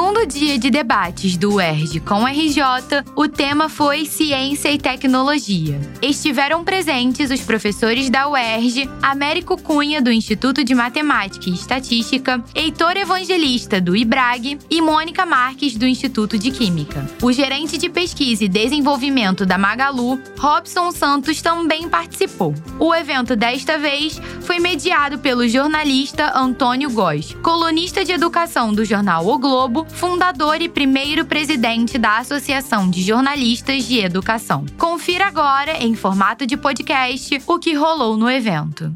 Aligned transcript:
segundo 0.00 0.24
dia 0.24 0.58
de 0.58 0.70
debates 0.70 1.36
do 1.36 1.56
UERJ 1.56 2.00
com 2.00 2.22
o 2.22 2.26
RJ, 2.26 2.62
o 3.14 3.28
tema 3.28 3.68
foi 3.68 4.06
Ciência 4.06 4.72
e 4.72 4.78
Tecnologia. 4.78 5.78
Estiveram 6.00 6.64
presentes 6.64 7.30
os 7.30 7.42
professores 7.42 8.08
da 8.08 8.26
UERJ, 8.26 8.88
Américo 9.02 9.60
Cunha, 9.60 10.00
do 10.00 10.10
Instituto 10.10 10.64
de 10.64 10.74
Matemática 10.74 11.50
e 11.50 11.52
Estatística, 11.52 12.42
Heitor 12.54 12.96
Evangelista, 12.96 13.78
do 13.78 13.94
IBRAG 13.94 14.58
e 14.70 14.80
Mônica 14.80 15.26
Marques, 15.26 15.76
do 15.76 15.86
Instituto 15.86 16.38
de 16.38 16.50
Química. 16.50 17.06
O 17.22 17.30
gerente 17.30 17.76
de 17.76 17.90
pesquisa 17.90 18.44
e 18.44 18.48
desenvolvimento 18.48 19.44
da 19.44 19.58
Magalu, 19.58 20.18
Robson 20.38 20.92
Santos, 20.92 21.42
também 21.42 21.90
participou. 21.90 22.54
O 22.78 22.94
evento 22.94 23.36
desta 23.36 23.76
vez 23.76 24.18
foi 24.40 24.58
mediado 24.58 25.18
pelo 25.18 25.46
jornalista 25.46 26.32
Antônio 26.34 26.88
Góes, 26.88 27.36
colunista 27.42 28.02
de 28.02 28.12
educação 28.12 28.72
do 28.72 28.82
jornal 28.82 29.26
O 29.26 29.38
Globo, 29.38 29.86
fundador 29.94 30.60
e 30.62 30.68
primeiro 30.68 31.24
presidente 31.24 31.98
da 31.98 32.18
Associação 32.18 32.90
de 32.90 33.02
Jornalistas 33.02 33.86
de 33.86 33.98
Educação. 33.98 34.64
Confira 34.78 35.26
agora, 35.26 35.82
em 35.82 35.94
formato 35.94 36.46
de 36.46 36.56
podcast, 36.56 37.40
o 37.46 37.58
que 37.58 37.74
rolou 37.74 38.16
no 38.16 38.30
evento. 38.30 38.94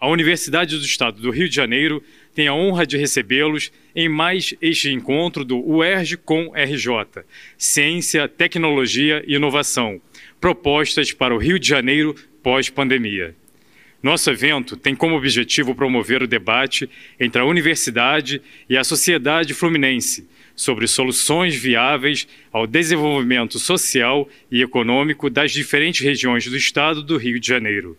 A 0.00 0.08
Universidade 0.08 0.76
do 0.76 0.84
Estado 0.84 1.20
do 1.20 1.30
Rio 1.30 1.48
de 1.48 1.56
Janeiro 1.56 2.02
tem 2.32 2.46
a 2.46 2.54
honra 2.54 2.86
de 2.86 2.96
recebê-los 2.96 3.72
em 3.96 4.08
mais 4.08 4.54
este 4.62 4.92
encontro 4.92 5.44
do 5.44 5.58
UERJ 5.58 6.16
com 6.18 6.52
RJ, 6.54 7.24
Ciência, 7.56 8.28
Tecnologia 8.28 9.24
e 9.26 9.34
Inovação, 9.34 10.00
propostas 10.40 11.12
para 11.12 11.34
o 11.34 11.38
Rio 11.38 11.58
de 11.58 11.66
Janeiro 11.66 12.14
pós-pandemia. 12.44 13.34
Nosso 14.00 14.30
evento 14.30 14.76
tem 14.76 14.94
como 14.94 15.16
objetivo 15.16 15.74
promover 15.74 16.22
o 16.22 16.26
debate 16.26 16.88
entre 17.18 17.42
a 17.42 17.44
universidade 17.44 18.40
e 18.68 18.76
a 18.76 18.84
sociedade 18.84 19.52
fluminense 19.54 20.28
sobre 20.54 20.86
soluções 20.86 21.54
viáveis 21.56 22.26
ao 22.52 22.66
desenvolvimento 22.66 23.58
social 23.58 24.28
e 24.50 24.62
econômico 24.62 25.28
das 25.28 25.52
diferentes 25.52 26.00
regiões 26.00 26.46
do 26.46 26.56
estado 26.56 27.02
do 27.02 27.16
Rio 27.16 27.40
de 27.40 27.48
Janeiro. 27.48 27.96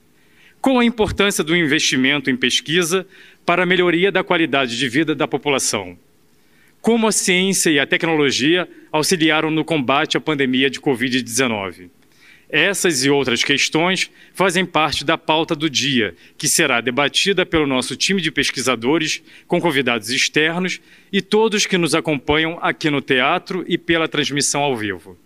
Qual 0.60 0.80
a 0.80 0.84
importância 0.84 1.44
do 1.44 1.56
investimento 1.56 2.28
em 2.28 2.36
pesquisa 2.36 3.06
para 3.46 3.62
a 3.62 3.66
melhoria 3.66 4.10
da 4.10 4.24
qualidade 4.24 4.76
de 4.76 4.88
vida 4.88 5.14
da 5.14 5.26
população? 5.26 5.96
Como 6.80 7.06
a 7.06 7.12
ciência 7.12 7.70
e 7.70 7.78
a 7.78 7.86
tecnologia 7.86 8.68
auxiliaram 8.90 9.50
no 9.50 9.64
combate 9.64 10.16
à 10.16 10.20
pandemia 10.20 10.70
de 10.70 10.80
Covid-19. 10.80 11.90
Essas 12.50 13.04
e 13.04 13.10
outras 13.10 13.44
questões 13.44 14.10
fazem 14.32 14.64
parte 14.64 15.04
da 15.04 15.18
pauta 15.18 15.54
do 15.54 15.68
dia, 15.68 16.14
que 16.38 16.48
será 16.48 16.80
debatida 16.80 17.44
pelo 17.44 17.66
nosso 17.66 17.94
time 17.94 18.22
de 18.22 18.30
pesquisadores, 18.30 19.22
com 19.46 19.60
convidados 19.60 20.08
externos 20.08 20.80
e 21.12 21.20
todos 21.20 21.66
que 21.66 21.76
nos 21.76 21.94
acompanham 21.94 22.58
aqui 22.62 22.88
no 22.88 23.02
teatro 23.02 23.64
e 23.68 23.76
pela 23.76 24.08
transmissão 24.08 24.62
ao 24.62 24.74
vivo. 24.74 25.18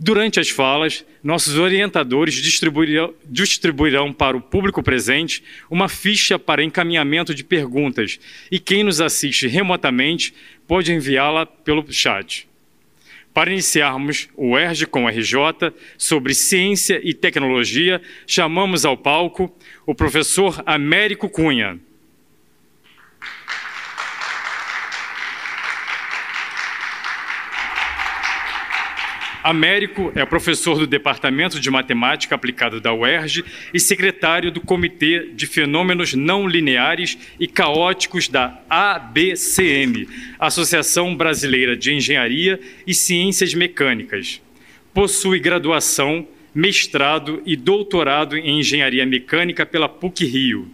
Durante 0.00 0.38
as 0.38 0.48
falas, 0.48 1.04
nossos 1.24 1.58
orientadores 1.58 2.34
distribuirão, 2.34 3.12
distribuirão, 3.24 4.12
para 4.12 4.36
o 4.36 4.40
público 4.40 4.80
presente 4.80 5.42
uma 5.68 5.88
ficha 5.88 6.38
para 6.38 6.62
encaminhamento 6.62 7.34
de 7.34 7.42
perguntas 7.42 8.20
e 8.50 8.60
quem 8.60 8.84
nos 8.84 9.00
assiste 9.00 9.48
remotamente 9.48 10.32
pode 10.68 10.92
enviá-la 10.92 11.44
pelo 11.44 11.84
chat. 11.92 12.48
Para 13.34 13.50
iniciarmos 13.50 14.28
o 14.36 14.56
ERG 14.56 14.86
com 14.86 15.08
RJ 15.08 15.72
sobre 15.96 16.32
ciência 16.32 17.00
e 17.02 17.12
tecnologia, 17.12 18.00
chamamos 18.24 18.84
ao 18.84 18.96
palco 18.96 19.52
o 19.84 19.96
professor 19.96 20.62
Américo 20.64 21.28
Cunha. 21.28 21.78
Américo 29.42 30.12
é 30.14 30.24
professor 30.24 30.78
do 30.78 30.86
Departamento 30.86 31.60
de 31.60 31.70
Matemática 31.70 32.34
Aplicada 32.34 32.80
da 32.80 32.92
UERJ 32.92 33.44
e 33.72 33.78
secretário 33.78 34.50
do 34.50 34.60
Comitê 34.60 35.30
de 35.32 35.46
Fenômenos 35.46 36.14
Não 36.14 36.48
Lineares 36.48 37.16
e 37.38 37.46
Caóticos 37.46 38.28
da 38.28 38.60
ABCM, 38.68 40.08
Associação 40.38 41.14
Brasileira 41.14 41.76
de 41.76 41.94
Engenharia 41.94 42.58
e 42.86 42.92
Ciências 42.92 43.54
Mecânicas. 43.54 44.42
Possui 44.92 45.38
graduação, 45.38 46.26
mestrado 46.52 47.40
e 47.46 47.54
doutorado 47.54 48.36
em 48.36 48.58
Engenharia 48.58 49.06
Mecânica 49.06 49.64
pela 49.64 49.88
PUC-Rio. 49.88 50.68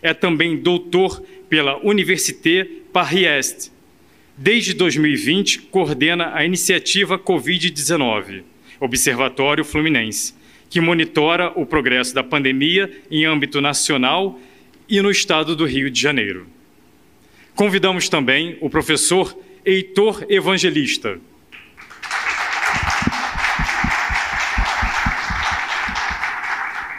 É 0.00 0.14
também 0.14 0.56
doutor 0.56 1.20
pela 1.48 1.78
Université 1.84 2.68
Paris-Est 2.92 3.73
Desde 4.36 4.74
2020, 4.74 5.60
coordena 5.70 6.34
a 6.34 6.44
iniciativa 6.44 7.16
Covid-19, 7.16 8.42
Observatório 8.80 9.64
Fluminense, 9.64 10.34
que 10.68 10.80
monitora 10.80 11.52
o 11.54 11.64
progresso 11.64 12.12
da 12.12 12.24
pandemia 12.24 12.90
em 13.08 13.24
âmbito 13.24 13.60
nacional 13.60 14.40
e 14.88 15.00
no 15.00 15.08
estado 15.08 15.54
do 15.54 15.64
Rio 15.64 15.88
de 15.88 16.00
Janeiro. 16.00 16.48
Convidamos 17.54 18.08
também 18.08 18.58
o 18.60 18.68
professor 18.68 19.38
Heitor 19.64 20.26
Evangelista. 20.28 21.20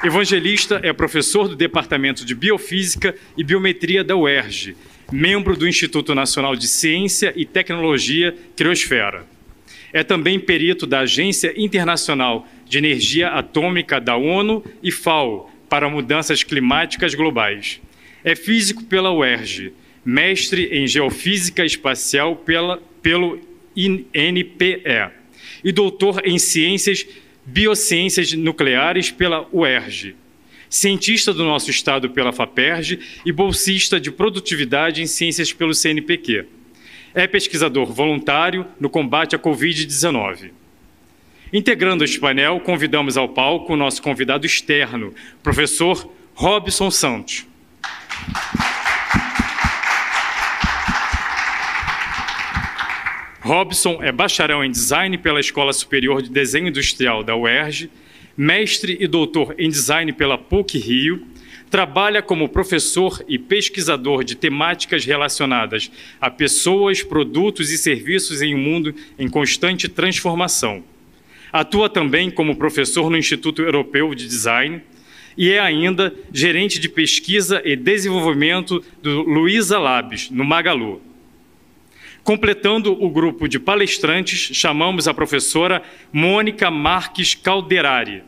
Evangelista 0.02 0.80
é 0.82 0.94
professor 0.94 1.50
do 1.50 1.56
Departamento 1.58 2.24
de 2.24 2.34
Biofísica 2.34 3.14
e 3.36 3.44
Biometria 3.44 4.06
da 4.06 4.16
UERJ 4.16 4.78
membro 5.12 5.56
do 5.56 5.68
Instituto 5.68 6.16
Nacional 6.16 6.56
de 6.56 6.68
Ciência 6.68 7.34
e 7.36 7.46
Tecnologia 7.46 8.36
Criosfera. 8.56 9.26
É 9.94 10.04
também 10.04 10.40
perito 10.40 10.86
da 10.86 11.02
Agência 11.02 11.54
Internacional 11.56 12.48
de 12.66 12.78
Energia 12.78 13.30
Atômica 13.30 14.00
da 14.00 14.16
ONU 14.18 14.64
e 14.82 14.92
FAO 14.92 15.50
para 15.70 15.90
mudanças 15.90 16.44
climáticas 16.44 17.14
globais. 17.14 17.80
É 18.24 18.36
físico 18.36 18.84
pela 18.84 19.12
UERJ, 19.12 19.72
mestre 20.04 20.66
em 20.72 20.88
Geofísica 20.88 21.64
Espacial 21.64 22.36
pela, 22.36 22.82
pelo 23.02 23.40
INPE 23.76 24.84
e 25.64 25.72
doutor 25.72 26.22
em 26.26 26.38
Ciências 26.38 27.06
Biociências 27.46 28.34
Nucleares 28.34 29.12
pela 29.12 29.48
UERJ 29.54 30.16
cientista 30.76 31.34
do 31.34 31.46
nosso 31.46 31.72
estado 31.72 32.10
pela 32.10 32.34
FAPERJ 32.34 33.00
e 33.26 33.32
bolsista 33.32 34.00
de 34.00 34.12
produtividade 34.12 35.02
em 35.02 35.08
ciências 35.08 35.54
pelo 35.54 35.74
CNPq. 35.74 36.46
É 37.14 37.26
pesquisador 37.26 37.94
voluntário 37.94 38.68
no 38.80 38.90
combate 38.90 39.36
à 39.36 39.40
Covid-19. 39.40 40.52
Integrando 41.54 42.04
este 42.04 42.20
painel, 42.20 42.60
convidamos 42.60 43.16
ao 43.16 43.30
palco 43.30 43.74
o 43.74 43.78
nosso 43.78 44.02
convidado 44.02 44.46
externo, 44.46 45.14
professor 45.42 46.12
Robson 46.34 46.92
Santos. 46.92 47.46
Robson 53.40 54.04
é 54.04 54.12
bacharel 54.12 54.64
em 54.64 54.72
design 54.72 55.18
pela 55.20 55.40
Escola 55.40 55.72
Superior 55.72 56.22
de 56.22 56.30
Desenho 56.30 56.68
Industrial 56.68 57.24
da 57.24 57.36
UERJ, 57.36 57.90
mestre 58.38 58.98
e 59.00 59.08
doutor 59.08 59.56
em 59.58 59.70
design 59.70 60.12
pela 60.14 60.38
PUC 60.38 60.78
Rio, 60.78 61.26
trabalha 61.70 62.22
como 62.22 62.50
professor 62.50 63.24
e 63.28 63.38
pesquisador 63.38 64.24
de 64.24 64.36
temáticas 64.36 65.06
relacionadas 65.06 65.92
a 66.22 66.30
pessoas, 66.30 67.04
produtos 67.04 67.72
e 67.72 67.78
serviços 67.78 68.42
em 68.42 68.56
um 68.56 68.58
mundo 68.58 68.94
em 69.18 69.28
constante 69.28 69.90
transformação. 69.90 70.84
Atua 71.52 71.90
também 71.90 72.30
como 72.30 72.56
professor 72.56 73.10
no 73.10 73.18
Instituto 73.18 73.62
Europeu 73.62 74.14
de 74.14 74.28
Design 74.28 74.82
e 75.38 75.52
é 75.52 75.60
ainda 75.60 76.14
gerente 76.32 76.80
de 76.80 76.88
pesquisa 76.88 77.62
e 77.66 77.76
desenvolvimento 77.76 78.84
do 79.02 79.22
Luiza 79.24 79.78
Labs, 79.78 80.30
no 80.30 80.46
Magalu. 80.46 81.02
Completando 82.26 82.92
o 82.92 83.08
grupo 83.08 83.48
de 83.48 83.60
palestrantes, 83.60 84.50
chamamos 84.52 85.08
a 85.08 85.14
professora 85.14 85.84
Mônica 86.12 86.72
Marques 86.72 87.36
Calderari. 87.36 88.24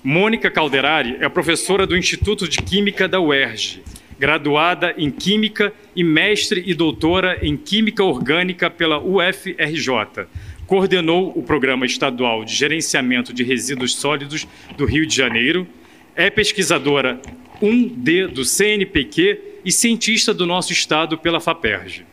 Mônica 0.00 0.48
Calderari 0.48 1.16
é 1.18 1.28
professora 1.28 1.88
do 1.88 1.96
Instituto 1.96 2.48
de 2.48 2.58
Química 2.58 3.08
da 3.08 3.18
UERJ, 3.18 3.82
graduada 4.16 4.94
em 4.96 5.10
Química 5.10 5.72
e 5.96 6.04
mestre 6.04 6.62
e 6.64 6.74
doutora 6.74 7.40
em 7.42 7.56
Química 7.56 8.04
Orgânica 8.04 8.70
pela 8.70 9.00
UFRJ. 9.00 10.28
Coordenou 10.68 11.32
o 11.34 11.42
Programa 11.42 11.84
Estadual 11.84 12.44
de 12.44 12.54
Gerenciamento 12.54 13.32
de 13.32 13.42
Resíduos 13.42 13.96
Sólidos 13.96 14.46
do 14.76 14.84
Rio 14.84 15.04
de 15.04 15.16
Janeiro. 15.16 15.66
É 16.14 16.30
pesquisadora 16.30 17.20
1D 17.60 18.28
do 18.28 18.44
CNPq 18.44 19.60
e 19.64 19.72
cientista 19.72 20.32
do 20.32 20.46
nosso 20.46 20.72
estado 20.72 21.18
pela 21.18 21.40
FAPERJ. 21.40 22.06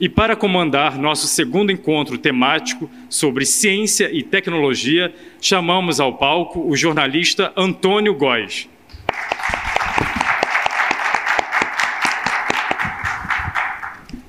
E 0.00 0.08
para 0.08 0.34
comandar 0.34 0.98
nosso 0.98 1.26
segundo 1.26 1.70
encontro 1.70 2.16
temático 2.16 2.90
sobre 3.08 3.44
ciência 3.44 4.10
e 4.10 4.22
tecnologia, 4.22 5.14
chamamos 5.40 6.00
ao 6.00 6.16
palco 6.16 6.66
o 6.66 6.74
jornalista 6.74 7.52
Antônio 7.54 8.14
Góes. 8.14 8.66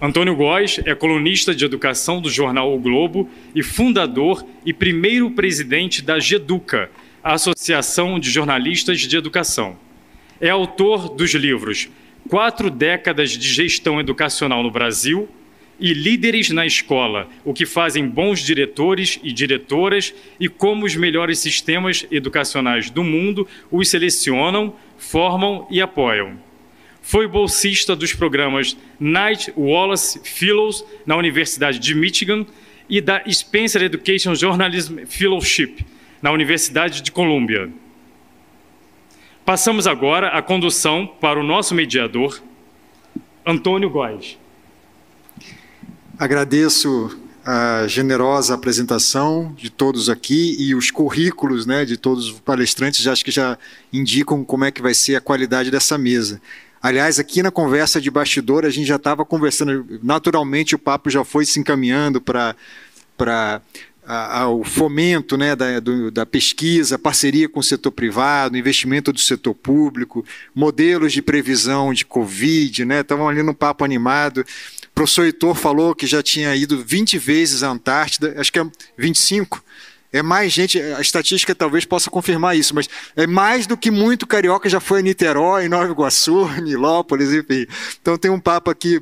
Antônio 0.01 0.35
Góes 0.35 0.81
é 0.83 0.95
colunista 0.95 1.53
de 1.55 1.63
educação 1.63 2.19
do 2.19 2.29
jornal 2.29 2.73
O 2.73 2.79
Globo 2.79 3.29
e 3.53 3.61
fundador 3.61 4.43
e 4.65 4.73
primeiro 4.73 5.31
presidente 5.31 6.01
da 6.01 6.19
GEDUCA, 6.19 6.89
a 7.23 7.33
Associação 7.33 8.19
de 8.19 8.29
Jornalistas 8.29 8.99
de 8.99 9.15
Educação. 9.15 9.77
É 10.41 10.49
autor 10.49 11.07
dos 11.07 11.35
livros 11.35 11.87
Quatro 12.27 12.71
Décadas 12.71 13.29
de 13.29 13.47
Gestão 13.47 13.99
Educacional 13.99 14.63
no 14.63 14.71
Brasil 14.71 15.29
e 15.79 15.93
Líderes 15.93 16.49
na 16.49 16.65
Escola: 16.65 17.29
O 17.45 17.53
que 17.53 17.63
fazem 17.63 18.07
bons 18.07 18.39
diretores 18.39 19.19
e 19.21 19.31
diretoras 19.31 20.11
e 20.39 20.49
como 20.49 20.83
os 20.87 20.95
melhores 20.95 21.37
sistemas 21.37 22.07
educacionais 22.09 22.89
do 22.89 23.03
mundo 23.03 23.47
os 23.69 23.87
selecionam, 23.87 24.73
formam 24.97 25.67
e 25.69 25.79
apoiam. 25.79 26.39
Foi 27.03 27.27
bolsista 27.27 27.95
dos 27.95 28.11
programas 28.11 28.75
Knight 28.99 29.53
Wallace 29.55 30.21
Fellows 30.23 30.83
na 31.05 31.15
Universidade 31.17 31.77
de 31.77 31.93
Michigan 31.93 32.47
e 32.89 32.99
da 32.99 33.21
Spencer 33.31 33.83
Education 33.83 34.33
Journalism 34.33 35.05
Fellowship 35.05 35.85
na 36.19 36.31
Universidade 36.31 37.03
de 37.03 37.11
Columbia. 37.11 37.69
Passamos 39.45 39.87
agora 39.87 40.29
a 40.29 40.41
condução 40.41 41.07
para 41.19 41.39
o 41.39 41.43
nosso 41.43 41.73
mediador, 41.73 42.41
Antônio 43.45 43.89
Góes. 43.89 44.37
Agradeço 46.17 47.17
a 47.43 47.87
generosa 47.87 48.53
apresentação 48.53 49.53
de 49.57 49.71
todos 49.71 50.09
aqui 50.09 50.55
e 50.59 50.75
os 50.75 50.91
currículos 50.91 51.65
né, 51.65 51.83
de 51.85 51.97
todos 51.97 52.27
os 52.27 52.39
palestrantes, 52.39 53.07
acho 53.07 53.25
que 53.25 53.31
já 53.31 53.57
indicam 53.91 54.43
como 54.43 54.63
é 54.63 54.71
que 54.71 54.81
vai 54.81 54.93
ser 54.93 55.15
a 55.15 55.21
qualidade 55.21 55.71
dessa 55.71 55.97
mesa. 55.97 56.39
Aliás, 56.79 57.19
aqui 57.19 57.41
na 57.41 57.51
conversa 57.51 57.99
de 57.99 58.11
bastidor, 58.11 58.65
a 58.65 58.69
gente 58.69 58.87
já 58.87 58.95
estava 58.95 59.25
conversando, 59.25 59.99
naturalmente 60.03 60.75
o 60.75 60.79
papo 60.79 61.09
já 61.09 61.23
foi 61.23 61.45
se 61.45 61.59
encaminhando 61.59 62.21
para 62.21 63.61
ao 64.11 64.63
fomento 64.63 65.37
né, 65.37 65.55
da, 65.55 65.79
do, 65.79 66.11
da 66.11 66.25
pesquisa, 66.25 66.99
parceria 66.99 67.47
com 67.47 67.61
o 67.61 67.63
setor 67.63 67.91
privado, 67.91 68.57
investimento 68.57 69.13
do 69.13 69.19
setor 69.19 69.53
público, 69.53 70.25
modelos 70.53 71.13
de 71.13 71.21
previsão 71.21 71.93
de 71.93 72.05
Covid, 72.05 72.83
né? 72.83 72.99
Estavam 72.99 73.29
ali 73.29 73.41
no 73.41 73.53
papo 73.53 73.85
animado. 73.85 74.39
O 74.39 74.93
professor 74.93 75.23
Heitor 75.23 75.55
falou 75.55 75.95
que 75.95 76.05
já 76.05 76.21
tinha 76.21 76.53
ido 76.55 76.83
20 76.83 77.17
vezes 77.17 77.63
à 77.63 77.69
Antártida, 77.69 78.35
acho 78.37 78.51
que 78.51 78.59
é 78.59 78.65
25. 78.97 79.63
É 80.13 80.21
mais 80.21 80.51
gente, 80.51 80.77
a 80.77 80.99
estatística 80.99 81.55
talvez 81.55 81.85
possa 81.85 82.09
confirmar 82.09 82.57
isso, 82.57 82.75
mas 82.75 82.89
é 83.15 83.25
mais 83.25 83.65
do 83.65 83.77
que 83.77 83.89
muito 83.89 84.27
carioca 84.27 84.67
já 84.67 84.81
foi 84.81 84.99
a 84.99 85.01
Niterói, 85.01 85.69
Nova 85.69 85.89
Iguaçu, 85.89 86.49
Nilópolis, 86.61 87.31
enfim. 87.33 87.65
Então 88.01 88.17
tem 88.17 88.29
um 88.29 88.39
papo 88.39 88.69
aqui 88.69 89.01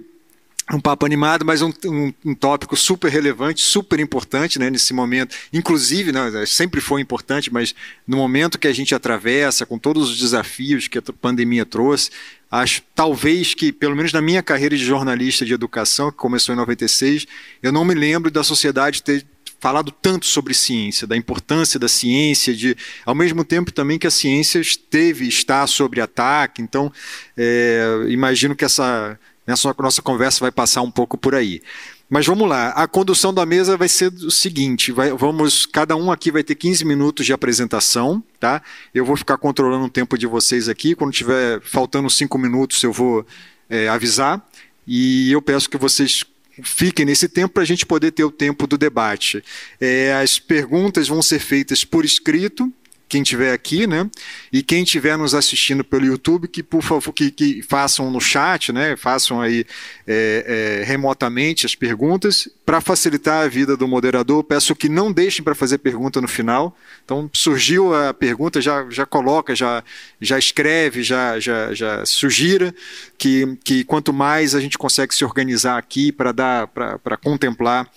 um 0.72 0.80
papo 0.80 1.06
animado, 1.06 1.44
mas 1.44 1.62
um, 1.62 1.72
um, 1.86 2.14
um, 2.26 2.36
tópico 2.36 2.76
super 2.76 3.12
relevante, 3.12 3.62
super 3.62 4.00
importante 4.00 4.60
né, 4.60 4.70
nesse 4.70 4.94
momento. 4.94 5.36
Inclusive, 5.52 6.12
né, 6.12 6.32
sempre 6.46 6.80
foi 6.80 7.02
importante, 7.02 7.52
mas 7.52 7.74
no 8.08 8.18
momento 8.18 8.60
que 8.60 8.68
a 8.68 8.74
gente 8.74 8.94
atravessa, 8.94 9.66
com 9.66 9.80
todos 9.80 10.10
os 10.10 10.20
desafios 10.20 10.88
que 10.88 11.00
a 11.00 11.02
pandemia 11.02 11.66
trouxe, 11.66 12.12
acho 12.52 12.84
talvez 12.94 13.56
que, 13.56 13.72
pelo 13.72 13.96
menos 13.96 14.14
na 14.14 14.22
minha 14.22 14.44
carreira 14.44 14.78
de 14.78 14.84
jornalista 14.84 15.44
de 15.44 15.54
educação, 15.54 16.12
que 16.12 16.18
começou 16.18 16.54
em 16.54 16.58
96, 16.58 17.26
eu 17.64 17.72
não 17.72 17.84
me 17.84 17.96
lembro 17.96 18.30
da 18.30 18.44
sociedade 18.44 19.02
ter 19.02 19.26
falado 19.60 19.92
tanto 19.92 20.26
sobre 20.26 20.54
ciência, 20.54 21.06
da 21.06 21.18
importância 21.18 21.80
da 21.80 21.88
ciência, 21.88 22.56
de 22.56 22.78
ao 23.06 23.14
mesmo 23.14 23.44
tempo 23.44 23.72
também 23.72 24.00
que 24.00 24.08
a 24.08 24.12
ciência 24.12 24.60
esteve 24.60 25.28
está 25.28 25.66
sobre 25.68 26.00
ataque. 26.00 26.62
Então, 26.62 26.92
é, 27.36 28.06
imagino 28.08 28.56
que 28.56 28.64
essa 28.64 29.20
Nessa 29.50 29.76
nossa 29.80 30.00
conversa 30.00 30.42
vai 30.42 30.52
passar 30.52 30.84
um 30.84 30.92
pouco 30.92 31.18
por 31.18 31.34
aí. 31.34 31.60
Mas 32.08 32.24
vamos 32.24 32.48
lá, 32.48 32.70
a 32.70 32.88
condução 32.88 33.34
da 33.34 33.48
mesa 33.48 33.76
vai 33.76 33.90
ser 33.90 34.14
o 34.14 34.30
seguinte: 34.30 34.92
vai, 34.92 35.12
vamos, 35.12 35.66
cada 35.66 35.96
um 35.96 36.12
aqui 36.12 36.30
vai 36.30 36.44
ter 36.44 36.54
15 36.54 36.86
minutos 36.86 37.26
de 37.26 37.34
apresentação, 37.34 38.24
tá? 38.40 38.62
Eu 38.94 39.04
vou 39.04 39.18
ficar 39.18 39.40
controlando 39.40 39.86
o 39.86 39.90
tempo 39.90 40.20
de 40.20 40.28
vocês 40.28 40.70
aqui. 40.70 40.94
Quando 40.94 41.12
tiver 41.12 41.60
faltando 41.62 42.08
cinco 42.12 42.38
minutos, 42.38 42.84
eu 42.84 42.94
vou 42.94 43.26
é, 43.68 43.90
avisar. 43.90 44.40
E 44.86 45.32
eu 45.32 45.42
peço 45.42 45.68
que 45.68 45.78
vocês 45.78 46.24
fiquem 46.64 47.06
nesse 47.06 47.28
tempo 47.28 47.56
para 47.56 47.64
a 47.64 47.66
gente 47.66 47.88
poder 47.88 48.12
ter 48.12 48.24
o 48.24 48.32
tempo 48.32 48.68
do 48.68 48.78
debate. 48.78 49.44
É, 49.82 50.14
as 50.14 50.38
perguntas 50.38 51.08
vão 51.08 51.24
ser 51.24 51.40
feitas 51.40 51.84
por 51.84 52.06
escrito, 52.06 52.72
quem 53.10 53.24
tiver 53.24 53.52
aqui, 53.52 53.88
né? 53.88 54.08
E 54.54 54.62
quem 54.62 54.84
estiver 54.84 55.18
nos 55.18 55.34
assistindo 55.34 55.84
pelo 55.84 56.06
YouTube, 56.06 56.48
que 56.48 56.62
por 56.62 56.84
favor 56.84 57.12
que, 57.12 57.32
que 57.32 57.64
façam 57.64 58.12
no 58.12 58.22
chat, 58.22 58.72
né? 58.72 58.96
Façam 58.96 59.42
aí 59.42 59.66
é, 60.08 60.80
é, 60.82 60.86
remotamente 60.86 61.66
as 61.66 61.74
perguntas 61.74 62.48
para 62.64 62.80
facilitar 62.80 63.44
a 63.44 63.48
vida 63.48 63.76
do 63.76 63.88
moderador. 63.88 64.44
Peço 64.44 64.76
que 64.76 64.88
não 64.88 65.12
deixem 65.12 65.44
para 65.44 65.56
fazer 65.56 65.80
pergunta 65.80 66.22
no 66.22 66.28
final. 66.28 66.78
Então 67.04 67.28
surgiu 67.34 67.96
a 67.96 68.14
pergunta, 68.14 68.62
já, 68.62 68.86
já 68.92 69.08
coloca, 69.08 69.56
já, 69.56 69.84
já 70.22 70.38
escreve, 70.38 71.02
já, 71.02 71.40
já, 71.40 71.74
já 71.74 72.06
sugira 72.06 72.74
que, 73.18 73.58
que 73.64 73.84
quanto 73.84 74.14
mais 74.14 74.54
a 74.54 74.60
gente 74.62 74.78
consegue 74.78 75.16
se 75.16 75.26
organizar 75.26 75.80
aqui 75.80 76.12
para 76.12 76.32
dar 76.32 76.68
para 76.68 77.18
contemplar 77.18 77.90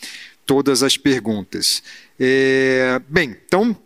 todas 0.46 0.82
as 0.82 0.96
perguntas. 0.96 1.82
É, 2.18 3.00
bem, 3.08 3.36
então 3.46 3.76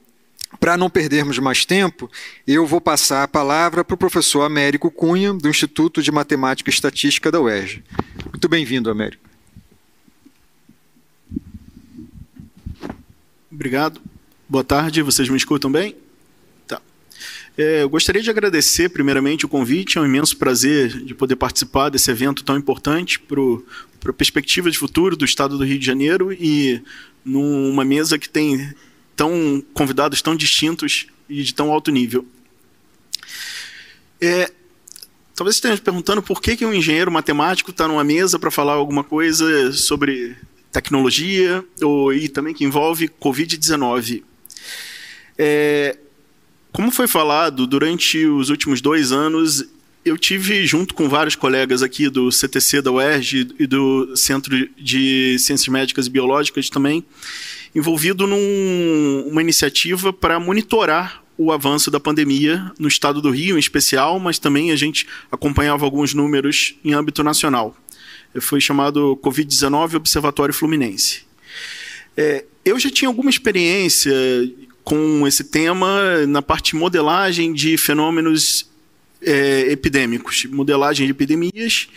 para 0.59 0.77
não 0.77 0.91
perdermos 0.91 1.39
mais 1.39 1.65
tempo, 1.65 2.11
eu 2.47 2.67
vou 2.67 2.81
passar 2.81 3.23
a 3.23 3.29
palavra 3.29 3.85
para 3.85 3.95
o 3.95 3.99
professor 3.99 4.43
Américo 4.43 4.91
Cunha, 4.91 5.33
do 5.33 5.49
Instituto 5.49 6.03
de 6.03 6.11
Matemática 6.11 6.71
e 6.71 6.73
Estatística 6.73 7.31
da 7.31 7.41
UERJ. 7.41 7.83
Muito 8.31 8.49
bem-vindo, 8.49 8.91
Américo. 8.91 9.27
Obrigado. 13.51 14.01
Boa 14.49 14.63
tarde, 14.63 15.03
vocês 15.03 15.29
me 15.29 15.37
escutam 15.37 15.73
bem? 15.73 15.97
Tá. 16.67 16.81
É, 17.57 17.83
eu 17.83 17.89
gostaria 17.89 18.23
de 18.23 18.31
agradecer, 18.31 18.89
primeiramente, 18.91 19.47
o 19.47 19.49
convite. 19.49 19.99
É 19.99 20.01
um 20.01 20.07
imenso 20.07 20.37
prazer 20.37 20.89
de 21.05 21.15
poder 21.15 21.37
participar 21.37 21.89
desse 21.89 22.11
evento 22.11 22.45
tão 22.45 22.57
importante 22.57 23.19
para 23.19 23.41
a 24.11 24.13
perspectiva 24.13 24.71
de 24.71 24.79
futuro 24.79 25.17
do 25.17 25.25
Estado 25.25 25.57
do 25.57 25.65
Rio 25.65 25.79
de 25.79 25.87
Janeiro 25.87 26.33
e 26.33 26.83
numa 27.25 27.85
mesa 27.85 28.19
que 28.19 28.29
tem 28.29 28.73
tão 29.17 29.65
convidados 29.73 30.21
tão 30.21 30.37
distintos 30.37 31.07
e 31.29 31.43
de 31.43 31.55
tão 31.55 31.73
alto 31.73 31.91
nível. 31.91 32.27
É, 34.21 34.53
talvez 35.35 35.57
esteja 35.57 35.81
perguntando 35.81 36.23
por 36.23 36.41
que, 36.41 36.57
que 36.57 36.67
um 36.67 36.73
engenheiro 36.73 37.11
matemático 37.11 37.71
está 37.71 37.89
numa 37.89 38.05
mesa 38.05 38.39
para 38.39 38.51
falar 38.51 38.75
alguma 38.75 39.03
coisa 39.03 39.73
sobre 39.73 40.37
tecnologia 40.71 41.65
ou, 41.83 42.13
e 42.13 42.29
também 42.29 42.55
que 42.55 42.65
envolve 42.65 43.09
Covid-19. 43.09 44.23
É, 45.39 45.97
como 46.73 46.91
foi 46.91 47.07
falado, 47.07 47.67
durante 47.67 48.27
os 48.27 48.51
últimos 48.51 48.81
dois 48.83 49.11
anos, 49.11 49.65
eu 50.05 50.17
tive, 50.17 50.67
junto 50.67 50.95
com 50.95 51.09
vários 51.09 51.35
colegas 51.35 51.83
aqui 51.83 52.09
do 52.09 52.31
CTC 52.31 52.81
da 52.83 52.93
UERJ 52.93 53.55
e 53.59 53.67
do 53.67 54.15
Centro 54.17 54.69
de 54.79 55.39
Ciências 55.39 55.69
Médicas 55.69 56.07
e 56.07 56.11
Biológicas 56.11 56.71
também, 56.71 57.05
envolvido 57.77 58.27
numa 58.27 58.39
num, 59.35 59.41
iniciativa 59.41 60.11
para 60.11 60.41
monitorar 60.41 61.23
o 61.37 61.53
avanço 61.53 61.91
da 61.91 62.01
pandemia 62.01 62.73
no 62.79 62.89
estado 62.89 63.21
do 63.21 63.31
Rio, 63.31 63.57
em 63.57 63.61
especial, 63.61 64.19
mas 64.19 64.39
também 64.39 64.73
a 64.73 64.77
gente 64.77 65.07
acompanhava 65.31 65.85
alguns 65.85 66.15
números 66.15 66.75
em 66.83 66.95
âmbito 66.95 67.23
nacional. 67.23 67.77
Foi 68.41 68.63
chamado 68.63 69.19
Covid-19 69.23 69.97
Observatório 69.97 70.55
Fluminense. 70.55 71.25
É, 72.17 72.47
eu 72.65 72.79
já 72.79 72.89
tinha 72.89 73.11
alguma 73.11 73.29
experiência 73.29 74.15
com 74.83 75.27
esse 75.27 75.45
tema 75.45 76.27
na 76.27 76.41
parte 76.41 76.73
de 76.73 76.77
modelagem 76.77 77.53
de 77.53 77.77
fenômenos 77.77 78.71
é, 79.21 79.71
epidêmicos, 79.71 80.47
modelagem 80.47 81.05
de 81.05 81.13
epidemias, 81.13 81.89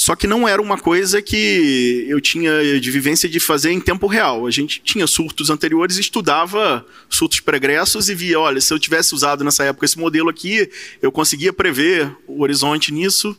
só 0.00 0.16
que 0.16 0.26
não 0.26 0.48
era 0.48 0.62
uma 0.62 0.78
coisa 0.78 1.20
que 1.20 2.06
eu 2.08 2.22
tinha 2.22 2.80
de 2.80 2.90
vivência 2.90 3.28
de 3.28 3.38
fazer 3.38 3.70
em 3.70 3.78
tempo 3.78 4.06
real. 4.06 4.46
A 4.46 4.50
gente 4.50 4.80
tinha 4.82 5.06
surtos 5.06 5.50
anteriores, 5.50 5.98
estudava 5.98 6.86
surtos 7.06 7.40
pregressos 7.40 8.08
e 8.08 8.14
via, 8.14 8.40
olha, 8.40 8.62
se 8.62 8.72
eu 8.72 8.78
tivesse 8.78 9.14
usado 9.14 9.44
nessa 9.44 9.62
época 9.62 9.84
esse 9.84 9.98
modelo 9.98 10.30
aqui, 10.30 10.70
eu 11.02 11.12
conseguia 11.12 11.52
prever 11.52 12.10
o 12.26 12.40
horizonte 12.42 12.90
nisso. 12.90 13.36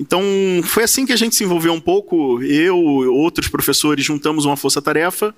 Então, 0.00 0.20
foi 0.64 0.82
assim 0.82 1.06
que 1.06 1.12
a 1.12 1.16
gente 1.16 1.36
se 1.36 1.44
envolveu 1.44 1.72
um 1.72 1.80
pouco. 1.80 2.42
Eu, 2.42 2.76
outros 2.76 3.46
professores, 3.46 4.04
juntamos 4.04 4.44
uma 4.46 4.56
força-tarefa 4.56 5.32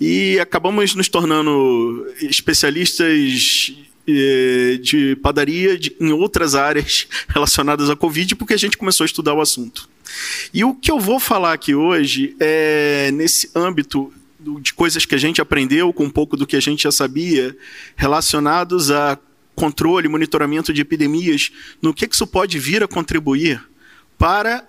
e 0.00 0.38
acabamos 0.38 0.94
nos 0.94 1.08
tornando 1.08 2.06
especialistas 2.22 3.74
de 4.82 5.16
padaria 5.16 5.78
de, 5.78 5.94
em 6.00 6.12
outras 6.12 6.54
áreas 6.54 7.06
relacionadas 7.28 7.90
à 7.90 7.96
Covid, 7.96 8.34
porque 8.36 8.54
a 8.54 8.58
gente 8.58 8.76
começou 8.76 9.04
a 9.04 9.06
estudar 9.06 9.34
o 9.34 9.40
assunto. 9.40 9.88
E 10.52 10.64
o 10.64 10.74
que 10.74 10.90
eu 10.90 10.98
vou 10.98 11.20
falar 11.20 11.52
aqui 11.52 11.74
hoje 11.74 12.34
é 12.40 13.10
nesse 13.12 13.50
âmbito 13.54 14.12
de 14.60 14.72
coisas 14.72 15.04
que 15.04 15.14
a 15.14 15.18
gente 15.18 15.40
aprendeu 15.40 15.92
com 15.92 16.04
um 16.04 16.10
pouco 16.10 16.36
do 16.36 16.46
que 16.46 16.56
a 16.56 16.60
gente 16.60 16.84
já 16.84 16.92
sabia, 16.92 17.56
relacionados 17.94 18.90
a 18.90 19.18
controle, 19.54 20.08
monitoramento 20.08 20.72
de 20.72 20.80
epidemias, 20.80 21.52
no 21.82 21.92
que 21.92 22.08
isso 22.10 22.26
pode 22.26 22.58
vir 22.58 22.82
a 22.82 22.88
contribuir 22.88 23.62
para 24.18 24.66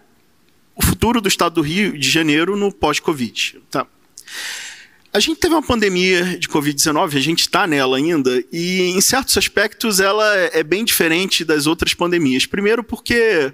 o 0.75 0.83
futuro 0.83 1.21
do 1.21 1.27
estado 1.27 1.55
do 1.55 1.61
Rio 1.61 1.97
de 1.97 2.09
Janeiro 2.09 2.57
no 2.57 2.71
pós-Covid. 2.71 3.61
Tá? 3.69 3.87
A 5.13 5.19
gente 5.19 5.39
teve 5.39 5.53
uma 5.53 5.61
pandemia 5.61 6.37
de 6.37 6.47
Covid-19, 6.47 7.17
a 7.17 7.19
gente 7.19 7.41
está 7.41 7.67
nela 7.67 7.97
ainda, 7.97 8.41
e 8.51 8.81
em 8.91 9.01
certos 9.01 9.37
aspectos 9.37 9.99
ela 9.99 10.25
é 10.53 10.63
bem 10.63 10.85
diferente 10.85 11.43
das 11.43 11.67
outras 11.67 11.93
pandemias. 11.93 12.45
Primeiro, 12.45 12.81
porque 12.81 13.51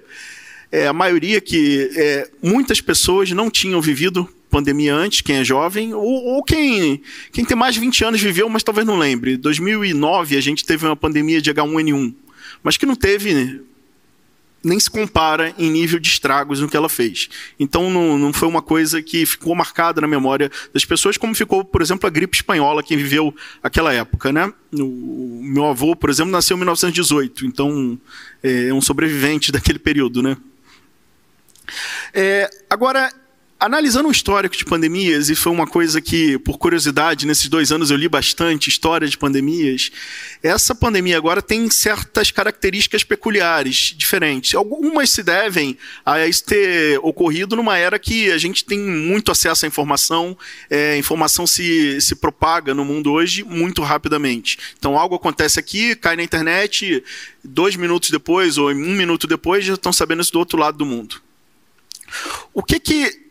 é, 0.70 0.86
a 0.86 0.92
maioria 0.92 1.40
que. 1.40 1.90
É, 1.96 2.30
muitas 2.40 2.80
pessoas 2.80 3.32
não 3.32 3.50
tinham 3.50 3.80
vivido 3.80 4.28
pandemia 4.48 4.94
antes, 4.94 5.20
quem 5.20 5.36
é 5.36 5.44
jovem, 5.44 5.92
ou, 5.92 6.02
ou, 6.02 6.42
quem, 6.42 7.02
quem 7.32 7.44
tem 7.44 7.56
mais 7.56 7.74
de 7.74 7.80
20 7.80 8.04
anos 8.04 8.20
viveu, 8.20 8.48
mas 8.48 8.62
talvez 8.62 8.86
não 8.86 8.96
lembre. 8.96 9.34
Em 9.34 9.38
2009 9.38 10.36
a 10.36 10.40
gente 10.40 10.64
teve 10.64 10.86
uma 10.86 10.96
pandemia 10.96 11.42
de 11.42 11.52
H1N1, 11.52 12.14
mas 12.62 12.76
que 12.76 12.86
não 12.86 12.94
teve 12.94 13.60
nem 14.68 14.78
se 14.78 14.90
compara 14.90 15.54
em 15.58 15.70
nível 15.70 15.98
de 15.98 16.08
estragos 16.08 16.60
no 16.60 16.68
que 16.68 16.76
ela 16.76 16.88
fez. 16.88 17.28
Então 17.58 17.90
não, 17.90 18.18
não 18.18 18.32
foi 18.32 18.46
uma 18.46 18.62
coisa 18.62 19.02
que 19.02 19.24
ficou 19.26 19.54
marcada 19.54 20.00
na 20.00 20.06
memória 20.06 20.50
das 20.72 20.84
pessoas, 20.84 21.16
como 21.16 21.34
ficou, 21.34 21.64
por 21.64 21.82
exemplo, 21.82 22.06
a 22.06 22.10
gripe 22.10 22.36
espanhola, 22.36 22.82
quem 22.82 22.96
viveu 22.96 23.34
aquela 23.62 23.92
época. 23.92 24.32
Né? 24.32 24.52
O 24.72 25.40
meu 25.42 25.66
avô, 25.66 25.96
por 25.96 26.10
exemplo, 26.10 26.30
nasceu 26.30 26.54
em 26.56 26.58
1918, 26.58 27.46
então 27.46 27.98
é 28.42 28.72
um 28.72 28.80
sobrevivente 28.80 29.50
daquele 29.52 29.78
período. 29.78 30.22
Né? 30.22 30.36
É, 32.12 32.48
agora, 32.68 33.12
Analisando 33.60 34.08
o 34.08 34.12
histórico 34.12 34.56
de 34.56 34.64
pandemias, 34.64 35.28
e 35.28 35.34
foi 35.34 35.50
uma 35.50 35.66
coisa 35.66 36.00
que, 36.00 36.38
por 36.38 36.58
curiosidade, 36.58 37.26
nesses 37.26 37.48
dois 37.48 37.72
anos 37.72 37.90
eu 37.90 37.96
li 37.96 38.08
bastante 38.08 38.68
história 38.68 39.08
de 39.08 39.18
pandemias, 39.18 39.90
essa 40.40 40.76
pandemia 40.76 41.16
agora 41.16 41.42
tem 41.42 41.68
certas 41.68 42.30
características 42.30 43.02
peculiares, 43.02 43.94
diferentes. 43.96 44.54
Algumas 44.54 45.10
se 45.10 45.24
devem 45.24 45.76
a 46.06 46.24
isso 46.24 46.44
ter 46.44 47.00
ocorrido 47.02 47.56
numa 47.56 47.76
era 47.76 47.98
que 47.98 48.30
a 48.30 48.38
gente 48.38 48.64
tem 48.64 48.78
muito 48.78 49.32
acesso 49.32 49.64
à 49.64 49.68
informação, 49.68 50.38
é, 50.70 50.96
informação 50.96 51.44
se, 51.44 52.00
se 52.00 52.14
propaga 52.14 52.72
no 52.72 52.84
mundo 52.84 53.10
hoje 53.10 53.42
muito 53.42 53.82
rapidamente. 53.82 54.56
Então, 54.78 54.96
algo 54.96 55.16
acontece 55.16 55.58
aqui, 55.58 55.96
cai 55.96 56.14
na 56.14 56.22
internet, 56.22 57.02
dois 57.42 57.74
minutos 57.74 58.10
depois 58.10 58.56
ou 58.56 58.70
um 58.70 58.94
minuto 58.94 59.26
depois 59.26 59.64
já 59.64 59.74
estão 59.74 59.92
sabendo 59.92 60.22
isso 60.22 60.32
do 60.32 60.38
outro 60.38 60.56
lado 60.60 60.78
do 60.78 60.86
mundo. 60.86 61.20
O 62.54 62.62
que 62.62 62.78
que 62.78 63.27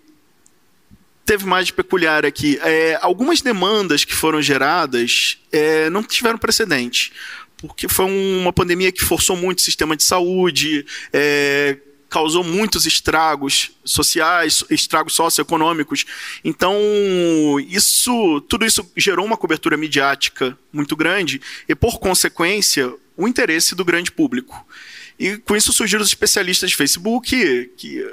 teve 1.27 1.45
mais 1.45 1.67
de 1.67 1.73
peculiar 1.73 2.25
aqui? 2.25 2.57
É, 2.63 2.97
algumas 3.01 3.41
demandas 3.41 4.05
que 4.05 4.15
foram 4.15 4.41
geradas 4.41 5.37
é, 5.51 5.89
não 5.89 6.01
tiveram 6.01 6.37
precedente, 6.37 7.11
porque 7.57 7.87
foi 7.87 8.05
uma 8.05 8.53
pandemia 8.53 8.91
que 8.91 9.03
forçou 9.03 9.35
muito 9.35 9.59
o 9.59 9.61
sistema 9.61 9.95
de 9.95 10.03
saúde, 10.03 10.85
é, 11.11 11.77
causou 12.09 12.43
muitos 12.43 12.85
estragos 12.85 13.71
sociais, 13.83 14.63
estragos 14.69 15.13
socioeconômicos. 15.13 16.05
Então, 16.43 16.77
isso, 17.67 18.39
tudo 18.47 18.65
isso 18.65 18.89
gerou 18.95 19.25
uma 19.25 19.35
cobertura 19.35 19.75
midiática 19.75 20.57
muito 20.71 20.95
grande 20.95 21.41
e, 21.67 21.75
por 21.75 21.99
consequência, 21.99 22.93
o 23.17 23.27
interesse 23.27 23.75
do 23.75 23.83
grande 23.83 24.11
público. 24.11 24.65
E 25.19 25.37
com 25.37 25.55
isso 25.55 25.73
surgiram 25.73 26.03
os 26.03 26.07
especialistas 26.07 26.69
de 26.69 26.75
Facebook, 26.77 27.71
que 27.75 28.05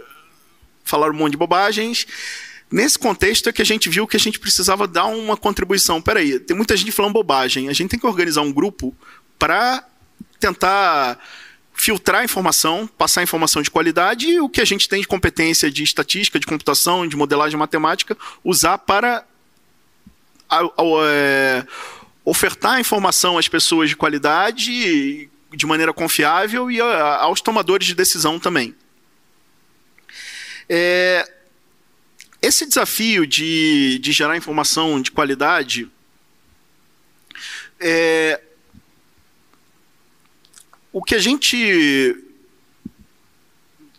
falaram 0.82 1.14
um 1.14 1.18
monte 1.18 1.32
de 1.32 1.38
bobagens, 1.38 2.06
Nesse 2.70 2.98
contexto 2.98 3.48
é 3.48 3.52
que 3.52 3.62
a 3.62 3.64
gente 3.64 3.88
viu 3.88 4.06
que 4.06 4.16
a 4.16 4.20
gente 4.20 4.38
precisava 4.38 4.88
dar 4.88 5.06
uma 5.06 5.36
contribuição. 5.36 6.00
Peraí, 6.00 6.40
tem 6.40 6.56
muita 6.56 6.76
gente 6.76 6.90
falando 6.90 7.12
bobagem. 7.12 7.68
A 7.68 7.72
gente 7.72 7.90
tem 7.90 8.00
que 8.00 8.06
organizar 8.06 8.42
um 8.42 8.52
grupo 8.52 8.94
para 9.38 9.86
tentar 10.40 11.18
filtrar 11.74 12.22
a 12.22 12.24
informação, 12.24 12.86
passar 12.86 13.22
informação 13.22 13.60
de 13.60 13.70
qualidade 13.70 14.26
e 14.26 14.40
o 14.40 14.48
que 14.48 14.60
a 14.60 14.64
gente 14.64 14.88
tem 14.88 15.00
de 15.00 15.08
competência 15.08 15.70
de 15.70 15.82
estatística, 15.82 16.38
de 16.38 16.46
computação, 16.46 17.06
de 17.06 17.16
modelagem 17.16 17.58
matemática, 17.58 18.16
usar 18.44 18.78
para 18.78 19.24
a, 20.48 20.60
a, 20.60 20.70
é, 21.08 21.66
ofertar 22.24 22.80
informação 22.80 23.36
às 23.36 23.48
pessoas 23.48 23.88
de 23.88 23.96
qualidade, 23.96 25.28
de 25.52 25.66
maneira 25.66 25.92
confiável 25.92 26.70
e 26.70 26.80
a, 26.80 27.16
aos 27.16 27.40
tomadores 27.40 27.86
de 27.86 27.94
decisão 27.94 28.38
também. 28.38 28.74
É, 30.68 31.30
esse 32.44 32.66
desafio 32.66 33.26
de, 33.26 33.98
de 34.00 34.12
gerar 34.12 34.36
informação 34.36 35.00
de 35.00 35.10
qualidade 35.10 35.88
é, 37.80 38.40
o 40.92 41.02
que 41.02 41.14
a 41.14 41.18
gente 41.18 42.24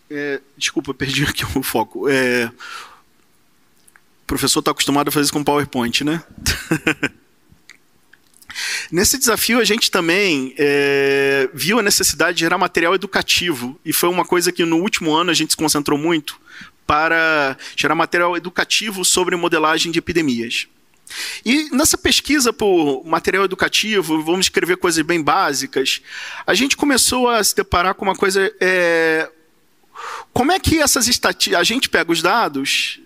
é, 0.09 0.39
desculpa, 0.57 0.93
perdi 0.93 1.23
aqui 1.23 1.43
o 1.57 1.63
foco. 1.63 2.07
É, 2.09 2.45
o 2.45 4.25
professor 4.25 4.59
está 4.59 4.71
acostumado 4.71 5.09
a 5.09 5.11
fazer 5.11 5.25
isso 5.25 5.33
com 5.33 5.43
PowerPoint, 5.43 6.03
né? 6.03 6.23
Nesse 8.89 9.17
desafio, 9.17 9.59
a 9.59 9.65
gente 9.65 9.91
também 9.91 10.55
é, 10.57 11.49
viu 11.53 11.77
a 11.79 11.83
necessidade 11.83 12.37
de 12.37 12.41
gerar 12.41 12.57
material 12.57 12.95
educativo, 12.95 13.77
e 13.83 13.91
foi 13.91 14.07
uma 14.07 14.23
coisa 14.23 14.51
que 14.51 14.63
no 14.63 14.77
último 14.77 15.13
ano 15.13 15.29
a 15.31 15.33
gente 15.33 15.51
se 15.51 15.57
concentrou 15.57 15.99
muito, 15.99 16.39
para 16.85 17.57
gerar 17.75 17.95
material 17.95 18.37
educativo 18.37 19.03
sobre 19.03 19.35
modelagem 19.35 19.91
de 19.91 19.99
epidemias. 19.99 20.67
E 21.45 21.69
nessa 21.71 21.97
pesquisa 21.97 22.51
por 22.51 23.03
material 23.05 23.45
educativo, 23.45 24.21
vamos 24.23 24.47
escrever 24.47 24.77
coisas 24.77 25.03
bem 25.05 25.21
básicas, 25.21 26.01
a 26.45 26.53
gente 26.53 26.75
começou 26.75 27.29
a 27.29 27.43
se 27.43 27.55
deparar 27.55 27.93
com 27.95 28.05
uma 28.05 28.15
coisa. 28.15 28.51
É, 28.59 29.29
como 30.33 30.51
é 30.51 30.59
que 30.59 30.79
essas 30.79 31.07
estatísticas. 31.07 31.59
A 31.59 31.63
gente 31.63 31.89
pega 31.89 32.11
os 32.11 32.21
dados 32.21 32.99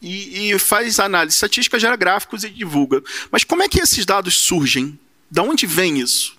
e, 0.00 0.50
e, 0.50 0.58
faz 0.58 0.98
análise 0.98 1.36
estatística, 1.36 1.78
gera 1.78 1.96
gráficos 1.96 2.42
e 2.42 2.50
divulga. 2.50 3.02
Mas 3.30 3.44
como 3.44 3.62
é 3.62 3.68
que 3.68 3.80
esses 3.80 4.04
dados 4.04 4.34
surgem? 4.34 4.98
Da 5.30 5.42
onde 5.42 5.66
vem 5.66 6.00
isso? 6.00 6.36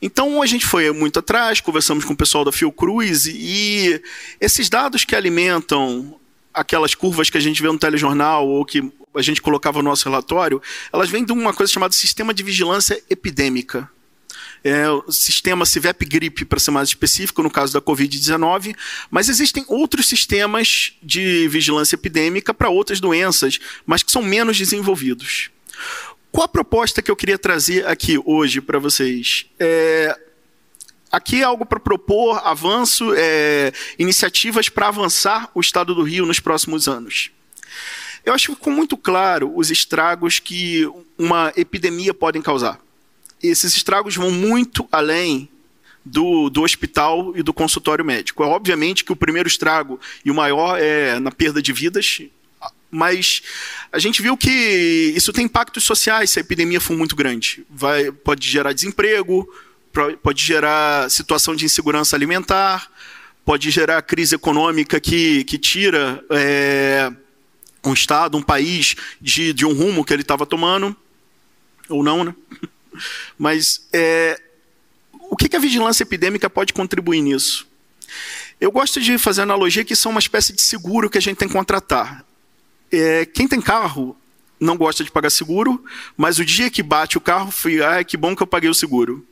Então 0.00 0.42
a 0.42 0.46
gente 0.46 0.66
foi 0.66 0.90
muito 0.92 1.18
atrás, 1.18 1.60
conversamos 1.60 2.04
com 2.04 2.12
o 2.12 2.16
pessoal 2.16 2.44
da 2.44 2.52
Fiocruz 2.52 3.26
e 3.26 4.00
esses 4.40 4.68
dados 4.68 5.04
que 5.04 5.16
alimentam 5.16 6.18
aquelas 6.52 6.94
curvas 6.94 7.28
que 7.28 7.36
a 7.36 7.40
gente 7.40 7.60
vê 7.60 7.68
no 7.68 7.78
telejornal 7.78 8.48
ou 8.48 8.64
que 8.64 8.82
a 9.14 9.22
gente 9.22 9.42
colocava 9.42 9.82
no 9.82 9.88
nosso 9.88 10.08
relatório, 10.08 10.60
elas 10.92 11.10
vêm 11.10 11.24
de 11.24 11.32
uma 11.32 11.52
coisa 11.52 11.72
chamada 11.72 11.92
Sistema 11.94 12.32
de 12.32 12.42
Vigilância 12.42 13.02
Epidêmica. 13.08 13.90
É 14.64 14.88
o 14.90 15.12
sistema 15.12 15.64
CIVEP-GRIP, 15.64 16.44
para 16.44 16.58
ser 16.58 16.70
mais 16.70 16.88
específico, 16.88 17.42
no 17.42 17.50
caso 17.50 17.72
da 17.72 17.80
Covid-19, 17.80 18.74
mas 19.10 19.28
existem 19.28 19.64
outros 19.68 20.08
sistemas 20.08 20.94
de 21.02 21.46
vigilância 21.48 21.94
epidêmica 21.94 22.52
para 22.52 22.68
outras 22.68 22.98
doenças, 22.98 23.60
mas 23.84 24.02
que 24.02 24.10
são 24.10 24.22
menos 24.22 24.56
desenvolvidos. 24.56 25.50
Qual 26.36 26.44
a 26.44 26.48
proposta 26.48 27.00
que 27.00 27.10
eu 27.10 27.16
queria 27.16 27.38
trazer 27.38 27.86
aqui 27.86 28.20
hoje 28.22 28.60
para 28.60 28.78
vocês? 28.78 29.46
É, 29.58 30.14
aqui 31.10 31.40
é 31.40 31.44
algo 31.44 31.64
para 31.64 31.80
propor 31.80 32.46
avanço, 32.46 33.14
é, 33.16 33.72
iniciativas 33.98 34.68
para 34.68 34.88
avançar 34.88 35.50
o 35.54 35.62
Estado 35.62 35.94
do 35.94 36.02
Rio 36.02 36.26
nos 36.26 36.38
próximos 36.38 36.88
anos. 36.88 37.30
Eu 38.22 38.34
acho 38.34 38.48
que 38.48 38.54
ficou 38.54 38.70
muito 38.70 38.98
claro 38.98 39.50
os 39.56 39.70
estragos 39.70 40.38
que 40.38 40.86
uma 41.16 41.54
epidemia 41.56 42.12
pode 42.12 42.38
causar. 42.42 42.78
Esses 43.42 43.74
estragos 43.74 44.14
vão 44.14 44.30
muito 44.30 44.86
além 44.92 45.48
do, 46.04 46.50
do 46.50 46.64
hospital 46.64 47.32
e 47.34 47.42
do 47.42 47.54
consultório 47.54 48.04
médico. 48.04 48.44
É 48.44 48.46
obviamente 48.46 49.06
que 49.06 49.12
o 49.12 49.16
primeiro 49.16 49.48
estrago 49.48 49.98
e 50.22 50.30
o 50.30 50.34
maior 50.34 50.78
é 50.78 51.18
na 51.18 51.32
perda 51.32 51.62
de 51.62 51.72
vidas, 51.72 52.20
mas 52.96 53.42
a 53.92 53.98
gente 53.98 54.22
viu 54.22 54.38
que 54.38 55.12
isso 55.14 55.30
tem 55.30 55.44
impactos 55.44 55.84
sociais 55.84 56.30
se 56.30 56.38
a 56.38 56.40
epidemia 56.40 56.80
for 56.80 56.96
muito 56.96 57.14
grande. 57.14 57.62
Vai, 57.68 58.10
pode 58.10 58.48
gerar 58.48 58.72
desemprego, 58.72 59.46
pode 60.22 60.42
gerar 60.42 61.10
situação 61.10 61.54
de 61.54 61.66
insegurança 61.66 62.16
alimentar, 62.16 62.90
pode 63.44 63.70
gerar 63.70 64.00
crise 64.00 64.34
econômica 64.34 64.98
que, 64.98 65.44
que 65.44 65.58
tira 65.58 66.24
é, 66.30 67.12
um 67.84 67.92
Estado, 67.92 68.38
um 68.38 68.42
país 68.42 68.96
de, 69.20 69.52
de 69.52 69.66
um 69.66 69.74
rumo 69.74 70.02
que 70.02 70.14
ele 70.14 70.22
estava 70.22 70.46
tomando, 70.46 70.96
ou 71.90 72.02
não, 72.02 72.24
né? 72.24 72.34
Mas 73.38 73.86
é, 73.92 74.40
o 75.12 75.36
que, 75.36 75.50
que 75.50 75.56
a 75.56 75.60
vigilância 75.60 76.02
epidêmica 76.02 76.48
pode 76.48 76.72
contribuir 76.72 77.20
nisso? 77.20 77.68
Eu 78.58 78.72
gosto 78.72 79.02
de 79.02 79.18
fazer 79.18 79.42
analogia 79.42 79.84
que 79.84 79.94
são 79.94 80.12
uma 80.12 80.18
espécie 80.18 80.54
de 80.54 80.62
seguro 80.62 81.10
que 81.10 81.18
a 81.18 81.20
gente 81.20 81.36
tem 81.36 81.46
que 81.46 81.52
contratar. 81.52 82.24
É, 82.90 83.24
quem 83.26 83.48
tem 83.48 83.60
carro 83.60 84.16
não 84.58 84.76
gosta 84.76 85.04
de 85.04 85.10
pagar 85.10 85.30
seguro, 85.30 85.84
mas 86.16 86.38
o 86.38 86.44
dia 86.44 86.70
que 86.70 86.82
bate 86.82 87.18
o 87.18 87.20
carro, 87.20 87.50
foi, 87.50 87.82
ah, 87.82 88.02
que 88.02 88.16
bom 88.16 88.34
que 88.34 88.42
eu 88.42 88.46
paguei 88.46 88.70
o 88.70 88.74
seguro. 88.74 89.26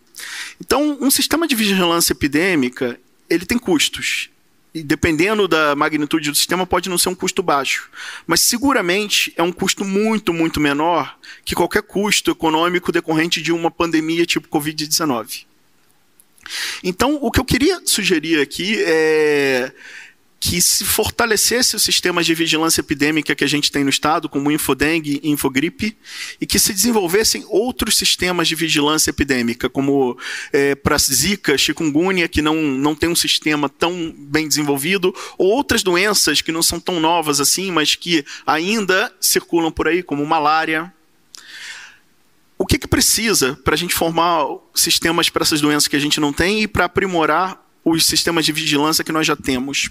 Então, 0.61 0.99
um 1.01 1.11
sistema 1.11 1.47
de 1.47 1.55
vigilância 1.55 2.13
epidêmica, 2.13 2.99
ele 3.29 3.47
tem 3.47 3.59
custos. 3.59 4.31
E 4.75 4.83
dependendo 4.83 5.47
da 5.47 5.77
magnitude 5.77 6.31
do 6.31 6.37
sistema, 6.37 6.67
pode 6.67 6.89
não 6.89 6.99
ser 6.99 7.09
um 7.09 7.15
custo 7.15 7.43
baixo. 7.43 7.89
Mas 8.27 8.41
seguramente 8.41 9.33
é 9.37 9.43
um 9.43 9.53
custo 9.53 9.85
muito, 9.85 10.33
muito 10.33 10.61
menor 10.61 11.17
que 11.45 11.55
qualquer 11.55 11.83
custo 11.83 12.33
econômico 12.33 12.91
decorrente 12.91 13.41
de 13.41 13.53
uma 13.53 13.71
pandemia 13.71 14.27
tipo 14.27 14.49
Covid-19. 14.49 15.47
Então, 16.83 17.19
o 17.23 17.31
que 17.31 17.41
eu 17.41 17.45
queria 17.45 17.81
sugerir 17.85 18.41
aqui 18.41 18.77
é 18.83 19.73
que 20.47 20.61
se 20.61 20.85
fortalecesse 20.85 21.75
os 21.75 21.83
sistemas 21.83 22.27
de 22.27 22.35
vigilância 22.35 22.83
epidêmica 22.83 23.35
que 23.35 23.43
a 23.43 23.47
gente 23.47 23.73
tem 23.73 23.83
no 23.83 23.89
estado, 23.89 24.29
como 24.29 24.51
o 24.51 24.53
Infodengue 24.53 25.19
e 25.23 25.31
Infogripe, 25.31 25.97
e 26.39 26.45
que 26.45 26.59
se 26.59 26.75
desenvolvessem 26.75 27.47
outros 27.49 27.97
sistemas 27.97 28.47
de 28.47 28.55
vigilância 28.55 29.09
epidêmica, 29.09 29.71
como 29.71 30.19
é, 30.53 30.75
para 30.75 30.99
Zika, 30.99 31.57
chikungunya, 31.57 32.29
que 32.29 32.43
não, 32.43 32.57
não 32.57 32.95
tem 32.95 33.09
um 33.09 33.17
sistema 33.17 33.71
tão 33.71 34.15
bem 34.19 34.47
desenvolvido, 34.47 35.15
ou 35.39 35.49
outras 35.49 35.83
doenças 35.83 36.43
que 36.43 36.53
não 36.53 36.63
são 36.63 36.79
tão 36.79 37.01
novas 37.01 37.41
assim, 37.41 37.73
mas 37.73 37.95
que 37.95 38.23
ainda 38.47 39.11
circulam 39.19 39.73
por 39.73 39.89
aí, 39.89 40.03
como 40.03 40.27
malária. 40.27 40.93
O 42.59 42.67
que, 42.67 42.77
que 42.77 42.87
precisa 42.87 43.59
para 43.65 43.73
a 43.73 43.79
gente 43.79 43.95
formar 43.95 44.45
sistemas 44.75 45.31
para 45.31 45.43
essas 45.43 45.63
doenças 45.63 45.89
que 45.89 45.97
a 45.97 46.01
gente 46.01 46.21
não 46.21 46.35
tem 46.35 46.65
e 46.65 46.69
para 46.69 46.85
aprimorar 46.85 47.59
os 47.83 48.05
sistemas 48.05 48.45
de 48.45 48.53
vigilância 48.53 49.03
que 49.03 49.11
nós 49.11 49.27
já 49.27 49.35
temos? 49.35 49.89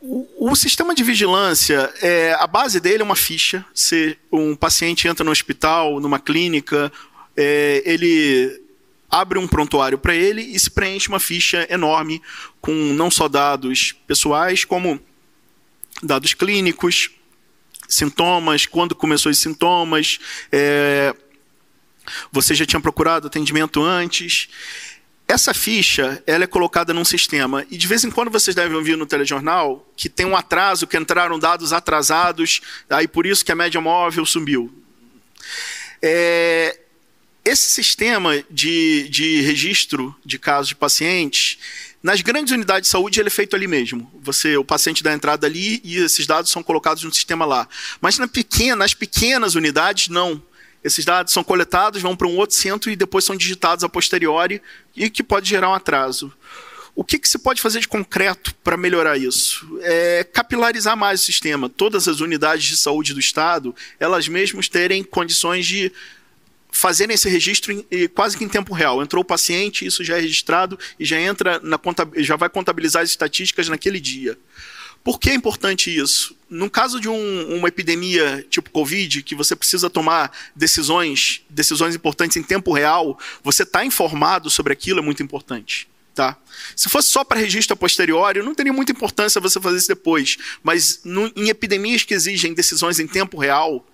O, 0.00 0.50
o, 0.50 0.56
sistema 0.56 0.94
de 0.94 1.04
vigilância, 1.04 1.92
é, 2.02 2.34
a 2.38 2.46
base 2.46 2.80
dele 2.80 3.02
é 3.02 3.04
uma 3.04 3.16
ficha. 3.16 3.64
Se 3.72 4.18
um 4.32 4.56
paciente 4.56 5.06
entra 5.06 5.24
no 5.24 5.30
hospital, 5.30 6.00
numa 6.00 6.18
clínica, 6.18 6.92
é, 7.36 7.82
ele 7.86 8.60
abre 9.08 9.38
um 9.38 9.46
prontuário 9.46 9.98
para 9.98 10.14
ele 10.14 10.42
e 10.42 10.58
se 10.58 10.70
preenche 10.70 11.08
uma 11.08 11.20
ficha 11.20 11.66
enorme 11.70 12.20
com 12.60 12.72
não 12.72 13.10
só 13.10 13.28
dados 13.28 13.94
pessoais, 14.06 14.64
como 14.64 14.98
dados 16.02 16.34
clínicos, 16.34 17.10
sintomas, 17.88 18.66
quando 18.66 18.94
começou 18.94 19.30
os 19.30 19.38
sintomas, 19.38 20.18
é, 20.50 21.14
você 22.30 22.54
já 22.54 22.66
tinha 22.66 22.80
procurado 22.80 23.26
atendimento 23.26 23.82
antes. 23.82 24.48
Essa 25.32 25.54
ficha 25.54 26.22
ela 26.26 26.44
é 26.44 26.46
colocada 26.46 26.92
num 26.92 27.06
sistema 27.06 27.64
e 27.70 27.78
de 27.78 27.86
vez 27.86 28.04
em 28.04 28.10
quando 28.10 28.30
vocês 28.30 28.54
devem 28.54 28.76
ouvir 28.76 28.98
no 28.98 29.06
telejornal 29.06 29.90
que 29.96 30.10
tem 30.10 30.26
um 30.26 30.36
atraso, 30.36 30.86
que 30.86 30.94
entraram 30.94 31.38
dados 31.38 31.72
atrasados, 31.72 32.60
aí 32.90 33.08
por 33.08 33.24
isso 33.24 33.42
que 33.42 33.50
a 33.50 33.54
média 33.54 33.80
móvel 33.80 34.26
subiu. 34.26 34.70
É, 36.02 36.78
esse 37.46 37.70
sistema 37.70 38.44
de, 38.50 39.08
de 39.08 39.40
registro 39.40 40.14
de 40.22 40.38
casos 40.38 40.68
de 40.68 40.74
pacientes, 40.74 41.56
nas 42.02 42.20
grandes 42.20 42.52
unidades 42.52 42.88
de 42.88 42.92
saúde, 42.92 43.18
ele 43.18 43.28
é 43.28 43.30
feito 43.30 43.56
ali 43.56 43.66
mesmo. 43.66 44.12
Você, 44.22 44.58
o 44.58 44.64
paciente 44.64 45.02
dá 45.02 45.14
entrada 45.14 45.46
ali 45.46 45.80
e 45.82 45.96
esses 45.96 46.26
dados 46.26 46.50
são 46.50 46.62
colocados 46.62 47.04
no 47.04 47.14
sistema 47.14 47.46
lá. 47.46 47.66
Mas 48.02 48.18
na 48.18 48.28
pequena, 48.28 48.76
nas 48.76 48.92
pequenas 48.92 49.54
unidades, 49.54 50.08
não. 50.08 50.42
Esses 50.82 51.04
dados 51.04 51.32
são 51.32 51.44
coletados, 51.44 52.02
vão 52.02 52.16
para 52.16 52.26
um 52.26 52.36
outro 52.36 52.56
centro 52.56 52.90
e 52.90 52.96
depois 52.96 53.24
são 53.24 53.36
digitados 53.36 53.84
a 53.84 53.88
posteriori 53.88 54.60
e 54.96 55.08
que 55.08 55.22
pode 55.22 55.48
gerar 55.48 55.70
um 55.70 55.74
atraso. 55.74 56.32
O 56.94 57.02
que, 57.02 57.18
que 57.18 57.28
se 57.28 57.38
pode 57.38 57.62
fazer 57.62 57.80
de 57.80 57.88
concreto 57.88 58.54
para 58.56 58.76
melhorar 58.76 59.16
isso? 59.16 59.78
É 59.80 60.24
capilarizar 60.24 60.96
mais 60.96 61.22
o 61.22 61.24
sistema. 61.24 61.68
Todas 61.68 62.06
as 62.06 62.20
unidades 62.20 62.64
de 62.66 62.76
saúde 62.76 63.14
do 63.14 63.20
Estado, 63.20 63.74
elas 63.98 64.28
mesmas 64.28 64.68
terem 64.68 65.02
condições 65.02 65.66
de 65.66 65.90
fazerem 66.70 67.14
esse 67.14 67.28
registro 67.28 67.72
em, 67.72 68.08
quase 68.08 68.36
que 68.36 68.44
em 68.44 68.48
tempo 68.48 68.74
real. 68.74 69.02
Entrou 69.02 69.22
o 69.22 69.26
paciente, 69.26 69.86
isso 69.86 70.04
já 70.04 70.18
é 70.18 70.20
registrado 70.20 70.78
e 70.98 71.04
já 71.04 71.18
entra 71.18 71.60
na 71.62 71.78
já 72.16 72.36
vai 72.36 72.48
contabilizar 72.48 73.02
as 73.02 73.10
estatísticas 73.10 73.68
naquele 73.68 74.00
dia. 74.00 74.36
Por 75.04 75.18
que 75.18 75.30
é 75.30 75.34
importante 75.34 75.94
isso? 75.94 76.36
No 76.48 76.70
caso 76.70 77.00
de 77.00 77.08
um, 77.08 77.56
uma 77.56 77.68
epidemia 77.68 78.46
tipo 78.48 78.70
Covid, 78.70 79.22
que 79.22 79.34
você 79.34 79.56
precisa 79.56 79.90
tomar 79.90 80.30
decisões, 80.54 81.42
decisões 81.50 81.94
importantes 81.94 82.36
em 82.36 82.42
tempo 82.42 82.72
real, 82.72 83.18
você 83.42 83.64
está 83.64 83.84
informado 83.84 84.48
sobre 84.48 84.72
aquilo 84.72 85.00
é 85.00 85.02
muito 85.02 85.22
importante. 85.22 85.88
Tá? 86.14 86.36
Se 86.76 86.88
fosse 86.88 87.08
só 87.08 87.24
para 87.24 87.40
registro 87.40 87.72
a 87.72 87.76
posteriori, 87.76 88.42
não 88.42 88.54
teria 88.54 88.72
muita 88.72 88.92
importância 88.92 89.40
você 89.40 89.58
fazer 89.60 89.78
isso 89.78 89.88
depois. 89.88 90.36
Mas 90.62 91.00
no, 91.04 91.32
em 91.34 91.48
epidemias 91.48 92.04
que 92.04 92.14
exigem 92.14 92.52
decisões 92.54 93.00
em 93.00 93.06
tempo 93.06 93.38
real, 93.38 93.84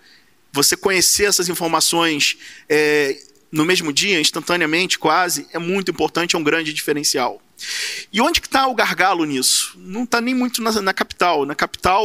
você 0.53 0.77
conhecer 0.77 1.25
essas 1.25 1.49
informações 1.49 2.37
é, 2.68 3.16
no 3.51 3.64
mesmo 3.64 3.92
dia, 3.92 4.21
instantaneamente, 4.21 4.99
quase, 4.99 5.47
é 5.53 5.59
muito 5.59 5.90
importante, 5.90 6.37
é 6.37 6.38
um 6.38 6.42
grande 6.42 6.73
diferencial. 6.73 7.40
E 8.12 8.21
onde 8.21 8.40
que 8.40 8.47
está 8.47 8.66
o 8.66 8.75
gargalo 8.75 9.25
nisso? 9.25 9.75
Não 9.77 10.05
está 10.05 10.21
nem 10.21 10.35
muito 10.35 10.62
na, 10.62 10.73
na, 10.81 10.94
capital. 10.94 11.44
Na 11.44 11.55
capital, 11.55 12.05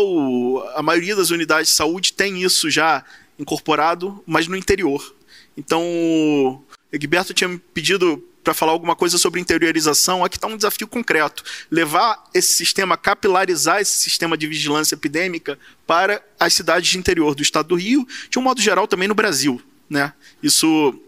a 0.75 0.81
maioria 0.81 1.15
das 1.15 1.29
unidades 1.29 1.69
de 1.69 1.75
saúde 1.75 2.13
tem 2.13 2.43
isso 2.43 2.69
já 2.69 3.03
incorporado, 3.37 4.23
mas 4.25 4.47
no 4.47 4.55
interior. 4.55 5.15
Então, 5.55 5.81
o 5.83 6.63
Egberto 6.91 7.33
tinha 7.33 7.47
me 7.47 7.57
pedido 7.57 8.23
para 8.43 8.53
falar 8.53 8.73
alguma 8.73 8.95
coisa 8.95 9.17
sobre 9.17 9.39
interiorização. 9.39 10.23
Aqui 10.23 10.37
está 10.37 10.47
um 10.47 10.57
desafio 10.57 10.87
concreto: 10.87 11.43
levar 11.71 12.23
esse 12.33 12.53
sistema, 12.53 12.97
capilarizar 12.97 13.79
esse 13.79 13.97
sistema 13.99 14.37
de 14.37 14.47
vigilância 14.47 14.95
epidêmica 14.95 15.57
para 15.87 16.21
as 16.39 16.53
cidades 16.53 16.89
de 16.89 16.97
interior 16.97 17.33
do 17.33 17.41
estado 17.41 17.69
do 17.69 17.75
Rio, 17.75 18.07
de 18.29 18.37
um 18.37 18.41
modo 18.41 18.61
geral 18.61 18.87
também 18.87 19.07
no 19.07 19.15
Brasil. 19.15 19.61
Né? 19.89 20.11
Isso 20.41 20.99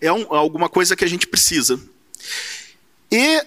é 0.00 0.12
um, 0.12 0.34
alguma 0.34 0.68
coisa 0.68 0.96
que 0.96 1.04
a 1.04 1.08
gente 1.08 1.26
precisa. 1.26 1.80
E 3.16 3.42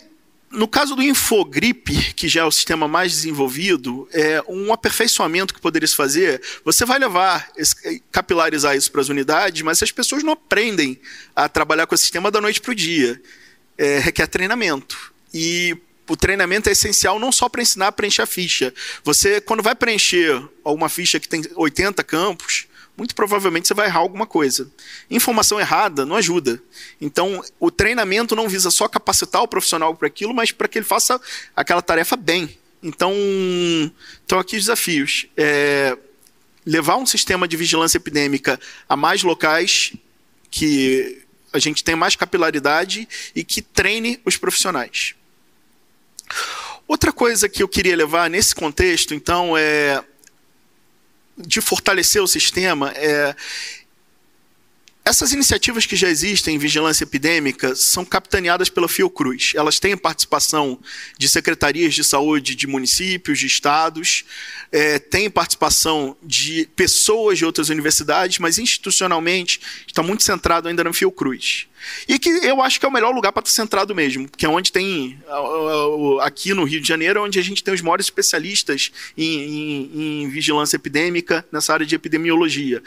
no 0.50 0.68
caso 0.68 0.96
do 0.96 1.04
Infogripe, 1.04 2.16
que 2.16 2.28
já 2.28 2.42
é 2.42 2.44
o 2.44 2.52
sistema 2.52 2.88
mais 2.88 3.12
desenvolvido, 3.12 4.10
é 4.12 4.44
um 4.48 4.74
aperfeiçoamento 4.74 5.54
que 5.54 5.62
poderia 5.62 5.88
se 5.88 5.96
fazer. 5.96 6.42
Você 6.66 6.86
vai 6.86 6.98
levar, 6.98 7.48
capilarizar 8.12 8.76
isso 8.76 8.92
para 8.92 9.00
as 9.00 9.10
unidades, 9.10 9.62
mas 9.62 9.84
as 9.84 9.92
pessoas 9.92 10.24
não 10.24 10.34
aprendem 10.34 11.00
a 11.36 11.48
trabalhar 11.48 11.86
com 11.86 11.94
o 11.94 11.98
sistema 11.98 12.32
da 12.32 12.42
noite 12.42 12.60
para 12.62 12.72
o 12.72 12.76
dia. 12.76 13.22
É, 13.78 14.00
requer 14.00 14.26
treinamento. 14.26 15.14
E 15.32 15.78
o 16.08 16.18
treinamento 16.18 16.68
é 16.68 16.72
essencial 16.72 17.20
não 17.20 17.32
só 17.32 17.48
para 17.48 17.62
ensinar 17.62 17.88
a 17.88 17.92
preencher 17.92 18.24
a 18.24 18.26
ficha. 18.26 18.74
Você, 19.04 19.40
quando 19.40 19.62
vai 19.62 19.76
preencher 19.76 20.42
uma 20.66 20.90
ficha 20.90 21.20
que 21.20 21.30
tem 21.30 21.44
80 21.56 22.04
campos, 22.04 22.66
muito 23.00 23.16
provavelmente 23.16 23.66
você 23.68 23.74
vai 23.74 23.88
errar 23.88 24.00
alguma 24.00 24.28
coisa. 24.28 24.70
Informação 25.10 25.58
errada 25.58 26.06
não 26.06 26.18
ajuda. 26.18 26.62
Então, 27.00 27.42
o 27.58 27.72
treinamento 27.72 28.36
não 28.36 28.50
visa 28.50 28.70
só 28.70 28.90
capacitar 28.90 29.42
o 29.42 29.48
profissional 29.48 29.96
para 29.96 30.08
aquilo, 30.08 30.34
mas 30.34 30.52
para 30.52 30.68
que 30.68 30.78
ele 30.78 30.86
faça 30.86 31.20
aquela 31.56 31.82
tarefa 31.82 32.18
bem. 32.18 32.58
Então, 32.84 33.14
estão 34.22 34.38
aqui 34.38 34.58
os 34.58 34.64
desafios. 34.64 35.28
É, 35.38 35.98
levar 36.66 36.98
um 36.98 37.06
sistema 37.06 37.48
de 37.48 37.56
vigilância 37.56 37.98
epidêmica 37.98 38.60
a 38.88 38.98
mais 38.98 39.24
locais 39.24 39.94
que 40.52 41.24
a 41.54 41.58
gente 41.58 41.84
tenha 41.84 41.96
mais 41.96 42.18
capilaridade 42.18 43.08
e 43.34 43.46
que 43.46 43.62
treine 43.62 44.20
os 44.26 44.36
profissionais. 44.36 45.16
Outra 46.86 47.14
coisa 47.14 47.48
que 47.48 47.64
eu 47.64 47.68
queria 47.68 47.96
levar 47.96 48.30
nesse 48.30 48.54
contexto, 48.54 49.14
então, 49.14 49.58
é 49.58 50.04
de 51.40 51.62
fortalecer 51.62 52.22
o 52.22 52.28
sistema 52.28 52.92
é 52.96 53.36
essas 55.10 55.34
iniciativas 55.34 55.88
que 55.88 55.96
já 55.96 56.08
existem 56.08 56.56
em 56.56 56.60
vigilância 56.60 57.04
epidêmica 57.04 57.76
são 57.76 58.06
capitaneadas 58.06 58.70
pela 58.70 58.88
Fiocruz. 58.88 59.54
Elas 59.56 59.80
têm 59.80 59.98
participação 59.98 60.80
de 61.18 61.28
secretarias 61.28 61.96
de 61.96 62.04
saúde 62.04 62.54
de 62.54 62.68
municípios, 62.68 63.40
de 63.40 63.48
estados, 63.48 64.24
é, 64.72 65.00
têm 65.00 65.28
participação 65.28 66.16
de 66.22 66.70
pessoas 66.76 67.40
de 67.40 67.46
outras 67.46 67.70
universidades, 67.70 68.38
mas 68.38 68.60
institucionalmente 68.60 69.60
está 69.88 70.04
muito 70.04 70.22
centrado 70.22 70.68
ainda 70.68 70.84
na 70.84 70.94
Fiocruz. 70.94 71.69
E 72.08 72.18
que 72.20 72.30
eu 72.30 72.62
acho 72.62 72.80
que 72.80 72.86
é 72.86 72.90
o 72.90 72.92
melhor 72.92 73.14
lugar 73.14 73.32
para 73.32 73.42
estar 73.42 73.62
centrado 73.62 73.94
mesmo, 73.96 74.28
que 74.30 74.46
é 74.46 74.50
onde 74.50 74.72
tem, 74.72 75.20
aqui 76.22 76.54
no 76.54 76.64
Rio 76.64 76.82
de 76.82 76.88
Janeiro, 76.88 77.24
onde 77.24 77.40
a 77.40 77.44
gente 77.44 77.64
tem 77.64 77.74
os 77.74 77.82
maiores 77.82 78.06
especialistas 78.06 78.92
em, 79.18 79.26
em, 79.26 80.24
em 80.24 80.30
vigilância 80.30 80.76
epidêmica, 80.76 81.46
nessa 81.52 81.74
área 81.74 81.86
de 81.86 81.96
epidemiologia. 81.96 82.82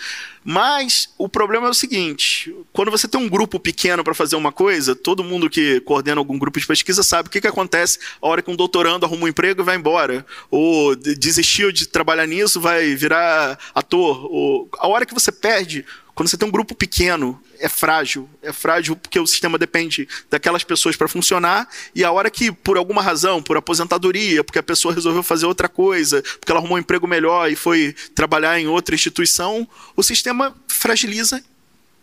Mas 0.44 1.10
o 1.16 1.28
problema 1.28 1.66
é 1.68 1.70
o 1.70 1.74
seguinte: 1.74 2.54
quando 2.72 2.90
você 2.90 3.06
tem 3.06 3.20
um 3.20 3.28
grupo 3.28 3.60
pequeno 3.60 4.02
para 4.02 4.14
fazer 4.14 4.36
uma 4.36 4.52
coisa, 4.52 4.94
todo 4.94 5.24
mundo 5.24 5.48
que 5.48 5.80
coordena 5.80 6.20
algum 6.20 6.38
grupo 6.38 6.58
de 6.58 6.66
pesquisa 6.66 7.02
sabe 7.02 7.28
o 7.28 7.30
que, 7.30 7.40
que 7.40 7.46
acontece 7.46 7.98
a 8.20 8.26
hora 8.26 8.42
que 8.42 8.50
um 8.50 8.56
doutorando 8.56 9.06
arruma 9.06 9.24
um 9.24 9.28
emprego 9.28 9.62
e 9.62 9.64
vai 9.64 9.76
embora. 9.76 10.24
Ou 10.50 10.96
desistiu 10.96 11.70
de 11.70 11.86
trabalhar 11.86 12.26
nisso, 12.26 12.60
vai 12.60 12.94
virar 12.94 13.58
ator. 13.74 14.26
Ou 14.30 14.68
a 14.78 14.88
hora 14.88 15.06
que 15.06 15.14
você 15.14 15.30
perde 15.30 15.84
quando 16.14 16.28
você 16.28 16.36
tem 16.36 16.46
um 16.46 16.52
grupo 16.52 16.74
pequeno, 16.74 17.40
é 17.58 17.68
frágil. 17.68 18.28
É 18.42 18.52
frágil 18.52 18.94
porque 18.96 19.18
o 19.18 19.26
sistema 19.26 19.56
depende 19.56 20.06
daquelas 20.30 20.62
pessoas 20.62 20.94
para 20.94 21.08
funcionar, 21.08 21.68
e 21.94 22.04
a 22.04 22.12
hora 22.12 22.30
que, 22.30 22.52
por 22.52 22.76
alguma 22.76 23.02
razão, 23.02 23.42
por 23.42 23.56
aposentadoria, 23.56 24.44
porque 24.44 24.58
a 24.58 24.62
pessoa 24.62 24.94
resolveu 24.94 25.22
fazer 25.22 25.46
outra 25.46 25.68
coisa, 25.68 26.22
porque 26.38 26.50
ela 26.50 26.60
arrumou 26.60 26.76
um 26.76 26.80
emprego 26.80 27.06
melhor 27.06 27.50
e 27.50 27.56
foi 27.56 27.94
trabalhar 28.14 28.58
em 28.58 28.66
outra 28.66 28.94
instituição, 28.94 29.66
o 29.96 30.02
sistema 30.02 30.54
fragiliza 30.68 31.42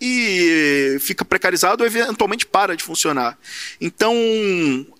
e 0.02 0.98
fica 1.02 1.26
precarizado 1.26 1.84
ou 1.84 1.88
eventualmente 1.88 2.45
para 2.45 2.76
de 2.76 2.84
funcionar. 2.84 3.38
Então, 3.82 4.15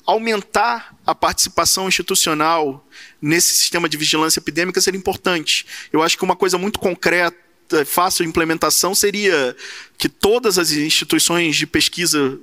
aumentar 0.06 0.94
a 1.06 1.16
participação 1.16 1.88
institucional 1.88 2.86
nesse 3.22 3.54
sistema 3.54 3.88
de 3.88 3.96
vigilância 3.98 4.40
epidêmica 4.40 4.82
seria 4.82 5.00
importante. 5.00 5.66
Eu 5.92 6.04
acho 6.04 6.18
que 6.18 6.24
uma 6.24 6.36
coisa 6.36 6.58
muito 6.58 6.80
concreta 6.80 7.49
fácil 7.86 8.24
de 8.24 8.30
implementação 8.30 8.94
seria 8.96 9.56
que 9.98 10.10
todas 10.10 10.58
as 10.58 10.72
instituições 10.72 11.56
de 11.56 11.68
pesquisa 11.68 12.40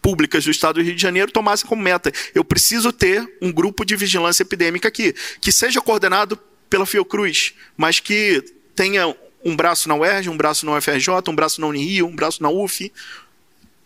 públicas 0.00 0.44
do 0.44 0.50
estado 0.50 0.76
do 0.76 0.82
Rio 0.82 0.94
de 0.94 1.02
Janeiro 1.02 1.30
tomassem 1.30 1.66
como 1.66 1.82
meta. 1.82 2.12
Eu 2.34 2.44
preciso 2.44 2.92
ter 2.92 3.28
um 3.40 3.52
grupo 3.52 3.84
de 3.84 3.96
vigilância 3.96 4.42
epidêmica 4.42 4.88
aqui, 4.88 5.14
que 5.40 5.52
seja 5.52 5.80
coordenado 5.80 6.38
pela 6.68 6.86
Fiocruz, 6.86 7.54
mas 7.76 8.00
que 8.00 8.42
tenha 8.74 9.14
um 9.44 9.56
braço 9.56 9.88
na 9.88 9.94
UERJ, 9.96 10.28
um 10.28 10.36
braço 10.36 10.66
na 10.66 10.76
UFRJ, 10.76 11.08
um 11.28 11.34
braço 11.34 11.60
na 11.60 11.66
Unirio, 11.66 12.06
um 12.06 12.14
braço 12.14 12.42
na 12.42 12.50
UF, 12.50 12.92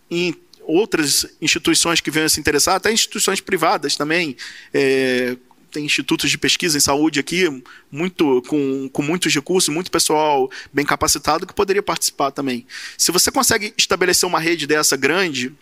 em 0.09 0.35
outras 0.61 1.25
instituições 1.41 2.01
que 2.01 2.11
venham 2.11 2.25
a 2.25 2.29
se 2.29 2.39
interessar, 2.39 2.75
até 2.75 2.91
instituições 2.91 3.39
privadas 3.39 3.95
também, 3.95 4.35
é, 4.73 5.37
tem 5.75 5.85
institutos 5.85 6.31
de 6.31 6.37
pesquisa 6.37 6.77
em 6.77 6.81
saúde 6.81 7.19
aqui, 7.19 7.61
muito 7.91 8.41
com, 8.47 8.89
com 8.89 9.01
muitos 9.01 9.33
recursos, 9.33 9.73
muito 9.73 9.91
pessoal 9.91 10.49
bem 10.73 10.85
capacitado 10.85 11.45
que 11.45 11.53
poderia 11.53 11.83
participar 11.83 12.31
também. 12.31 12.65
Se 12.97 13.11
você 13.11 13.29
consegue 13.29 13.73
estabelecer 13.77 14.27
uma 14.27 14.39
rede 14.39 14.65
dessa 14.65 14.95
grande, 14.95 15.53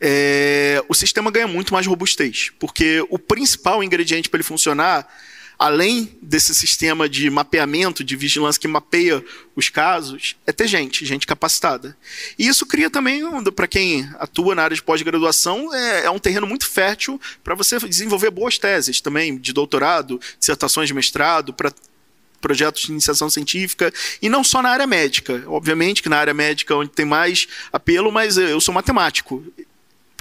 é, 0.00 0.82
o 0.88 0.94
sistema 0.94 1.30
ganha 1.32 1.48
muito 1.48 1.74
mais 1.74 1.86
robustez, 1.86 2.52
porque 2.60 3.04
o 3.10 3.18
principal 3.18 3.82
ingrediente 3.82 4.28
para 4.28 4.38
ele 4.38 4.44
funcionar 4.44 5.08
além 5.58 6.16
desse 6.20 6.54
sistema 6.54 7.08
de 7.08 7.30
mapeamento, 7.30 8.04
de 8.04 8.16
vigilância 8.16 8.60
que 8.60 8.68
mapeia 8.68 9.24
os 9.54 9.68
casos, 9.68 10.36
é 10.46 10.52
ter 10.52 10.66
gente, 10.66 11.04
gente 11.06 11.26
capacitada. 11.26 11.96
E 12.38 12.46
isso 12.46 12.66
cria 12.66 12.90
também, 12.90 13.22
para 13.52 13.68
quem 13.68 14.08
atua 14.18 14.54
na 14.54 14.62
área 14.62 14.74
de 14.74 14.82
pós-graduação, 14.82 15.72
é, 15.74 16.06
é, 16.06 16.10
um 16.10 16.18
terreno 16.18 16.46
muito 16.46 16.66
fértil 16.66 17.20
para 17.42 17.54
você 17.54 17.78
desenvolver 17.78 18.30
boas 18.30 18.58
teses 18.58 19.00
também, 19.00 19.36
de 19.38 19.52
doutorado, 19.52 20.20
dissertações 20.38 20.88
de 20.88 20.94
mestrado, 20.94 21.52
para 21.52 21.72
projetos 22.40 22.82
de 22.82 22.92
iniciação 22.92 23.30
científica, 23.30 23.90
e 24.20 24.28
não 24.28 24.44
só 24.44 24.60
na 24.60 24.68
área 24.68 24.86
médica. 24.86 25.42
Obviamente 25.46 26.02
que 26.02 26.10
na 26.10 26.18
área 26.18 26.34
médica 26.34 26.74
é 26.74 26.76
onde 26.76 26.90
tem 26.90 27.06
mais 27.06 27.48
apelo, 27.72 28.12
mas 28.12 28.36
eu 28.36 28.60
sou 28.60 28.74
matemático 28.74 29.42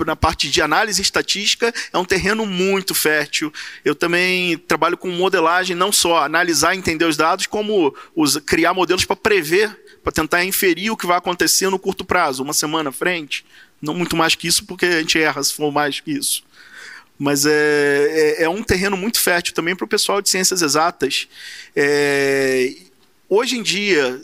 na 0.06 0.16
parte 0.16 0.50
de 0.50 0.62
análise 0.62 1.02
estatística, 1.02 1.74
é 1.92 1.98
um 1.98 2.06
terreno 2.06 2.46
muito 2.46 2.96
fértil. 2.96 3.54
Eu 3.86 3.94
também 3.94 4.58
trabalho 4.58 4.98
com 4.98 5.10
modelagem, 5.10 5.76
não 5.76 5.92
só 5.92 6.24
analisar 6.24 6.74
e 6.74 6.78
entender 6.78 7.06
os 7.06 7.16
dados, 7.16 7.46
como 7.46 7.96
os, 8.16 8.38
criar 8.38 8.74
modelos 8.74 9.06
para 9.06 9.16
prever, 9.16 9.70
para 10.04 10.12
tentar 10.12 10.44
inferir 10.44 10.92
o 10.92 10.98
que 10.98 11.06
vai 11.06 11.18
acontecer 11.18 11.70
no 11.70 11.78
curto 11.78 12.04
prazo, 12.04 12.44
uma 12.44 12.54
semana 12.54 12.90
à 12.90 12.94
frente. 12.94 13.46
Não 13.82 13.94
muito 13.94 14.16
mais 14.16 14.34
que 14.34 14.48
isso, 14.48 14.66
porque 14.66 14.86
a 14.86 15.00
gente 15.00 15.20
erra 15.20 15.44
se 15.44 15.54
for 15.54 15.72
mais 15.72 16.00
que 16.00 16.12
isso. 16.12 16.44
Mas 17.18 17.46
é, 17.46 18.36
é, 18.40 18.44
é 18.44 18.50
um 18.50 18.64
terreno 18.64 18.98
muito 18.98 19.20
fértil 19.20 19.54
também 19.54 19.76
para 19.76 19.86
o 19.86 19.88
pessoal 19.88 20.22
de 20.22 20.30
ciências 20.30 20.62
exatas. 20.62 21.28
É, 21.76 22.74
hoje 23.30 23.58
em 23.58 23.64
dia, 23.64 24.22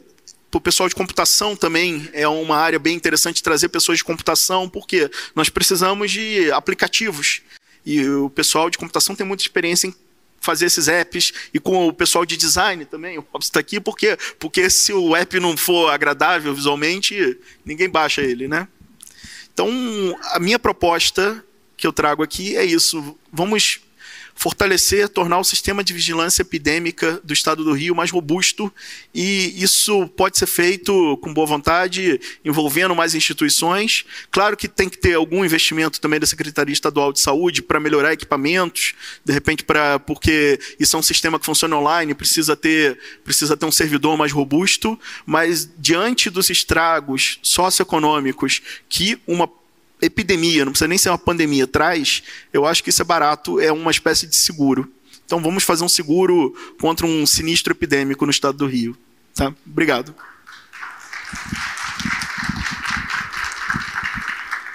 para 0.50 0.58
o 0.58 0.62
pessoal 0.62 0.90
de 0.90 0.96
computação 0.96 1.56
também 1.56 2.10
é 2.12 2.28
uma 2.28 2.58
área 2.58 2.80
bem 2.80 2.96
interessante 2.96 3.44
trazer 3.44 3.70
pessoas 3.70 4.00
de 4.00 4.04
computação, 4.04 4.68
porque 4.68 5.10
nós 5.36 5.50
precisamos 5.50 6.12
de 6.12 6.52
aplicativos. 6.52 7.42
E 7.86 8.08
o 8.08 8.30
pessoal 8.30 8.70
de 8.70 8.78
computação 8.78 9.16
tem 9.16 9.26
muita 9.26 9.44
experiência 9.44 9.88
em 9.88 9.96
fazer 10.42 10.66
esses 10.66 10.88
apps 10.88 11.34
e 11.54 11.60
com 11.60 11.88
o 11.88 11.94
pessoal 11.94 12.26
de 12.26 12.36
design 12.36 12.84
também. 12.86 13.18
O 13.18 13.26
Robson 13.32 13.50
está 13.50 13.60
aqui 13.60 13.80
porque, 13.80 14.18
porque 14.40 14.70
se 14.70 14.94
o 14.94 15.16
app 15.16 15.40
não 15.40 15.56
for 15.56 15.90
agradável 15.90 16.54
visualmente, 16.54 17.38
ninguém 17.64 17.90
baixa 17.90 18.22
ele, 18.22 18.48
né? 18.48 18.68
Então, 19.54 19.70
a 20.32 20.40
minha 20.40 20.58
proposta 20.58 21.44
que 21.76 21.86
eu 21.86 21.94
trago 21.94 22.24
aqui 22.24 22.56
é 22.56 22.64
isso. 22.64 23.18
Vamos 23.32 23.82
fortalecer, 24.40 25.10
tornar 25.10 25.38
o 25.38 25.44
sistema 25.44 25.84
de 25.84 25.92
vigilância 25.92 26.44
epidêmica 26.44 27.20
do 27.26 27.34
estado 27.34 27.62
do 27.62 27.74
Rio 27.74 27.94
mais 27.94 28.10
robusto 28.10 28.74
e 29.14 29.54
isso 29.62 30.08
pode 30.16 30.38
ser 30.38 30.46
feito 30.46 31.18
com 31.18 31.34
boa 31.34 31.46
vontade, 31.46 32.22
envolvendo 32.46 32.96
mais 32.96 33.14
instituições. 33.14 34.06
Claro 34.32 34.56
que 34.56 34.70
tem 34.70 34.88
que 34.88 34.98
ter 34.98 35.14
algum 35.16 35.44
investimento 35.44 36.00
também 36.00 36.22
da 36.22 36.26
Secretaria 36.26 36.72
Estadual 36.72 37.12
de 37.12 37.20
Saúde 37.20 37.62
para 37.62 37.82
melhorar 37.82 38.14
equipamentos, 38.14 38.94
de 39.26 39.34
repente 39.34 39.62
para 39.62 40.00
porque 40.00 40.58
isso 40.80 40.96
é 40.96 41.00
um 41.00 41.04
sistema 41.04 41.38
que 41.38 41.46
funciona 41.46 41.76
online, 41.76 42.14
precisa 42.14 42.56
ter 42.56 42.98
precisa 43.26 43.58
ter 43.58 43.66
um 43.66 43.72
servidor 43.74 44.18
mais 44.18 44.32
robusto, 44.32 44.98
mas 45.26 45.70
diante 45.78 46.30
dos 46.30 46.50
estragos 46.50 47.40
socioeconômicos 47.44 48.62
que 48.88 49.20
uma 49.28 49.50
epidemia, 50.02 50.66
não 50.66 50.72
precisa 50.72 50.88
nem 50.88 50.98
ser 50.98 51.10
uma 51.10 51.18
pandemia, 51.18 51.68
traz, 51.68 52.24
eu 52.54 52.66
acho 52.66 52.84
que 52.84 52.90
isso 52.90 53.02
é 53.02 53.06
barato, 53.06 53.60
é 53.60 53.72
uma 53.72 53.92
espécie 53.92 54.28
de 54.28 54.36
seguro. 54.36 54.92
Então 55.26 55.42
vamos 55.42 55.64
fazer 55.64 55.84
um 55.84 55.90
seguro 55.90 56.56
contra 56.80 57.06
um 57.06 57.26
sinistro 57.26 57.74
epidêmico 57.74 58.26
no 58.26 58.32
estado 58.32 58.58
do 58.58 58.66
Rio. 58.66 58.98
Tá? 59.36 59.54
Obrigado. 59.66 60.16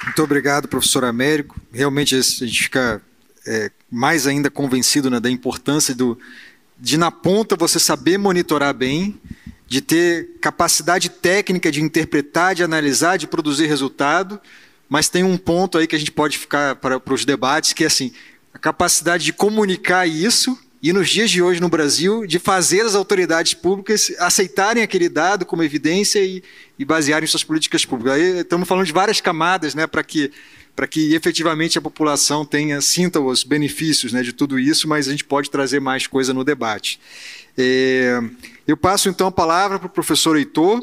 Muito 0.04 0.22
obrigado, 0.22 0.68
professor 0.68 1.04
Américo. 1.04 1.60
Realmente 1.72 2.14
a 2.14 2.20
gente 2.20 2.62
fica 2.62 3.02
é, 3.44 3.70
mais 3.90 4.28
ainda 4.28 4.48
convencido 4.48 5.10
né, 5.10 5.18
da 5.18 5.28
importância 5.28 5.92
do, 5.92 6.16
de, 6.78 6.96
na 6.96 7.10
ponta, 7.10 7.56
você 7.56 7.80
saber 7.80 8.16
monitorar 8.16 8.72
bem, 8.72 9.20
de 9.66 9.80
ter 9.80 10.36
capacidade 10.40 11.08
técnica 11.08 11.72
de 11.72 11.82
interpretar, 11.82 12.54
de 12.54 12.62
analisar, 12.62 13.16
de 13.16 13.26
produzir 13.26 13.66
resultado 13.66 14.40
mas 14.88 15.08
tem 15.08 15.24
um 15.24 15.36
ponto 15.36 15.78
aí 15.78 15.86
que 15.86 15.96
a 15.96 15.98
gente 15.98 16.12
pode 16.12 16.38
ficar 16.38 16.76
para, 16.76 17.00
os 17.10 17.24
debates, 17.24 17.72
que 17.72 17.84
é 17.84 17.86
assim, 17.86 18.12
a 18.52 18.58
capacidade 18.58 19.24
de 19.24 19.32
comunicar 19.32 20.06
isso 20.06 20.58
e 20.82 20.92
nos 20.92 21.08
dias 21.08 21.30
de 21.30 21.40
hoje 21.40 21.60
no 21.60 21.68
Brasil, 21.68 22.26
de 22.26 22.38
fazer 22.38 22.82
as 22.82 22.94
autoridades 22.94 23.54
públicas 23.54 24.12
aceitarem 24.18 24.82
aquele 24.82 25.08
dado 25.08 25.46
como 25.46 25.62
evidência 25.62 26.22
e, 26.22 26.42
e 26.78 26.84
basearem 26.84 27.26
suas 27.26 27.42
políticas 27.42 27.86
públicas. 27.86 28.12
Aí 28.12 28.40
estamos 28.40 28.68
falando 28.68 28.84
de 28.84 28.92
várias 28.92 29.20
camadas, 29.20 29.74
né, 29.74 29.86
para 29.86 30.02
que 30.04 30.30
para 30.76 30.88
que 30.88 31.14
efetivamente 31.14 31.78
a 31.78 31.80
população 31.80 32.44
tenha 32.44 32.80
sinta 32.80 33.20
os 33.20 33.44
benefícios 33.44 34.12
né, 34.12 34.22
de 34.22 34.32
tudo 34.32 34.58
isso, 34.58 34.88
mas 34.88 35.06
a 35.06 35.12
gente 35.12 35.24
pode 35.24 35.48
trazer 35.48 35.80
mais 35.80 36.08
coisa 36.08 36.34
no 36.34 36.42
debate. 36.42 36.98
É, 37.56 38.20
eu 38.66 38.76
passo 38.76 39.08
então 39.08 39.28
a 39.28 39.32
palavra 39.32 39.78
para 39.78 39.86
o 39.86 39.90
professor 39.90 40.36
Heitor, 40.36 40.82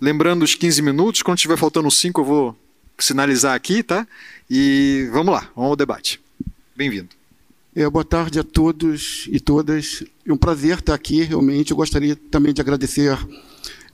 lembrando 0.00 0.42
os 0.42 0.56
15 0.56 0.82
minutos, 0.82 1.22
quando 1.22 1.38
estiver 1.38 1.56
faltando 1.56 1.88
5 1.88 2.20
eu 2.20 2.24
vou 2.24 2.56
sinalizar 2.98 3.54
aqui, 3.54 3.82
tá? 3.82 4.06
E 4.50 5.08
vamos 5.12 5.32
lá, 5.32 5.50
vamos 5.54 5.70
ao 5.70 5.76
debate. 5.76 6.20
Bem-vindo. 6.76 7.08
É, 7.74 7.88
boa 7.88 8.04
tarde 8.04 8.40
a 8.40 8.44
todos 8.44 9.28
e 9.30 9.38
todas. 9.38 10.02
É 10.26 10.32
um 10.32 10.36
prazer 10.36 10.78
estar 10.78 10.94
aqui, 10.94 11.22
realmente. 11.22 11.70
Eu 11.70 11.76
gostaria 11.76 12.16
também 12.16 12.52
de 12.52 12.60
agradecer 12.60 13.16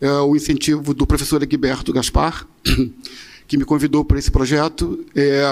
é, 0.00 0.10
o 0.10 0.34
incentivo 0.34 0.94
do 0.94 1.06
professor 1.06 1.42
Egberto 1.42 1.92
Gaspar, 1.92 2.46
que 3.46 3.58
me 3.58 3.64
convidou 3.64 4.04
para 4.04 4.18
esse 4.18 4.30
projeto. 4.30 5.04
É 5.14 5.42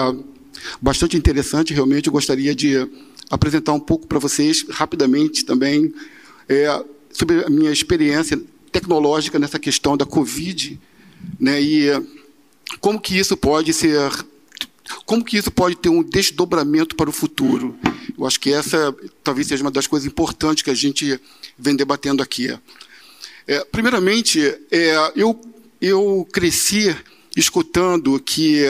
bastante 0.81 1.17
interessante, 1.17 1.73
realmente. 1.73 2.07
Eu 2.07 2.13
gostaria 2.13 2.55
de 2.55 2.87
apresentar 3.29 3.73
um 3.73 3.79
pouco 3.79 4.07
para 4.07 4.19
vocês, 4.19 4.65
rapidamente 4.69 5.45
também, 5.45 5.93
é, 6.47 6.83
sobre 7.11 7.43
a 7.45 7.49
minha 7.49 7.71
experiência 7.71 8.41
tecnológica 8.71 9.37
nessa 9.37 9.59
questão 9.59 9.95
da 9.95 10.05
Covid, 10.05 10.79
né, 11.39 11.61
e 11.61 11.89
como 12.79 12.99
que 12.99 13.17
isso 13.17 13.35
pode 13.35 13.73
ser, 13.73 14.11
como 15.05 15.23
que 15.23 15.37
isso 15.37 15.51
pode 15.51 15.75
ter 15.75 15.89
um 15.89 16.03
desdobramento 16.03 16.95
para 16.95 17.09
o 17.09 17.13
futuro. 17.13 17.77
Eu 18.17 18.25
acho 18.25 18.39
que 18.39 18.51
essa 18.51 18.95
talvez 19.23 19.47
seja 19.47 19.63
uma 19.63 19.71
das 19.71 19.87
coisas 19.87 20.07
importantes 20.07 20.63
que 20.63 20.69
a 20.69 20.75
gente 20.75 21.19
vem 21.57 21.75
debatendo 21.75 22.21
aqui. 22.21 22.57
É, 23.47 23.65
primeiramente, 23.65 24.39
é, 24.71 25.11
eu, 25.15 25.39
eu 25.81 26.27
cresci 26.31 26.95
escutando 27.35 28.19
que 28.19 28.61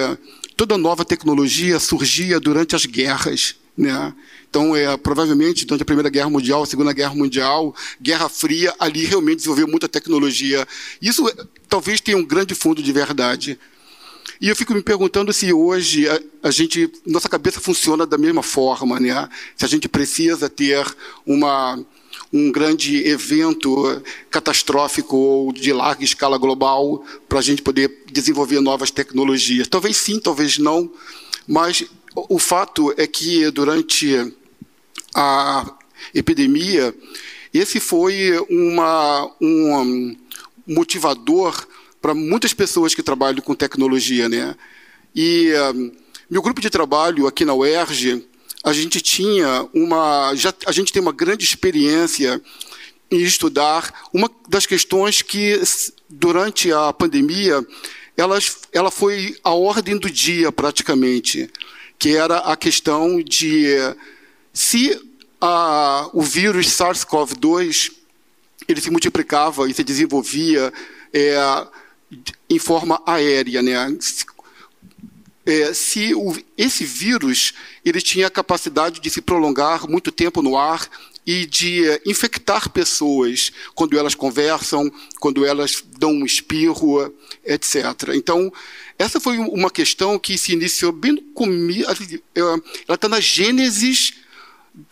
toda 0.56 0.78
nova 0.78 1.04
tecnologia 1.04 1.80
surgia 1.80 2.40
durante 2.40 2.76
as 2.76 2.86
guerras. 2.86 3.56
Né? 3.78 4.14
Então, 4.50 4.76
é, 4.76 4.96
provavelmente, 4.98 5.66
durante 5.66 5.82
a 5.82 5.86
Primeira 5.86 6.10
Guerra 6.10 6.30
Mundial, 6.30 6.64
a 6.64 6.66
Segunda 6.66 6.94
Guerra 6.94 7.16
Mundial, 7.16 7.76
Guerra 8.02 8.30
Fria, 8.30 8.74
ali 8.80 9.04
realmente 9.04 9.38
desenvolveu 9.38 9.68
muita 9.68 9.90
tecnologia. 9.90 10.68
Isso 11.02 11.24
talvez 11.68 12.00
tenha 12.00 12.18
um 12.18 12.24
grande 12.24 12.54
fundo 12.54 12.82
de 12.82 12.92
verdade. 12.92 13.60
E 14.44 14.50
eu 14.50 14.58
fico 14.58 14.74
me 14.74 14.84
perguntando 14.84 15.32
se 15.32 15.54
hoje 15.54 16.06
a, 16.06 16.20
a, 16.44 16.52
gente, 16.52 16.92
nossa 17.08 17.30
cabeça 17.30 17.62
funciona 17.62 18.06
da 18.06 18.18
mesma 18.18 18.44
forma, 18.44 19.00
né? 19.00 19.30
Se 19.56 19.64
a 19.64 19.70
gente 19.70 19.88
precisa 19.88 20.50
ter 20.50 20.86
uma, 21.26 21.82
um 22.34 22.52
grande 22.52 23.08
evento 23.08 24.04
catastrófico 24.30 25.16
ou 25.16 25.54
de 25.54 25.72
larga 25.72 26.04
escala 26.04 26.38
global 26.38 27.06
para 27.30 27.40
a 27.40 27.42
gente 27.42 27.62
poder 27.62 28.04
desenvolver 28.12 28.60
novas 28.60 28.92
tecnologias. 28.92 29.70
Talvez 29.70 29.96
sim, 29.96 30.20
talvez 30.20 30.58
não, 30.58 30.92
mas 31.48 31.86
o 32.14 32.38
fato 32.38 32.94
é 32.98 33.08
que 33.08 33.50
durante 33.50 34.30
a 35.16 35.74
epidemia, 36.14 36.94
esse 37.54 37.80
foi 37.80 38.38
uma, 38.50 39.32
um 39.40 40.18
motivador 40.68 41.66
para 42.04 42.14
muitas 42.14 42.54
pessoas 42.54 42.94
que 42.94 43.02
trabalham 43.02 43.42
com 43.42 43.56
tecnologia, 43.56 44.28
né? 44.28 44.58
E 45.16 45.54
um, 45.74 45.90
meu 46.30 46.42
grupo 46.42 46.60
de 46.60 46.70
trabalho 46.70 47.28
aqui 47.28 47.46
na 47.46 47.54
UERJ, 47.54 48.28
a 48.62 48.74
gente 48.74 49.00
tinha 49.00 49.66
uma, 49.74 50.36
já, 50.36 50.54
a 50.66 50.74
gente 50.74 50.92
tem 50.92 51.02
uma 51.02 51.14
grande 51.14 51.46
experiência 51.46 52.42
em 53.10 53.22
estudar 53.22 54.10
uma 54.14 54.30
das 54.50 54.66
questões 54.66 55.22
que 55.22 55.62
durante 56.10 56.74
a 56.74 56.92
pandemia 56.92 57.66
elas, 58.18 58.58
ela 58.74 58.92
foi 58.92 59.38
a 59.42 59.52
ordem 59.52 59.98
do 59.98 60.10
dia 60.10 60.52
praticamente, 60.52 61.50
que 61.98 62.18
era 62.18 62.40
a 62.40 62.58
questão 62.58 63.24
de 63.24 63.68
se 64.52 65.00
a, 65.40 66.10
o 66.12 66.22
vírus 66.22 66.68
SARS-CoV-2 66.68 67.94
ele 68.68 68.82
se 68.82 68.92
multiplicava 68.92 69.70
e 69.70 69.74
se 69.74 69.86
desenvolvia 69.86 70.74
é, 71.14 71.38
em 72.50 72.60
forma 72.60 73.02
aérea, 73.06 73.62
né? 73.62 73.98
É, 75.46 75.74
se 75.74 76.16
o, 76.16 76.36
esse 76.58 76.86
vírus 76.86 77.54
ele 77.84 78.00
tinha 78.00 78.28
a 78.28 78.32
capacidade 78.32 79.02
de 79.02 79.10
se 79.10 79.22
prolongar 79.22 79.90
muito 79.90 80.10
tempo 80.10 80.42
no 80.42 80.58
ar 80.58 80.88
e 81.26 81.46
de 81.46 81.88
é, 81.88 82.02
infectar 82.06 82.70
pessoas 82.70 83.52
quando 83.76 83.98
elas 83.98 84.16
conversam, 84.16 84.92
quando 85.20 85.46
elas 85.46 85.84
dão 85.98 86.12
um 86.12 86.26
espirro, 86.26 87.14
etc. 87.46 88.12
Então, 88.14 88.52
essa 88.98 89.20
foi 89.20 89.38
uma 89.38 89.70
questão 89.70 90.20
que 90.20 90.38
se 90.38 90.54
iniciou 90.54 90.92
bem 90.92 91.14
no 91.14 91.22
começo, 91.34 91.90
é, 92.36 92.40
ela 92.40 92.62
está 92.96 93.10
na 93.10 93.20
gênesis 93.20 94.14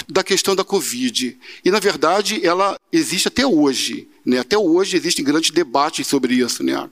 da 0.08 0.24
questão 0.24 0.56
da 0.56 0.64
Covid. 0.64 1.38
E, 1.64 1.72
na 1.72 1.80
verdade, 1.80 2.46
ela 2.46 2.78
existe 2.92 3.28
até 3.28 3.46
hoje. 3.46 4.08
Né? 4.26 4.40
Até 4.40 4.58
hoje 4.58 4.98
existem 4.98 5.24
grandes 5.24 5.52
debates 5.52 6.08
sobre 6.08 6.36
isso. 6.36 6.64
Né? 6.64 6.90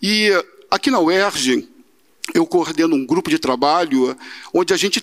E 0.00 0.30
aqui 0.70 0.90
na 0.90 1.00
UERJ, 1.00 1.68
eu 2.34 2.46
coordeno 2.46 2.94
um 2.94 3.06
grupo 3.06 3.30
de 3.30 3.38
trabalho 3.38 4.16
onde 4.52 4.72
a 4.72 4.76
gente 4.76 5.02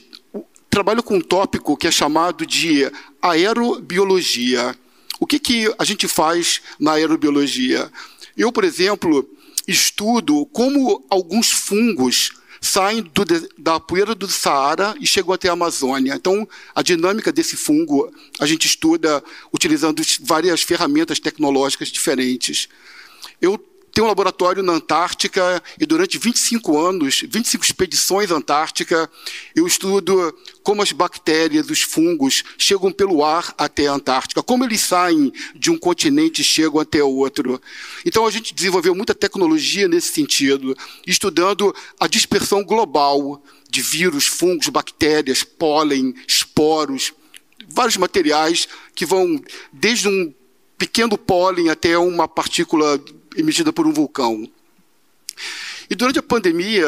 trabalha 0.70 1.02
com 1.02 1.16
um 1.16 1.22
tópico 1.22 1.76
que 1.76 1.88
é 1.88 1.92
chamado 1.92 2.46
de 2.46 2.90
aerobiologia. 3.22 4.76
O 5.20 5.26
que, 5.26 5.40
que 5.40 5.74
a 5.78 5.84
gente 5.84 6.08
faz 6.08 6.62
na 6.80 6.94
aerobiologia? 6.94 7.92
Eu, 8.38 8.52
por 8.52 8.64
exemplo, 8.64 9.30
estudo 9.68 10.46
como 10.48 11.06
alguns 11.10 11.52
fungos 11.52 12.32
saem 12.62 13.02
do, 13.02 13.24
da 13.58 13.80
poeira 13.80 14.14
do 14.14 14.28
Saara 14.28 14.96
e 15.00 15.08
chegam 15.08 15.34
até 15.34 15.50
a 15.50 15.54
Amazônia. 15.54 16.14
Então, 16.16 16.48
a 16.76 16.82
dinâmica 16.82 17.32
desse 17.32 17.56
fungo 17.56 18.12
a 18.40 18.46
gente 18.46 18.66
estuda 18.66 19.24
utilizando 19.54 20.02
várias 20.22 20.62
ferramentas 20.62 21.20
tecnológicas 21.20 21.90
diferentes. 21.90 22.68
Eu 23.42 23.58
tem 23.94 24.04
um 24.04 24.08
laboratório 24.08 24.64
na 24.64 24.74
Antártica 24.74 25.62
e 25.80 25.86
durante 25.86 26.18
25 26.18 26.78
anos, 26.78 27.22
25 27.28 27.64
expedições 27.64 28.32
à 28.32 28.36
Antártica, 28.36 29.10
eu 29.56 29.66
estudo 29.66 30.34
como 30.64 30.82
as 30.82 30.92
bactérias, 30.92 31.70
os 31.70 31.82
fungos 31.82 32.44
chegam 32.58 32.92
pelo 32.92 33.24
ar 33.24 33.54
até 33.58 33.88
a 33.88 33.94
Antártica, 33.94 34.44
como 34.44 34.64
eles 34.64 34.82
saem 34.82 35.32
de 35.56 35.72
um 35.72 35.78
continente 35.78 36.42
e 36.42 36.46
chegam 36.46 36.80
até 36.80 37.04
outro. 37.04 37.62
Então 38.06 38.26
a 38.26 38.32
gente 38.32 38.54
desenvolveu 38.54 38.94
muita 38.94 39.16
tecnologia 39.16 39.88
nesse 39.88 40.14
sentido, 40.14 40.76
estudando 41.06 41.76
a 42.00 42.08
dispersão 42.08 42.64
global 42.64 43.42
de 43.70 43.82
vírus, 43.82 44.26
fungos, 44.26 44.70
bactérias, 44.70 45.44
pólen, 45.44 46.14
esporos, 46.28 47.14
vários 47.68 47.98
materiais 47.98 48.68
que 48.96 49.06
vão 49.06 49.42
desde 49.72 50.08
um 50.08 50.34
pequeno 50.78 51.18
pólen 51.18 51.70
até 51.70 51.98
uma 51.98 52.28
partícula 52.28 53.00
emitida 53.36 53.72
por 53.72 53.86
um 53.88 53.94
vulcão. 53.94 54.50
E 55.90 55.96
durante 55.96 56.20
a 56.20 56.24
pandemia, 56.24 56.88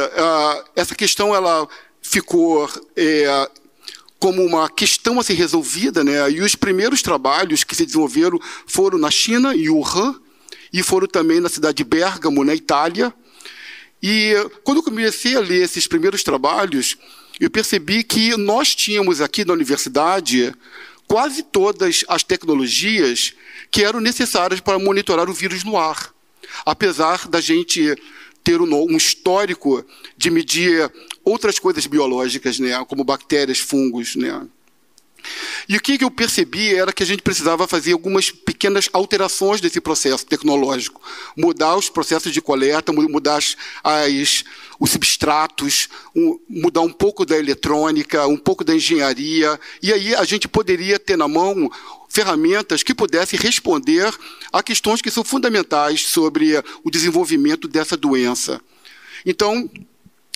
essa 0.75 0.93
questão 0.93 1.33
ela 1.33 1.67
ficou 2.01 2.69
é, 2.95 3.49
como 4.19 4.45
uma 4.45 4.69
questão 4.69 5.19
a 5.19 5.23
ser 5.23 5.33
resolvida, 5.33 6.03
né? 6.03 6.29
E 6.29 6.41
os 6.41 6.55
primeiros 6.55 7.01
trabalhos 7.01 7.63
que 7.63 7.75
se 7.75 7.85
desenvolveram 7.85 8.39
foram 8.67 8.99
na 8.99 9.09
China, 9.09 9.55
em 9.55 9.69
Wuhan, 9.69 10.15
e 10.71 10.83
foram 10.83 11.07
também 11.07 11.39
na 11.39 11.49
cidade 11.49 11.77
de 11.77 11.83
Bergamo, 11.83 12.43
na 12.43 12.53
Itália. 12.53 13.11
E 14.01 14.33
quando 14.63 14.77
eu 14.77 14.83
comecei 14.83 15.35
a 15.35 15.39
ler 15.39 15.63
esses 15.63 15.87
primeiros 15.87 16.23
trabalhos, 16.23 16.95
eu 17.39 17.49
percebi 17.49 18.03
que 18.03 18.37
nós 18.37 18.75
tínhamos 18.75 19.19
aqui 19.19 19.43
na 19.43 19.53
universidade 19.53 20.53
quase 21.07 21.41
todas 21.41 22.05
as 22.07 22.23
tecnologias 22.23 23.33
que 23.71 23.83
eram 23.83 23.99
necessárias 23.99 24.59
para 24.59 24.77
monitorar 24.77 25.27
o 25.29 25.33
vírus 25.33 25.63
no 25.63 25.77
ar 25.77 26.13
apesar 26.65 27.27
da 27.27 27.41
gente 27.41 27.95
ter 28.43 28.59
um 28.59 28.97
histórico 28.97 29.85
de 30.17 30.29
medir 30.31 30.91
outras 31.23 31.59
coisas 31.59 31.85
biológicas, 31.85 32.59
né, 32.59 32.83
como 32.85 33.03
bactérias, 33.03 33.59
fungos, 33.59 34.15
né. 34.15 34.47
E 35.69 35.77
o 35.77 35.81
que 35.81 36.03
eu 36.03 36.09
percebi 36.09 36.73
era 36.73 36.91
que 36.91 37.03
a 37.03 37.05
gente 37.05 37.21
precisava 37.21 37.67
fazer 37.67 37.93
algumas 37.93 38.31
pequenas 38.31 38.89
alterações 38.91 39.61
desse 39.61 39.79
processo 39.79 40.25
tecnológico, 40.25 41.01
mudar 41.37 41.75
os 41.75 41.89
processos 41.89 42.33
de 42.33 42.41
coleta, 42.41 42.91
mudar 42.91 43.39
as, 43.83 44.43
os 44.79 44.89
substratos, 44.89 45.87
um, 46.15 46.39
mudar 46.49 46.81
um 46.81 46.91
pouco 46.91 47.25
da 47.25 47.37
eletrônica, 47.37 48.25
um 48.27 48.37
pouco 48.37 48.63
da 48.63 48.75
engenharia, 48.75 49.59
e 49.81 49.93
aí 49.93 50.15
a 50.15 50.23
gente 50.23 50.47
poderia 50.47 50.97
ter 50.97 51.17
na 51.17 51.27
mão 51.27 51.69
ferramentas 52.11 52.83
que 52.83 52.93
pudessem 52.93 53.39
responder 53.39 54.13
a 54.51 54.61
questões 54.61 55.01
que 55.01 55.09
são 55.09 55.23
fundamentais 55.23 56.07
sobre 56.07 56.61
o 56.83 56.91
desenvolvimento 56.91 57.69
dessa 57.69 57.95
doença. 57.95 58.59
Então, 59.25 59.69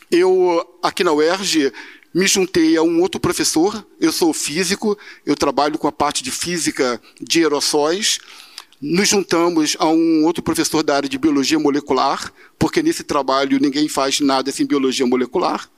eu, 0.10 0.66
aqui 0.82 1.04
na 1.04 1.12
UERJ, 1.12 1.74
me 2.14 2.28
juntei 2.28 2.78
a 2.78 2.82
um 2.82 3.02
outro 3.02 3.20
professor, 3.20 3.86
eu 4.00 4.10
sou 4.14 4.34
físico, 4.34 4.98
eu 5.26 5.36
trabalho 5.36 5.78
com 5.78 5.86
a 5.86 5.92
parte 5.92 6.24
de 6.24 6.32
física 6.32 7.02
de 7.20 7.42
aerossóis, 7.42 8.20
nos 8.82 9.10
juntamos 9.10 9.76
a 9.78 9.88
um 9.88 10.24
outro 10.24 10.42
professor 10.42 10.82
da 10.82 10.96
área 10.96 11.10
de 11.10 11.18
biologia 11.18 11.60
molecular, 11.60 12.32
porque 12.58 12.82
nesse 12.82 13.04
trabalho 13.04 13.60
ninguém 13.60 13.90
faz 13.90 14.22
nada 14.22 14.50
sem 14.50 14.66
biologia 14.66 15.06
molecular. 15.06 15.70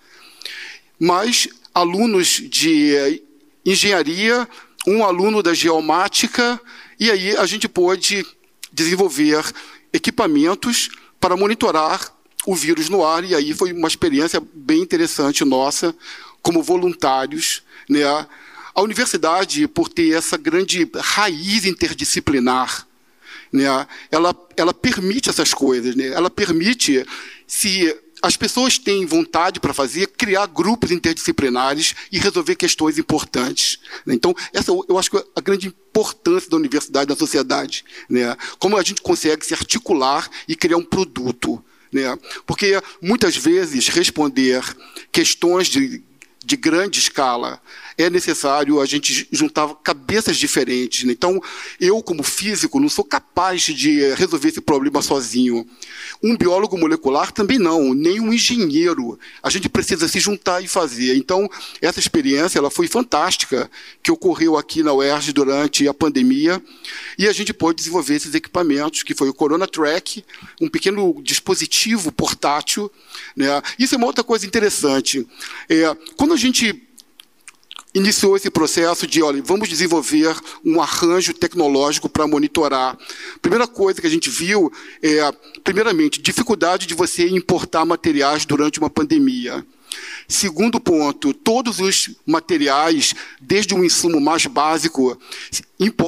mais 0.99 1.47
alunos 1.73 2.41
de 2.49 3.21
engenharia, 3.65 4.47
um 4.88 5.04
aluno 5.04 5.43
da 5.43 5.54
geomática, 5.54 6.60
e 6.97 7.12
aí 7.12 7.36
a 7.36 7.45
gente 7.45 7.67
pôde 7.67 8.26
desenvolver 8.71 9.43
equipamentos 9.91 10.89
para 11.19 11.36
monitorar 11.36 12.13
o 12.45 12.56
vírus 12.56 12.88
no 12.88 13.06
ar, 13.06 13.26
e 13.26 13.36
aí 13.36 13.54
foi 13.54 13.73
uma 13.73 13.89
experiência 13.89 14.41
bem 14.54 14.82
interessante 14.82 15.43
nossa, 15.43 15.93
como 16.41 16.63
voluntários. 16.63 17.63
Né? 17.89 18.04
A 18.73 18.82
universidade, 18.82 19.67
por 19.67 19.89
ter 19.89 20.15
essa 20.15 20.38
grande 20.38 20.89
raiz 20.95 21.65
interdisciplinar, 21.65 22.88
né? 23.52 23.65
ela, 24.10 24.34
ela 24.56 24.73
permite 24.73 25.30
essas 25.30 25.54
coisas, 25.54 25.95
né? 25.95 26.08
ela 26.08 26.30
permite, 26.30 27.06
se 27.45 27.93
as 28.21 28.36
pessoas 28.36 28.77
têm 28.77 29.06
vontade 29.06 29.60
para 29.60 29.73
fazer, 29.73 30.08
criar 30.08 30.47
grupos 30.47 30.91
interdisciplinares 30.91 31.93
e 32.12 32.17
resolver 32.17 32.56
questões 32.56 32.97
importantes. 32.97 33.80
Né? 34.06 34.15
Então, 34.15 34.34
essa 34.53 34.71
eu 34.71 34.97
acho 34.97 35.12
que 35.12 35.17
é 35.17 35.23
a 35.36 35.41
grande 35.41 35.67
importância 35.67 36.49
da 36.49 36.58
universidade 36.58 37.10
na 37.10 37.15
sociedade. 37.15 37.86
Né? 38.10 38.36
Como 38.60 38.77
a 38.77 38.84
gente 38.84 39.01
consegue 39.01 39.45
se 39.45 39.53
articular 39.53 40.30
e 40.47 40.56
criar 40.56 40.77
um 40.77 40.84
produto. 40.84 41.63
Né? 41.91 42.17
Porque, 42.45 42.82
muitas 43.01 43.36
vezes, 43.36 43.88
responder 43.88 44.63
questões 45.12 45.67
de, 45.67 46.03
de 46.43 46.58
grande 46.58 46.99
escala 46.99 47.62
é 47.97 48.10
necessário 48.10 48.79
a 48.79 48.86
gente 48.86 49.27
juntar 49.31 49.67
cabeças 49.83 50.38
diferentes. 50.38 51.03
Né? 51.03 51.13
Então, 51.13 51.41
eu, 51.79 52.01
como 52.03 52.21
físico, 52.21 52.79
não 52.79 52.89
sou 52.89 53.03
capaz 53.03 53.63
de 53.63 54.13
resolver 54.13 54.49
esse 54.49 54.62
problema 54.62 55.01
sozinho. 55.01 55.67
Um 56.21 56.38
biólogo 56.38 56.77
molecular 56.77 57.31
também 57.31 57.57
não, 57.57 57.93
nem 57.93 58.19
um 58.19 58.31
engenheiro. 58.31 59.17
A 59.41 59.49
gente 59.49 59.67
precisa 59.67 60.07
se 60.07 60.19
juntar 60.19 60.63
e 60.63 60.67
fazer. 60.67 61.15
Então, 61.15 61.49
essa 61.81 61.99
experiência 61.99 62.60
ela 62.60 62.69
foi 62.69 62.88
fantástica, 62.88 63.69
que 64.03 64.12
ocorreu 64.12 64.57
aqui 64.57 64.83
na 64.83 64.93
UERJ 64.93 65.33
durante 65.33 65.88
a 65.88 65.93
pandemia, 65.93 66.62
e 67.17 67.27
a 67.27 67.33
gente 67.33 67.53
pôde 67.53 67.77
desenvolver 67.77 68.15
esses 68.15 68.36
equipamentos, 68.36 69.01
que 69.01 69.15
foi 69.15 69.29
o 69.29 69.33
Corona 69.33 69.67
Track, 69.67 70.23
um 70.62 70.69
pequeno 70.69 71.19
dispositivo 71.23 72.12
portátil. 72.12 72.91
Né? 73.36 73.47
Isso 73.79 73.95
é 73.95 73.97
uma 73.97 74.07
outra 74.07 74.23
coisa 74.23 74.45
interessante. 74.45 75.27
É, 75.67 75.95
quando 76.15 76.33
a 76.33 76.38
gente 76.38 76.87
iniciou 77.97 78.36
esse 78.36 78.49
processo 78.49 79.07
de, 79.07 79.21
olha, 79.21 79.41
vamos 79.41 79.67
desenvolver 79.67 80.36
um 80.63 80.81
arranjo 80.81 81.33
tecnológico 81.33 82.07
para 82.07 82.27
monitorar. 82.27 82.97
Primeira 83.41 83.67
coisa 83.67 83.99
que 83.99 84.07
a 84.07 84.10
gente 84.10 84.29
viu 84.29 84.71
é, 85.01 85.31
primeiramente, 85.63 86.21
dificuldade 86.21 86.86
de 86.86 86.93
você 86.93 87.27
importar 87.27 87.86
materiais 87.86 88.45
durante 88.45 88.79
uma 88.79 88.89
pandemia. 88.89 89.65
Segundo 90.27 90.79
ponto, 90.79 91.33
todos 91.33 91.79
os 91.79 92.10
materiais, 92.25 93.15
desde 93.39 93.73
um 93.73 93.83
insumo 93.83 94.19
mais 94.19 94.45
básico, 94.45 95.17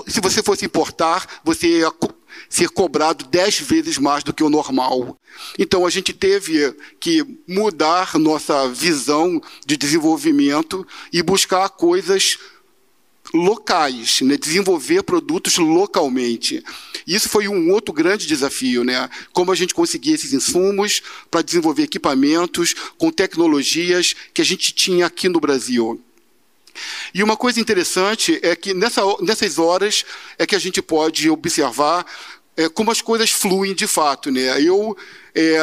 se 0.07 0.21
você 0.21 0.43
fosse 0.43 0.65
importar, 0.65 1.25
você 1.43 1.79
ia 1.79 1.91
ser 2.49 2.69
cobrado 2.69 3.25
dez 3.25 3.59
vezes 3.59 3.97
mais 3.99 4.23
do 4.23 4.33
que 4.33 4.43
o 4.43 4.49
normal. 4.49 5.15
Então 5.57 5.85
a 5.85 5.89
gente 5.89 6.11
teve 6.11 6.73
que 6.99 7.23
mudar 7.47 8.17
nossa 8.17 8.67
visão 8.69 9.39
de 9.65 9.77
desenvolvimento 9.77 10.85
e 11.13 11.21
buscar 11.21 11.69
coisas 11.69 12.39
locais, 13.31 14.21
né? 14.21 14.35
desenvolver 14.37 15.03
produtos 15.03 15.57
localmente. 15.57 16.63
Isso 17.05 17.29
foi 17.29 17.47
um 17.47 17.71
outro 17.71 17.93
grande 17.93 18.25
desafio, 18.25 18.83
né? 18.83 19.07
Como 19.31 19.51
a 19.51 19.55
gente 19.55 19.73
conseguir 19.73 20.13
esses 20.13 20.33
insumos 20.33 21.01
para 21.29 21.43
desenvolver 21.43 21.83
equipamentos 21.83 22.73
com 22.97 23.11
tecnologias 23.11 24.15
que 24.33 24.41
a 24.41 24.45
gente 24.45 24.73
tinha 24.73 25.05
aqui 25.05 25.29
no 25.29 25.39
Brasil. 25.39 26.01
E 27.13 27.23
uma 27.23 27.35
coisa 27.35 27.59
interessante 27.59 28.39
é 28.41 28.55
que 28.55 28.73
nessa, 28.73 29.01
nessas 29.21 29.57
horas 29.57 30.05
é 30.37 30.45
que 30.45 30.55
a 30.55 30.59
gente 30.59 30.81
pode 30.81 31.29
observar 31.29 32.05
é, 32.59 32.67
como 32.67 32.91
as 32.91 33.01
coisas 33.01 33.31
fluem 33.31 33.73
de 33.73 33.87
fato. 33.87 34.29
Né? 34.29 34.61
Eu, 34.61 34.97
é, 35.33 35.59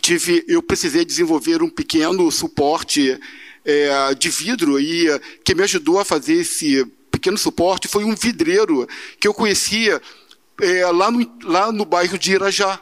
tive, 0.00 0.42
eu 0.48 0.62
precisei 0.62 1.04
desenvolver 1.04 1.62
um 1.62 1.68
pequeno 1.68 2.30
suporte 2.32 3.20
é, 3.62 4.14
de 4.14 4.30
vidro 4.30 4.80
e 4.80 5.06
que 5.44 5.54
me 5.54 5.62
ajudou 5.64 6.00
a 6.00 6.04
fazer 6.04 6.34
esse 6.34 6.86
pequeno 7.10 7.36
suporte 7.36 7.88
foi 7.88 8.04
um 8.04 8.14
vidreiro 8.14 8.88
que 9.20 9.28
eu 9.28 9.34
conhecia 9.34 10.00
é, 10.62 10.86
lá, 10.86 11.10
no, 11.10 11.30
lá 11.44 11.70
no 11.70 11.84
bairro 11.84 12.18
de 12.18 12.32
Irajá, 12.32 12.80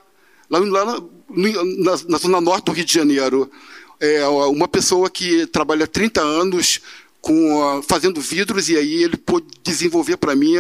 lá, 0.49 0.59
lá 0.61 0.85
na, 0.85 1.01
na, 1.29 1.91
na, 2.09 2.19
zona 2.19 2.41
norte 2.41 2.67
do 2.67 2.73
Rio 2.73 2.85
de 2.85 2.95
Janeiro. 2.95 3.51
É, 3.99 4.27
uma 4.29 4.69
pessoa 4.69 5.11
que 5.11 5.47
trabalha 5.49 5.87
30 5.87 6.21
anos 6.23 6.81
com, 7.21 7.83
fazendo 7.87 8.21
vidros 8.21 8.69
e 8.69 8.77
aí 8.77 9.03
ele 9.03 9.17
pôde 9.17 9.47
desenvolver 9.63 10.17
para 10.17 10.35
mim 10.35 10.55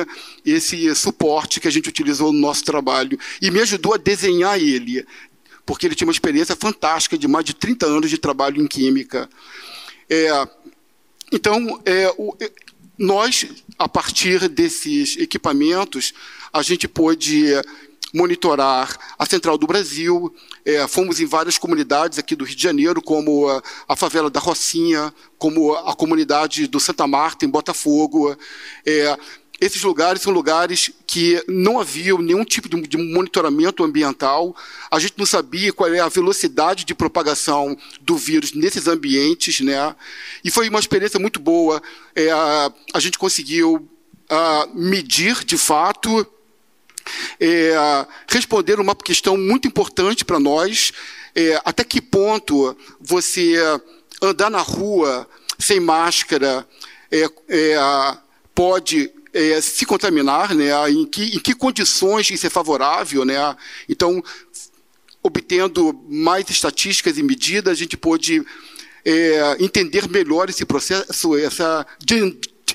esse 0.44 0.94
suporte 0.94 1.60
que 1.60 1.68
a 1.68 1.70
gente 1.70 1.88
utilizou 1.88 2.32
no 2.32 2.38
nosso 2.38 2.64
trabalho 2.64 3.18
e 3.40 3.50
me 3.50 3.60
ajudou 3.60 3.94
a 3.94 3.98
desenhar 3.98 4.58
ele, 4.58 5.06
porque 5.64 5.86
ele 5.86 5.94
tinha 5.94 6.06
uma 6.06 6.12
experiência 6.12 6.54
fantástica 6.54 7.16
de 7.16 7.26
mais 7.26 7.44
de 7.44 7.54
30 7.54 7.86
anos 7.86 8.10
de 8.10 8.18
trabalho 8.18 8.62
em 8.62 8.66
química. 8.66 9.28
É, 10.08 10.48
então, 11.32 11.80
é, 11.84 12.12
o, 12.18 12.36
é, 12.40 12.50
nós, 12.98 13.46
a 13.78 13.88
partir 13.88 14.48
desses 14.48 15.16
equipamentos, 15.16 16.12
a 16.52 16.62
gente 16.62 16.86
pôde 16.86 17.46
monitorar 18.14 18.96
a 19.18 19.26
Central 19.26 19.56
do 19.56 19.66
Brasil. 19.66 20.34
É, 20.64 20.86
fomos 20.86 21.20
em 21.20 21.26
várias 21.26 21.58
comunidades 21.58 22.18
aqui 22.18 22.34
do 22.34 22.44
Rio 22.44 22.56
de 22.56 22.62
Janeiro, 22.62 23.02
como 23.02 23.48
a, 23.48 23.62
a, 23.88 23.96
favela 23.96 24.30
da 24.30 24.40
Rocinha, 24.40 25.12
como 25.38 25.74
a 25.74 25.94
comunidade 25.94 26.66
do 26.66 26.80
Santa 26.80 27.06
Marta, 27.06 27.44
em 27.44 27.48
Botafogo. 27.48 28.36
É, 28.84 29.16
esses 29.60 29.82
lugares 29.82 30.22
são 30.22 30.32
lugares 30.32 30.90
que 31.06 31.42
não 31.46 31.78
havia 31.78 32.16
nenhum 32.16 32.44
tipo 32.44 32.66
de, 32.66 32.80
de, 32.80 32.96
monitoramento 32.96 33.84
ambiental. 33.84 34.56
A 34.90 34.98
gente 34.98 35.14
não 35.18 35.26
sabia 35.26 35.70
qual 35.70 35.92
é 35.92 36.00
a 36.00 36.08
velocidade 36.08 36.84
de 36.86 36.94
propagação 36.94 37.76
do 38.00 38.16
vírus 38.16 38.54
nesses 38.54 38.88
ambientes, 38.88 39.60
né? 39.60 39.94
E 40.42 40.50
foi 40.50 40.70
uma 40.70 40.78
experiência 40.78 41.20
muito 41.20 41.38
boa. 41.38 41.82
É, 42.16 42.30
a, 42.30 42.72
a 42.94 43.00
gente 43.00 43.18
conseguiu 43.18 43.86
a, 44.30 44.66
medir, 44.72 45.44
de 45.44 45.58
fato, 45.58 46.26
é, 47.38 48.06
responder 48.28 48.80
uma 48.80 48.94
questão 48.94 49.36
muito 49.36 49.68
importante 49.68 50.24
para 50.24 50.38
nós: 50.40 50.92
é, 51.34 51.60
até 51.64 51.84
que 51.84 52.00
ponto 52.00 52.76
você 53.00 53.56
andar 54.22 54.50
na 54.50 54.60
rua 54.60 55.28
sem 55.58 55.80
máscara 55.80 56.66
é, 57.10 57.28
é 57.48 57.76
pode 58.54 59.10
é, 59.32 59.60
se 59.60 59.86
contaminar, 59.86 60.54
né? 60.54 60.70
Em 60.90 61.06
que, 61.06 61.36
em 61.36 61.38
que 61.38 61.54
condições 61.54 62.30
isso 62.30 62.46
é 62.46 62.50
favorável, 62.50 63.24
né? 63.24 63.56
Então, 63.88 64.22
obtendo 65.22 65.98
mais 66.08 66.48
estatísticas 66.50 67.18
e 67.18 67.22
medidas, 67.22 67.72
a 67.72 67.74
gente 67.74 67.96
pôde 67.96 68.44
é, 69.04 69.56
entender 69.60 70.08
melhor 70.08 70.48
esse 70.48 70.64
processo, 70.64 71.36
essa 71.36 71.86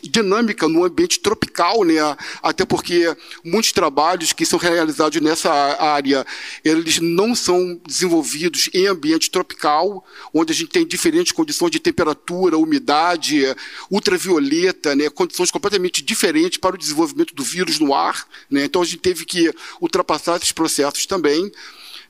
dinâmica 0.04 0.68
no 0.68 0.84
ambiente 0.84 1.20
tropical, 1.20 1.84
né? 1.84 1.96
até 2.42 2.66
porque 2.66 3.16
muitos 3.44 3.72
trabalhos 3.72 4.34
que 4.34 4.46
são 4.46 4.60
realizados 4.60 5.22
nessa 5.22 5.52
área, 5.52 6.26
eles 6.64 7.00
não 7.00 7.36
são 7.36 7.80
desenvolvidos 7.86 8.70
em 8.74 8.88
ambiente 8.88 9.30
tropical, 9.30 10.06
onde 10.34 10.52
a 10.52 10.56
gente 10.56 10.70
tem 10.70 10.86
diferentes 10.86 11.32
condições 11.32 11.72
de 11.72 11.80
temperatura, 11.80 12.58
umidade, 12.58 13.44
ultravioleta, 13.90 14.96
né? 14.96 15.10
condições 15.10 15.52
completamente 15.52 16.02
diferentes 16.02 16.58
para 16.58 16.76
o 16.76 16.80
desenvolvimento 16.80 17.34
do 17.34 17.44
vírus 17.44 17.80
no 17.80 17.94
ar. 17.94 18.28
Né? 18.50 18.66
Então 18.66 18.82
a 18.82 18.86
gente 18.86 18.98
teve 18.98 19.26
que 19.26 19.54
ultrapassar 19.80 20.38
esses 20.38 20.52
processos 20.52 21.06
também. 21.06 21.52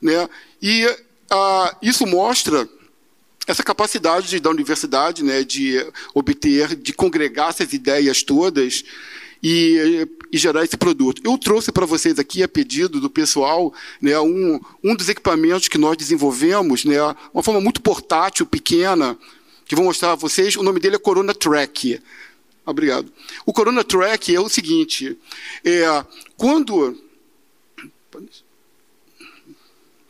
Né? 0.00 0.28
E 0.60 0.86
ah, 1.30 1.76
isso 1.82 2.06
mostra 2.06 2.68
essa 3.46 3.62
capacidade 3.62 4.40
da 4.40 4.50
universidade 4.50 5.22
né, 5.22 5.44
de 5.44 5.76
obter, 6.14 6.74
de 6.74 6.92
congregar 6.92 7.50
essas 7.50 7.72
ideias 7.72 8.22
todas 8.22 8.84
e, 9.42 10.06
e 10.32 10.38
gerar 10.38 10.64
esse 10.64 10.76
produto. 10.76 11.22
Eu 11.24 11.38
trouxe 11.38 11.70
para 11.70 11.86
vocês 11.86 12.18
aqui, 12.18 12.42
a 12.42 12.48
pedido 12.48 13.00
do 13.00 13.08
pessoal, 13.08 13.72
né, 14.00 14.18
um, 14.18 14.60
um 14.82 14.94
dos 14.94 15.08
equipamentos 15.08 15.68
que 15.68 15.78
nós 15.78 15.96
desenvolvemos, 15.96 16.84
né, 16.84 17.00
uma 17.32 17.42
forma 17.42 17.60
muito 17.60 17.80
portátil, 17.80 18.44
pequena, 18.46 19.16
que 19.64 19.76
vou 19.76 19.84
mostrar 19.84 20.12
a 20.12 20.16
vocês. 20.16 20.56
O 20.56 20.62
nome 20.62 20.80
dele 20.80 20.96
é 20.96 20.98
Corona 20.98 21.34
Track. 21.34 22.00
Obrigado. 22.64 23.12
O 23.44 23.52
Corona 23.52 23.84
Track 23.84 24.34
é 24.34 24.40
o 24.40 24.48
seguinte: 24.48 25.16
é, 25.64 26.04
quando. 26.36 27.00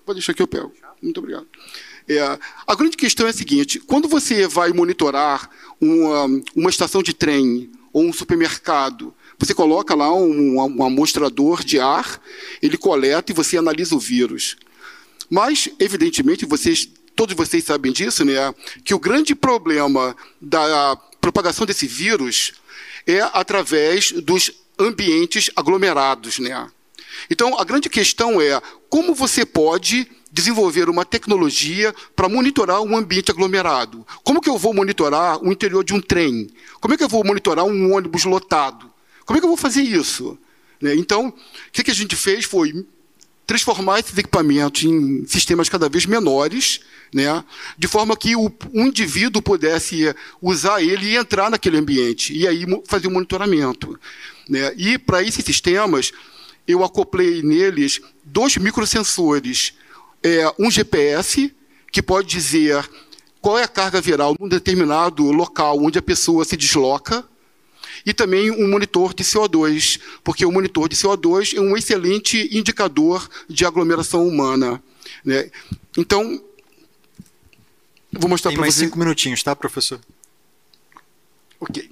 Pode 0.07 0.19
deixar 0.19 0.33
que 0.33 0.41
eu 0.41 0.47
pego. 0.47 0.73
Muito 1.03 1.19
obrigado. 1.19 1.47
É, 2.09 2.39
a 2.67 2.75
grande 2.75 2.97
questão 2.97 3.27
é 3.27 3.31
a 3.31 3.33
seguinte: 3.33 3.81
quando 3.81 4.09
você 4.09 4.47
vai 4.47 4.73
monitorar 4.73 5.51
uma, 5.81 6.43
uma 6.55 6.71
estação 6.71 7.03
de 7.03 7.13
trem 7.13 7.71
ou 7.93 8.05
um 8.05 8.13
supermercado, 8.13 9.15
você 9.39 9.55
coloca 9.55 9.95
lá 9.95 10.13
um, 10.15 10.57
um 10.57 10.85
amostrador 10.85 11.65
de 11.65 11.79
ar, 11.79 12.21
ele 12.63 12.77
coleta 12.77 13.33
e 13.33 13.35
você 13.35 13.59
analisa 13.59 13.95
o 13.95 14.01
vírus. 14.01 14.57
Mas, 15.29 15.69
evidentemente, 15.79 16.47
você 16.47 16.73
todos 17.17 17.35
vocês 17.35 17.65
sabem 17.65 17.91
disso, 17.93 18.25
né, 18.25 18.55
que 18.85 18.95
o 18.95 18.99
grande 18.99 19.35
problema 19.35 20.15
da 20.39 20.95
propagação 21.19 21.65
desse 21.65 21.87
vírus 21.87 22.53
é 23.07 23.21
através 23.33 24.13
dos 24.13 24.53
ambientes 24.79 25.51
aglomerados, 25.57 26.39
né? 26.39 26.71
Então, 27.31 27.59
a 27.59 27.65
grande 27.65 27.89
questão 27.89 28.41
é 28.41 28.61
como 28.91 29.15
você 29.15 29.47
pode 29.47 30.07
desenvolver 30.37 30.91
uma 30.91 31.05
tecnologia 31.05 31.95
para 32.15 32.29
monitorar 32.29 32.83
um 32.83 32.95
ambiente 32.95 33.31
aglomerado. 33.31 34.07
Como 34.23 34.41
que 34.41 34.51
eu 34.51 34.59
vou 34.59 34.75
monitorar 34.75 35.43
o 35.43 35.51
interior 35.51 35.83
de 35.83 35.95
um 35.95 36.01
trem? 36.01 36.51
Como 36.79 36.93
é 36.93 36.97
que 36.97 37.03
eu 37.03 37.09
vou 37.09 37.25
monitorar 37.25 37.65
um 37.65 37.95
ônibus 37.95 38.25
lotado? 38.25 38.91
Como 39.25 39.39
é 39.39 39.41
que 39.41 39.47
eu 39.47 39.49
vou 39.49 39.57
fazer 39.57 39.81
isso? 39.81 40.39
Né? 40.79 40.95
Então, 40.95 41.29
o 41.29 41.73
que 41.73 41.91
a 41.91 41.95
gente 41.95 42.15
fez 42.15 42.45
foi 42.45 42.87
transformar 43.47 44.01
esses 44.01 44.17
equipamentos 44.19 44.85
em 44.85 45.25
sistemas 45.27 45.71
cada 45.71 45.89
vez 45.89 46.05
menores, 46.05 46.81
né, 47.15 47.45
de 47.79 47.87
forma 47.87 48.17
que 48.17 48.35
o, 48.35 48.53
um 48.75 48.87
indivíduo 48.87 49.41
pudesse 49.41 50.13
usar 50.43 50.83
ele 50.83 51.07
e 51.07 51.17
entrar 51.17 51.49
naquele 51.49 51.79
ambiente, 51.79 52.37
e 52.37 52.47
aí 52.47 52.67
fazer 52.87 53.07
o 53.07 53.11
um 53.11 53.15
monitoramento. 53.15 53.99
Né. 54.49 54.75
E 54.77 54.99
para 54.99 55.23
esses 55.23 55.45
sistemas, 55.45 56.13
eu 56.67 56.83
acoplei 56.83 57.41
neles 57.41 58.01
dois 58.25 58.57
microsensores, 58.57 59.75
é, 60.23 60.53
um 60.59 60.71
GPS, 60.71 61.55
que 61.93 62.03
pode 62.03 62.29
dizer 62.29 62.89
qual 63.41 63.59
é 63.59 63.63
a 63.63 63.69
carga 63.69 64.01
viral 64.01 64.35
num 64.39 64.49
determinado 64.49 65.31
local 65.31 65.83
onde 65.83 65.99
a 65.99 66.03
pessoa 66.03 66.45
se 66.45 66.57
desloca, 66.57 67.25
e 68.05 68.15
também 68.15 68.51
um 68.51 68.69
monitor 68.69 69.13
de 69.13 69.25
CO2, 69.25 70.01
porque 70.23 70.47
o 70.47 70.53
monitor 70.53 70.89
de 70.89 70.95
CO2 70.95 71.57
é 71.57 71.61
um 71.61 71.77
excelente 71.77 72.49
indicador 72.57 73.29
de 73.49 73.65
aglomeração 73.65 74.27
humana. 74.27 74.81
Né? 75.25 75.51
Então, 75.99 76.41
vou 78.13 78.31
mostrar 78.31 78.53
para 78.53 78.59
vocês. 78.59 78.61
mais 78.61 78.75
você... 78.75 78.85
cinco 78.85 78.99
minutinhos, 78.99 79.43
tá, 79.43 79.57
professor? 79.57 80.01
Ok. 81.59 81.89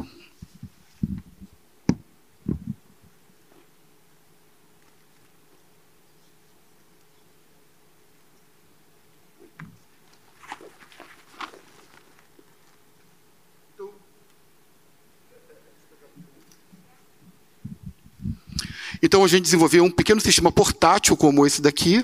Então 19.04 19.22
a 19.22 19.28
gente 19.28 19.42
desenvolveu 19.42 19.84
um 19.84 19.90
pequeno 19.90 20.18
sistema 20.18 20.50
portátil 20.50 21.14
como 21.14 21.46
esse 21.46 21.60
daqui, 21.60 22.02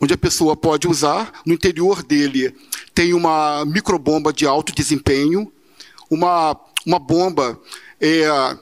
onde 0.00 0.14
a 0.14 0.16
pessoa 0.16 0.54
pode 0.54 0.86
usar. 0.86 1.32
No 1.44 1.52
interior 1.52 2.00
dele 2.00 2.54
tem 2.94 3.12
uma 3.12 3.64
microbomba 3.64 4.32
de 4.32 4.46
alto 4.46 4.72
desempenho, 4.72 5.52
uma, 6.08 6.56
uma 6.86 7.00
bomba 7.00 7.60
é, 8.00 8.56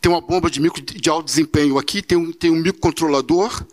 tem 0.00 0.12
uma 0.12 0.20
bomba 0.20 0.48
de, 0.48 0.60
micro, 0.60 0.80
de 0.80 1.10
alto 1.10 1.26
desempenho 1.26 1.76
aqui, 1.76 2.00
tem 2.00 2.16
um, 2.16 2.30
tem 2.30 2.52
um 2.52 2.62
microcontrolador, 2.62 3.66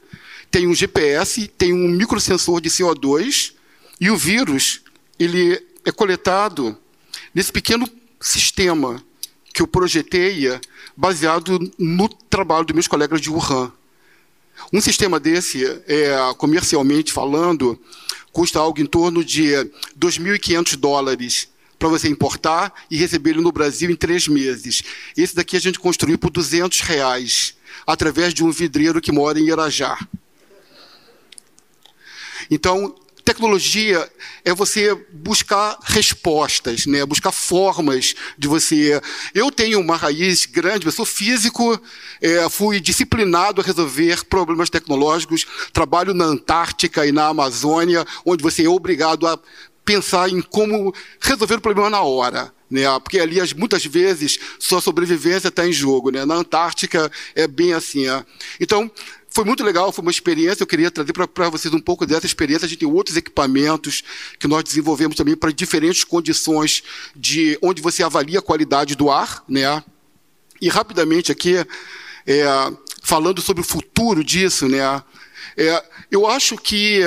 tem 0.49 0.65
um 0.65 0.73
GPS, 0.73 1.47
tem 1.49 1.71
um 1.71 1.89
microsensor 1.89 2.59
de 2.59 2.71
CO2 2.71 3.53
e 4.01 4.09
o 4.09 4.17
vírus 4.17 4.81
ele 5.19 5.63
é 5.85 5.91
coletado 5.91 6.75
nesse 7.31 7.51
pequeno 7.51 7.87
sistema 8.19 8.99
que 9.53 9.61
eu 9.61 9.67
projetei 9.67 10.59
baseado 10.95 11.59
no 11.77 12.07
trabalho 12.07 12.65
dos 12.65 12.73
meus 12.73 12.87
colegas 12.87 13.21
de 13.21 13.29
Wuhan. 13.29 13.71
Um 14.71 14.81
sistema 14.81 15.19
desse, 15.19 15.65
é, 15.87 16.15
comercialmente 16.37 17.11
falando, 17.11 17.79
custa 18.31 18.59
algo 18.59 18.79
em 18.79 18.85
torno 18.85 19.23
de 19.23 19.51
2.500 19.99 20.75
dólares 20.75 21.49
para 21.77 21.89
você 21.89 22.07
importar 22.07 22.73
e 22.89 22.95
receber 22.95 23.31
ele 23.31 23.41
no 23.41 23.51
Brasil 23.51 23.89
em 23.89 23.95
três 23.95 24.27
meses. 24.27 24.83
Esse 25.17 25.35
daqui 25.35 25.57
a 25.57 25.59
gente 25.59 25.79
construiu 25.79 26.17
por 26.17 26.29
200 26.29 26.79
reais, 26.81 27.55
através 27.85 28.33
de 28.33 28.43
um 28.43 28.51
vidreiro 28.51 29.01
que 29.01 29.11
mora 29.11 29.39
em 29.39 29.47
Irajá. 29.47 29.97
Então, 32.49 32.95
Tecnologia 33.25 34.11
é 34.43 34.53
você 34.53 34.93
buscar 35.13 35.77
respostas, 35.83 36.85
né? 36.85 37.05
buscar 37.05 37.31
formas 37.31 38.13
de 38.37 38.49
você. 38.49 39.01
Eu 39.33 39.49
tenho 39.49 39.79
uma 39.79 39.95
raiz 39.95 40.45
grande, 40.45 40.85
eu 40.85 40.91
sou 40.91 41.05
físico, 41.05 41.79
é, 42.21 42.49
fui 42.49 42.81
disciplinado 42.81 43.61
a 43.61 43.63
resolver 43.63 44.25
problemas 44.25 44.69
tecnológicos, 44.69 45.45
trabalho 45.71 46.13
na 46.13 46.25
Antártica 46.25 47.05
e 47.07 47.13
na 47.13 47.27
Amazônia, 47.27 48.05
onde 48.25 48.43
você 48.43 48.65
é 48.65 48.69
obrigado 48.69 49.25
a 49.25 49.39
pensar 49.85 50.29
em 50.29 50.41
como 50.41 50.93
resolver 51.21 51.55
o 51.55 51.61
problema 51.61 51.89
na 51.89 52.01
hora. 52.01 52.53
Né? 52.69 52.83
Porque 52.99 53.19
ali, 53.19 53.37
muitas 53.55 53.85
vezes, 53.85 54.39
sua 54.59 54.81
sobrevivência 54.81 55.49
está 55.49 55.65
em 55.65 55.71
jogo. 55.71 56.09
Né? 56.09 56.25
Na 56.25 56.35
Antártica 56.35 57.11
é 57.35 57.47
bem 57.47 57.73
assim. 57.73 58.09
É. 58.09 58.25
Então, 58.59 58.89
foi 59.33 59.43
muito 59.43 59.63
legal, 59.63 59.91
foi 59.91 60.03
uma 60.03 60.11
experiência. 60.11 60.61
Eu 60.61 60.67
queria 60.67 60.91
trazer 60.91 61.11
para 61.11 61.49
vocês 61.49 61.73
um 61.73 61.79
pouco 61.79 62.05
dessa 62.05 62.27
experiência. 62.27 62.67
A 62.67 62.69
gente 62.69 62.77
tem 62.77 62.87
outros 62.87 63.17
equipamentos 63.17 64.03
que 64.37 64.47
nós 64.47 64.63
desenvolvemos 64.63 65.17
também 65.17 65.35
para 65.35 65.51
diferentes 65.51 66.03
condições 66.03 66.83
de 67.15 67.57
onde 67.59 67.81
você 67.81 68.03
avalia 68.03 68.37
a 68.37 68.43
qualidade 68.43 68.95
do 68.95 69.09
ar, 69.09 69.43
né? 69.49 69.83
E 70.61 70.69
rapidamente 70.69 71.31
aqui, 71.31 71.55
é, 72.27 72.45
falando 73.01 73.41
sobre 73.41 73.61
o 73.61 73.65
futuro 73.65 74.23
disso, 74.23 74.69
né? 74.69 75.01
É, 75.57 75.83
eu 76.11 76.27
acho 76.27 76.55
que 76.55 77.01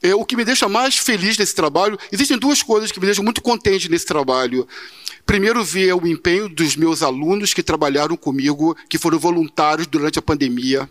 é, 0.00 0.14
o 0.14 0.24
que 0.24 0.36
me 0.36 0.44
deixa 0.44 0.68
mais 0.68 0.98
feliz 0.98 1.36
nesse 1.36 1.56
trabalho, 1.56 1.98
existem 2.12 2.38
duas 2.38 2.62
coisas 2.62 2.92
que 2.92 3.00
me 3.00 3.06
deixam 3.06 3.24
muito 3.24 3.42
contente 3.42 3.90
nesse 3.90 4.06
trabalho. 4.06 4.68
Primeiro, 5.26 5.64
ver 5.64 5.94
o 5.94 6.06
empenho 6.06 6.48
dos 6.48 6.76
meus 6.76 7.02
alunos 7.02 7.52
que 7.52 7.62
trabalharam 7.62 8.16
comigo, 8.16 8.76
que 8.88 8.98
foram 8.98 9.18
voluntários 9.18 9.88
durante 9.88 10.16
a 10.16 10.22
pandemia. 10.22 10.88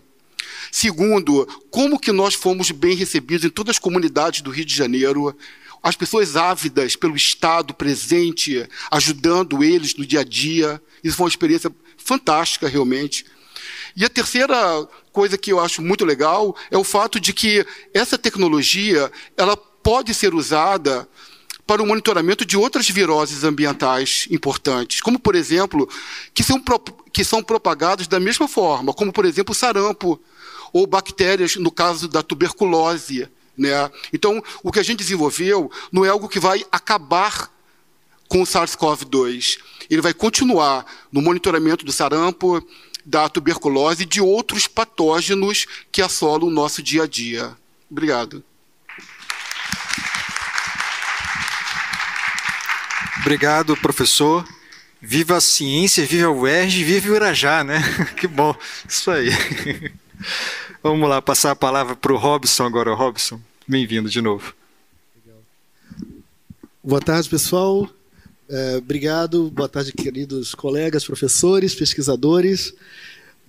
Segundo, 0.71 1.47
como 1.69 1.99
que 1.99 2.11
nós 2.11 2.33
fomos 2.33 2.71
bem 2.71 2.95
recebidos 2.95 3.45
em 3.45 3.49
todas 3.49 3.75
as 3.75 3.79
comunidades 3.79 4.41
do 4.41 4.51
Rio 4.51 4.65
de 4.65 4.75
Janeiro, 4.75 5.35
as 5.81 5.95
pessoas 5.95 6.35
ávidas 6.35 6.95
pelo 6.95 7.15
Estado 7.15 7.73
presente, 7.73 8.67
ajudando 8.91 9.63
eles 9.63 9.95
no 9.95 10.05
dia 10.05 10.21
a 10.21 10.23
dia. 10.23 10.81
Isso 11.03 11.15
foi 11.15 11.25
uma 11.25 11.29
experiência 11.29 11.71
fantástica, 11.97 12.67
realmente. 12.67 13.25
E 13.95 14.05
a 14.05 14.09
terceira 14.09 14.87
coisa 15.11 15.37
que 15.37 15.51
eu 15.51 15.59
acho 15.59 15.81
muito 15.81 16.05
legal 16.05 16.55
é 16.69 16.77
o 16.77 16.83
fato 16.83 17.19
de 17.19 17.33
que 17.33 17.65
essa 17.93 18.17
tecnologia 18.17 19.11
ela 19.35 19.55
pode 19.57 20.13
ser 20.13 20.33
usada 20.33 21.07
para 21.65 21.83
o 21.83 21.85
monitoramento 21.85 22.45
de 22.45 22.57
outras 22.57 22.89
viroses 22.89 23.43
ambientais 23.43 24.27
importantes, 24.31 25.01
como, 25.01 25.19
por 25.19 25.35
exemplo, 25.35 25.87
que 26.33 26.43
são, 26.43 26.61
que 27.13 27.23
são 27.23 27.43
propagadas 27.43 28.07
da 28.07 28.19
mesma 28.19 28.47
forma, 28.47 28.91
como, 28.91 29.13
por 29.13 29.23
exemplo, 29.23 29.51
o 29.51 29.55
sarampo, 29.55 30.19
ou 30.73 30.87
bactérias, 30.87 31.55
no 31.55 31.71
caso 31.71 32.07
da 32.07 32.21
tuberculose. 32.21 33.27
Né? 33.57 33.69
Então, 34.13 34.41
o 34.63 34.71
que 34.71 34.79
a 34.79 34.83
gente 34.83 34.99
desenvolveu 34.99 35.71
não 35.91 36.05
é 36.05 36.09
algo 36.09 36.29
que 36.29 36.39
vai 36.39 36.65
acabar 36.71 37.51
com 38.27 38.41
o 38.41 38.45
SARS-CoV-2. 38.45 39.57
Ele 39.89 40.01
vai 40.01 40.13
continuar 40.13 40.85
no 41.11 41.21
monitoramento 41.21 41.83
do 41.83 41.91
sarampo, 41.91 42.65
da 43.05 43.27
tuberculose 43.27 44.03
e 44.03 44.05
de 44.05 44.21
outros 44.21 44.67
patógenos 44.67 45.65
que 45.91 46.01
assolam 46.01 46.47
o 46.47 46.51
nosso 46.51 46.81
dia 46.81 47.03
a 47.03 47.07
dia. 47.07 47.57
Obrigado. 47.89 48.43
Obrigado, 53.19 53.75
professor. 53.77 54.47
Viva 55.01 55.37
a 55.37 55.41
ciência, 55.41 56.05
viva 56.05 56.27
a 56.27 56.31
UERJ, 56.31 56.83
viva 56.83 57.11
o 57.11 57.15
Irajá, 57.15 57.63
né? 57.63 57.81
Que 58.15 58.27
bom. 58.27 58.55
Isso 58.87 59.09
aí. 59.11 59.29
Vamos 60.83 61.09
lá, 61.09 61.21
passar 61.21 61.51
a 61.51 61.55
palavra 61.55 61.95
para 61.95 62.13
o 62.13 62.17
Robson 62.17 62.63
agora. 62.63 62.93
Robson, 62.93 63.39
bem-vindo 63.67 64.09
de 64.09 64.21
novo. 64.21 64.53
Boa 66.83 67.01
tarde, 67.01 67.29
pessoal. 67.29 67.89
É, 68.49 68.77
obrigado. 68.77 69.49
Boa 69.51 69.69
tarde, 69.69 69.91
queridos 69.91 70.55
colegas, 70.55 71.05
professores, 71.05 71.75
pesquisadores, 71.75 72.73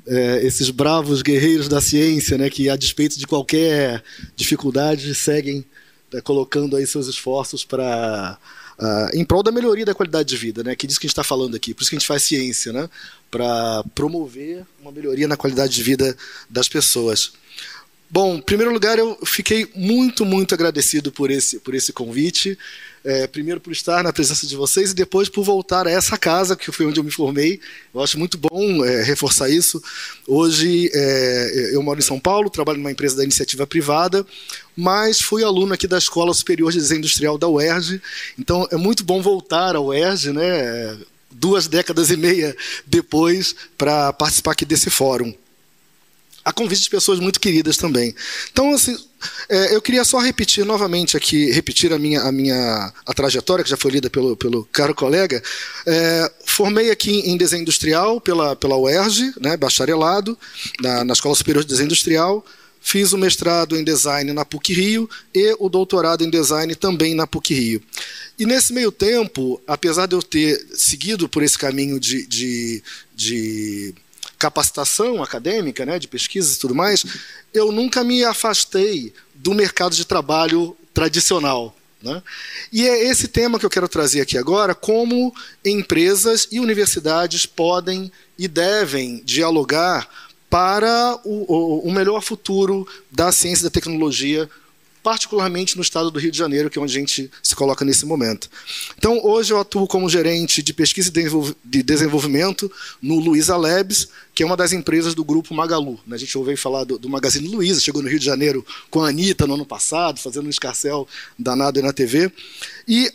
é, 0.07 0.45
esses 0.45 0.71
bravos 0.71 1.23
guerreiros 1.23 1.69
da 1.69 1.81
ciência, 1.81 2.37
né, 2.37 2.51
que 2.51 2.69
a 2.69 2.77
despeito 2.77 3.19
de 3.19 3.27
qualquer 3.27 4.03
dificuldade 4.37 5.15
seguem 5.15 5.65
né, 6.13 6.21
colocando 6.21 6.77
aí 6.77 6.87
seus 6.87 7.07
esforços 7.07 7.65
para 7.65 8.39
uh, 8.81 9.11
em 9.15 9.25
prol 9.25 9.43
da 9.43 9.53
melhoria 9.53 9.85
da 9.85 9.95
qualidade 9.95 10.29
de 10.29 10.37
vida, 10.37 10.65
né? 10.65 10.75
Que 10.75 10.87
disso 10.87 10.99
que 10.99 11.07
a 11.07 11.09
gente 11.09 11.13
está 11.13 11.25
falando 11.25 11.55
aqui. 11.55 11.75
Por 11.75 11.83
isso 11.83 11.91
que 11.91 11.97
a 11.97 11.99
gente 11.99 12.09
faz 12.09 12.23
ciência, 12.23 12.73
né? 12.73 12.89
Para 13.31 13.85
promover 13.95 14.65
uma 14.81 14.91
melhoria 14.91 15.29
na 15.29 15.37
qualidade 15.37 15.75
de 15.75 15.83
vida 15.83 16.17
das 16.49 16.69
pessoas. 16.69 17.33
Bom, 18.13 18.35
em 18.35 18.43
primeiro 18.43 18.73
lugar, 18.73 18.99
eu 18.99 19.17
fiquei 19.25 19.71
muito, 19.73 20.25
muito 20.25 20.53
agradecido 20.53 21.13
por 21.13 21.31
esse, 21.31 21.61
por 21.61 21.77
esse 21.77 21.93
convite. 21.93 22.59
É, 23.05 23.27
primeiro 23.29 23.61
por 23.61 23.73
estar 23.73 24.03
na 24.03 24.13
presença 24.13 24.47
de 24.47 24.57
vocês 24.57 24.91
e 24.91 24.95
depois 24.95 25.29
por 25.29 25.45
voltar 25.45 25.87
a 25.87 25.91
essa 25.91 26.19
casa, 26.19 26.57
que 26.57 26.73
foi 26.73 26.87
onde 26.87 26.99
eu 26.99 27.05
me 27.05 27.11
formei. 27.13 27.61
Eu 27.95 28.03
acho 28.03 28.19
muito 28.19 28.37
bom 28.37 28.85
é, 28.85 29.05
reforçar 29.05 29.49
isso. 29.49 29.81
Hoje 30.27 30.91
é, 30.93 31.71
eu 31.73 31.81
moro 31.85 32.01
em 32.01 32.03
São 32.03 32.19
Paulo, 32.19 32.51
trabalho 32.51 32.79
numa 32.79 32.91
empresa 32.91 33.17
da 33.17 33.23
iniciativa 33.23 33.65
privada, 33.65 34.27
mas 34.77 35.21
fui 35.21 35.45
aluno 35.45 35.73
aqui 35.73 35.87
da 35.87 35.97
Escola 35.97 36.35
Superior 36.35 36.73
de 36.73 36.79
Desenho 36.79 36.99
Industrial 36.99 37.39
da 37.39 37.49
UERJ. 37.49 38.03
Então 38.37 38.67
é 38.73 38.77
muito 38.77 39.05
bom 39.05 39.23
voltar 39.23 39.77
à 39.77 39.81
UERJ, 39.81 40.33
né? 40.33 40.99
Duas 41.31 41.69
décadas 41.69 42.11
e 42.11 42.17
meia 42.17 42.57
depois, 42.85 43.55
para 43.79 44.13
participar 44.13 44.51
aqui 44.51 44.65
desse 44.65 44.91
fórum 44.91 45.33
a 46.45 46.53
convite 46.53 46.83
de 46.83 46.91
pessoas 46.91 47.21
muito 47.21 47.41
queridas 47.41 47.77
também. 47.77 48.15
Então, 48.51 48.73
assim, 48.73 48.97
é, 49.49 49.75
eu 49.75 49.83
queria 49.83 50.05
só 50.05 50.19
repetir 50.19 50.65
novamente 50.65 51.17
aqui, 51.17 51.51
repetir 51.51 51.93
a 51.93 51.99
minha, 51.99 52.23
a 52.23 52.33
minha 52.33 52.93
a 53.07 53.13
trajetória, 53.13 53.63
que 53.63 53.71
já 53.71 53.77
foi 53.77 53.91
lida 53.91 54.09
pelo, 54.09 54.37
pelo 54.37 54.65
caro 54.73 54.95
colega. 54.95 55.43
É, 55.87 56.33
formei 56.47 56.91
aqui 56.91 57.21
em 57.21 57.37
desenho 57.37 57.63
industrial 57.63 58.21
pela, 58.21 58.57
pela 58.57 58.77
UERJ, 58.77 59.35
né, 59.41 59.57
bacharelado, 59.57 60.39
na, 60.81 61.05
na 61.05 61.13
Escola 61.13 61.35
Superior 61.35 61.63
de 61.63 61.69
Desenho 61.69 61.87
Industrial. 61.87 62.45
Fiz 62.83 63.13
o 63.13 63.19
mestrado 63.19 63.77
em 63.77 63.85
design 63.85 64.33
na 64.33 64.43
PUC 64.43 64.73
Rio 64.73 65.11
e 65.35 65.55
o 65.59 65.69
doutorado 65.69 66.25
em 66.25 66.31
design 66.31 66.75
também 66.75 67.15
na 67.15 67.27
PUC 67.27 67.53
Rio. 67.53 67.83
E 68.39 68.47
nesse 68.47 68.73
meio 68.73 68.91
tempo, 68.91 69.61
apesar 69.67 70.07
de 70.07 70.17
eu 70.17 70.23
ter 70.23 70.67
seguido 70.73 71.29
por 71.29 71.43
esse 71.43 71.59
caminho 71.59 72.01
de, 72.01 72.27
de, 72.27 72.83
de 73.15 73.95
capacitação 74.41 75.23
acadêmica, 75.23 75.85
né, 75.85 75.99
de 75.99 76.09
pesquisas 76.09 76.57
e 76.57 76.59
tudo 76.59 76.75
mais, 76.75 77.05
eu 77.53 77.71
nunca 77.71 78.03
me 78.03 78.25
afastei 78.25 79.13
do 79.35 79.53
mercado 79.53 79.95
de 79.95 80.07
trabalho 80.07 80.75
tradicional. 80.95 81.77
Né? 82.03 82.23
E 82.73 82.89
é 82.89 83.05
esse 83.05 83.29
tema 83.29 83.59
que 83.59 83.67
eu 83.67 83.71
quero 83.71 83.87
trazer 83.87 84.23
aqui 84.23 84.39
agora: 84.39 84.75
como 84.75 85.35
empresas 85.63 86.49
e 86.51 86.59
universidades 86.59 87.45
podem 87.45 88.11
e 88.39 88.49
devem 88.49 89.23
dialogar 89.23 90.09
para 90.49 91.21
o, 91.23 91.87
o, 91.87 91.93
melhor 91.93 92.23
futuro 92.23 92.89
da 93.11 93.31
ciência 93.31 93.63
e 93.63 93.65
da 93.65 93.71
tecnologia 93.71 94.51
particularmente 95.03 95.77
no 95.77 95.83
estado 95.83 96.11
do 96.11 96.19
Rio 96.19 96.31
de 96.31 96.39
Janeiro, 96.39 96.69
que 96.69 96.79
é 96.79 96.83
onde 96.83 96.97
a 96.97 97.01
gente 97.01 97.31
se 97.43 97.57
coloca 97.57 97.85
nesse 97.85 98.05
momento. 98.05 98.51
Então, 98.97 99.21
hoje 99.25 99.53
eu 99.53 99.59
atuo 99.59 99.87
como 99.87 100.09
gerente 100.09 100.63
de 100.63 100.73
pesquisa 100.73 101.11
e 101.11 101.83
desenvolvimento 101.83 102.71
no 103.01 103.19
Luiza 103.19 103.57
Labs, 103.57 104.09
que 104.35 104.43
é 104.43 104.47
uma 104.47 104.57
das 104.57 104.73
empresas 104.73 105.15
do 105.15 105.25
grupo 105.25 105.55
Magalu. 105.55 105.99
Né? 106.07 106.17
A 106.17 106.19
gente 106.19 106.37
ouviu 106.37 106.57
falar 106.57 106.85
do, 106.85 106.99
do 106.99 107.09
Magazine 107.09 107.49
Luiza, 107.49 107.81
chegou 107.81 108.03
no 108.03 108.09
Rio 108.09 108.19
de 108.19 108.25
Janeiro 108.25 108.65
com 108.91 109.03
a 109.03 109.09
Anitta 109.09 109.47
no 109.47 109.55
ano 109.55 109.67
passado, 109.67 110.21
fazendo 110.21 110.47
um 110.47 110.51
escarcel 110.51 111.09
danado 111.39 111.83
na 111.83 111.93
TV. 111.93 112.31
E 112.87 113.11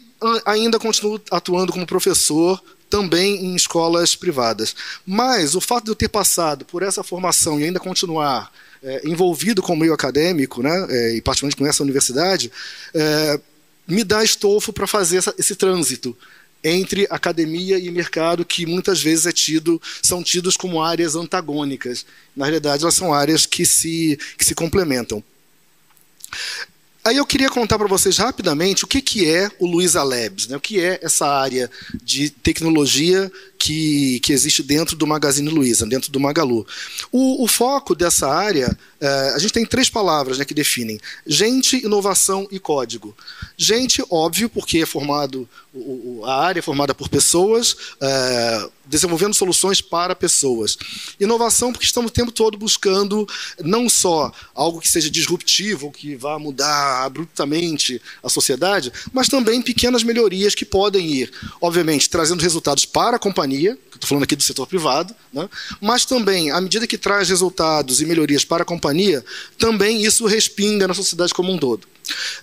ainda 0.45 0.79
continuo 0.79 1.21
atuando 1.31 1.71
como 1.71 1.86
professor 1.86 2.61
também 2.89 3.45
em 3.45 3.55
escolas 3.55 4.15
privadas. 4.15 4.75
Mas 5.05 5.55
o 5.55 5.61
fato 5.61 5.86
de 5.86 5.91
eu 5.91 5.95
ter 5.95 6.09
passado 6.09 6.65
por 6.65 6.83
essa 6.83 7.03
formação 7.03 7.59
e 7.59 7.65
ainda 7.65 7.79
continuar 7.79 8.51
é, 8.86 9.01
envolvido 9.03 9.61
com 9.61 9.73
o 9.73 9.77
meio 9.77 9.93
acadêmico, 9.93 10.61
né, 10.61 10.88
é, 10.89 11.15
e 11.15 11.21
particularmente 11.21 11.57
com 11.57 11.65
essa 11.65 11.83
universidade, 11.83 12.51
é, 12.93 13.39
me 13.88 14.03
dá 14.03 14.23
estofo 14.23 14.71
para 14.71 14.88
fazer 14.88 15.17
essa, 15.17 15.33
esse 15.38 15.55
trânsito 15.55 16.15
entre 16.63 17.05
academia 17.09 17.77
e 17.77 17.91
mercado 17.91 18.43
que 18.45 18.65
muitas 18.65 19.01
vezes 19.01 19.25
é 19.27 19.31
tido, 19.31 19.79
são 20.01 20.23
tidos 20.23 20.57
como 20.57 20.81
áreas 20.81 21.15
antagônicas. 21.15 22.05
Na 22.36 22.45
realidade, 22.45 22.81
elas 22.81 22.95
são 22.95 23.13
áreas 23.13 23.45
que 23.45 23.65
se, 23.65 24.17
que 24.36 24.43
se 24.43 24.55
complementam. 24.55 25.23
Aí 27.06 27.18
eu 27.18 27.26
queria 27.26 27.51
contar 27.51 27.78
para 27.78 27.88
vocês 27.88 28.18
rapidamente 28.18 28.84
o 28.84 28.88
que, 28.88 28.99
que 28.99 29.30
é 29.30 29.51
o 29.60 29.68
Luiza 29.68 30.01
Labs, 30.01 30.47
né? 30.47 30.58
o 30.58 30.60
que 30.60 30.80
é 30.80 30.99
essa 31.03 31.28
área 31.28 31.70
de 32.03 32.32
tecnologia 32.32 33.32
que, 33.60 34.20
que 34.22 34.34
existe 34.34 34.64
dentro 34.64 34.95
do 34.95 35.06
Magazine 35.06 35.49
Luiza, 35.49 35.86
dentro 35.86 36.12
do 36.12 36.20
Magalu. 36.20 36.66
O, 37.12 37.43
o 37.43 37.47
foco 37.47 37.93
dessa 37.93 38.28
área, 38.28 38.76
é, 38.99 39.34
a 39.36 39.38
gente 39.38 39.53
tem 39.53 39.66
três 39.66 39.89
palavras 39.89 40.39
né, 40.39 40.45
que 40.45 40.53
definem: 40.53 40.99
gente, 41.28 41.84
inovação 41.86 42.47
e 42.49 42.60
código. 42.60 43.16
Gente, 43.56 44.03
óbvio, 44.10 44.49
porque 44.49 44.80
é 44.80 44.86
formado, 44.86 45.47
o, 45.74 46.24
a 46.26 46.43
área 46.43 46.60
é 46.60 46.64
formada 46.64 46.93
por 46.93 47.08
pessoas, 47.08 47.76
é, 48.01 48.70
desenvolvendo 48.86 49.34
soluções 49.34 49.82
para 49.82 50.16
pessoas. 50.16 50.78
Inovação, 51.20 51.72
porque 51.72 51.86
estamos 51.86 52.12
o 52.12 52.14
tempo 52.14 52.32
todo 52.32 52.58
buscando 52.58 53.28
não 53.64 53.89
só 53.89 54.32
algo 54.53 54.80
que 54.80 54.89
seja 54.89 55.10
disruptivo, 55.10 55.91
que 55.91 56.16
vá 56.16 56.38
mudar 56.38 56.95
abruptamente 57.04 58.02
a 58.24 58.30
sociedade, 58.30 58.91
mas 59.12 59.28
também 59.28 59.62
pequenas 59.62 60.04
melhorias 60.04 60.56
que 60.56 60.64
podem 60.64 61.06
ir, 61.08 61.32
obviamente, 61.60 62.10
trazendo 62.10 62.41
resultados 62.41 62.86
para 62.86 63.18
a 63.18 63.20
companhia, 63.20 63.78
estou 63.93 64.08
falando 64.08 64.24
aqui 64.24 64.36
do 64.36 64.43
setor 64.43 64.68
privado, 64.68 65.16
né? 65.34 65.50
mas 65.82 66.06
também, 66.06 66.52
à 66.52 66.62
medida 66.62 66.88
que 66.88 66.98
traz 66.98 67.30
resultados 67.30 68.02
e 68.02 68.06
melhorias 68.06 68.46
para 68.46 68.64
a 68.64 68.66
companhia, 68.66 69.24
também 69.58 70.04
isso 70.04 70.26
respinga 70.26 70.88
na 70.88 70.93
sociedade 70.93 71.34
como 71.34 71.52
um 71.52 71.58
todo. 71.58 71.88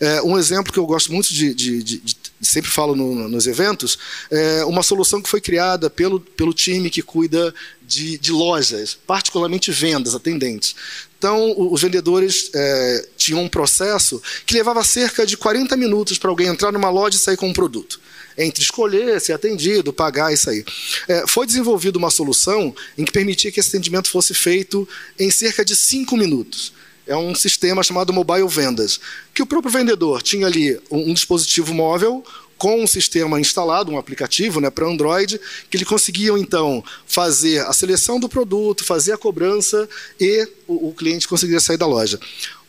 É, 0.01 0.23
um 0.23 0.37
exemplo 0.39 0.73
que 0.73 0.79
eu 0.79 0.87
gosto 0.87 1.13
muito 1.13 1.33
de, 1.33 1.55
de, 1.55 1.83
de, 1.83 1.99
de 1.99 2.17
sempre 2.41 2.71
falo 2.71 2.97
no, 2.97 3.29
nos 3.29 3.47
eventos, 3.47 3.99
é 4.31 4.65
uma 4.65 4.83
solução 4.83 5.23
que 5.23 5.29
foi 5.29 5.41
criada 5.41 5.89
pelo, 5.89 6.19
pelo 6.19 6.53
time 6.53 6.91
que 6.91 7.03
cuida 7.03 7.55
de, 7.81 8.19
de 8.19 8.33
lojas, 8.33 8.99
particularmente 9.07 9.71
vendas, 9.71 10.15
atendentes. 10.15 10.75
Então, 11.23 11.55
os 11.57 11.81
vendedores 11.81 12.51
é, 12.53 13.09
tinham 13.17 13.45
um 13.45 13.49
processo 13.49 14.21
que 14.45 14.55
levava 14.55 14.83
cerca 14.83 15.25
de 15.25 15.37
40 15.37 15.77
minutos 15.77 16.19
para 16.19 16.29
alguém 16.29 16.49
entrar 16.49 16.73
numa 16.73 16.91
loja 16.91 17.17
e 17.17 17.21
sair 17.21 17.37
com 17.37 17.49
um 17.49 17.53
produto 17.53 18.01
entre 18.37 18.61
escolher, 18.61 19.21
ser 19.21 19.35
atendido, 19.35 19.93
pagar 19.93 20.33
e 20.33 20.37
sair. 20.37 20.65
É, 21.07 21.25
foi 21.29 21.47
desenvolvida 21.47 21.97
uma 21.97 22.11
solução 22.11 22.75
em 22.99 23.05
que 23.05 23.13
permitia 23.13 23.53
que 23.53 23.61
esse 23.61 23.69
atendimento 23.69 24.11
fosse 24.11 24.35
feito 24.35 24.89
em 25.17 25.31
cerca 25.31 25.65
de 25.65 25.77
cinco 25.77 26.17
minutos. 26.17 26.73
É 27.07 27.17
um 27.17 27.37
sistema 27.37 27.85
chamado 27.85 28.13
Mobile 28.13 28.49
Vendas, 28.49 28.99
que 29.33 29.43
o 29.43 29.47
próprio 29.47 29.71
vendedor 29.71 30.23
tinha 30.23 30.49
ali 30.49 30.81
um 30.91 31.15
dispositivo 31.15 31.73
móvel 31.73 32.25
com 32.63 32.81
um 32.81 32.87
sistema 32.87 33.41
instalado, 33.41 33.91
um 33.91 33.99
aplicativo 33.99 34.61
né, 34.61 34.71
para 34.71 34.87
Android, 34.87 35.41
que 35.69 35.77
ele 35.77 35.85
conseguia 35.85 36.31
então 36.39 36.81
fazer 37.05 37.59
a 37.67 37.73
seleção 37.73 38.21
do 38.21 38.29
produto, 38.29 38.85
fazer 38.85 39.11
a 39.11 39.19
cobrança 39.19 39.89
e 40.21 40.49
o, 40.69 40.91
o 40.91 40.95
cliente 40.95 41.27
conseguiria 41.27 41.59
sair 41.59 41.77
da 41.77 41.89
loja. 41.89 42.21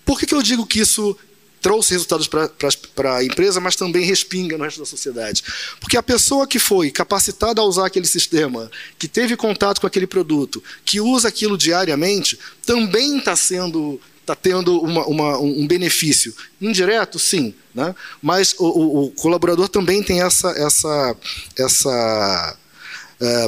Por 0.03 0.19
que, 0.19 0.25
que 0.25 0.33
eu 0.33 0.41
digo 0.41 0.65
que 0.65 0.79
isso 0.79 1.15
trouxe 1.61 1.93
resultados 1.93 2.27
para 2.27 3.17
a 3.17 3.23
empresa, 3.23 3.59
mas 3.59 3.75
também 3.75 4.03
respinga 4.03 4.57
no 4.57 4.63
resto 4.63 4.79
da 4.79 4.85
sociedade. 4.87 5.43
Porque 5.79 5.95
a 5.95 6.01
pessoa 6.01 6.47
que 6.47 6.57
foi 6.57 6.89
capacitada 6.89 7.61
a 7.61 7.63
usar 7.63 7.85
aquele 7.85 8.07
sistema, 8.07 8.71
que 8.97 9.07
teve 9.07 9.37
contato 9.37 9.79
com 9.79 9.85
aquele 9.85 10.07
produto, 10.07 10.61
que 10.83 10.99
usa 10.99 11.27
aquilo 11.27 11.55
diariamente, 11.55 12.37
também 12.65 13.19
está 13.19 13.35
sendo 13.35 14.01
está 14.23 14.35
tendo 14.35 14.81
uma, 14.81 15.05
uma, 15.05 15.37
um 15.37 15.67
benefício 15.67 16.33
indireto, 16.61 17.19
sim, 17.19 17.53
né? 17.75 17.93
mas 18.21 18.55
o, 18.57 18.65
o, 18.65 19.05
o, 19.05 19.11
colaborador 19.11 19.67
também 19.67 20.01
tem 20.01 20.21
essa 20.21 20.49
essa 20.51 21.15
essa 21.57 22.57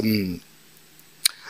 um, 0.04 0.38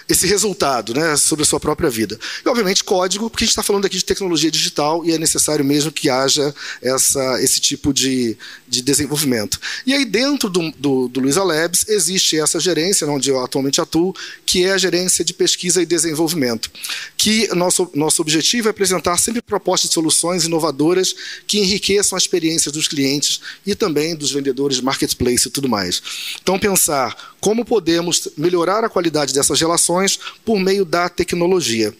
esse 0.09 0.26
resultado 0.26 0.94
né, 0.94 1.16
sobre 1.16 1.42
a 1.42 1.46
sua 1.46 1.59
própria 1.59 1.90
vida. 1.90 2.18
E, 2.44 2.48
obviamente, 2.48 2.84
código, 2.84 3.28
porque 3.28 3.44
a 3.44 3.46
gente 3.46 3.52
está 3.52 3.62
falando 3.62 3.86
aqui 3.86 3.96
de 3.96 4.04
tecnologia 4.04 4.50
digital 4.50 5.04
e 5.04 5.12
é 5.12 5.18
necessário 5.18 5.64
mesmo 5.64 5.90
que 5.90 6.09
haja 6.09 6.54
essa, 6.80 7.42
esse 7.42 7.61
tipo 7.61 7.92
de, 7.92 8.36
de 8.68 8.82
desenvolvimento. 8.82 9.61
E 9.84 9.92
aí, 9.92 10.04
dentro 10.04 10.48
do, 10.48 10.70
do, 10.72 11.09
do 11.09 11.20
Luiza 11.20 11.42
Labs, 11.42 11.88
existe 11.88 12.38
essa 12.38 12.61
gerência, 12.61 13.07
onde 13.07 13.30
eu 13.30 13.42
atualmente 13.42 13.80
atuo, 13.80 14.14
que 14.44 14.64
é 14.64 14.72
a 14.72 14.78
gerência 14.78 15.24
de 15.24 15.34
pesquisa 15.34 15.82
e 15.82 15.86
desenvolvimento. 15.86 16.70
Que 17.16 17.52
nosso, 17.54 17.90
nosso 17.94 18.22
objetivo 18.22 18.68
é 18.68 18.70
apresentar 18.70 19.16
sempre 19.18 19.42
propostas 19.42 19.90
de 19.90 19.94
soluções 19.94 20.44
inovadoras 20.44 21.14
que 21.46 21.59
enriqueçam 21.59 22.16
a 22.16 22.18
experiência 22.18 22.70
dos 22.70 22.86
clientes 22.86 23.40
e 23.66 23.74
também 23.74 24.14
dos 24.14 24.30
vendedores 24.30 24.76
de 24.76 24.84
marketplace 24.84 25.48
e 25.48 25.50
tudo 25.50 25.68
mais. 25.68 26.02
Então, 26.40 26.59
pensar 26.59 27.36
como 27.47 27.64
podemos 27.64 28.26
melhorar 28.36 28.82
a 28.82 28.88
qualidade 28.88 29.32
dessas 29.32 29.61
relações 29.61 30.18
por 30.44 30.59
meio 30.59 30.84
da 30.84 31.09
tecnologia. 31.09 31.94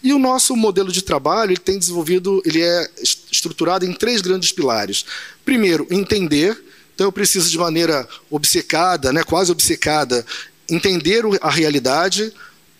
E 0.00 0.12
o 0.12 0.18
nosso 0.18 0.54
modelo 0.54 0.92
de 0.92 1.02
trabalho 1.02 1.50
ele 1.50 1.60
tem 1.60 1.76
desenvolvido, 1.76 2.40
ele 2.46 2.62
é 2.62 2.88
estruturado 3.02 3.84
em 3.84 3.92
três 3.92 4.20
grandes 4.20 4.52
pilares. 4.52 5.04
Primeiro, 5.44 5.88
entender. 5.90 6.56
Então 6.94 7.08
eu 7.08 7.10
preciso 7.10 7.50
de 7.50 7.58
maneira 7.58 8.08
obcecada, 8.30 9.12
né, 9.12 9.24
quase 9.24 9.50
obcecada, 9.50 10.24
entender 10.70 11.24
a 11.40 11.50
realidade, 11.50 12.32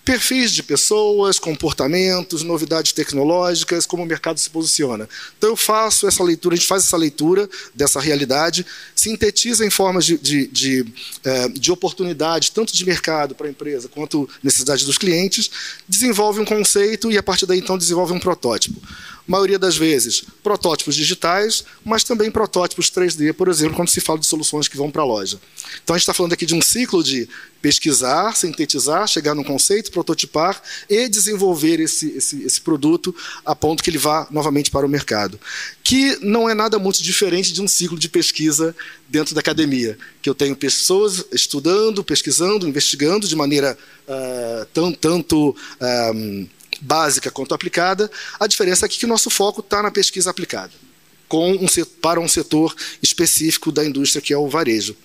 perfis 0.04 0.50
de 0.52 0.62
pessoas, 0.62 1.38
comportamentos, 1.38 2.42
novidades 2.42 2.92
tecnológicas, 2.92 3.86
como 3.86 4.02
o 4.02 4.06
mercado 4.06 4.38
se 4.38 4.50
posiciona. 4.50 5.08
Então 5.38 5.50
eu 5.50 5.56
faço 5.56 6.08
essa 6.08 6.22
leitura, 6.22 6.54
a 6.54 6.58
gente 6.58 6.66
faz 6.66 6.84
essa 6.84 6.96
leitura 6.96 7.48
dessa 7.74 8.00
realidade, 8.00 8.66
sintetiza 8.94 9.64
em 9.64 9.70
formas 9.70 10.04
de, 10.04 10.18
de, 10.18 10.46
de, 10.48 10.86
eh, 11.24 11.48
de 11.48 11.70
oportunidades, 11.70 12.50
tanto 12.50 12.74
de 12.74 12.84
mercado 12.84 13.34
para 13.34 13.46
a 13.46 13.50
empresa 13.50 13.88
quanto 13.88 14.28
necessidade 14.42 14.84
dos 14.84 14.98
clientes, 14.98 15.50
desenvolve 15.88 16.40
um 16.40 16.44
conceito 16.44 17.10
e 17.10 17.16
a 17.16 17.22
partir 17.22 17.46
daí 17.46 17.58
então 17.58 17.78
desenvolve 17.78 18.12
um 18.12 18.20
protótipo. 18.20 18.82
Maioria 19.26 19.58
das 19.58 19.76
vezes, 19.76 20.24
protótipos 20.42 20.94
digitais, 20.94 21.64
mas 21.84 22.04
também 22.04 22.30
protótipos 22.30 22.90
3D, 22.90 23.32
por 23.32 23.48
exemplo, 23.48 23.76
quando 23.76 23.88
se 23.88 24.00
fala 24.00 24.18
de 24.18 24.26
soluções 24.26 24.68
que 24.68 24.76
vão 24.76 24.90
para 24.90 25.02
a 25.02 25.04
loja. 25.04 25.40
Então, 25.82 25.94
a 25.94 25.98
gente 25.98 26.02
está 26.02 26.14
falando 26.14 26.32
aqui 26.32 26.44
de 26.44 26.54
um 26.54 26.62
ciclo 26.62 27.02
de 27.02 27.28
pesquisar, 27.62 28.36
sintetizar, 28.36 29.06
chegar 29.06 29.34
num 29.34 29.44
conceito, 29.44 29.92
prototipar 29.92 30.60
e 30.90 31.08
desenvolver 31.08 31.78
esse, 31.78 32.10
esse, 32.10 32.42
esse 32.42 32.60
produto 32.60 33.14
a 33.46 33.54
ponto 33.54 33.82
que 33.82 33.88
ele 33.88 33.98
vá 33.98 34.26
novamente 34.30 34.70
para 34.70 34.84
o 34.84 34.88
mercado. 34.88 35.38
Que 35.84 36.18
não 36.20 36.48
é 36.48 36.54
nada 36.54 36.78
muito 36.78 37.00
diferente 37.02 37.52
de 37.52 37.62
um 37.62 37.68
ciclo 37.68 37.96
de 37.96 38.08
pesquisa 38.08 38.74
dentro 39.08 39.34
da 39.34 39.40
academia, 39.40 39.96
que 40.20 40.28
eu 40.28 40.34
tenho 40.34 40.56
pessoas 40.56 41.24
estudando, 41.30 42.02
pesquisando, 42.02 42.66
investigando 42.66 43.28
de 43.28 43.36
maneira 43.36 43.78
uh, 44.08 44.66
tão, 44.72 44.92
tanto 44.92 45.50
uh, 45.50 46.48
básica 46.80 47.30
quanto 47.30 47.54
aplicada. 47.54 48.10
A 48.38 48.46
diferença 48.46 48.86
é 48.86 48.88
que 48.88 49.04
o 49.04 49.08
nosso 49.08 49.30
foco 49.30 49.60
está 49.60 49.82
na 49.82 49.90
pesquisa 49.90 50.30
aplicada, 50.30 50.72
com 51.28 51.52
um, 51.52 51.66
para 52.00 52.20
um 52.20 52.28
setor 52.28 52.74
específico 53.02 53.70
da 53.70 53.84
indústria, 53.84 54.22
que 54.22 54.32
é 54.32 54.36
o 54.36 54.48
varejo. 54.48 54.96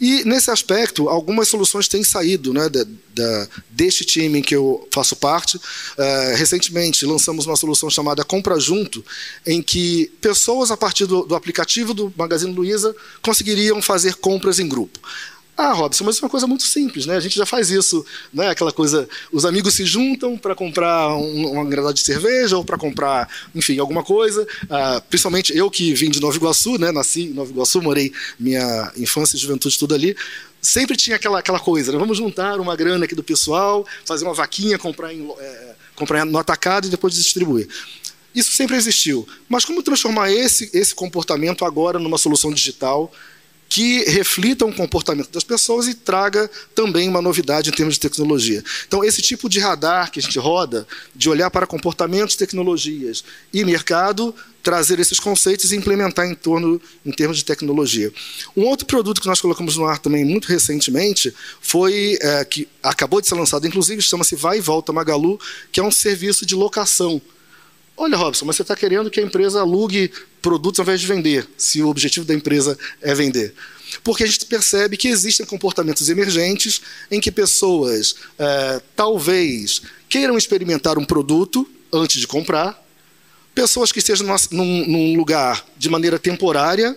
E, 0.00 0.24
nesse 0.24 0.50
aspecto, 0.50 1.08
algumas 1.08 1.48
soluções 1.48 1.88
têm 1.88 2.04
saído 2.04 2.54
né, 2.54 2.68
da, 2.68 2.84
da, 3.14 3.48
deste 3.68 4.04
time 4.04 4.38
em 4.38 4.42
que 4.42 4.54
eu 4.54 4.86
faço 4.92 5.16
parte. 5.16 5.56
Uh, 5.56 6.36
recentemente, 6.36 7.04
lançamos 7.04 7.46
uma 7.46 7.56
solução 7.56 7.90
chamada 7.90 8.24
Compra 8.24 8.60
Junto, 8.60 9.04
em 9.44 9.60
que 9.60 10.12
pessoas, 10.20 10.70
a 10.70 10.76
partir 10.76 11.06
do, 11.06 11.24
do 11.24 11.34
aplicativo 11.34 11.92
do 11.92 12.12
Magazine 12.16 12.54
Luiza, 12.54 12.94
conseguiriam 13.20 13.82
fazer 13.82 14.14
compras 14.14 14.60
em 14.60 14.68
grupo. 14.68 15.00
Ah, 15.58 15.72
Robson, 15.72 16.04
mas 16.04 16.14
isso 16.14 16.24
é 16.24 16.26
uma 16.26 16.30
coisa 16.30 16.46
muito 16.46 16.62
simples, 16.62 17.04
né? 17.04 17.16
A 17.16 17.20
gente 17.20 17.34
já 17.34 17.44
faz 17.44 17.68
isso, 17.68 18.06
né? 18.32 18.48
Aquela 18.48 18.70
coisa, 18.70 19.08
os 19.32 19.44
amigos 19.44 19.74
se 19.74 19.84
juntam 19.84 20.38
para 20.38 20.54
comprar 20.54 21.12
um, 21.16 21.50
uma 21.50 21.64
granada 21.64 21.92
de 21.92 21.98
cerveja 21.98 22.56
ou 22.56 22.64
para 22.64 22.78
comprar, 22.78 23.28
enfim, 23.52 23.76
alguma 23.76 24.04
coisa. 24.04 24.46
Ah, 24.70 25.02
principalmente 25.10 25.56
eu 25.56 25.68
que 25.68 25.92
vim 25.94 26.10
de 26.10 26.20
Nova 26.20 26.36
Iguaçu, 26.36 26.78
né? 26.78 26.92
Nasci 26.92 27.22
em 27.22 27.30
Nova 27.30 27.50
Iguaçu, 27.50 27.82
morei 27.82 28.12
minha 28.38 28.92
infância 28.96 29.34
e 29.34 29.40
juventude 29.40 29.76
tudo 29.76 29.96
ali. 29.96 30.16
Sempre 30.62 30.96
tinha 30.96 31.16
aquela, 31.16 31.40
aquela 31.40 31.58
coisa, 31.58 31.90
né? 31.90 31.98
Vamos 31.98 32.18
juntar 32.18 32.60
uma 32.60 32.76
grana 32.76 33.04
aqui 33.04 33.16
do 33.16 33.24
pessoal, 33.24 33.84
fazer 34.04 34.24
uma 34.24 34.34
vaquinha, 34.34 34.78
comprar, 34.78 35.12
em, 35.12 35.28
é, 35.40 35.74
comprar 35.96 36.24
no 36.24 36.38
atacado 36.38 36.86
e 36.86 36.90
depois 36.90 37.14
distribuir. 37.14 37.66
Isso 38.32 38.52
sempre 38.52 38.76
existiu. 38.76 39.26
Mas 39.48 39.64
como 39.64 39.82
transformar 39.82 40.30
esse, 40.30 40.70
esse 40.72 40.94
comportamento 40.94 41.64
agora 41.64 41.98
numa 41.98 42.16
solução 42.16 42.52
digital 42.52 43.12
que 43.68 44.04
reflita 44.04 44.64
o 44.64 44.74
comportamento 44.74 45.30
das 45.30 45.44
pessoas 45.44 45.86
e 45.86 45.94
traga 45.94 46.50
também 46.74 47.08
uma 47.08 47.20
novidade 47.20 47.68
em 47.68 47.72
termos 47.72 47.94
de 47.94 48.00
tecnologia. 48.00 48.64
Então, 48.86 49.04
esse 49.04 49.20
tipo 49.20 49.48
de 49.48 49.60
radar 49.60 50.10
que 50.10 50.18
a 50.18 50.22
gente 50.22 50.38
roda, 50.38 50.86
de 51.14 51.28
olhar 51.28 51.50
para 51.50 51.66
comportamentos, 51.66 52.34
tecnologias 52.34 53.22
e 53.52 53.64
mercado, 53.64 54.34
trazer 54.62 54.98
esses 54.98 55.20
conceitos 55.20 55.70
e 55.72 55.76
implementar 55.76 56.26
em 56.26 56.34
torno 56.34 56.80
em 57.04 57.10
termos 57.10 57.36
de 57.36 57.44
tecnologia. 57.44 58.12
Um 58.56 58.64
outro 58.64 58.86
produto 58.86 59.20
que 59.20 59.26
nós 59.26 59.40
colocamos 59.40 59.76
no 59.76 59.86
ar 59.86 59.98
também 59.98 60.24
muito 60.24 60.46
recentemente 60.46 61.34
foi 61.60 62.18
é, 62.20 62.44
que 62.44 62.68
acabou 62.82 63.20
de 63.20 63.28
ser 63.28 63.34
lançado, 63.34 63.66
inclusive, 63.66 64.00
chama-se 64.00 64.34
Vai 64.34 64.58
e 64.58 64.60
Volta 64.60 64.92
Magalu, 64.92 65.38
que 65.70 65.80
é 65.80 65.82
um 65.82 65.90
serviço 65.90 66.46
de 66.46 66.54
locação. 66.54 67.20
Olha, 68.00 68.16
Robson, 68.16 68.46
mas 68.46 68.54
você 68.54 68.62
está 68.62 68.76
querendo 68.76 69.10
que 69.10 69.18
a 69.18 69.22
empresa 69.24 69.60
alugue 69.60 70.12
produtos 70.40 70.78
ao 70.78 70.84
invés 70.84 71.00
de 71.00 71.06
vender, 71.08 71.48
se 71.58 71.82
o 71.82 71.88
objetivo 71.88 72.24
da 72.24 72.32
empresa 72.32 72.78
é 73.02 73.12
vender. 73.12 73.52
Porque 74.04 74.22
a 74.22 74.26
gente 74.26 74.46
percebe 74.46 74.96
que 74.96 75.08
existem 75.08 75.44
comportamentos 75.44 76.08
emergentes 76.08 76.80
em 77.10 77.20
que 77.20 77.32
pessoas 77.32 78.14
é, 78.38 78.80
talvez 78.94 79.82
queiram 80.08 80.38
experimentar 80.38 80.96
um 80.96 81.04
produto 81.04 81.68
antes 81.92 82.20
de 82.20 82.26
comprar, 82.28 82.80
pessoas 83.52 83.90
que 83.90 83.98
estejam 83.98 84.24
num, 84.52 84.86
num 84.86 85.16
lugar 85.16 85.66
de 85.76 85.88
maneira 85.88 86.20
temporária. 86.20 86.96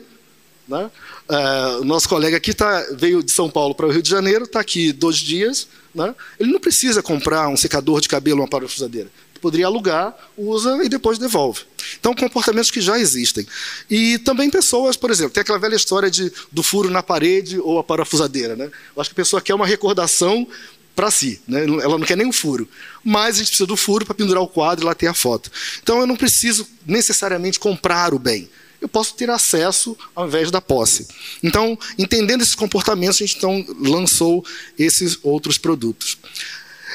Né? 0.67 0.91
É, 1.27 1.83
nosso 1.83 2.07
colega 2.07 2.37
aqui 2.37 2.53
tá, 2.53 2.85
veio 2.91 3.23
de 3.23 3.31
São 3.31 3.49
Paulo 3.49 3.73
para 3.73 3.87
o 3.87 3.91
Rio 3.91 4.03
de 4.03 4.09
Janeiro, 4.09 4.43
está 4.43 4.59
aqui 4.59 4.91
dois 4.91 5.17
dias. 5.17 5.67
Né? 5.95 6.13
Ele 6.39 6.51
não 6.51 6.59
precisa 6.59 7.01
comprar 7.01 7.47
um 7.47 7.57
secador 7.57 7.99
de 8.01 8.07
cabelo, 8.07 8.41
uma 8.41 8.47
parafusadeira 8.47 9.09
poderia 9.41 9.65
alugar, 9.65 10.15
usa 10.37 10.83
e 10.83 10.89
depois 10.89 11.17
devolve. 11.17 11.61
Então, 11.99 12.13
comportamentos 12.13 12.71
que 12.71 12.79
já 12.79 12.99
existem. 12.99 13.45
E 13.89 14.17
também 14.19 14.49
pessoas, 14.49 14.95
por 14.95 15.09
exemplo, 15.09 15.31
tem 15.31 15.41
aquela 15.41 15.59
velha 15.59 15.75
história 15.75 16.09
de, 16.09 16.31
do 16.51 16.61
furo 16.61 16.89
na 16.89 17.01
parede 17.01 17.59
ou 17.59 17.79
a 17.79 17.83
parafusadeira. 17.83 18.55
Né? 18.55 18.65
Eu 18.95 19.01
acho 19.01 19.09
que 19.09 19.13
a 19.13 19.23
pessoa 19.23 19.41
quer 19.41 19.55
uma 19.55 19.65
recordação 19.65 20.47
para 20.95 21.09
si, 21.09 21.41
né? 21.47 21.63
ela 21.63 21.97
não 21.97 22.05
quer 22.05 22.17
o 22.25 22.31
furo. 22.31 22.67
Mas 23.03 23.35
a 23.35 23.39
gente 23.39 23.47
precisa 23.47 23.67
do 23.67 23.77
furo 23.77 24.05
para 24.05 24.13
pendurar 24.13 24.43
o 24.43 24.47
quadro 24.47 24.85
e 24.85 24.87
lá 24.87 24.93
ter 24.93 25.07
a 25.07 25.13
foto. 25.13 25.51
Então, 25.81 25.99
eu 25.99 26.07
não 26.07 26.15
preciso 26.15 26.67
necessariamente 26.85 27.59
comprar 27.59 28.13
o 28.13 28.19
bem 28.19 28.49
eu 28.81 28.89
posso 28.89 29.13
ter 29.13 29.29
acesso 29.29 29.95
ao 30.15 30.27
invés 30.27 30.49
da 30.49 30.59
posse. 30.59 31.07
Então, 31.43 31.77
entendendo 31.99 32.41
esses 32.41 32.55
comportamentos, 32.55 33.17
a 33.17 33.25
gente 33.25 33.37
então 33.37 33.63
lançou 33.79 34.43
esses 34.77 35.19
outros 35.21 35.59
produtos. 35.59 36.17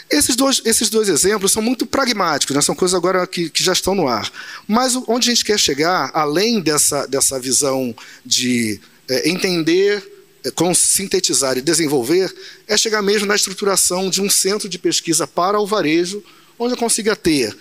Esses 0.08 0.36
dois, 0.36 0.62
esses 0.64 0.88
dois 0.88 1.08
exemplos 1.08 1.50
são 1.50 1.60
muito 1.60 1.84
pragmáticos, 1.84 2.54
né? 2.54 2.62
são 2.62 2.74
coisas 2.74 2.94
agora 2.94 3.26
que, 3.26 3.50
que 3.50 3.62
já 3.62 3.72
estão 3.72 3.94
no 3.94 4.06
ar. 4.06 4.30
Mas 4.66 4.94
onde 5.08 5.30
a 5.30 5.34
gente 5.34 5.44
quer 5.44 5.58
chegar, 5.58 6.10
além 6.14 6.60
dessa, 6.60 7.06
dessa 7.06 7.40
visão 7.40 7.94
de 8.24 8.80
é, 9.08 9.28
entender, 9.28 10.02
é, 10.44 10.74
sintetizar 10.74 11.58
e 11.58 11.60
desenvolver, 11.60 12.32
é 12.68 12.76
chegar 12.76 13.02
mesmo 13.02 13.26
na 13.26 13.34
estruturação 13.34 14.08
de 14.08 14.22
um 14.22 14.30
centro 14.30 14.68
de 14.68 14.78
pesquisa 14.78 15.26
para 15.26 15.58
o 15.58 15.66
varejo, 15.66 16.22
onde 16.56 16.74
eu 16.74 16.78
consiga 16.78 17.16
ter 17.16 17.56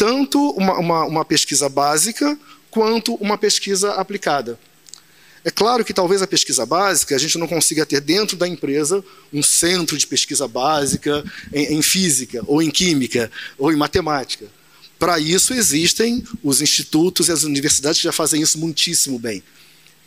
tanto 0.00 0.50
uma, 0.52 0.78
uma, 0.78 1.04
uma 1.04 1.24
pesquisa 1.26 1.68
básica 1.68 2.38
quanto 2.70 3.14
uma 3.16 3.36
pesquisa 3.36 3.92
aplicada. 3.92 4.58
É 5.44 5.50
claro 5.50 5.84
que 5.84 5.94
talvez 5.94 6.20
a 6.20 6.26
pesquisa 6.26 6.66
básica 6.66 7.16
a 7.16 7.18
gente 7.18 7.38
não 7.38 7.48
consiga 7.48 7.86
ter 7.86 8.00
dentro 8.00 8.36
da 8.36 8.46
empresa 8.46 9.02
um 9.32 9.42
centro 9.42 9.96
de 9.96 10.06
pesquisa 10.06 10.46
básica 10.46 11.24
em, 11.52 11.78
em 11.78 11.82
física, 11.82 12.42
ou 12.46 12.60
em 12.60 12.70
química, 12.70 13.30
ou 13.56 13.72
em 13.72 13.76
matemática. 13.76 14.46
Para 14.98 15.18
isso 15.18 15.54
existem 15.54 16.22
os 16.42 16.60
institutos 16.60 17.28
e 17.28 17.32
as 17.32 17.42
universidades 17.42 17.98
que 18.00 18.04
já 18.04 18.12
fazem 18.12 18.42
isso 18.42 18.58
muitíssimo 18.58 19.18
bem. 19.18 19.42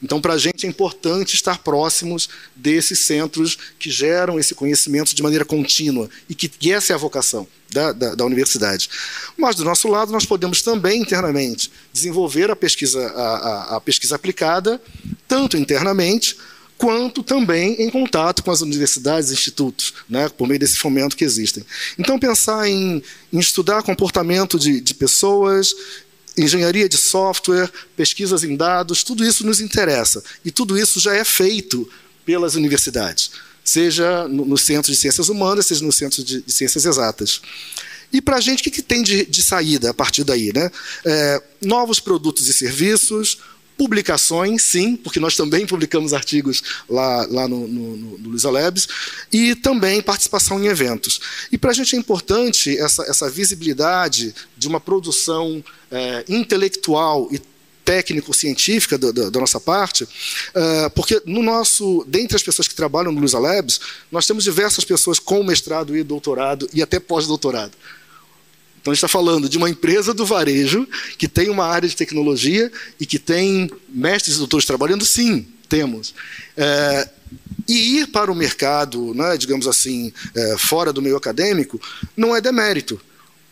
Então, 0.04 0.20
para 0.20 0.34
a 0.34 0.38
gente 0.38 0.66
é 0.66 0.70
importante 0.70 1.34
estar 1.34 1.60
próximos 1.60 2.28
desses 2.54 3.00
centros 3.00 3.58
que 3.80 3.90
geram 3.90 4.38
esse 4.38 4.54
conhecimento 4.54 5.16
de 5.16 5.24
maneira 5.24 5.46
contínua 5.46 6.10
e 6.28 6.36
que, 6.36 6.50
que 6.50 6.74
essa 6.74 6.92
é 6.92 6.96
a 6.96 7.00
vocação 7.00 7.48
da, 7.72 7.94
da, 7.94 8.14
da, 8.14 8.26
universidade. 8.26 8.90
Mas, 9.38 9.56
do 9.56 9.64
nosso 9.64 9.88
lado, 9.88 10.12
nós 10.12 10.26
podemos 10.26 10.62
também 10.62 11.02
internamente 11.02 11.72
desenvolver 11.94 12.52
a 12.52 12.56
pesquisa, 12.56 13.02
a, 13.08 13.22
a, 13.22 13.78
a 13.78 13.82
pesquisa 13.82 14.16
aplicada, 14.16 14.82
tanto 15.28 15.58
internamente 15.58 16.36
quanto 16.78 17.24
também 17.24 17.82
em 17.82 17.90
contato 17.90 18.44
com 18.44 18.52
as 18.52 18.62
universidades 18.62 19.30
e 19.30 19.34
institutos, 19.34 19.94
né, 20.10 20.28
por 20.28 20.46
meio 20.48 20.60
desse 20.60 20.78
fomento 20.78 21.16
que 21.16 21.24
existem. 21.24 21.64
Então, 21.98 22.20
pensar 22.20 22.68
em, 22.68 23.02
em 23.32 23.40
estudar 23.40 23.84
comportamento 23.84 24.60
de, 24.60 24.82
de 24.82 24.94
pessoas, 24.94 25.74
engenharia 26.38 26.90
de 26.90 26.98
software, 26.98 27.70
pesquisas 27.96 28.44
em 28.44 28.56
dados, 28.56 29.04
tudo 29.04 29.24
isso 29.24 29.46
nos 29.46 29.60
interessa. 29.60 30.24
E 30.44 30.52
tudo 30.52 30.78
isso 30.78 31.00
já 31.00 31.14
é 31.14 31.24
feito 31.24 31.90
pelas 32.26 32.56
universidades, 32.56 33.32
seja 33.64 34.28
no, 34.28 34.58
Centro 34.58 34.92
de 34.92 34.98
Ciências 34.98 35.30
Humanas, 35.30 35.68
seja 35.68 35.84
no 35.84 35.92
Centro 35.92 36.24
de, 36.24 36.42
de 36.42 36.52
Ciências 36.52 36.86
Exatas. 36.86 37.42
E 38.12 38.22
para 38.22 38.38
a 38.38 38.42
gente, 38.42 38.62
o 38.62 38.64
que, 38.64 38.72
que 38.72 38.82
tem 38.82 39.02
de, 39.02 39.26
de, 39.26 39.42
saída 39.42 39.90
a 39.90 39.94
partir 39.94 40.24
daí? 40.24 40.54
Né? 40.54 40.70
É, 41.04 41.44
novos 41.62 42.00
produtos 42.00 42.48
e 42.48 42.54
serviços, 42.54 43.40
publicações, 43.78 44.64
sim, 44.64 44.96
porque 44.96 45.20
nós 45.20 45.36
também 45.36 45.66
publicamos 45.66 46.14
artigos 46.14 46.64
lá, 46.90 47.28
lá 47.30 47.48
no, 47.48 47.68
no, 47.68 48.18
no 48.18 48.52
Labs, 48.52 48.88
e 49.32 49.56
também 49.56 50.02
participação 50.02 50.64
em 50.64 50.68
eventos. 50.68 51.20
E 51.52 51.58
para 51.58 51.72
a 51.72 51.74
gente 51.74 51.96
é 51.96 52.00
importante 52.00 52.78
essa, 52.78 53.04
essa 53.04 53.30
visibilidade 53.30 54.34
de 54.58 54.68
uma 54.68 54.80
produção 54.80 55.64
é, 55.92 56.26
intelectual 56.28 57.28
e 57.32 57.40
técnico-científica 57.84 58.98
da, 58.98 59.40
nossa 59.40 59.60
parte, 59.60 60.04
uh, 60.06 60.90
porque 60.96 61.22
no 61.26 61.44
nosso, 61.44 62.06
dentre 62.08 62.36
as 62.36 62.44
pessoas 62.44 62.68
que 62.68 62.76
trabalham 62.76 63.12
no 63.12 63.20
Luiza 63.20 63.40
Labs, 63.40 63.80
nós 64.12 64.26
temos 64.26 64.44
diversas 64.44 64.86
pessoas 64.86 65.20
com 65.20 65.44
mestrado 65.44 65.96
e 65.96 66.04
doutorado 66.04 66.70
e 66.74 66.82
até 66.82 67.00
pós-doutorado. 67.00 67.74
Então, 68.84 68.92
a 68.92 68.94
gente 68.94 68.98
está 69.06 69.08
falando 69.08 69.48
de 69.48 69.58
uma 69.58 69.70
empresa 69.70 70.14
do 70.14 70.26
varejo 70.26 70.86
que 71.18 71.26
tem 71.26 71.50
uma 71.50 71.66
área 71.66 71.88
de 71.88 71.96
tecnologia 71.96 72.70
e 73.00 73.06
que 73.06 73.18
tem 73.18 73.72
mestres 73.88 74.36
e 74.36 74.40
doutores 74.40 74.66
trabalhando? 74.66 75.06
Sim, 75.06 75.48
temos. 75.70 76.14
É, 76.58 77.08
e 77.66 78.00
ir 78.00 78.08
para 78.08 78.30
o 78.30 78.36
mercado, 78.36 79.14
né, 79.14 79.38
digamos 79.38 79.68
assim, 79.68 80.12
é, 80.36 80.58
fora 80.58 80.92
do 80.92 81.02
meio 81.02 81.16
acadêmico, 81.16 81.80
não 82.18 82.36
é 82.36 82.42
demérito. 82.42 83.00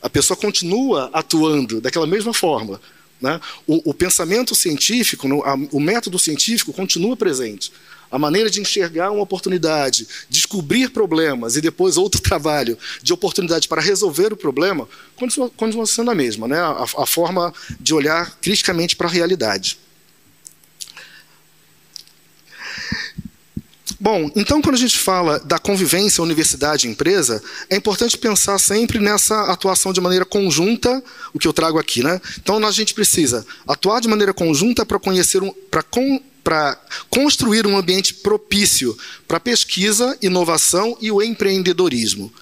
A 0.01 0.09
pessoa 0.09 0.35
continua 0.35 1.09
atuando 1.13 1.79
daquela 1.79 2.05
mesma 2.05 2.33
forma. 2.33 2.81
Né? 3.21 3.39
O, 3.65 3.91
o 3.91 3.93
pensamento 3.93 4.53
científico, 4.53 5.29
o 5.71 5.79
método 5.79 6.19
científico 6.19 6.73
continua 6.73 7.15
presente. 7.15 7.71
A 8.11 8.19
maneira 8.19 8.49
de 8.49 8.59
enxergar 8.59 9.09
uma 9.11 9.23
oportunidade, 9.23 10.07
descobrir 10.29 10.89
problemas 10.89 11.55
e 11.55 11.61
depois 11.61 11.97
outro 11.97 12.19
trabalho 12.21 12.77
de 13.01 13.13
oportunidade 13.13 13.67
para 13.67 13.81
resolver 13.81 14.33
o 14.33 14.37
problema, 14.37 14.87
continua, 15.15 15.85
sendo 15.85 16.11
a 16.11 16.15
mesma, 16.15 16.47
né? 16.47 16.59
a, 16.59 16.83
a 16.83 17.05
forma 17.05 17.53
de 17.79 17.93
olhar 17.93 18.37
criticamente 18.41 18.95
para 18.95 19.07
a 19.07 19.11
realidade. 19.11 19.79
Bom, 24.03 24.31
então 24.35 24.63
quando 24.63 24.73
a 24.73 24.79
gente 24.79 24.97
fala 24.97 25.39
da 25.41 25.59
convivência 25.59 26.23
universidade-empresa, 26.23 27.39
é 27.69 27.75
importante 27.75 28.17
pensar 28.17 28.57
sempre 28.57 28.97
nessa 28.97 29.43
atuação 29.43 29.93
de 29.93 30.01
maneira 30.01 30.25
conjunta, 30.25 31.03
o 31.31 31.37
que 31.37 31.47
eu 31.47 31.53
trago 31.53 31.77
aqui, 31.77 32.01
né? 32.01 32.19
Então 32.39 32.57
a 32.65 32.71
gente 32.71 32.95
precisa 32.95 33.45
atuar 33.67 34.01
de 34.01 34.07
maneira 34.07 34.33
conjunta 34.33 34.83
para 34.83 34.97
conhecer 34.97 35.43
um, 35.43 35.53
para 35.69 35.83
para 36.43 36.79
construir 37.09 37.67
um 37.67 37.77
ambiente 37.77 38.13
propício 38.15 38.97
para 39.27 39.39
pesquisa, 39.39 40.17
inovação 40.21 40.97
e 40.99 41.11
o 41.11 41.21
empreendedorismo. 41.21 42.33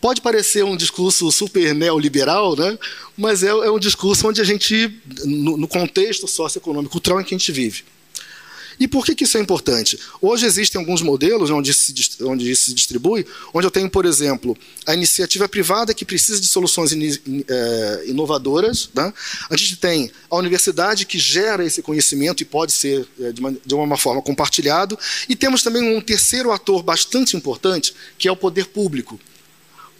Pode 0.00 0.20
parecer 0.20 0.64
um 0.64 0.76
discurso 0.76 1.30
super 1.30 1.74
neoliberal, 1.74 2.56
né? 2.56 2.76
mas 3.16 3.42
é, 3.42 3.48
é 3.48 3.70
um 3.70 3.78
discurso 3.78 4.26
onde 4.26 4.40
a 4.40 4.44
gente, 4.44 5.00
no, 5.24 5.56
no 5.56 5.68
contexto 5.68 6.26
socioeconômico 6.26 6.92
cultural 6.92 7.20
em 7.20 7.24
que 7.24 7.34
a 7.34 7.38
gente 7.38 7.52
vive, 7.52 7.84
e 8.78 8.88
por 8.88 9.04
que, 9.04 9.14
que 9.14 9.24
isso 9.24 9.38
é 9.38 9.40
importante? 9.40 9.98
Hoje 10.20 10.46
existem 10.46 10.80
alguns 10.80 11.02
modelos 11.02 11.50
onde 11.50 11.72
se, 11.72 11.94
onde 12.22 12.50
isso 12.50 12.66
se 12.66 12.74
distribui, 12.74 13.26
onde 13.52 13.66
eu 13.66 13.70
tenho, 13.70 13.88
por 13.88 14.04
exemplo, 14.04 14.56
a 14.86 14.94
iniciativa 14.94 15.48
privada 15.48 15.94
que 15.94 16.04
precisa 16.04 16.40
de 16.40 16.46
soluções 16.46 16.92
é, 16.92 18.04
inovadoras. 18.06 18.90
Né? 18.94 19.12
A 19.50 19.56
gente 19.56 19.76
tem 19.76 20.10
a 20.30 20.36
universidade 20.36 21.06
que 21.06 21.18
gera 21.18 21.64
esse 21.64 21.82
conhecimento 21.82 22.42
e 22.42 22.46
pode 22.46 22.72
ser 22.72 23.06
é, 23.20 23.32
de, 23.32 23.40
uma, 23.40 23.52
de 23.52 23.74
uma 23.74 23.96
forma 23.96 24.22
compartilhado. 24.22 24.98
E 25.28 25.36
temos 25.36 25.62
também 25.62 25.96
um 25.96 26.00
terceiro 26.00 26.52
ator 26.52 26.82
bastante 26.82 27.36
importante, 27.36 27.94
que 28.18 28.28
é 28.28 28.32
o 28.32 28.36
poder 28.36 28.66
público 28.66 29.18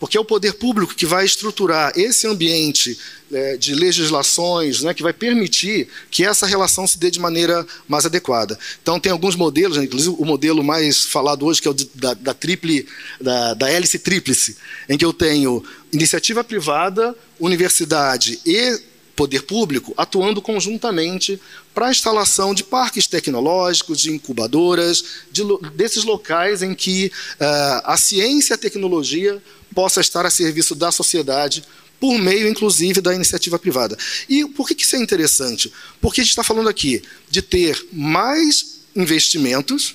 porque 0.03 0.19
é 0.19 0.21
o 0.21 0.25
poder 0.25 0.55
público 0.55 0.97
que 0.97 1.07
vai 1.07 1.25
estruturar 1.25 1.93
esse 1.95 2.27
ambiente 2.27 2.99
é, 3.33 3.57
de 3.57 3.73
legislações, 3.73 4.83
né, 4.83 4.93
que 4.93 5.01
vai 5.01 5.13
permitir 5.13 5.87
que 6.11 6.25
essa 6.25 6.45
relação 6.45 6.89
se 6.89 6.99
dê 6.99 7.09
de 7.09 7.21
maneira 7.21 7.65
mais 7.87 8.05
adequada. 8.05 8.59
Então, 8.83 8.99
tem 8.99 9.13
alguns 9.13 9.37
modelos, 9.37 9.77
né, 9.77 9.85
inclusive 9.85 10.17
o 10.19 10.25
modelo 10.25 10.65
mais 10.65 11.05
falado 11.05 11.47
hoje, 11.47 11.63
que 11.63 11.69
é 11.69 11.71
o 11.71 11.75
de, 11.75 11.89
da, 11.95 12.15
da, 12.15 12.35
triple, 12.35 12.85
da, 13.21 13.55
da 13.55 13.71
hélice 13.71 13.97
tríplice, 14.01 14.57
em 14.89 14.99
que 14.99 15.05
eu 15.05 15.13
tenho 15.13 15.63
iniciativa 15.93 16.43
privada, 16.43 17.15
universidade 17.39 18.41
e 18.45 18.83
poder 19.15 19.43
público 19.43 19.95
atuando 19.97 20.43
conjuntamente 20.43 21.41
para 21.73 21.87
a 21.87 21.91
instalação 21.93 22.53
de 22.53 22.65
parques 22.65 23.07
tecnológicos, 23.07 24.01
de 24.01 24.11
incubadoras, 24.11 25.05
de, 25.31 25.43
desses 25.75 26.03
locais 26.03 26.61
em 26.61 26.75
que 26.75 27.13
uh, 27.35 27.83
a 27.85 27.97
ciência 27.97 28.55
e 28.55 28.57
a 28.57 28.59
tecnologia 28.59 29.41
possa 29.75 30.01
estar 30.01 30.27
a 30.27 30.31
serviço 30.31 30.75
da 30.75 30.93
sociedade 30.93 31.65
por 32.01 32.19
meio, 32.19 32.49
inclusive, 32.49 33.01
da 33.01 33.15
iniciativa 33.15 33.59
privada. 33.59 33.97
E 34.29 34.45
por 34.45 34.67
que 34.67 34.83
isso 34.83 34.97
é 34.97 34.99
interessante? 34.99 35.73
Porque 36.01 36.21
a 36.21 36.25
gente 36.25 36.33
está 36.33 36.43
falando 36.43 36.69
aqui 36.69 37.03
de 37.31 37.41
ter 37.41 37.87
mais 37.93 38.81
investimentos 38.97 39.95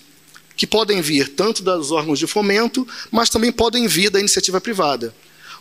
que 0.56 0.66
podem 0.66 1.02
vir 1.02 1.30
tanto 1.30 1.62
dos 1.62 1.92
órgãos 1.92 2.18
de 2.18 2.26
fomento, 2.26 2.88
mas 3.12 3.30
também 3.30 3.52
podem 3.52 3.88
vir 3.88 4.10
da 4.10 4.20
iniciativa 4.20 4.60
privada. 4.60 5.14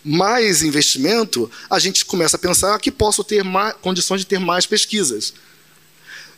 Mais 0.04 0.62
investimento, 0.62 1.50
a 1.68 1.80
gente 1.80 2.04
começa 2.04 2.36
a 2.36 2.38
pensar 2.38 2.78
que 2.78 2.92
posso 2.92 3.24
ter 3.24 3.42
mais, 3.42 3.74
condições 3.82 4.20
de 4.20 4.26
ter 4.26 4.38
mais 4.38 4.66
pesquisas. 4.66 5.34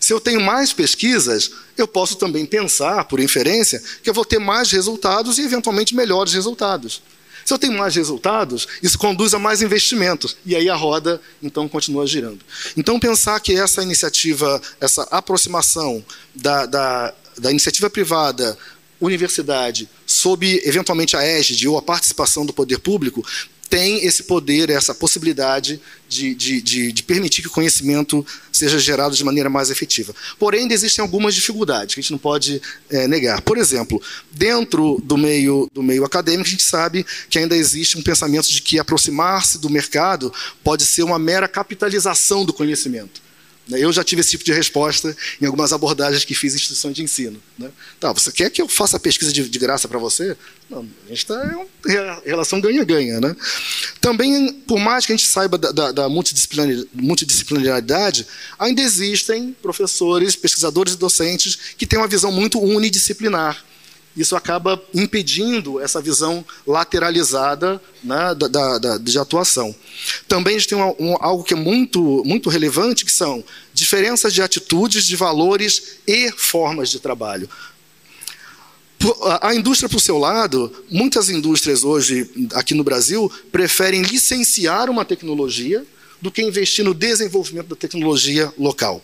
Se 0.01 0.13
eu 0.13 0.19
tenho 0.19 0.41
mais 0.41 0.73
pesquisas, 0.73 1.51
eu 1.77 1.87
posso 1.87 2.17
também 2.17 2.47
pensar, 2.47 3.05
por 3.05 3.21
inferência, 3.21 3.83
que 4.03 4.09
eu 4.09 4.15
vou 4.15 4.25
ter 4.25 4.39
mais 4.39 4.71
resultados 4.71 5.39
e, 5.39 5.43
eventualmente, 5.43 5.95
melhores 5.95 6.33
resultados. 6.33 7.03
Se 7.49 7.55
eu 7.55 7.59
tenho 7.59 7.79
mais 7.79 7.97
resultados, 7.97 8.69
isso 8.83 8.99
conduz 8.99 9.33
a 9.33 9.39
mais 9.39 9.63
investimentos. 9.63 10.37
E 10.45 10.55
aí 10.55 10.69
a 10.69 10.75
roda, 10.75 11.19
então, 11.43 11.67
continua 11.67 12.07
girando. 12.07 12.41
Então, 12.77 13.01
pensar 13.01 13.41
que 13.41 13.59
essa 13.59 13.83
iniciativa, 13.83 14.61
essa 14.79 15.05
aproximação 15.05 16.05
da, 16.35 16.67
da, 16.67 17.15
da 17.39 17.51
iniciativa 17.51 17.89
privada, 17.89 18.59
universidade, 19.01 19.89
sob, 20.07 20.61
eventualmente, 20.63 21.17
a 21.17 21.23
égide 21.23 21.67
ou 21.67 21.79
a 21.79 21.81
participação 21.81 22.45
do 22.45 22.53
poder 22.53 22.81
público, 22.81 23.27
tem 23.69 24.05
esse 24.05 24.23
poder, 24.23 24.71
essa 24.71 24.95
possibilidade 24.95 25.81
de, 26.09 26.35
de, 26.35 26.61
de, 26.63 26.93
de, 26.93 27.03
permitir 27.03 27.43
que 27.43 27.49
o 27.49 27.53
conhecimento 27.53 28.27
seja 28.51 28.79
gerado 28.79 29.15
de 29.15 29.23
maneira 29.23 29.51
mais 29.51 29.71
efetiva. 29.71 30.15
Porém, 30.39 30.63
ainda 30.63 30.73
existem 30.73 31.03
algumas 31.03 31.35
dificuldades 31.35 31.95
que 31.95 32.01
a 32.01 32.03
gente 32.03 32.13
não 32.13 32.19
pode 32.19 32.63
é, 32.89 33.07
negar. 33.07 33.43
Por 33.43 33.59
exemplo, 33.59 34.01
dentro 34.31 35.01
do 35.05 35.19
meio, 35.19 35.69
do 35.73 35.83
meio 35.83 36.05
acadêmico, 36.05 36.49
a 36.49 36.51
gente 36.51 36.63
sabe 36.63 37.05
que 37.29 37.39
ainda 37.39 37.57
existe 37.57 37.99
um 37.99 38.03
pensamento 38.03 38.49
de 38.49 38.63
que 38.63 38.79
aproximar-se 38.79 39.59
do 39.59 39.69
mercado 39.69 40.33
pode 40.65 40.87
ser 40.87 41.03
uma 41.03 41.19
mera 41.19 41.47
capitalização 41.47 42.45
do 42.45 42.53
conhecimento. 42.53 43.28
Né? 43.69 43.83
Eu 43.83 43.93
já 43.93 44.03
tive 44.03 44.21
esse 44.21 44.31
tipo 44.31 44.45
de 44.45 44.53
resposta 44.53 45.17
em 45.41 45.47
algumas 45.47 45.73
abordagens 45.73 46.25
que 46.25 46.35
fiz 46.35 46.53
em 46.53 46.57
instituições 46.57 46.95
de 46.95 47.03
ensino. 47.03 47.41
Né? 47.59 47.71
Tá, 48.01 48.13
você 48.13 48.33
quer 48.33 48.51
que 48.51 48.63
eu 48.63 48.69
faça 48.69 48.99
pesquisa 48.99 49.33
de, 49.33 49.49
de 49.49 49.59
graça 49.59 49.87
para 49.87 49.99
você? 49.99 50.37
Não, 50.71 50.87
a 51.07 51.09
gente 51.09 51.19
está 51.19 51.47
em 51.47 51.55
uma 51.55 51.67
relação 52.25 52.61
ganha-ganha. 52.61 53.21
Né? 53.21 53.37
Também, 54.01 54.53
por 54.67 54.79
mais 54.79 55.05
que 55.05 55.13
a 55.13 55.17
gente 55.17 55.29
saiba 55.29 55.59
da, 55.59 55.71
da, 55.71 55.93
da 55.93 56.09
multidisciplinaridade, 56.09 58.27
ainda 58.59 58.81
existem 58.81 59.55
professores, 59.63 60.35
pesquisadores 60.35 60.95
e 60.95 60.99
docentes 60.99 61.59
que 61.77 61.87
têm 61.87 61.99
uma 61.99 62.09
visão 62.09 62.33
muito 62.33 62.59
unidisciplinar 62.61 63.68
isso 64.19 64.35
acaba 64.35 64.83
impedindo 64.93 65.81
essa 65.81 66.01
visão 66.01 66.45
lateralizada 66.67 67.81
né, 68.03 68.35
da, 68.35 68.79
da, 68.79 68.99
de 68.99 69.19
atuação. 69.19 69.75
Também 70.27 70.57
a 70.57 70.59
gente 70.59 70.71
tem 70.71 70.79
um, 70.79 70.95
um, 70.99 71.17
algo 71.21 71.45
que 71.45 71.55
é 71.55 71.57
muito, 71.57 72.23
muito 72.25 72.51
relevante, 72.51 73.05
que 73.05 73.13
são 73.13 73.45
diferenças 73.73 74.35
de 74.35 74.43
atitudes, 74.43 75.07
de 75.07 75.15
valores 75.15 75.99
e 76.07 76.33
formas 76.33 76.91
de 76.91 76.99
trabalho. 76.99 77.49
A 79.41 79.55
indústria, 79.55 79.89
por 79.89 80.01
seu 80.01 80.19
lado, 80.19 80.85
muitas 80.91 81.31
indústrias 81.31 81.85
hoje, 81.85 82.29
aqui 82.55 82.75
no 82.75 82.83
Brasil, 82.83 83.31
preferem 83.53 84.03
licenciar 84.03 84.91
uma 84.91 85.05
tecnologia 85.05 85.87
do 86.21 86.33
que 86.33 86.43
investir 86.43 86.85
no 86.85 86.93
desenvolvimento 86.93 87.69
da 87.69 87.77
tecnologia 87.77 88.53
local. 88.59 89.01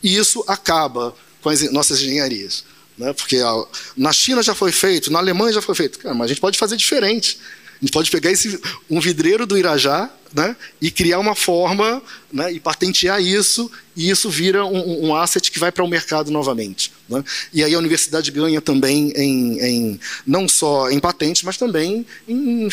E 0.00 0.16
isso 0.16 0.44
acaba 0.46 1.16
com 1.42 1.48
as 1.48 1.60
nossas 1.72 2.00
engenharias. 2.00 2.64
Né? 2.96 3.12
Porque 3.12 3.38
a, 3.38 3.64
na 3.96 4.12
China 4.12 4.42
já 4.42 4.54
foi 4.54 4.72
feito, 4.72 5.12
na 5.12 5.18
Alemanha 5.18 5.52
já 5.52 5.62
foi 5.62 5.74
feito. 5.74 5.98
Cara, 5.98 6.14
mas 6.14 6.26
a 6.26 6.28
gente 6.28 6.40
pode 6.40 6.58
fazer 6.58 6.76
diferente. 6.76 7.38
A 7.80 7.84
gente 7.84 7.92
pode 7.92 8.10
pegar 8.10 8.30
esse, 8.30 8.58
um 8.88 9.00
vidreiro 9.00 9.46
do 9.46 9.58
Irajá 9.58 10.10
né, 10.32 10.56
e 10.80 10.90
criar 10.90 11.18
uma 11.18 11.34
forma 11.34 12.02
né, 12.32 12.52
e 12.52 12.58
patentear 12.58 13.22
isso, 13.22 13.70
e 13.96 14.10
isso 14.10 14.28
vira 14.30 14.64
um, 14.64 15.06
um 15.06 15.14
asset 15.14 15.50
que 15.50 15.58
vai 15.58 15.70
para 15.70 15.84
o 15.84 15.88
mercado 15.88 16.30
novamente. 16.30 16.92
Né? 17.08 17.22
E 17.52 17.62
aí 17.62 17.74
a 17.74 17.78
universidade 17.78 18.30
ganha 18.30 18.60
também 18.60 19.12
em, 19.14 19.60
em 19.60 20.00
não 20.26 20.48
só 20.48 20.90
em 20.90 20.98
patentes, 20.98 21.42
mas 21.42 21.56
também 21.56 22.06
em, 22.26 22.68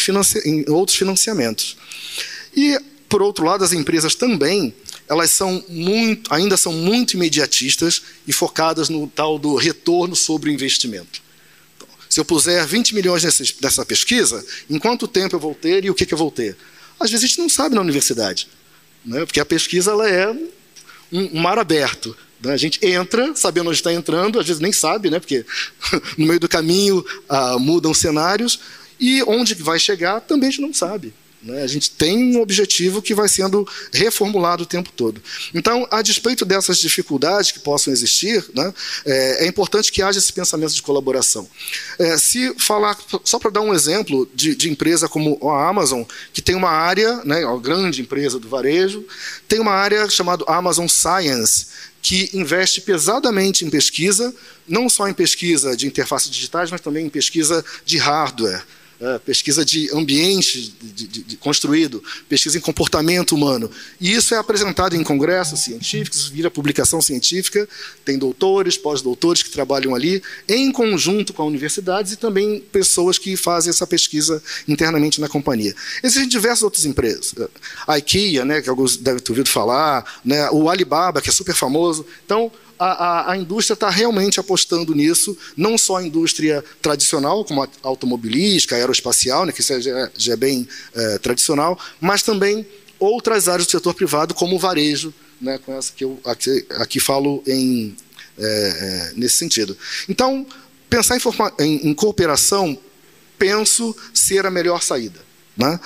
em 0.46 0.70
outros 0.70 0.98
financiamentos. 0.98 1.78
E, 2.56 2.80
por 3.08 3.22
outro 3.22 3.46
lado, 3.46 3.64
as 3.64 3.74
empresas 3.74 4.16
também 4.16 4.74
elas 5.12 5.30
são 5.30 5.62
muito, 5.68 6.34
ainda 6.34 6.56
são 6.56 6.72
muito 6.72 7.16
imediatistas 7.16 8.02
e 8.26 8.32
focadas 8.32 8.88
no 8.88 9.08
tal 9.08 9.38
do 9.38 9.56
retorno 9.56 10.16
sobre 10.16 10.50
o 10.50 10.54
investimento. 10.54 11.22
Então, 11.76 11.90
se 12.10 12.18
eu 12.18 12.24
puser 12.24 12.66
20 12.66 12.96
milhões 12.96 13.22
nessa, 13.22 13.44
nessa 13.62 13.86
pesquisa, 13.86 14.42
em 14.70 14.80
quanto 14.80 15.10
tempo 15.10 15.36
eu 15.36 15.40
vou 15.42 15.54
ter 15.54 15.84
e 15.84 15.90
o 15.90 15.94
que, 15.94 16.06
que 16.06 16.14
eu 16.14 16.18
vou 16.18 16.32
ter? 16.32 16.56
Às 16.98 17.12
vezes 17.12 17.26
a 17.26 17.28
gente 17.28 17.40
não 17.40 17.50
sabe 17.50 17.76
na 17.76 17.82
universidade, 17.82 18.48
né? 19.06 19.26
porque 19.26 19.42
a 19.42 19.46
pesquisa 19.46 19.92
ela 19.92 20.10
é 20.10 20.30
um, 20.32 20.50
um 21.12 21.42
mar 21.42 21.60
aberto. 21.60 22.16
Né? 22.42 22.54
A 22.54 22.58
gente 22.58 22.80
entra 22.82 23.36
sabendo 23.36 23.68
onde 23.68 23.80
está 23.80 23.92
entrando, 23.92 24.40
às 24.40 24.48
vezes 24.48 24.62
nem 24.62 24.72
sabe, 24.72 25.10
né? 25.10 25.20
porque 25.20 25.46
no 26.18 26.26
meio 26.26 26.40
do 26.40 26.48
caminho 26.48 27.06
ah, 27.28 27.60
mudam 27.60 27.94
cenários, 27.94 28.62
e 28.98 29.22
onde 29.24 29.56
vai 29.56 29.78
chegar 29.78 30.22
também 30.22 30.48
a 30.48 30.52
gente 30.52 30.62
não 30.62 30.74
sabe. 30.74 31.14
Né? 31.44 31.64
A 31.64 31.68
gente 31.68 31.90
tem 31.92 32.36
um 32.36 32.42
objetivo 32.42 33.02
que 33.02 33.16
vai 33.16 33.28
sendo 33.28 33.68
reformulado 33.92 34.64
o 34.64 34.66
tempo 34.66 34.92
todo. 34.92 35.22
Então, 35.54 35.88
a 35.90 36.02
despeito 36.02 36.46
dessas 36.46 36.78
dificuldades 36.78 37.52
que 37.52 37.60
possam 37.60 37.92
existir, 37.92 38.46
né, 38.54 38.74
é, 39.06 39.46
é, 39.46 39.48
importante 39.48 39.92
que 39.92 40.02
haja 40.02 40.20
esse 40.20 40.32
pensamento 40.32 40.74
de 40.74 40.82
colaboração. 40.82 41.50
É, 41.98 42.18
se 42.18 42.54
falar, 42.60 42.98
só 43.24 43.40
para 43.40 43.52
dar 43.52 43.62
um 43.62 43.74
exemplo 43.74 44.30
de, 44.34 44.56
de, 44.56 44.70
empresa 44.70 45.10
como 45.10 45.38
a 45.50 45.68
Amazon, 45.68 46.04
que 46.32 46.42
tem 46.42 46.56
uma 46.56 46.70
área, 46.70 47.24
né, 47.24 47.46
uma 47.46 47.60
grande 47.60 48.02
empresa 48.02 48.40
do 48.40 48.48
varejo, 48.48 49.04
tem 49.48 49.60
uma 49.60 49.74
área 49.74 50.08
chamada 50.10 50.46
Amazon 50.48 50.88
Science, 50.88 51.68
que 52.02 52.30
investe 52.34 52.82
pesadamente 52.82 53.66
em 53.66 53.70
pesquisa, 53.70 54.34
não 54.68 54.90
só 54.90 55.08
em 55.08 55.14
pesquisa 55.14 55.76
de 55.76 55.86
interfaces 55.88 56.30
digitais, 56.30 56.72
mas 56.72 56.82
também 56.82 57.06
em 57.06 57.10
pesquisa 57.10 57.64
de 57.86 57.98
hardware 57.98 58.64
pesquisa 59.26 59.66
de 59.66 59.90
ambiente 59.94 60.74
de, 60.82 61.08
de, 61.08 61.24
de 61.24 61.38
construído, 61.38 62.04
pesquisa 62.30 62.58
em 62.58 62.62
comportamento 62.62 63.34
humano. 63.34 63.70
E 64.00 64.14
isso 64.14 64.34
é 64.34 64.38
apresentado 64.38 64.96
em 64.96 65.04
congressos 65.04 65.62
científicos, 65.62 66.28
vira 66.28 66.52
publicação 66.52 67.02
científica, 67.02 67.68
tem 68.06 68.18
doutores, 68.18 68.78
pós-doutores 68.78 69.44
que 69.44 69.50
trabalham 69.50 69.96
ali, 69.96 70.22
em 70.48 70.72
conjunto 70.72 71.34
com 71.34 71.48
universidades 71.48 72.14
e 72.14 72.18
também 72.18 72.60
pessoas 72.60 73.18
que 73.18 73.36
fazem 73.36 73.70
essa 73.70 73.88
pesquisa 73.88 74.42
internamente 74.68 75.20
na 75.20 75.28
companhia. 75.28 75.76
Existem 76.04 76.28
diversas 76.28 76.64
outras 76.64 76.86
empresas. 76.86 77.34
A 77.88 77.98
IKEA, 77.98 78.46
né, 78.46 78.62
que 78.62 78.70
alguns 78.70 78.98
devem 78.98 79.22
ter 79.22 79.32
ouvido 79.32 79.50
falar, 79.50 80.20
né, 80.24 80.50
o 80.52 80.70
Alibaba, 80.70 81.22
que 81.22 81.30
é 81.30 81.34
super 81.34 81.56
famoso. 81.56 82.06
Então, 82.26 82.52
a, 82.82 82.86
a, 82.86 83.32
a 83.34 83.38
indústria 83.38 83.76
está 83.76 83.92
realmente 83.92 84.40
apostando 84.40 84.96
nisso, 84.96 85.38
não 85.56 85.78
só 85.78 85.98
a 85.98 86.04
indústria 86.04 86.64
tradicional, 86.82 87.46
como 87.46 87.62
a 87.62 87.70
automobilística, 87.84 88.76
aeroespacial, 88.76 89.46
né, 89.46 89.52
que 89.52 89.62
já, 89.62 89.76
é, 89.76 90.12
já 90.18 90.34
é 90.34 90.36
bem 90.36 90.68
é, 90.96 91.20
tradicional, 91.20 91.78
mas 92.00 92.24
também 92.24 92.66
outras 92.98 93.48
áreas 93.48 93.68
do 93.68 93.72
setor 93.72 93.94
privado, 93.94 94.34
como 94.34 94.56
o 94.56 94.60
varejo, 94.60 95.14
né, 95.40 95.60
com 95.60 95.78
essa 95.78 95.94
que 95.94 96.04
eu 96.04 96.20
aqui, 96.26 96.66
aqui 96.72 97.00
falo 97.00 97.44
em, 97.46 97.96
é, 98.40 98.44
é, 98.44 99.14
nesse 99.16 99.38
sentido. 99.38 99.78
Então, 100.10 100.44
pensar 100.90 101.16
em, 101.16 101.22
em, 101.60 101.90
em, 101.90 101.94
cooperação, 101.94 102.76
penso 103.38 103.96
ser 104.12 104.44
a 104.44 104.50
melhor 104.50 104.82
saída. 104.82 105.20
Né? 105.56 105.80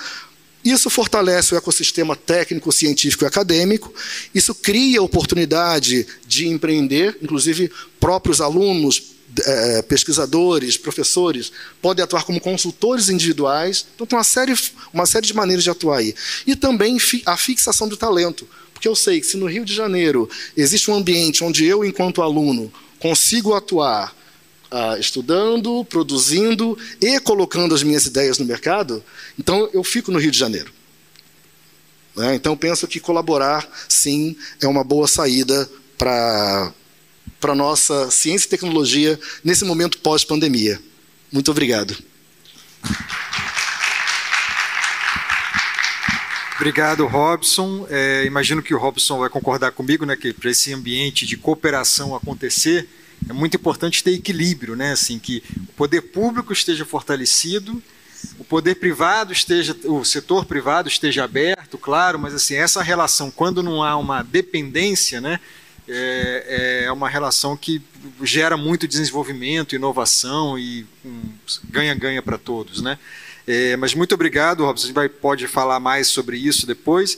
Isso 0.66 0.90
fortalece 0.90 1.54
o 1.54 1.56
ecossistema 1.56 2.16
técnico, 2.16 2.72
científico 2.72 3.22
e 3.22 3.26
acadêmico. 3.28 3.94
Isso 4.34 4.52
cria 4.52 5.00
oportunidade 5.00 6.04
de 6.26 6.48
empreender, 6.48 7.16
inclusive 7.22 7.70
próprios 8.00 8.40
alunos, 8.40 9.14
é, 9.44 9.82
pesquisadores, 9.82 10.76
professores 10.76 11.52
podem 11.80 12.02
atuar 12.02 12.24
como 12.24 12.40
consultores 12.40 13.08
individuais. 13.08 13.86
Então 13.94 14.08
tem 14.08 14.18
uma 14.18 14.24
série, 14.24 14.54
uma 14.92 15.06
série 15.06 15.24
de 15.28 15.34
maneiras 15.34 15.62
de 15.62 15.70
atuar 15.70 15.98
aí. 15.98 16.12
E 16.44 16.56
também 16.56 16.98
a 17.24 17.36
fixação 17.36 17.86
do 17.86 17.96
talento. 17.96 18.44
Porque 18.72 18.88
eu 18.88 18.96
sei 18.96 19.20
que 19.20 19.26
se 19.28 19.36
no 19.36 19.46
Rio 19.46 19.64
de 19.64 19.72
Janeiro 19.72 20.28
existe 20.56 20.90
um 20.90 20.96
ambiente 20.96 21.44
onde 21.44 21.64
eu, 21.64 21.84
enquanto 21.84 22.20
aluno, 22.20 22.72
consigo 22.98 23.54
atuar 23.54 24.12
ah, 24.70 24.96
estudando, 24.98 25.84
produzindo 25.84 26.76
e 27.00 27.20
colocando 27.20 27.74
as 27.74 27.82
minhas 27.82 28.06
ideias 28.06 28.38
no 28.38 28.44
mercado, 28.44 29.04
então 29.38 29.68
eu 29.72 29.84
fico 29.84 30.10
no 30.10 30.18
Rio 30.18 30.30
de 30.30 30.38
Janeiro. 30.38 30.72
Né? 32.16 32.34
Então 32.34 32.56
penso 32.56 32.86
que 32.88 32.98
colaborar, 32.98 33.68
sim, 33.88 34.36
é 34.60 34.66
uma 34.66 34.82
boa 34.82 35.06
saída 35.06 35.70
para 35.98 36.72
a 37.42 37.54
nossa 37.54 38.10
ciência 38.10 38.46
e 38.46 38.50
tecnologia 38.50 39.18
nesse 39.44 39.64
momento 39.64 39.98
pós-pandemia. 39.98 40.80
Muito 41.30 41.50
obrigado. 41.50 41.96
Obrigado, 46.56 47.06
Robson. 47.06 47.86
É, 47.90 48.24
imagino 48.24 48.62
que 48.62 48.74
o 48.74 48.78
Robson 48.78 49.18
vai 49.18 49.28
concordar 49.28 49.72
comigo, 49.72 50.06
né, 50.06 50.16
que 50.16 50.32
para 50.32 50.50
esse 50.50 50.72
ambiente 50.72 51.26
de 51.26 51.36
cooperação 51.36 52.16
acontecer, 52.16 52.88
é 53.28 53.32
muito 53.32 53.56
importante 53.56 54.02
ter 54.02 54.12
equilíbrio, 54.12 54.76
né? 54.76 54.92
Assim, 54.92 55.18
que 55.18 55.42
o 55.56 55.72
poder 55.72 56.02
público 56.02 56.52
esteja 56.52 56.84
fortalecido, 56.84 57.82
o 58.38 58.44
poder 58.44 58.76
privado 58.76 59.32
esteja, 59.32 59.76
o 59.84 60.04
setor 60.04 60.44
privado 60.44 60.88
esteja 60.88 61.24
aberto, 61.24 61.76
claro, 61.76 62.18
mas 62.18 62.34
assim, 62.34 62.54
essa 62.54 62.82
relação, 62.82 63.30
quando 63.30 63.62
não 63.62 63.82
há 63.82 63.96
uma 63.96 64.22
dependência, 64.22 65.20
né? 65.20 65.40
É, 65.88 66.84
é 66.86 66.92
uma 66.92 67.08
relação 67.08 67.56
que 67.56 67.80
gera 68.20 68.56
muito 68.56 68.88
desenvolvimento, 68.88 69.76
inovação 69.76 70.58
e 70.58 70.84
ganha-ganha 71.70 72.20
para 72.20 72.36
todos, 72.36 72.82
né? 72.82 72.98
É, 73.46 73.76
mas 73.76 73.94
muito 73.94 74.12
obrigado, 74.12 74.64
Robson. 74.64 74.84
A 74.84 74.86
gente 74.88 74.94
vai, 74.94 75.08
pode 75.08 75.46
falar 75.46 75.78
mais 75.78 76.08
sobre 76.08 76.36
isso 76.36 76.66
depois. 76.66 77.16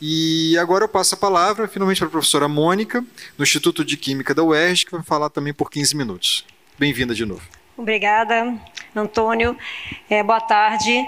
E 0.00 0.56
agora 0.58 0.84
eu 0.84 0.88
passo 0.88 1.14
a 1.14 1.18
palavra 1.18 1.68
finalmente 1.68 1.98
para 1.98 2.08
a 2.08 2.10
professora 2.10 2.48
Mônica, 2.48 3.04
do 3.36 3.42
Instituto 3.42 3.84
de 3.84 3.96
Química 3.96 4.34
da 4.34 4.42
UERJ, 4.42 4.86
que 4.86 4.92
vai 4.92 5.02
falar 5.02 5.30
também 5.30 5.52
por 5.52 5.70
15 5.70 5.96
minutos. 5.96 6.44
Bem-vinda 6.78 7.14
de 7.14 7.24
novo. 7.24 7.42
Obrigada, 7.76 8.54
Antônio. 8.94 9.56
É, 10.08 10.22
boa 10.22 10.40
tarde. 10.40 11.04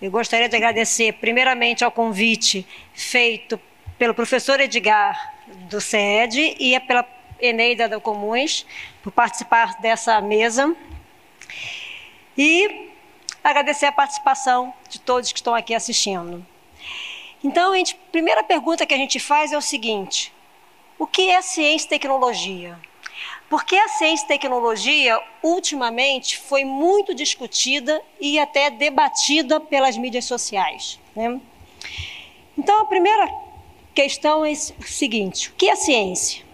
Eu 0.00 0.10
gostaria 0.10 0.48
de 0.48 0.56
agradecer, 0.56 1.14
primeiramente, 1.14 1.84
ao 1.84 1.90
convite 1.90 2.66
feito 2.94 3.60
pelo 3.98 4.14
professor 4.14 4.60
Edgar 4.60 5.34
do 5.68 5.80
CED 5.80 6.56
e 6.58 6.78
pela 6.80 7.04
Eneida 7.40 7.88
da 7.88 8.00
Comuns 8.00 8.64
por 9.02 9.12
participar 9.12 9.80
dessa 9.80 10.20
mesa. 10.20 10.74
E 12.36 12.90
agradecer 13.42 13.86
a 13.86 13.92
participação 13.92 14.72
de 14.88 15.00
todos 15.00 15.32
que 15.32 15.38
estão 15.38 15.54
aqui 15.54 15.74
assistindo. 15.74 16.46
Então, 17.42 17.72
a 17.72 17.76
gente, 17.76 17.94
primeira 18.10 18.42
pergunta 18.42 18.84
que 18.84 18.94
a 18.94 18.98
gente 18.98 19.20
faz 19.20 19.52
é 19.52 19.58
o 19.58 19.62
seguinte: 19.62 20.32
o 20.98 21.06
que 21.06 21.30
é 21.30 21.40
ciência 21.40 21.86
e 21.86 21.88
tecnologia? 21.88 22.78
Porque 23.48 23.76
a 23.76 23.88
ciência 23.88 24.24
e 24.24 24.28
tecnologia, 24.28 25.18
ultimamente, 25.42 26.38
foi 26.38 26.64
muito 26.64 27.14
discutida 27.14 28.02
e 28.20 28.38
até 28.38 28.70
debatida 28.70 29.58
pelas 29.58 29.96
mídias 29.96 30.26
sociais. 30.26 30.98
Né? 31.16 31.40
Então, 32.58 32.80
a 32.80 32.84
primeira 32.84 33.28
questão 33.94 34.44
é 34.44 34.52
o 34.52 34.82
seguinte: 34.82 35.50
o 35.50 35.54
que 35.54 35.70
é 35.70 35.76
ciência? 35.76 36.44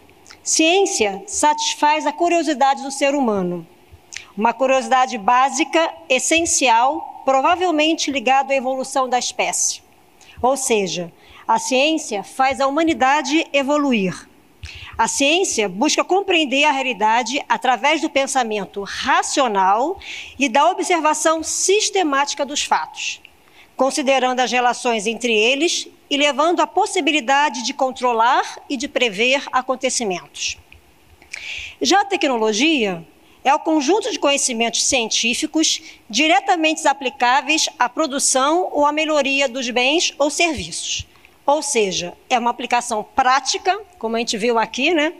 Ciência 0.42 1.22
satisfaz 1.26 2.06
a 2.06 2.12
curiosidade 2.12 2.82
do 2.82 2.90
ser 2.90 3.14
humano. 3.14 3.66
Uma 4.36 4.52
curiosidade 4.52 5.16
básica, 5.16 5.94
essencial, 6.08 7.22
provavelmente 7.24 8.10
ligada 8.10 8.52
à 8.52 8.56
evolução 8.56 9.08
da 9.08 9.18
espécie. 9.18 9.83
Ou 10.44 10.58
seja, 10.58 11.10
a 11.48 11.58
ciência 11.58 12.22
faz 12.22 12.60
a 12.60 12.66
humanidade 12.66 13.46
evoluir. 13.50 14.28
A 14.98 15.08
ciência 15.08 15.70
busca 15.70 16.04
compreender 16.04 16.64
a 16.64 16.70
realidade 16.70 17.42
através 17.48 18.02
do 18.02 18.10
pensamento 18.10 18.82
racional 18.82 19.98
e 20.38 20.46
da 20.46 20.70
observação 20.70 21.42
sistemática 21.42 22.44
dos 22.44 22.62
fatos, 22.62 23.22
considerando 23.74 24.40
as 24.40 24.52
relações 24.52 25.06
entre 25.06 25.34
eles 25.34 25.88
e 26.10 26.16
levando 26.18 26.60
à 26.60 26.66
possibilidade 26.66 27.62
de 27.62 27.72
controlar 27.72 28.58
e 28.68 28.76
de 28.76 28.86
prever 28.86 29.42
acontecimentos. 29.50 30.58
Já 31.80 32.02
a 32.02 32.04
tecnologia 32.04 33.02
é 33.44 33.54
o 33.54 33.58
conjunto 33.58 34.10
de 34.10 34.18
conhecimentos 34.18 34.82
científicos 34.84 35.82
diretamente 36.08 36.88
aplicáveis 36.88 37.68
à 37.78 37.88
produção 37.88 38.70
ou 38.72 38.86
à 38.86 38.90
melhoria 38.90 39.46
dos 39.46 39.68
bens 39.68 40.14
ou 40.18 40.30
serviços. 40.30 41.06
Ou 41.46 41.62
seja, 41.62 42.14
é 42.30 42.38
uma 42.38 42.50
aplicação 42.50 43.06
prática, 43.14 43.78
como 43.98 44.16
a 44.16 44.18
gente 44.18 44.38
viu 44.38 44.58
aqui, 44.58 44.94
né, 44.94 45.12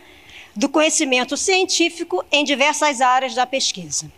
do 0.57 0.71
conhecimento 0.71 1.37
científico 1.37 2.25
em 2.33 2.45
diversas 2.45 3.03
áreas 3.03 3.35
da 3.35 3.47
pesquisa. 3.47 4.11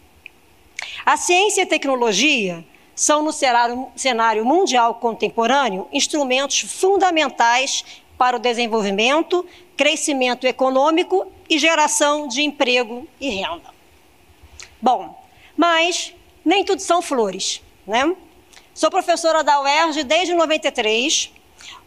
A 1.04 1.16
ciência 1.16 1.62
e 1.62 1.64
a 1.64 1.66
tecnologia 1.66 2.64
são, 2.94 3.22
no 3.22 3.32
cenário 3.32 4.44
mundial 4.44 4.94
contemporâneo, 4.94 5.88
instrumentos 5.92 6.60
fundamentais 6.60 7.84
para 8.16 8.36
o 8.36 8.40
desenvolvimento, 8.40 9.44
crescimento 9.76 10.46
econômico 10.46 11.26
e 11.50 11.58
geração 11.58 12.28
de 12.28 12.42
emprego 12.42 13.06
e 13.20 13.30
renda. 13.30 13.75
Bom, 14.80 15.22
mas 15.56 16.14
nem 16.44 16.64
tudo 16.64 16.80
são 16.80 17.00
flores, 17.00 17.62
né? 17.86 18.14
Sou 18.74 18.90
professora 18.90 19.42
da 19.42 19.60
UERJ 19.60 20.04
desde 20.04 20.34
93, 20.34 21.32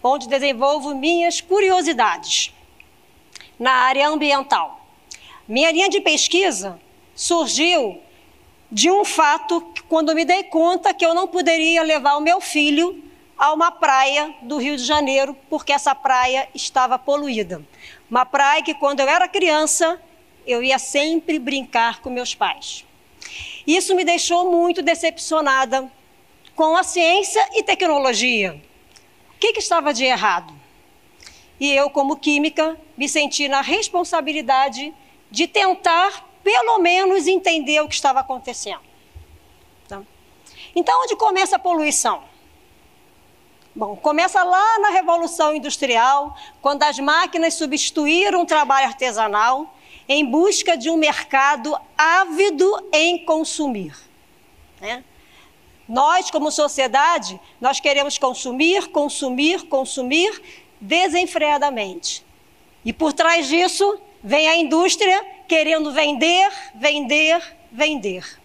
onde 0.02 0.28
desenvolvo 0.28 0.96
minhas 0.96 1.40
curiosidades 1.40 2.52
na 3.60 3.72
área 3.72 4.08
ambiental. 4.08 4.80
Minha 5.48 5.72
linha 5.72 5.90
de 5.90 6.02
pesquisa 6.02 6.80
surgiu 7.16 8.02
de 8.72 8.90
um 8.90 9.04
fato 9.04 9.62
quando 9.88 10.16
me 10.16 10.26
dei 10.26 10.44
conta 10.44 10.94
que 10.94 11.06
eu 11.06 11.14
não 11.14 11.28
poderia 11.28 11.84
levar 11.84 12.18
o 12.18 12.22
meu 12.22 12.40
filho 12.40 13.04
a 13.38 13.54
uma 13.54 13.72
praia 13.72 14.34
do 14.42 14.58
Rio 14.58 14.76
de 14.76 14.84
Janeiro, 14.84 15.36
porque 15.50 15.72
essa 15.72 15.96
praia 15.96 16.48
estava 16.54 17.00
poluída. 17.00 17.64
Uma 18.10 18.26
praia 18.26 18.62
que, 18.62 18.74
quando 18.74 19.00
eu 19.00 19.08
era 19.08 19.28
criança, 19.28 20.00
eu 20.50 20.64
ia 20.64 20.80
sempre 20.80 21.38
brincar 21.38 22.02
com 22.02 22.10
meus 22.10 22.34
pais. 22.34 22.86
Isso 23.68 23.96
me 23.96 24.04
deixou 24.04 24.50
muito 24.52 24.82
decepcionada 24.82 25.92
com 26.56 26.76
a 26.76 26.84
ciência 26.84 27.48
e 27.54 27.64
tecnologia. 27.64 28.62
O 29.36 29.40
que, 29.40 29.54
que 29.54 29.60
estava 29.60 29.94
de 29.94 30.04
errado? 30.04 30.54
E 31.60 31.72
eu, 31.72 31.90
como 31.90 32.18
química, 32.18 32.80
me 32.98 33.08
senti 33.08 33.48
na 33.48 33.62
responsabilidade 33.62 34.94
de 35.30 35.48
tentar, 35.48 36.28
pelo 36.44 36.80
menos, 36.80 37.28
entender 37.28 37.82
o 37.82 37.88
que 37.88 37.94
estava 37.94 38.22
acontecendo. 38.22 38.82
Tá? 39.88 40.02
Então, 40.76 41.02
onde 41.04 41.16
começa 41.16 41.58
a 41.58 41.60
poluição? 41.60 42.24
Bom, 43.76 43.96
começa 43.96 44.44
lá 44.44 44.80
na 44.80 44.90
Revolução 44.90 45.54
Industrial, 45.54 46.36
quando 46.62 46.84
as 46.84 46.98
máquinas 46.98 47.54
substituíram 47.54 48.42
o 48.42 48.46
trabalho 48.46 48.88
artesanal 48.88 49.74
em 50.10 50.26
busca 50.26 50.76
de 50.76 50.90
um 50.90 50.98
mercado 50.98 51.80
ávido 51.96 52.90
em 52.92 53.24
consumir. 53.24 53.96
Né? 54.82 55.04
Nós, 55.88 56.32
como 56.32 56.52
sociedade, 56.52 57.40
nós 57.62 57.80
queremos 57.80 58.18
consumir, 58.18 58.88
consumir, 58.88 59.68
consumir 59.68 60.42
desenfreadamente. 60.82 62.26
E 62.84 62.92
por 62.92 63.14
trás 63.14 63.48
disso 63.48 64.00
vem 64.24 64.48
a 64.48 64.58
indústria 64.58 65.24
querendo 65.48 65.92
vender, 65.92 66.52
vender, 66.74 67.58
vender. 67.72 68.40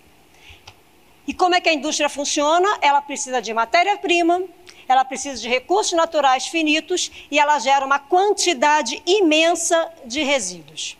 E 1.26 1.32
como 1.32 1.54
é 1.54 1.60
que 1.60 1.70
a 1.70 1.72
indústria 1.72 2.10
funciona? 2.10 2.78
Ela 2.82 3.00
precisa 3.00 3.40
de 3.40 3.54
matéria-prima, 3.54 4.42
ela 4.86 5.04
precisa 5.04 5.40
de 5.40 5.48
recursos 5.48 5.94
naturais 5.94 6.46
finitos 6.46 7.10
e 7.30 7.38
ela 7.38 7.58
gera 7.58 7.86
uma 7.86 7.98
quantidade 7.98 9.02
imensa 9.06 9.90
de 10.04 10.22
resíduos. 10.22 10.98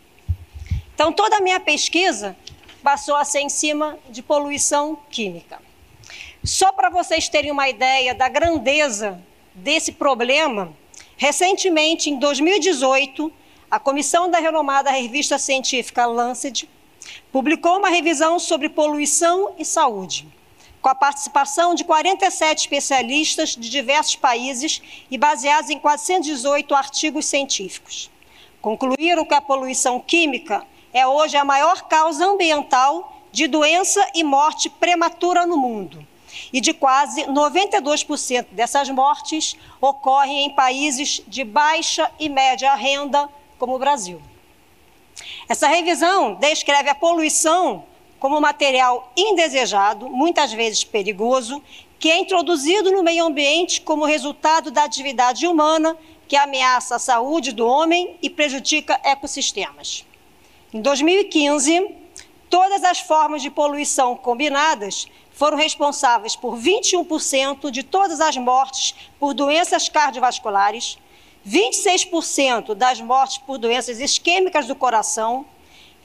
Então, 0.95 1.11
toda 1.11 1.35
a 1.35 1.41
minha 1.41 1.59
pesquisa 1.59 2.37
passou 2.81 3.17
a 3.17 3.25
ser 3.25 3.41
em 3.41 3.49
cima 3.49 3.99
de 4.09 4.23
poluição 4.23 4.97
química. 5.11 5.61
Só 6.41 6.71
para 6.71 6.89
vocês 6.89 7.27
terem 7.27 7.51
uma 7.51 7.67
ideia 7.67 8.15
da 8.15 8.29
grandeza 8.29 9.21
desse 9.53 9.91
problema, 9.91 10.73
recentemente, 11.17 12.09
em 12.09 12.17
2018, 12.17 13.29
a 13.69 13.77
comissão 13.77 14.31
da 14.31 14.39
renomada 14.39 14.89
revista 14.89 15.37
científica 15.37 16.05
Lancet 16.05 16.69
publicou 17.29 17.77
uma 17.77 17.89
revisão 17.89 18.39
sobre 18.39 18.69
poluição 18.69 19.53
e 19.57 19.65
saúde 19.65 20.25
com 20.81 20.89
a 20.89 20.93
participação 20.93 21.73
de 21.73 21.83
47 21.83 22.59
especialistas 22.59 23.55
de 23.55 23.71
diversos 23.71 24.15
países 24.15 24.83
e 25.09 25.17
baseados 25.17 25.71
em 25.71 25.79
418 25.79 26.75
artigos 26.75 27.25
científicos. 27.25 28.11
Concluíram 28.61 29.25
que 29.25 29.33
a 29.33 29.41
poluição 29.41 29.99
química 29.99 30.63
é 30.95 31.05
hoje 31.05 31.35
a 31.35 31.43
maior 31.43 31.89
causa 31.89 32.25
ambiental 32.25 33.13
de 33.29 33.47
doença 33.47 34.09
e 34.15 34.23
morte 34.23 34.69
prematura 34.69 35.45
no 35.45 35.57
mundo. 35.57 36.07
E 36.53 36.61
de 36.61 36.73
quase 36.73 37.23
92% 37.25 38.45
dessas 38.51 38.89
mortes 38.89 39.57
ocorrem 39.81 40.45
em 40.45 40.55
países 40.55 41.21
de 41.27 41.43
baixa 41.43 42.09
e 42.17 42.29
média 42.29 42.73
renda, 42.75 43.27
como 43.59 43.75
o 43.75 43.79
Brasil. 43.79 44.21
Essa 45.49 45.67
revisão 45.67 46.35
descreve 46.35 46.89
a 46.89 46.95
poluição 46.95 47.83
como 48.17 48.39
material 48.39 49.11
indesejado, 49.17 50.09
muitas 50.09 50.53
vezes 50.53 50.85
perigoso, 50.85 51.61
que 51.99 52.09
é 52.09 52.19
introduzido 52.19 52.89
no 52.89 53.03
meio 53.03 53.25
ambiente 53.25 53.81
como 53.81 54.05
resultado 54.05 54.71
da 54.71 54.85
atividade 54.85 55.45
humana 55.45 55.97
que 56.25 56.37
ameaça 56.37 56.95
a 56.95 56.99
saúde 56.99 57.51
do 57.51 57.67
homem 57.67 58.17
e 58.21 58.29
prejudica 58.29 58.97
ecossistemas. 59.03 60.05
Em 60.73 60.81
2015, 60.81 61.95
todas 62.49 62.83
as 62.83 62.99
formas 62.99 63.41
de 63.41 63.49
poluição 63.49 64.15
combinadas 64.15 65.07
foram 65.31 65.57
responsáveis 65.57 66.35
por 66.35 66.57
21% 66.57 67.69
de 67.69 67.83
todas 67.83 68.19
as 68.19 68.35
mortes 68.37 68.95
por 69.19 69.33
doenças 69.33 69.89
cardiovasculares, 69.89 70.97
26% 71.47 72.73
das 72.73 72.99
mortes 72.99 73.37
por 73.37 73.57
doenças 73.57 73.99
isquêmicas 73.99 74.65
do 74.65 74.75
coração, 74.75 75.45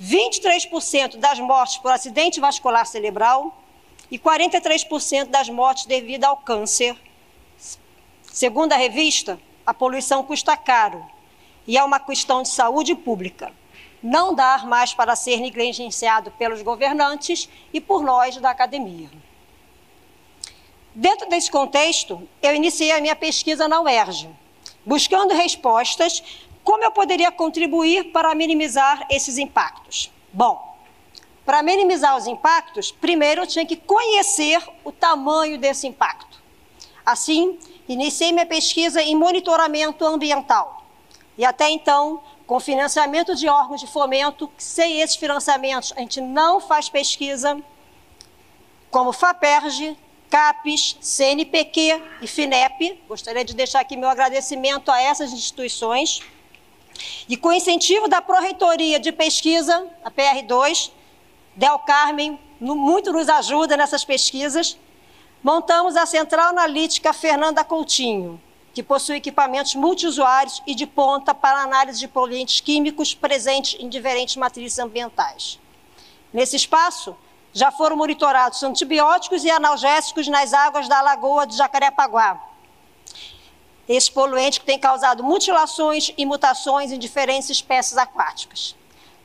23% 0.01 1.17
das 1.17 1.39
mortes 1.41 1.79
por 1.79 1.91
acidente 1.91 2.41
vascular 2.41 2.87
cerebral 2.87 3.57
e 4.11 4.19
43% 4.19 5.27
das 5.27 5.49
mortes 5.49 5.87
devido 5.87 6.25
ao 6.25 6.37
câncer. 6.37 6.97
Segundo 8.23 8.73
a 8.73 8.77
revista, 8.77 9.41
a 9.65 9.73
poluição 9.73 10.23
custa 10.23 10.57
caro 10.57 11.05
e 11.67 11.79
é 11.79 11.83
uma 11.83 11.99
questão 11.99 12.43
de 12.43 12.49
saúde 12.49 12.95
pública. 12.95 13.53
Não 14.03 14.35
dá 14.35 14.59
mais 14.59 14.95
para 14.95 15.15
ser 15.15 15.39
negligenciado 15.39 16.31
pelos 16.33 16.63
governantes 16.63 17.49
e 17.73 17.81
por 17.81 18.03
nós 18.03 18.37
da 18.39 18.51
academia. 18.51 19.11
Dentro 20.95 21.29
desse 21.29 21.51
contexto, 21.51 22.29
eu 22.43 22.55
iniciei 22.55 22.93
a 22.93 23.01
minha 23.01 23.15
pesquisa 23.15 23.69
na 23.69 23.81
UERJ, 23.81 24.29
buscando 24.85 25.35
respostas 25.35 26.23
como 26.63 26.85
eu 26.85 26.93
poderia 26.93 27.33
contribuir 27.33 28.13
para 28.13 28.35
minimizar 28.35 29.07
esses 29.11 29.39
impactos? 29.39 30.13
Bom, 30.33 30.77
para 31.45 31.63
minimizar 31.63 32.17
os 32.17 32.27
impactos, 32.27 32.93
primeiro 32.93 33.43
eu 33.43 33.47
tinha 33.47 33.67
que 33.67 33.77
conhecer 33.77 34.63
o 34.85 34.93
tamanho 34.93 35.59
desse 35.59 35.87
impacto. 35.87 36.41
Assim, 37.05 37.59
iniciei 37.89 38.31
minha 38.31 38.47
pesquisa 38.47 39.03
em 39.03 39.17
monitoramento 39.17 40.05
ambiental. 40.05 40.85
E 41.37 41.45
até 41.45 41.71
então, 41.71 42.23
com 42.51 42.59
financiamento 42.59 43.33
de 43.37 43.49
órgãos 43.49 43.81
de 43.81 43.87
fomento, 43.87 44.51
sem 44.59 45.01
esses 45.01 45.15
financiamentos 45.15 45.93
a 45.95 46.01
gente 46.01 46.21
não 46.21 46.61
faz 46.61 46.89
pesquisa, 46.89 47.57
como 48.91 49.13
FAPERJ, 49.13 49.97
CAPES, 50.29 50.97
CNPq 51.01 52.03
e 52.21 52.27
FINEP. 52.27 53.05
Gostaria 53.07 53.45
de 53.45 53.55
deixar 53.55 53.79
aqui 53.79 53.97
meu 53.97 54.09
agradecimento 54.09 54.91
a 54.91 55.01
essas 55.01 55.33
instituições. 55.33 56.23
E 57.29 57.37
com 57.37 57.53
incentivo 57.53 58.09
da 58.09 58.21
Pró-Reitoria 58.21 58.99
de 58.99 59.13
Pesquisa, 59.13 59.87
a 60.03 60.11
PR2, 60.11 60.91
Del 61.55 61.79
Carmen 61.79 62.37
muito 62.61 63.13
nos 63.13 63.29
ajuda 63.29 63.77
nessas 63.77 64.05
pesquisas, 64.05 64.77
montamos 65.41 65.95
a 65.95 66.05
Central 66.05 66.49
Analítica 66.49 67.13
Fernanda 67.13 67.63
Coutinho, 67.63 68.43
que 68.73 68.83
possui 68.83 69.17
equipamentos 69.17 69.75
multiusuários 69.75 70.63
e 70.67 70.75
de 70.75 70.87
ponta 70.87 71.35
para 71.35 71.63
análise 71.63 71.99
de 71.99 72.09
poluentes 72.09 72.61
químicos 72.61 73.15
presentes 73.15 73.79
em 73.81 73.89
diferentes 73.89 74.37
matrizes 74.37 74.79
ambientais. 74.79 75.59
Nesse 76.33 76.57
espaço, 76.57 77.17
já 77.53 77.73
foram 77.73 77.97
monitorados 77.97 78.63
antibióticos 78.63 79.45
e 79.45 79.51
analgésicos 79.51 80.29
nas 80.29 80.53
águas 80.53 80.89
da 80.89 81.01
Lagoa 81.01 81.47
de 81.47 81.57
Jacarepaguá, 81.57 82.41
esse 83.89 84.11
poluente 84.13 84.61
que 84.61 84.67
tem 84.67 84.79
causado 84.79 85.25
mutilações 85.25 86.13
e 86.17 86.25
mutações 86.25 86.93
em 86.93 86.99
diferentes 86.99 87.51
espécies 87.51 87.99
aquáticas. 87.99 88.77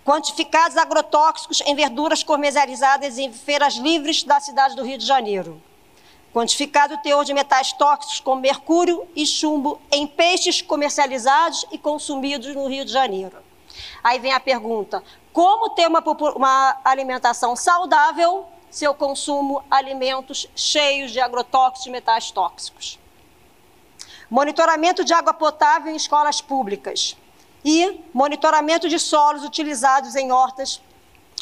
Quantificados 0.04 0.76
agrotóxicos 0.76 1.62
em 1.62 1.76
verduras 1.76 2.24
comercializadas 2.24 3.20
em 3.20 3.32
feiras 3.32 3.76
livres 3.76 4.24
da 4.24 4.40
cidade 4.40 4.76
do 4.76 4.84
Rio 4.84 4.98
de 4.98 5.06
Janeiro. 5.06 5.62
Quantificado 6.36 6.96
o 6.96 6.98
teor 6.98 7.24
de 7.24 7.34
metais 7.34 7.72
tóxicos 7.72 8.20
como 8.20 8.42
mercúrio 8.42 9.08
e 9.16 9.26
chumbo 9.26 9.80
em 9.90 10.06
peixes 10.06 10.62
comercializados 10.62 11.66
e 11.72 11.78
consumidos 11.78 12.54
no 12.54 12.68
Rio 12.68 12.84
de 12.84 12.92
Janeiro. 12.92 13.38
Aí 14.04 14.20
vem 14.20 14.34
a 14.34 14.40
pergunta: 14.42 15.02
como 15.32 15.70
ter 15.70 15.88
uma, 15.88 16.04
uma 16.36 16.78
alimentação 16.84 17.56
saudável 17.56 18.46
se 18.70 18.84
eu 18.84 18.94
consumo 18.94 19.64
alimentos 19.72 20.46
cheios 20.54 21.12
de 21.12 21.22
agrotóxicos 21.22 21.88
e 21.88 21.90
metais 21.90 22.32
tóxicos? 22.32 23.00
monitoramento 24.30 25.06
de 25.06 25.14
água 25.14 25.34
potável 25.34 25.94
em 25.94 25.96
escolas 25.96 26.42
públicas 26.42 27.16
e 27.64 28.02
monitoramento 28.14 28.90
de 28.90 29.00
solos 29.00 29.46
utilizados 29.46 30.18
em 30.18 30.34
hortas 30.34 30.82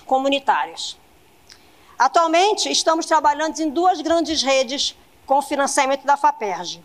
comunitárias. 0.06 1.02
Atualmente, 1.98 2.72
estamos 2.72 3.06
trabalhando 3.06 3.60
em 3.60 3.70
duas 3.70 4.02
grandes 4.02 4.42
redes 4.42 4.96
com 5.26 5.42
financiamento 5.42 6.04
da 6.04 6.18
FAPERJ. 6.18 6.82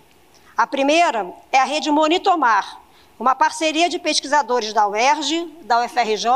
A 0.56 0.66
primeira 0.66 1.32
é 1.50 1.58
a 1.58 1.64
rede 1.64 1.90
Monitomar, 1.90 2.80
uma 3.18 3.34
parceria 3.34 3.88
de 3.88 3.98
pesquisadores 3.98 4.72
da 4.72 4.86
UERJ, 4.86 5.56
da 5.62 5.84
UFRJ, 5.84 6.28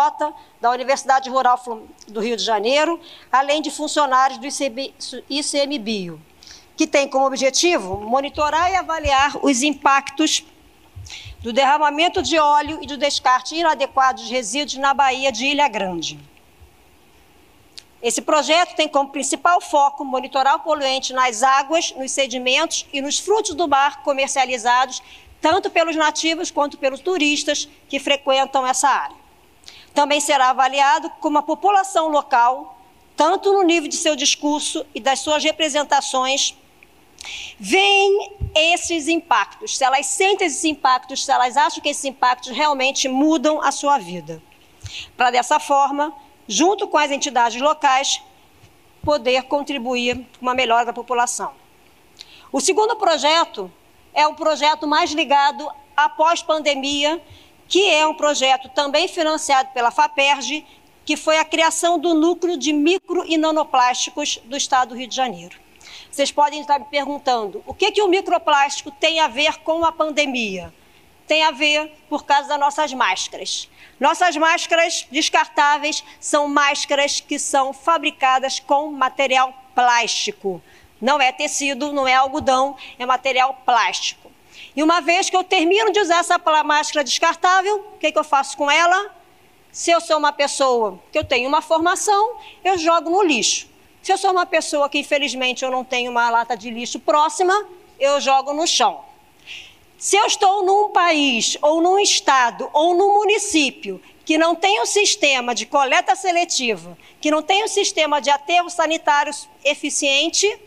da 0.60 0.70
Universidade 0.70 1.30
Rural 1.30 1.60
do 2.08 2.20
Rio 2.20 2.36
de 2.36 2.42
Janeiro, 2.42 3.00
além 3.30 3.62
de 3.62 3.70
funcionários 3.70 4.38
do 4.38 4.46
ICMBio 5.28 6.20
que 6.76 6.86
tem 6.86 7.08
como 7.08 7.26
objetivo 7.26 8.00
monitorar 8.00 8.70
e 8.70 8.76
avaliar 8.76 9.36
os 9.42 9.62
impactos 9.62 10.44
do 11.40 11.52
derramamento 11.52 12.22
de 12.22 12.38
óleo 12.38 12.78
e 12.82 12.86
do 12.86 12.96
descarte 12.96 13.54
inadequado 13.54 14.22
de 14.22 14.30
resíduos 14.32 14.78
na 14.78 14.94
Baía 14.94 15.30
de 15.30 15.46
Ilha 15.46 15.68
Grande. 15.68 16.18
Esse 18.02 18.20
projeto 18.20 18.74
tem 18.74 18.88
como 18.88 19.10
principal 19.10 19.60
foco 19.60 20.04
monitorar 20.04 20.56
o 20.56 20.60
poluente 20.60 21.12
nas 21.12 21.42
águas, 21.42 21.92
nos 21.92 22.10
sedimentos 22.10 22.84
e 22.92 23.00
nos 23.00 23.20
frutos 23.20 23.54
do 23.54 23.68
mar 23.68 24.02
comercializados, 24.02 25.00
tanto 25.40 25.70
pelos 25.70 25.94
nativos 25.94 26.50
quanto 26.50 26.76
pelos 26.76 27.00
turistas 27.00 27.68
que 27.88 28.00
frequentam 28.00 28.66
essa 28.66 28.88
área. 28.88 29.16
Também 29.94 30.20
será 30.20 30.50
avaliado 30.50 31.10
como 31.20 31.38
a 31.38 31.42
população 31.42 32.08
local, 32.08 32.76
tanto 33.16 33.52
no 33.52 33.62
nível 33.62 33.88
de 33.88 33.96
seu 33.96 34.16
discurso 34.16 34.84
e 34.92 35.00
das 35.00 35.20
suas 35.20 35.44
representações 35.44 36.56
veem 37.56 38.32
esses 38.52 39.06
impactos, 39.06 39.78
se 39.78 39.84
elas 39.84 40.06
sentem 40.06 40.48
esses 40.48 40.64
impactos, 40.64 41.24
se 41.24 41.30
elas 41.30 41.56
acham 41.56 41.80
que 41.80 41.88
esses 41.88 42.04
impactos 42.04 42.50
realmente 42.50 43.06
mudam 43.06 43.62
a 43.62 43.70
sua 43.70 43.98
vida. 43.98 44.42
Para 45.16 45.30
dessa 45.30 45.60
forma, 45.60 46.12
junto 46.46 46.88
com 46.88 46.98
as 46.98 47.10
entidades 47.10 47.60
locais, 47.60 48.22
poder 49.04 49.42
contribuir 49.44 50.16
com 50.38 50.42
uma 50.42 50.54
melhora 50.54 50.86
da 50.86 50.92
população. 50.92 51.52
O 52.52 52.60
segundo 52.60 52.96
projeto 52.96 53.70
é 54.14 54.26
um 54.26 54.34
projeto 54.34 54.86
mais 54.86 55.12
ligado 55.12 55.68
à 55.96 56.08
pós-pandemia, 56.08 57.22
que 57.66 57.88
é 57.88 58.06
um 58.06 58.14
projeto 58.14 58.68
também 58.68 59.08
financiado 59.08 59.70
pela 59.72 59.90
FAPERJ, 59.90 60.66
que 61.04 61.16
foi 61.16 61.38
a 61.38 61.44
criação 61.44 61.98
do 61.98 62.14
núcleo 62.14 62.56
de 62.56 62.72
micro 62.72 63.24
e 63.26 63.36
nanoplásticos 63.36 64.38
do 64.44 64.56
estado 64.56 64.90
do 64.90 64.94
Rio 64.94 65.08
de 65.08 65.16
Janeiro. 65.16 65.58
Vocês 66.10 66.30
podem 66.30 66.60
estar 66.60 66.78
me 66.78 66.84
perguntando: 66.84 67.62
o 67.66 67.74
que, 67.74 67.90
que 67.90 68.02
o 68.02 68.08
microplástico 68.08 68.90
tem 68.90 69.18
a 69.18 69.28
ver 69.28 69.58
com 69.60 69.84
a 69.84 69.90
pandemia? 69.90 70.72
Tem 71.32 71.44
a 71.44 71.50
ver 71.50 71.90
por 72.10 72.26
causa 72.26 72.46
das 72.46 72.60
nossas 72.60 72.92
máscaras. 72.92 73.66
Nossas 73.98 74.36
máscaras 74.36 75.06
descartáveis 75.10 76.04
são 76.20 76.46
máscaras 76.46 77.20
que 77.20 77.38
são 77.38 77.72
fabricadas 77.72 78.60
com 78.60 78.92
material 78.92 79.50
plástico. 79.74 80.60
Não 81.00 81.18
é 81.18 81.32
tecido, 81.32 81.90
não 81.90 82.06
é 82.06 82.12
algodão, 82.12 82.76
é 82.98 83.06
material 83.06 83.62
plástico. 83.64 84.30
E 84.76 84.82
uma 84.82 85.00
vez 85.00 85.30
que 85.30 85.36
eu 85.38 85.42
termino 85.42 85.90
de 85.90 86.00
usar 86.00 86.18
essa 86.18 86.38
máscara 86.62 87.02
descartável, 87.02 87.78
o 87.94 87.98
que, 87.98 88.12
que 88.12 88.18
eu 88.18 88.24
faço 88.24 88.54
com 88.54 88.70
ela? 88.70 89.10
Se 89.72 89.90
eu 89.90 90.02
sou 90.02 90.18
uma 90.18 90.34
pessoa 90.34 91.00
que 91.10 91.16
eu 91.18 91.24
tenho 91.24 91.48
uma 91.48 91.62
formação, 91.62 92.36
eu 92.62 92.76
jogo 92.76 93.08
no 93.08 93.22
lixo. 93.22 93.70
Se 94.02 94.12
eu 94.12 94.18
sou 94.18 94.32
uma 94.32 94.44
pessoa 94.44 94.86
que 94.86 94.98
infelizmente 94.98 95.64
eu 95.64 95.70
não 95.70 95.82
tenho 95.82 96.10
uma 96.10 96.28
lata 96.28 96.54
de 96.54 96.70
lixo 96.70 97.00
próxima, 97.00 97.54
eu 97.98 98.20
jogo 98.20 98.52
no 98.52 98.66
chão. 98.66 99.11
Se 100.02 100.16
eu 100.16 100.26
estou 100.26 100.64
num 100.64 100.88
país, 100.88 101.56
ou 101.62 101.80
num 101.80 101.96
estado, 101.96 102.68
ou 102.72 102.92
num 102.92 103.14
município 103.14 104.02
que 104.24 104.36
não 104.36 104.52
tem 104.52 104.82
um 104.82 104.84
sistema 104.84 105.54
de 105.54 105.64
coleta 105.64 106.16
seletiva, 106.16 106.98
que 107.20 107.30
não 107.30 107.40
tem 107.40 107.62
um 107.62 107.68
sistema 107.68 108.20
de 108.20 108.28
aterro 108.28 108.68
sanitário 108.68 109.32
eficiente, 109.64 110.60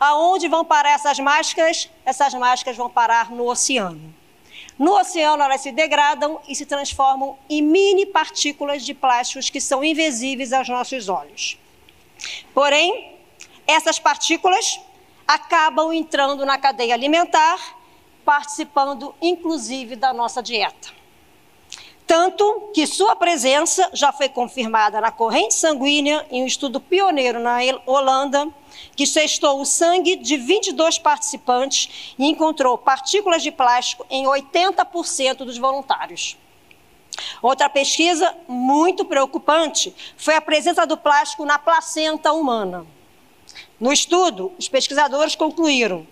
aonde 0.00 0.48
vão 0.48 0.64
parar 0.64 0.92
essas 0.92 1.18
máscaras? 1.18 1.90
Essas 2.02 2.32
máscaras 2.32 2.78
vão 2.78 2.88
parar 2.88 3.30
no 3.30 3.46
oceano. 3.50 4.14
No 4.78 4.98
oceano, 4.98 5.42
elas 5.42 5.60
se 5.60 5.70
degradam 5.70 6.40
e 6.48 6.54
se 6.54 6.64
transformam 6.64 7.36
em 7.46 7.60
mini 7.60 8.06
partículas 8.06 8.82
de 8.86 8.94
plásticos 8.94 9.50
que 9.50 9.60
são 9.60 9.84
invisíveis 9.84 10.50
aos 10.50 10.66
nossos 10.66 11.10
olhos. 11.10 11.58
Porém, 12.54 13.12
essas 13.66 13.98
partículas 13.98 14.80
acabam 15.26 15.92
entrando 15.92 16.46
na 16.46 16.56
cadeia 16.56 16.94
alimentar, 16.94 17.76
participando 18.28 19.14
inclusive 19.22 19.96
da 19.96 20.12
nossa 20.12 20.42
dieta. 20.42 20.90
Tanto 22.06 22.70
que 22.74 22.86
sua 22.86 23.16
presença 23.16 23.88
já 23.94 24.12
foi 24.12 24.28
confirmada 24.28 25.00
na 25.00 25.10
corrente 25.10 25.54
sanguínea 25.54 26.26
em 26.30 26.42
um 26.42 26.46
estudo 26.46 26.78
pioneiro 26.78 27.40
na 27.40 27.56
Holanda, 27.86 28.46
que 28.94 29.10
testou 29.10 29.62
o 29.62 29.64
sangue 29.64 30.14
de 30.14 30.36
22 30.36 30.98
participantes 30.98 32.14
e 32.18 32.26
encontrou 32.26 32.76
partículas 32.76 33.42
de 33.42 33.50
plástico 33.50 34.04
em 34.10 34.26
80% 34.26 35.36
dos 35.38 35.56
voluntários. 35.56 36.36
Outra 37.40 37.70
pesquisa 37.70 38.36
muito 38.46 39.06
preocupante 39.06 39.94
foi 40.18 40.34
a 40.34 40.40
presença 40.42 40.86
do 40.86 40.98
plástico 40.98 41.46
na 41.46 41.58
placenta 41.58 42.30
humana. 42.34 42.86
No 43.80 43.90
estudo, 43.90 44.52
os 44.58 44.68
pesquisadores 44.68 45.34
concluíram 45.34 46.06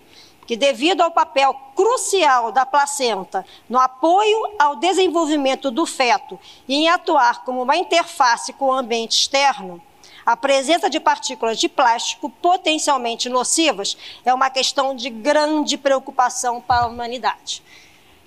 que, 0.47 0.55
devido 0.55 1.01
ao 1.01 1.11
papel 1.11 1.53
crucial 1.75 2.51
da 2.53 2.65
placenta 2.65 3.45
no 3.69 3.77
apoio 3.77 4.55
ao 4.57 4.77
desenvolvimento 4.77 5.69
do 5.69 5.85
feto 5.85 6.39
e 6.67 6.75
em 6.75 6.89
atuar 6.89 7.43
como 7.43 7.61
uma 7.61 7.75
interface 7.75 8.53
com 8.53 8.67
o 8.67 8.73
ambiente 8.73 9.11
externo, 9.11 9.81
a 10.25 10.35
presença 10.35 10.89
de 10.89 10.99
partículas 10.99 11.59
de 11.59 11.67
plástico 11.67 12.29
potencialmente 12.29 13.29
nocivas 13.29 13.97
é 14.25 14.33
uma 14.33 14.49
questão 14.49 14.95
de 14.95 15.09
grande 15.09 15.77
preocupação 15.77 16.61
para 16.61 16.83
a 16.83 16.87
humanidade. 16.87 17.61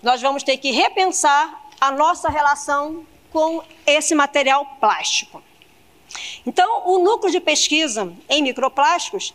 Nós 0.02 0.20
vamos 0.20 0.42
ter 0.42 0.58
que 0.58 0.70
repensar 0.70 1.62
a 1.80 1.90
nossa 1.90 2.28
relação 2.28 3.04
com 3.32 3.62
esse 3.86 4.14
material 4.14 4.64
plástico. 4.78 5.42
Então, 6.46 6.82
o 6.86 6.98
núcleo 6.98 7.30
de 7.30 7.40
pesquisa 7.40 8.12
em 8.28 8.42
microplásticos 8.42 9.32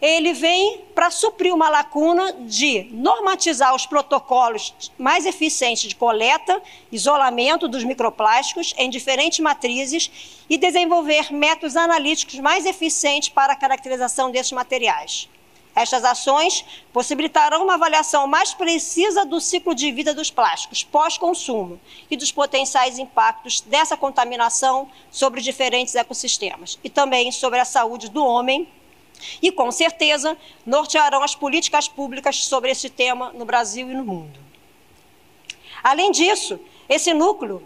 ele 0.00 0.34
vem 0.34 0.82
para 0.94 1.10
suprir 1.10 1.54
uma 1.54 1.70
lacuna 1.70 2.32
de 2.40 2.88
normatizar 2.92 3.74
os 3.74 3.86
protocolos 3.86 4.74
mais 4.98 5.24
eficientes 5.24 5.88
de 5.88 5.96
coleta, 5.96 6.62
isolamento 6.92 7.66
dos 7.66 7.82
microplásticos 7.82 8.74
em 8.76 8.90
diferentes 8.90 9.40
matrizes 9.40 10.10
e 10.50 10.58
desenvolver 10.58 11.32
métodos 11.32 11.76
analíticos 11.76 12.38
mais 12.40 12.66
eficientes 12.66 13.30
para 13.30 13.54
a 13.54 13.56
caracterização 13.56 14.30
desses 14.30 14.52
materiais. 14.52 15.28
Estas 15.74 16.04
ações 16.04 16.64
possibilitarão 16.90 17.64
uma 17.64 17.74
avaliação 17.74 18.26
mais 18.26 18.54
precisa 18.54 19.26
do 19.26 19.38
ciclo 19.40 19.74
de 19.74 19.92
vida 19.92 20.14
dos 20.14 20.30
plásticos 20.30 20.82
pós-consumo 20.82 21.78
e 22.10 22.16
dos 22.16 22.32
potenciais 22.32 22.98
impactos 22.98 23.60
dessa 23.60 23.94
contaminação 23.94 24.88
sobre 25.10 25.42
diferentes 25.42 25.94
ecossistemas 25.94 26.78
e 26.82 26.88
também 26.88 27.30
sobre 27.30 27.58
a 27.58 27.64
saúde 27.64 28.08
do 28.08 28.24
homem 28.24 28.66
e, 29.40 29.50
com 29.50 29.70
certeza, 29.70 30.36
nortearão 30.64 31.22
as 31.22 31.34
políticas 31.34 31.88
públicas 31.88 32.44
sobre 32.44 32.70
esse 32.70 32.90
tema 32.90 33.32
no 33.32 33.44
Brasil 33.44 33.90
e 33.90 33.94
no 33.94 34.04
mundo. 34.04 34.38
Além 35.82 36.10
disso, 36.10 36.58
esse 36.88 37.12
núcleo 37.12 37.62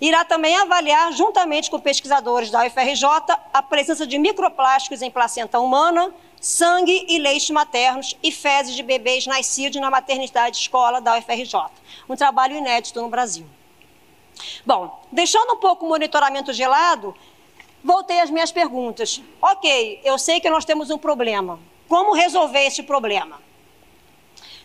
irá 0.00 0.24
também 0.24 0.56
avaliar, 0.56 1.12
juntamente 1.12 1.70
com 1.70 1.80
pesquisadores 1.80 2.50
da 2.50 2.64
UFRJ, 2.64 3.04
a 3.52 3.62
presença 3.62 4.06
de 4.06 4.18
microplásticos 4.18 5.02
em 5.02 5.10
placenta 5.10 5.58
humana, 5.58 6.12
sangue 6.40 7.04
e 7.08 7.18
leite 7.18 7.52
maternos 7.52 8.16
e 8.22 8.30
fezes 8.30 8.74
de 8.74 8.82
bebês 8.82 9.26
nascidos 9.26 9.80
na 9.80 9.90
maternidade 9.90 10.56
escola 10.56 11.00
da 11.00 11.18
UFRJ. 11.18 11.54
Um 12.08 12.14
trabalho 12.14 12.56
inédito 12.56 13.00
no 13.02 13.08
Brasil. 13.08 13.46
Bom, 14.64 15.02
deixando 15.10 15.54
um 15.54 15.56
pouco 15.56 15.84
o 15.84 15.88
monitoramento 15.88 16.52
gelado, 16.52 17.14
voltei 17.82 18.20
às 18.20 18.30
minhas 18.30 18.52
perguntas. 18.52 19.22
Ok, 19.40 20.00
eu 20.04 20.18
sei 20.18 20.40
que 20.40 20.50
nós 20.50 20.64
temos 20.64 20.90
um 20.90 20.98
problema. 20.98 21.58
Como 21.88 22.12
resolver 22.12 22.66
esse 22.66 22.82
problema? 22.82 23.40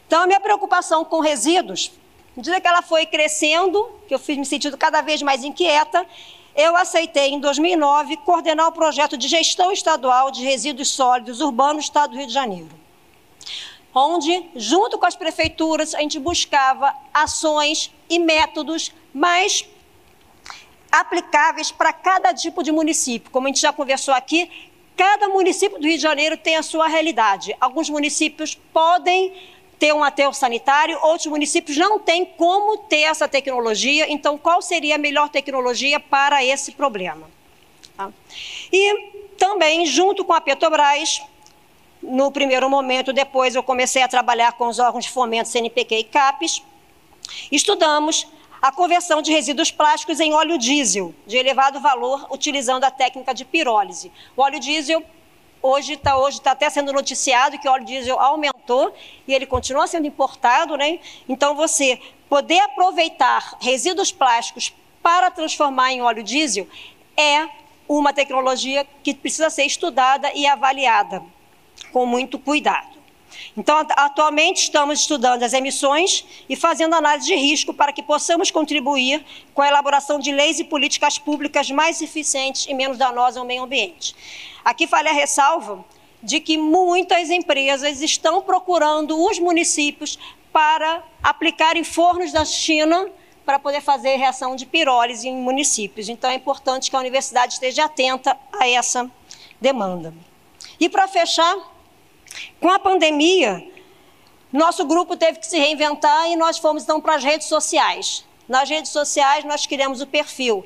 Então, 0.05 0.24
a 0.24 0.28
minha 0.28 0.39
preocupação 0.39 1.05
com 1.05 1.20
resíduos, 1.20 1.91
à 2.34 2.38
medida 2.38 2.61
que 2.61 2.68
ela 2.68 2.82
foi 2.82 3.05
crescendo, 3.05 3.89
que 4.07 4.14
eu 4.14 4.20
fui 4.20 4.36
me 4.36 4.45
sentindo 4.45 4.78
cada 4.78 5.01
vez 5.01 5.22
mais 5.22 5.43
inquieta, 5.43 6.05
eu 6.55 6.76
aceitei, 6.76 7.32
em 7.32 7.39
2009, 7.39 8.18
coordenar 8.18 8.68
o 8.68 8.72
projeto 8.72 9.18
de 9.18 9.28
gestão 9.28 9.72
estadual 9.72 10.30
de 10.30 10.43
resíduos 10.43 10.89
sólidos 10.89 11.41
urbanos 11.41 11.86
do 11.86 11.88
Estado 11.88 12.11
do 12.11 12.18
Rio 12.18 12.28
de 12.28 12.34
Janeiro. 12.34 12.70
Onde, 13.95 14.49
junto 14.55 14.97
com 14.97 15.05
as 15.05 15.16
prefeituras, 15.16 15.95
a 15.95 15.99
gente 15.99 16.20
buscava 16.20 16.93
ações 17.14 17.91
e 18.09 18.20
métodos 18.20 18.91
mais 19.14 19.68
aplicáveis 20.94 21.72
para 21.72 21.91
cada 21.91 22.32
tipo 22.36 22.62
de 22.62 22.72
município. 22.72 23.32
Como 23.32 23.48
a 23.48 23.50
gente 23.50 23.60
já 23.60 23.74
conversou 23.74 24.14
aqui, 24.14 24.48
cada 24.96 25.28
município 25.28 25.80
do 25.80 25.88
Rio 25.88 25.98
de 25.98 26.04
Janeiro 26.04 26.38
tem 26.38 26.56
a 26.56 26.62
sua 26.62 26.88
realidade. 26.88 27.56
Alguns 27.60 27.89
municípios 27.89 28.54
podem 28.72 29.34
ter 29.80 29.91
um 29.91 30.04
aterro 30.04 30.34
sanitário, 30.34 30.98
outros 31.02 31.26
municípios 31.26 31.76
não 31.78 31.98
têm 31.98 32.24
como 32.24 32.78
ter 32.78 33.02
essa 33.02 33.28
tecnologia. 33.28 34.06
Então, 34.08 34.38
qual 34.38 34.62
seria 34.62 34.94
a 34.96 35.00
melhor 35.00 35.30
tecnologia 35.30 36.00
para 36.00 36.46
esse 36.46 36.72
problema? 36.74 37.28
Tá? 37.98 38.12
E 38.72 39.34
também, 39.36 39.88
junto 39.88 40.24
com 40.24 40.32
a 40.32 40.39
Petrobras, 40.39 41.24
no 42.04 42.32
primeiro 42.32 42.70
momento, 42.70 43.12
depois 43.12 43.56
eu 43.56 43.64
comecei 43.64 44.04
a 44.04 44.08
trabalhar 44.08 44.54
com 44.54 44.68
os 44.68 44.78
órgãos 44.78 45.06
de 45.06 45.10
fomento 45.10 45.50
CNPq 45.50 45.96
e 45.96 46.04
CAPES, 46.04 46.62
estudamos 47.52 48.28
a 48.64 48.72
conversão 48.72 49.22
de 49.22 49.30
resíduos 49.30 49.72
plásticos 49.72 50.22
em 50.22 50.34
óleo 50.34 50.57
diesel, 50.57 51.14
de 51.28 51.36
elevado 51.36 51.82
valor, 51.82 52.26
utilizando 52.32 52.86
a 52.86 52.89
técnica 52.89 53.34
de 53.34 53.43
pirólise. 53.43 54.09
O 54.38 54.41
óleo 54.41 54.57
diesel 54.57 55.03
hoje 55.61 55.95
está 55.95 56.18
hoje 56.18 56.39
tá 56.39 56.51
até 56.51 56.70
sendo 56.70 56.93
noticiado 56.93 57.59
que 57.59 57.68
o 57.68 57.72
óleo 57.74 57.84
diesel 57.84 58.18
aumentou 58.18 58.95
e 59.28 59.34
ele 59.34 59.45
continua 59.45 59.86
sendo 59.86 60.07
importado, 60.07 60.78
né? 60.78 60.99
Então 61.28 61.55
você 61.55 61.99
poder 62.30 62.61
aproveitar 62.61 63.57
resíduos 63.59 64.14
plásticos 64.14 64.74
para 65.01 65.30
transformar 65.30 65.91
em 65.91 66.01
óleo 66.01 66.24
diesel 66.24 66.66
é 67.18 67.49
uma 67.86 68.14
tecnologia 68.14 68.88
que 69.03 69.14
precisa 69.14 69.49
ser 69.49 69.66
estudada 69.66 70.32
e 70.34 70.47
avaliada 70.47 71.22
com 71.91 72.05
muito 72.05 72.39
cuidado. 72.39 73.03
Então, 73.56 73.78
atualmente 73.92 74.64
estamos 74.64 75.02
estudando 75.02 75.44
as 75.44 75.53
emissões 75.53 76.26
e 76.49 76.56
fazendo 76.56 76.95
análise 76.95 77.28
de 77.28 77.36
risco 77.36 77.74
para 77.74 77.94
que 77.94 78.02
possamos 78.02 78.52
contribuir 78.52 79.24
com 79.53 79.62
a 79.62 79.68
elaboração 79.68 80.20
de 80.20 80.32
leis 80.32 80.60
e 80.60 80.64
políticas 80.64 81.18
públicas 81.18 81.70
mais 81.70 82.02
eficientes 82.02 82.66
e 82.68 82.74
menos 82.74 82.98
danosas 82.98 83.38
ao 83.38 83.45
meio 83.45 83.64
ambiente. 83.64 84.16
Aqui 84.64 84.88
falei 84.88 85.12
a 85.12 85.16
ressalva 85.16 85.84
de 86.22 86.40
que 86.40 86.57
muitas 86.57 87.30
empresas 87.30 88.02
estão 88.02 88.41
procurando 88.41 89.22
os 89.22 89.40
municípios 89.40 90.18
para 90.52 91.03
aplicarem 91.22 91.84
fornos 91.84 92.32
da 92.32 92.45
China 92.45 93.10
para 93.45 93.60
poder 93.60 93.82
fazer 93.82 94.16
reação 94.16 94.56
de 94.56 94.66
pirólise 94.66 95.28
em 95.28 95.36
municípios. 95.36 96.07
Então 96.07 96.30
é 96.30 96.36
importante 96.36 96.90
que 96.90 96.95
a 96.95 96.99
universidade 96.99 97.53
esteja 97.53 97.86
atenta 97.86 98.38
a 98.53 98.68
essa 98.70 99.10
demanda. 99.60 100.14
E 100.80 100.88
para 100.88 101.07
fechar, 101.07 101.56
com 102.60 102.69
a 102.69 102.80
pandemia, 102.80 103.65
nosso 104.51 104.85
grupo 104.85 105.18
teve 105.18 105.39
que 105.39 105.47
se 105.47 105.57
reinventar 105.57 106.30
e 106.30 106.35
nós 106.35 106.57
fomos 106.57 106.84
então 106.84 107.01
para 107.01 107.15
as 107.15 107.23
redes 107.23 107.47
sociais. 107.47 108.23
Nas 108.47 108.69
redes 108.69 108.91
sociais, 108.91 109.43
nós 109.45 109.65
criamos 109.65 110.01
o 110.01 110.07
perfil 110.07 110.65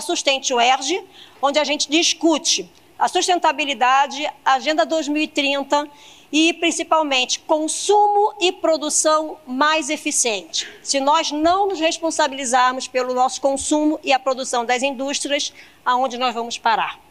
SustenteUERJ, 0.00 1.02
onde 1.40 1.58
a 1.58 1.64
gente 1.64 1.88
discute 1.88 2.70
a 2.98 3.08
sustentabilidade, 3.08 4.26
a 4.44 4.54
Agenda 4.54 4.86
2030 4.86 5.88
e, 6.30 6.52
principalmente, 6.54 7.40
consumo 7.40 8.34
e 8.40 8.52
produção 8.52 9.38
mais 9.46 9.90
eficiente. 9.90 10.68
Se 10.82 11.00
nós 11.00 11.30
não 11.30 11.68
nos 11.68 11.80
responsabilizarmos 11.80 12.88
pelo 12.88 13.14
nosso 13.14 13.40
consumo 13.40 13.98
e 14.02 14.12
a 14.12 14.18
produção 14.18 14.64
das 14.64 14.82
indústrias, 14.82 15.52
aonde 15.84 16.18
nós 16.18 16.34
vamos 16.34 16.58
parar? 16.58 17.05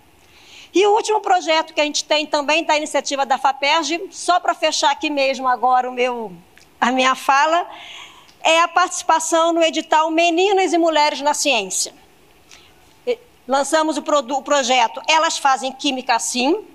E 0.75 0.85
o 0.85 0.91
último 0.91 1.21
projeto 1.21 1.73
que 1.73 1.79
a 1.79 1.85
gente 1.85 2.03
tem 2.03 2.25
também 2.25 2.65
da 2.65 2.75
iniciativa 2.75 3.25
da 3.25 3.37
FAPERJ, 3.37 4.09
só 4.11 4.41
para 4.41 4.53
fechar 4.53 4.91
aqui 4.91 5.09
mesmo 5.09 5.47
agora 5.47 5.89
o 5.89 5.93
meu, 5.93 6.33
a 6.81 6.91
minha 6.91 7.15
fala, 7.15 7.65
é 8.43 8.59
a 8.59 8.67
participação 8.67 9.53
no 9.53 9.63
edital 9.63 10.11
Meninas 10.11 10.73
e 10.73 10.77
Mulheres 10.77 11.21
na 11.21 11.33
Ciência. 11.33 11.93
Lançamos 13.47 13.97
o, 13.97 14.01
o 14.01 14.41
projeto 14.41 15.01
Elas 15.07 15.37
Fazem 15.37 15.71
Química 15.71 16.19
Sim, 16.19 16.65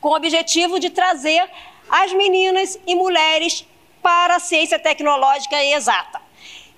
com 0.00 0.08
o 0.08 0.16
objetivo 0.16 0.80
de 0.80 0.90
trazer 0.90 1.48
as 1.88 2.12
meninas 2.12 2.80
e 2.84 2.96
mulheres 2.96 3.64
para 4.02 4.36
a 4.36 4.40
ciência 4.40 4.76
tecnológica 4.76 5.62
e 5.62 5.72
exata. 5.72 6.19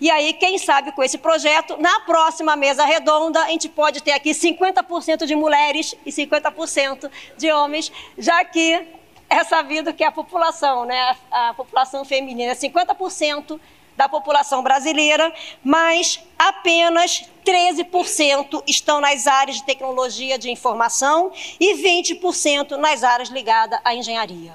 E 0.03 0.11
aí, 0.11 0.33
quem 0.33 0.59
sabe 0.59 0.91
com 0.91 1.01
esse 1.01 1.17
projeto, 1.17 1.77
na 1.79 2.01
próxima 2.01 2.57
mesa 2.57 2.85
redonda, 2.85 3.41
a 3.41 3.51
gente 3.51 3.69
pode 3.69 4.03
ter 4.03 4.11
aqui 4.11 4.33
50% 4.33 5.25
de 5.25 5.37
mulheres 5.37 5.95
e 6.05 6.11
50% 6.11 7.09
de 7.39 7.53
homens, 7.53 7.93
já 8.19 8.45
que 8.45 8.85
é 9.31 9.45
sabido 9.45 9.95
que 9.95 10.03
a 10.03 10.11
população, 10.11 10.85
né, 10.85 11.17
a, 11.31 11.55
população 11.55 12.05
feminina 12.05 12.51
é 12.51 12.55
50% 12.57 13.61
da 13.97 14.09
população 14.09 14.61
brasileira, 14.61 15.33
mas 15.63 16.19
apenas 16.37 17.23
13% 17.47 18.61
estão 18.67 19.01
nas 19.01 19.29
áreas 19.29 19.59
de 19.59 19.65
tecnologia 19.65 20.37
de 20.37 20.51
informação 20.51 21.31
e 21.61 21.77
20% 21.77 22.73
nas 22.73 23.05
áreas 23.05 23.29
ligadas 23.29 23.79
à 23.85 23.95
engenharia. 23.95 24.55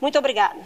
Muito 0.00 0.16
obrigada. 0.16 0.60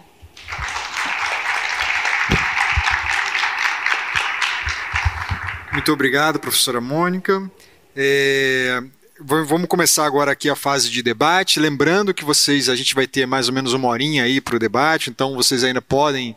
Muito 5.71 5.93
obrigado, 5.93 6.37
professora 6.37 6.81
Mônica. 6.81 7.49
É, 7.95 8.83
vamos 9.21 9.69
começar 9.69 10.05
agora 10.05 10.31
aqui 10.33 10.49
a 10.49 10.55
fase 10.55 10.89
de 10.89 11.01
debate. 11.01 11.61
Lembrando 11.61 12.13
que 12.13 12.25
vocês, 12.25 12.67
a 12.67 12.75
gente 12.75 12.93
vai 12.93 13.07
ter 13.07 13.25
mais 13.25 13.47
ou 13.47 13.53
menos 13.53 13.71
uma 13.71 13.87
horinha 13.87 14.25
aí 14.25 14.41
para 14.41 14.57
o 14.57 14.59
debate, 14.59 15.09
então 15.09 15.33
vocês 15.33 15.63
ainda 15.63 15.81
podem 15.81 16.35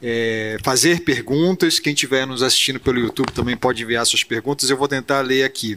é, 0.00 0.56
fazer 0.62 1.00
perguntas. 1.00 1.80
Quem 1.80 1.94
estiver 1.94 2.28
nos 2.28 2.44
assistindo 2.44 2.78
pelo 2.78 3.00
YouTube 3.00 3.32
também 3.32 3.56
pode 3.56 3.82
enviar 3.82 4.06
suas 4.06 4.22
perguntas. 4.22 4.70
Eu 4.70 4.76
vou 4.76 4.86
tentar 4.86 5.20
ler 5.20 5.42
aqui. 5.42 5.76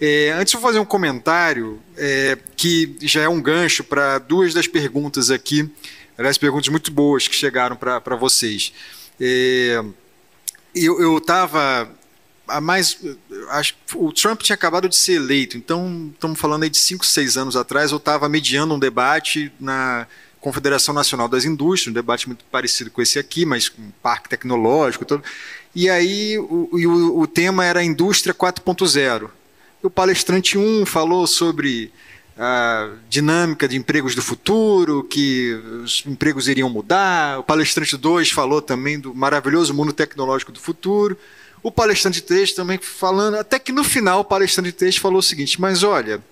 É, 0.00 0.32
antes 0.32 0.54
vou 0.54 0.62
fazer 0.62 0.78
um 0.78 0.84
comentário 0.86 1.78
é, 1.94 2.38
que 2.56 2.96
já 3.02 3.20
é 3.20 3.28
um 3.28 3.42
gancho 3.42 3.84
para 3.84 4.16
duas 4.16 4.54
das 4.54 4.66
perguntas 4.66 5.30
aqui, 5.30 5.68
aliás, 6.16 6.38
perguntas 6.38 6.68
muito 6.68 6.90
boas 6.90 7.28
que 7.28 7.34
chegaram 7.34 7.76
para 7.76 8.16
vocês. 8.16 8.72
É, 9.20 9.84
eu 10.74 11.18
estava 11.18 11.99
a 12.50 12.60
mais. 12.60 12.98
Acho, 13.50 13.74
o 13.94 14.12
Trump 14.12 14.42
tinha 14.42 14.54
acabado 14.54 14.88
de 14.88 14.96
ser 14.96 15.14
eleito, 15.14 15.56
então 15.56 16.10
estamos 16.12 16.38
falando 16.38 16.64
aí 16.64 16.70
de 16.70 16.78
5, 16.78 17.04
6 17.04 17.36
anos 17.36 17.56
atrás. 17.56 17.90
Eu 17.90 17.98
estava 17.98 18.28
mediando 18.28 18.74
um 18.74 18.78
debate 18.78 19.52
na 19.58 20.06
Confederação 20.40 20.94
Nacional 20.94 21.28
das 21.28 21.44
Indústrias, 21.44 21.90
um 21.90 21.94
debate 21.94 22.26
muito 22.26 22.44
parecido 22.50 22.90
com 22.90 23.02
esse 23.02 23.18
aqui, 23.18 23.44
mas 23.44 23.68
com 23.68 23.82
um 23.82 23.92
parque 24.02 24.28
tecnológico. 24.28 25.04
Todo, 25.04 25.22
e 25.74 25.88
aí 25.88 26.38
o, 26.38 26.68
o, 26.72 27.20
o 27.20 27.26
tema 27.26 27.64
era 27.64 27.82
Indústria 27.82 28.34
4.0. 28.34 29.30
O 29.82 29.88
palestrante 29.88 30.58
1 30.58 30.84
falou 30.84 31.26
sobre 31.26 31.92
a 32.38 32.90
dinâmica 33.08 33.68
de 33.68 33.76
empregos 33.76 34.14
do 34.14 34.22
futuro, 34.22 35.04
que 35.04 35.52
os 35.84 36.02
empregos 36.06 36.48
iriam 36.48 36.70
mudar. 36.70 37.38
O 37.38 37.42
palestrante 37.42 37.96
2 37.96 38.30
falou 38.30 38.62
também 38.62 38.98
do 38.98 39.14
maravilhoso 39.14 39.74
mundo 39.74 39.92
tecnológico 39.92 40.50
do 40.50 40.58
futuro. 40.60 41.18
O 41.62 41.70
palestrante 41.70 42.22
3 42.22 42.52
também 42.52 42.78
falando, 42.78 43.36
até 43.36 43.58
que 43.58 43.72
no 43.72 43.84
final 43.84 44.20
o 44.20 44.24
palestrante 44.24 44.72
3 44.72 44.96
falou 44.96 45.18
o 45.18 45.22
seguinte: 45.22 45.60
mas 45.60 45.82
olha, 45.82 46.22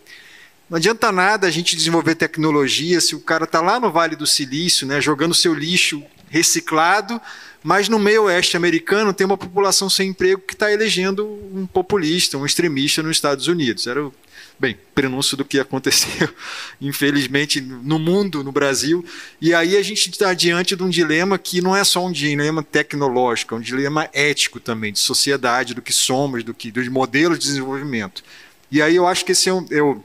não 0.71 0.77
adianta 0.77 1.11
nada 1.11 1.47
a 1.47 1.51
gente 1.51 1.77
desenvolver 1.77 2.15
tecnologia 2.15 3.01
se 3.01 3.15
o 3.15 3.21
cara 3.21 3.45
está 3.45 3.61
lá 3.61 3.81
no 3.81 3.91
Vale 3.91 4.17
do 4.17 4.27
Silício, 4.27 4.87
né, 4.87 5.01
jogando 5.01 5.35
seu 5.35 5.55
lixo 5.55 6.03
reciclado, 6.29 7.21
mas 7.63 7.89
no 7.89 7.99
meio 7.99 8.25
oeste 8.25 8.57
americano 8.57 9.13
tem 9.13 9.27
uma 9.27 9.39
população 9.39 9.89
sem 9.89 10.11
emprego 10.11 10.43
que 10.43 10.55
está 10.55 10.71
elegendo 10.71 11.27
um 11.53 11.67
populista, 11.67 12.37
um 12.37 12.47
extremista 12.47 13.03
nos 13.03 13.17
Estados 13.17 13.49
Unidos. 13.49 13.87
Era 13.87 14.05
o 14.05 14.15
bem, 14.59 14.77
prenúncio 14.95 15.37
do 15.37 15.45
que 15.45 15.61
aconteceu, 15.61 16.29
infelizmente, 16.81 17.61
no 17.61 17.99
mundo, 17.99 18.43
no 18.43 18.51
Brasil. 18.51 19.05
E 19.41 19.55
aí 19.55 19.77
a 19.77 19.83
gente 19.83 20.11
está 20.11 20.35
diante 20.35 20.75
de 20.75 20.83
um 20.83 20.89
dilema 20.89 21.39
que 21.39 21.61
não 21.61 21.77
é 21.77 21.85
só 21.85 22.05
um 22.05 22.11
dilema 22.11 22.63
tecnológico, 22.63 23.55
é 23.55 23.59
um 23.59 23.61
dilema 23.61 24.09
ético 24.13 24.59
também, 24.59 24.93
de 24.93 24.99
sociedade, 24.99 25.75
do 25.75 25.83
que 25.83 25.93
somos, 25.93 26.43
do 26.43 26.53
que 26.53 26.73
dos 26.73 26.89
modelos 26.89 27.39
de 27.39 27.47
desenvolvimento. 27.47 28.25
E 28.71 28.83
aí 28.83 28.97
eu 28.97 29.07
acho 29.07 29.25
que 29.25 29.33
esse 29.33 29.49
é 29.49 29.55
um, 29.55 29.65
eu 29.71 30.05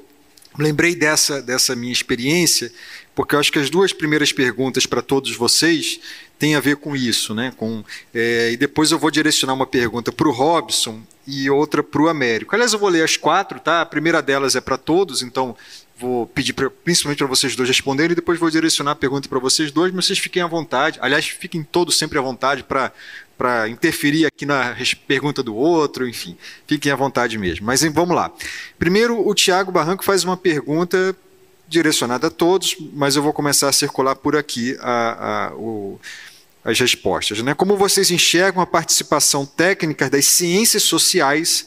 lembrei 0.57 0.95
dessa, 0.95 1.41
dessa 1.41 1.75
minha 1.75 1.91
experiência, 1.91 2.71
porque 3.15 3.35
eu 3.35 3.39
acho 3.39 3.51
que 3.51 3.59
as 3.59 3.69
duas 3.69 3.91
primeiras 3.91 4.31
perguntas 4.31 4.85
para 4.85 5.01
todos 5.01 5.35
vocês 5.35 5.99
têm 6.37 6.55
a 6.55 6.59
ver 6.59 6.77
com 6.77 6.95
isso, 6.95 7.33
né? 7.33 7.53
Com, 7.57 7.83
é, 8.13 8.51
e 8.51 8.57
depois 8.57 8.91
eu 8.91 8.99
vou 8.99 9.09
direcionar 9.09 9.53
uma 9.53 9.65
pergunta 9.65 10.11
para 10.11 10.27
o 10.27 10.31
Robson 10.31 11.01
e 11.25 11.49
outra 11.49 11.81
para 11.81 12.01
o 12.01 12.09
Américo. 12.09 12.53
Aliás, 12.53 12.73
eu 12.73 12.79
vou 12.79 12.89
ler 12.89 13.03
as 13.03 13.17
quatro, 13.17 13.59
tá? 13.59 13.81
A 13.81 13.85
primeira 13.85 14.21
delas 14.21 14.55
é 14.55 14.61
para 14.61 14.77
todos, 14.77 15.21
então 15.21 15.55
vou 15.97 16.27
pedir 16.27 16.53
pra, 16.53 16.69
principalmente 16.69 17.19
para 17.19 17.27
vocês 17.27 17.55
dois 17.55 17.69
responderem 17.69 18.11
e 18.11 18.15
depois 18.15 18.39
vou 18.39 18.49
direcionar 18.49 18.91
a 18.91 18.95
pergunta 18.95 19.29
para 19.29 19.39
vocês 19.39 19.71
dois, 19.71 19.93
mas 19.93 20.05
vocês 20.05 20.19
fiquem 20.19 20.41
à 20.41 20.47
vontade. 20.47 20.99
Aliás, 21.01 21.27
fiquem 21.27 21.63
todos 21.63 21.97
sempre 21.97 22.17
à 22.17 22.21
vontade 22.21 22.63
para 22.63 22.91
para 23.35 23.67
interferir 23.67 24.27
aqui 24.27 24.45
na 24.45 24.75
pergunta 25.07 25.41
do 25.41 25.55
outro, 25.55 26.07
enfim, 26.07 26.37
fiquem 26.67 26.91
à 26.91 26.95
vontade 26.95 27.37
mesmo. 27.37 27.65
Mas 27.65 27.81
vamos 27.81 28.15
lá. 28.15 28.31
Primeiro, 28.77 29.27
o 29.27 29.33
Tiago 29.33 29.71
Barranco 29.71 30.03
faz 30.03 30.23
uma 30.23 30.37
pergunta 30.37 31.15
direcionada 31.67 32.27
a 32.27 32.29
todos, 32.29 32.77
mas 32.93 33.15
eu 33.15 33.23
vou 33.23 33.33
começar 33.33 33.69
a 33.69 33.73
circular 33.73 34.15
por 34.15 34.35
aqui 34.35 34.77
a, 34.79 35.47
a, 35.49 35.55
o, 35.55 35.99
as 36.63 36.79
respostas. 36.79 37.41
Né? 37.41 37.53
Como 37.53 37.75
vocês 37.75 38.09
enxergam 38.09 38.61
a 38.61 38.65
participação 38.65 39.45
técnica 39.45 40.09
das 40.09 40.25
ciências 40.25 40.83
sociais 40.83 41.65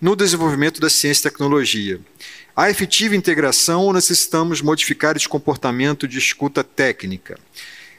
no 0.00 0.16
desenvolvimento 0.16 0.80
da 0.80 0.88
ciência 0.88 1.28
e 1.28 1.30
tecnologia? 1.30 2.00
Há 2.56 2.70
efetiva 2.70 3.14
integração 3.14 3.82
ou 3.82 3.92
necessitamos 3.92 4.60
modificar 4.60 5.16
esse 5.16 5.28
comportamento 5.28 6.08
de 6.08 6.18
escuta 6.18 6.64
técnica? 6.64 7.38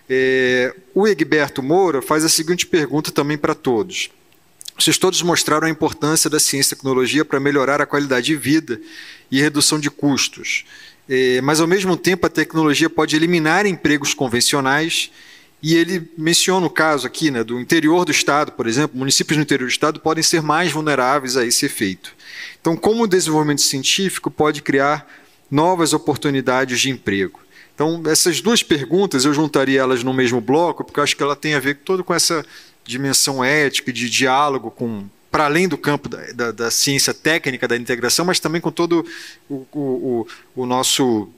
É, 0.09 0.76
o 0.93 1.07
Egberto 1.07 1.63
Moura 1.63 2.01
faz 2.01 2.26
a 2.26 2.30
seguinte 2.30 2.65
pergunta 2.65 3.11
também 3.11 3.38
para 3.38 3.55
todos. 3.55 4.09
Vocês 4.77 4.97
todos 4.97 5.22
mostraram 5.22 5.68
a 5.68 5.69
importância 5.69 6.30
da 6.30 6.39
ciência 6.39 6.73
e 6.73 6.77
tecnologia 6.77 7.23
para 7.23 7.39
melhorar 7.39 7.81
a 7.81 7.85
qualidade 7.85 8.26
de 8.26 8.35
vida 8.35 8.81
e 9.30 9.39
redução 9.39 9.80
de 9.80 9.89
custos. 9.89 10.65
É, 11.07 11.39
mas, 11.41 11.59
ao 11.59 11.68
mesmo 11.68 11.95
tempo, 11.95 12.26
a 12.26 12.30
tecnologia 12.30 12.89
pode 12.89 13.15
eliminar 13.15 13.65
empregos 13.65 14.13
convencionais 14.13 15.11
e 15.61 15.75
ele 15.75 16.09
menciona 16.17 16.65
o 16.65 16.69
caso 16.69 17.05
aqui 17.05 17.29
né, 17.29 17.43
do 17.43 17.59
interior 17.59 18.03
do 18.03 18.11
estado, 18.11 18.51
por 18.51 18.67
exemplo, 18.67 18.97
municípios 18.97 19.38
no 19.38 19.43
interior 19.43 19.67
do 19.67 19.71
estado 19.71 19.99
podem 19.99 20.23
ser 20.23 20.41
mais 20.41 20.71
vulneráveis 20.71 21.38
a 21.38 21.45
esse 21.45 21.65
efeito. 21.65 22.13
Então, 22.59 22.75
como 22.75 23.03
o 23.03 23.07
desenvolvimento 23.07 23.61
científico 23.61 24.31
pode 24.31 24.61
criar 24.61 25.07
novas 25.49 25.93
oportunidades 25.93 26.79
de 26.79 26.89
emprego? 26.89 27.39
Então, 27.75 28.01
essas 28.07 28.41
duas 28.41 28.63
perguntas 28.63 29.23
eu 29.23 29.33
juntaria 29.33 29.79
elas 29.79 30.03
no 30.03 30.13
mesmo 30.13 30.41
bloco, 30.41 30.83
porque 30.83 30.99
eu 30.99 31.03
acho 31.03 31.15
que 31.15 31.23
ela 31.23 31.35
tem 31.35 31.53
a 31.53 31.59
ver 31.59 31.77
todo 31.77 32.03
com 32.03 32.13
essa 32.13 32.43
dimensão 32.83 33.43
ética 33.43 33.93
de 33.93 34.09
diálogo 34.09 34.71
com 34.71 35.05
para 35.31 35.45
além 35.45 35.65
do 35.65 35.77
campo 35.77 36.09
da, 36.09 36.17
da, 36.33 36.51
da, 36.51 36.69
ciência 36.69 37.13
técnica 37.13 37.65
da 37.65 37.77
integração, 37.77 38.25
mas 38.25 38.38
também 38.38 38.59
com 38.59 38.69
todo 38.69 39.05
o, 39.49 39.65
o, 39.71 40.27
o 40.53 40.65
nosso 40.65 41.29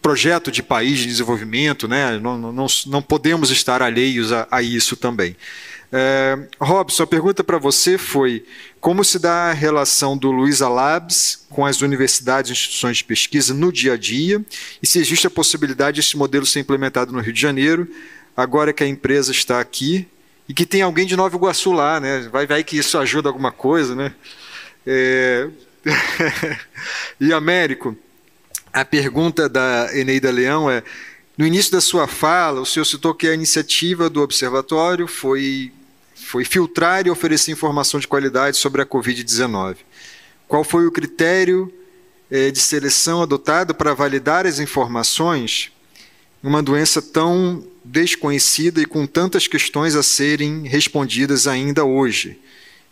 projeto 0.00 0.50
de 0.50 0.62
país 0.62 0.98
de 0.98 1.06
desenvolvimento, 1.06 1.86
né? 1.86 2.18
não, 2.18 2.38
não, 2.52 2.66
não 2.86 3.02
podemos 3.02 3.50
estar 3.50 3.82
alheios 3.82 4.32
a, 4.32 4.48
a 4.50 4.62
isso 4.62 4.96
também. 4.96 5.36
É, 5.92 6.38
Robson, 6.60 7.02
a 7.02 7.06
pergunta 7.06 7.42
para 7.42 7.58
você 7.58 7.98
foi 7.98 8.44
como 8.80 9.04
se 9.04 9.18
dá 9.18 9.50
a 9.50 9.52
relação 9.52 10.16
do 10.16 10.30
Luiza 10.30 10.68
Labs 10.68 11.44
com 11.50 11.66
as 11.66 11.80
universidades 11.80 12.50
e 12.50 12.52
instituições 12.52 12.98
de 12.98 13.04
pesquisa 13.04 13.52
no 13.52 13.72
dia 13.72 13.94
a 13.94 13.96
dia 13.96 14.44
e 14.80 14.86
se 14.86 15.00
existe 15.00 15.26
a 15.26 15.30
possibilidade 15.30 16.00
desse 16.00 16.16
modelo 16.16 16.46
ser 16.46 16.60
implementado 16.60 17.12
no 17.12 17.18
Rio 17.18 17.32
de 17.32 17.40
Janeiro, 17.40 17.88
agora 18.36 18.72
que 18.72 18.84
a 18.84 18.86
empresa 18.86 19.32
está 19.32 19.60
aqui 19.60 20.06
e 20.48 20.54
que 20.54 20.64
tem 20.64 20.82
alguém 20.82 21.06
de 21.06 21.16
Nova 21.16 21.36
Iguaçu 21.36 21.72
lá, 21.72 21.98
né? 21.98 22.28
Vai, 22.30 22.46
vai 22.46 22.62
que 22.62 22.76
isso 22.76 22.96
ajuda 22.96 23.28
alguma 23.28 23.50
coisa, 23.50 23.94
né? 23.96 24.14
É... 24.86 25.48
e 27.20 27.32
Américo, 27.32 27.96
a 28.72 28.84
pergunta 28.84 29.48
da 29.48 29.90
Eneida 29.92 30.30
Leão 30.30 30.70
é: 30.70 30.82
no 31.36 31.46
início 31.46 31.72
da 31.72 31.80
sua 31.80 32.06
fala, 32.06 32.60
o 32.60 32.66
senhor 32.66 32.84
citou 32.84 33.14
que 33.14 33.26
a 33.26 33.34
iniciativa 33.34 34.10
do 34.10 34.20
observatório 34.22 35.06
foi, 35.06 35.72
foi 36.14 36.44
filtrar 36.44 37.06
e 37.06 37.10
oferecer 37.10 37.52
informação 37.52 37.98
de 37.98 38.08
qualidade 38.08 38.56
sobre 38.56 38.82
a 38.82 38.86
Covid-19. 38.86 39.76
Qual 40.46 40.64
foi 40.64 40.86
o 40.86 40.92
critério 40.92 41.72
eh, 42.30 42.50
de 42.50 42.60
seleção 42.60 43.22
adotado 43.22 43.74
para 43.74 43.94
validar 43.94 44.46
as 44.46 44.58
informações 44.58 45.72
uma 46.42 46.62
doença 46.62 47.02
tão 47.02 47.62
desconhecida 47.84 48.80
e 48.80 48.86
com 48.86 49.06
tantas 49.06 49.46
questões 49.46 49.94
a 49.94 50.02
serem 50.02 50.66
respondidas 50.66 51.46
ainda 51.46 51.84
hoje, 51.84 52.38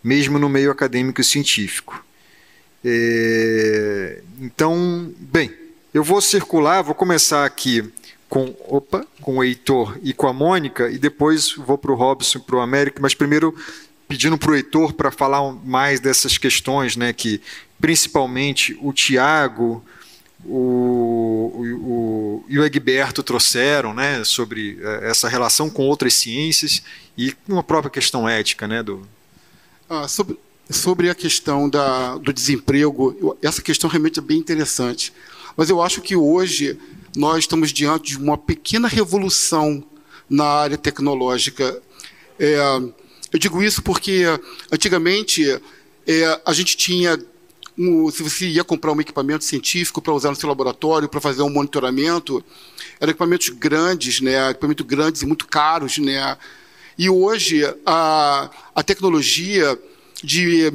mesmo 0.02 0.38
no 0.38 0.48
meio 0.48 0.70
acadêmico 0.70 1.20
e 1.20 1.24
científico. 1.24 2.04
É, 2.84 4.22
então, 4.40 5.12
bem, 5.18 5.52
eu 5.92 6.04
vou 6.04 6.20
circular, 6.20 6.82
vou 6.82 6.94
começar 6.94 7.44
aqui 7.44 7.90
com, 8.28 8.54
opa, 8.68 9.06
com 9.22 9.38
o 9.38 9.44
Heitor 9.44 9.98
e 10.02 10.12
com 10.12 10.26
a 10.26 10.32
Mônica, 10.32 10.90
e 10.90 10.98
depois 10.98 11.52
vou 11.54 11.78
para 11.78 11.92
o 11.92 11.94
Robson 11.94 12.38
e 12.38 12.42
para 12.42 12.56
o 12.56 12.60
Américo, 12.60 13.00
mas 13.00 13.14
primeiro 13.14 13.54
pedindo 14.06 14.38
para 14.38 14.50
o 14.50 14.54
Heitor 14.54 14.92
para 14.92 15.10
falar 15.10 15.52
mais 15.64 16.00
dessas 16.00 16.38
questões, 16.38 16.96
né, 16.96 17.12
que 17.12 17.40
principalmente 17.80 18.78
o 18.80 18.92
Tiago, 18.92 19.84
o, 20.44 21.52
o, 21.54 21.62
o, 21.62 22.44
e 22.48 22.58
o 22.58 22.64
Egberto 22.64 23.22
trouxeram 23.22 23.92
né, 23.92 24.24
sobre 24.24 24.78
eh, 24.80 25.10
essa 25.10 25.28
relação 25.28 25.68
com 25.68 25.82
outras 25.86 26.14
ciências 26.14 26.82
e 27.16 27.34
uma 27.46 27.62
própria 27.62 27.90
questão 27.90 28.28
ética. 28.28 28.66
Né, 28.66 28.82
do... 28.82 29.06
Ah, 29.90 30.08
sobre, 30.08 30.38
sobre 30.70 31.10
a 31.10 31.14
questão 31.14 31.68
da, 31.68 32.16
do 32.16 32.32
desemprego, 32.32 33.36
essa 33.42 33.60
questão 33.60 33.90
realmente 33.90 34.18
é 34.18 34.22
bem 34.22 34.38
interessante. 34.38 35.12
Mas 35.58 35.68
eu 35.68 35.82
acho 35.82 36.00
que 36.00 36.14
hoje 36.14 36.78
nós 37.16 37.38
estamos 37.38 37.72
diante 37.72 38.12
de 38.12 38.16
uma 38.16 38.38
pequena 38.38 38.86
revolução 38.86 39.82
na 40.30 40.44
área 40.44 40.78
tecnológica. 40.78 41.82
É, 42.38 42.58
eu 43.32 43.40
digo 43.40 43.60
isso 43.60 43.82
porque 43.82 44.22
antigamente 44.70 45.60
é, 46.06 46.40
a 46.46 46.52
gente 46.52 46.76
tinha 46.76 47.18
um, 47.76 48.08
se 48.08 48.22
você 48.22 48.46
ia 48.46 48.62
comprar 48.62 48.92
um 48.92 49.00
equipamento 49.00 49.42
científico 49.42 50.00
para 50.00 50.14
usar 50.14 50.30
no 50.30 50.36
seu 50.36 50.48
laboratório, 50.48 51.08
para 51.08 51.20
fazer 51.20 51.42
um 51.42 51.50
monitoramento, 51.50 52.40
eram 53.00 53.10
equipamentos 53.10 53.48
grandes, 53.48 54.20
né, 54.20 54.50
equipamentos 54.50 54.86
grandes 54.86 55.22
e 55.22 55.26
muito 55.26 55.44
caros. 55.48 55.98
Né, 55.98 56.38
e 56.96 57.10
hoje 57.10 57.64
a, 57.84 58.48
a 58.76 58.82
tecnologia 58.84 59.76
de 60.22 60.72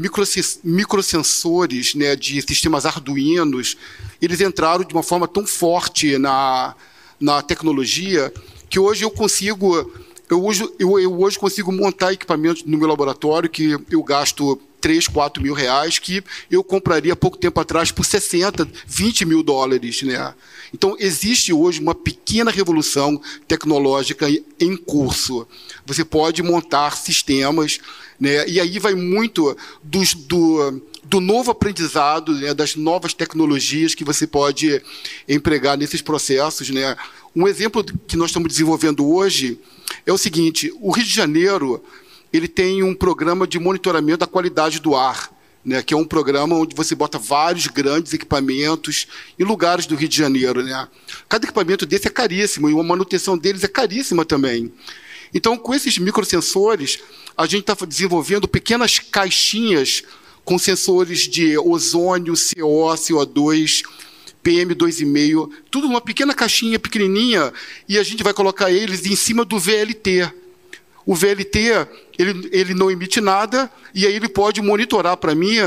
microsensores, 0.64 1.95
né, 1.95 2.15
de 2.15 2.41
sistemas 2.41 2.86
arduinos, 2.86 3.76
eles 4.22 4.40
entraram 4.41 4.84
de 4.84 4.94
uma 4.94 5.03
forma 5.03 5.28
tão 5.28 5.45
forte 5.45 6.18
na, 6.18 6.76
na 7.20 7.41
tecnologia 7.41 8.34
que 8.70 8.80
hoje 8.80 9.03
eu 9.03 9.11
consigo 9.11 9.91
eu 10.30 10.44
hoje, 10.44 10.68
eu, 10.80 10.99
eu 10.99 11.22
hoje 11.22 11.38
consigo 11.38 11.72
montar 11.72 12.14
equipamentos 12.14 12.64
no 12.64 12.78
meu 12.78 12.88
laboratório 12.88 13.49
que 13.49 13.78
eu 13.91 14.02
gasto 14.02 14.60
3, 14.84 15.07
4 15.07 15.41
mil 15.41 15.53
reais 15.53 15.98
que 15.98 16.22
eu 16.52 16.61
compraria 16.61 17.15
pouco 17.15 17.38
tempo 17.38 17.57
atrás 17.60 17.90
por 17.90 18.03
60, 18.03 18.68
20 18.86 19.26
mil 19.26 19.41
dólares. 19.41 20.02
Né? 20.02 20.34
Então, 20.74 20.98
existe 20.99 21.53
hoje 21.53 21.80
uma 21.80 21.95
pequena 21.95 22.52
revolução 22.52 23.22
tecnológica 23.48 24.28
em 24.60 24.76
curso. 24.76 25.48
Você 25.86 26.03
pode 26.03 26.44
montar 26.44 26.98
sistemas, 26.98 27.80
né? 28.24 28.48
e 28.48 28.58
aí 28.58 28.80
vai 28.80 28.95
muito 28.95 29.54
dos, 29.84 30.14
do, 30.14 30.82
do 31.04 31.20
novo 31.20 31.52
aprendizado, 31.52 32.34
né? 32.34 32.54
das 32.54 32.74
novas 32.74 33.14
tecnologias 33.14 33.94
que 33.94 34.06
você 34.06 34.26
pode 34.26 34.82
empregar 35.28 35.78
nesses 35.78 36.02
processos. 36.02 36.70
Né? 36.70 36.95
Um 37.36 37.50
exemplo 37.50 37.84
que 37.84 38.16
nós 38.16 38.30
estamos 38.30 38.48
desenvolvendo 38.48 39.06
hoje 39.06 39.60
é 40.06 40.14
o 40.14 40.18
seguinte: 40.18 40.74
o 40.80 40.91
Rio 40.91 41.04
de 41.04 41.14
Janeiro 41.14 41.84
ele 42.32 42.48
tem 42.48 42.82
um 42.82 42.95
programa 42.95 43.45
de 43.45 43.60
monitoramento 43.60 44.20
da 44.20 44.28
qualidade 44.28 44.80
do 44.80 44.95
ar, 44.95 45.30
né, 45.64 45.84
que 45.84 45.94
é 45.94 45.98
um 45.98 46.06
programa 46.06 46.56
onde 46.56 46.74
você 46.74 46.95
bota 46.95 47.20
vários 47.20 47.68
grandes 47.68 48.14
equipamentos 48.14 49.06
em 49.38 49.44
lugares 49.44 49.86
do 49.86 49.95
Rio 49.95 50.08
de 50.08 50.18
Janeiro. 50.18 50.64
Né? 50.64 50.88
Cada 51.28 51.45
equipamento 51.45 51.86
desse 51.86 52.08
é 52.08 52.10
caríssimo 52.10 52.70
e 52.70 52.80
a 52.80 52.84
manutenção 52.84 53.38
deles 53.38 53.66
é 53.66 53.68
caríssima 53.68 54.24
também. 54.24 54.72
Então, 55.34 55.58
com 55.58 55.74
esses 55.74 55.98
microsensores, 55.98 57.00
a 57.38 57.45
gente 57.45 57.69
está 57.69 57.85
desenvolvendo 57.85 58.47
pequenas 58.47 58.99
caixinhas 58.99 60.03
com 60.43 60.57
sensores 60.57 61.22
de 61.22 61.57
ozônio, 61.57 62.34
CO, 62.34 62.93
CO2, 62.95 63.84
PM2,5, 64.43 65.49
tudo 65.72 65.88
numa 65.88 66.01
pequena 66.01 66.34
caixinha 66.34 66.77
pequenininha, 66.77 67.53
e 67.88 67.97
a 67.97 68.03
gente 68.03 68.23
vai 68.23 68.34
colocar 68.34 68.69
eles 68.69 69.05
em 69.05 69.15
cima 69.15 69.45
do 69.45 69.57
VLT. 69.57 70.31
O 71.05 71.15
VLT 71.15 71.88
ele, 72.18 72.49
ele 72.51 72.73
não 72.73 72.89
emite 72.89 73.19
nada 73.19 73.69
e 73.93 74.05
aí 74.05 74.15
ele 74.15 74.30
pode 74.30 74.61
monitorar 74.61 75.18
para 75.18 75.35
mim 75.35 75.57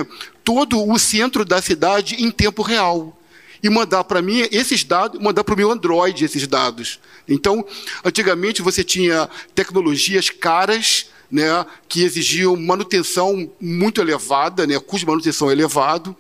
todo 0.43 0.83
o 0.83 0.99
centro 0.99 1.45
da 1.45 1.61
cidade 1.61 2.23
em 2.23 2.31
tempo 2.31 2.63
real 2.63 3.19
e 3.63 3.69
mandar 3.69 4.05
para 4.05 4.23
mim 4.23 4.47
esses 4.51 4.85
dados, 4.85 5.21
mandar 5.21 5.45
para 5.45 5.55
o 5.55 5.57
meu 5.57 5.71
Android 5.71 6.25
esses 6.25 6.47
dados. 6.47 7.01
Então, 7.29 7.65
antigamente 8.05 8.63
você 8.63 8.85
tinha 8.85 9.29
tecnologias 9.55 10.31
caras, 10.31 11.11
né, 11.31 11.65
que 11.89 12.03
exigiam 12.03 12.57
manutenção 12.57 13.51
muito 13.61 14.01
elevada, 14.01 14.67
né, 14.67 14.79
custo 14.79 15.01
de 15.01 15.07
manutenção 15.07 15.51
elevado. 15.51 16.17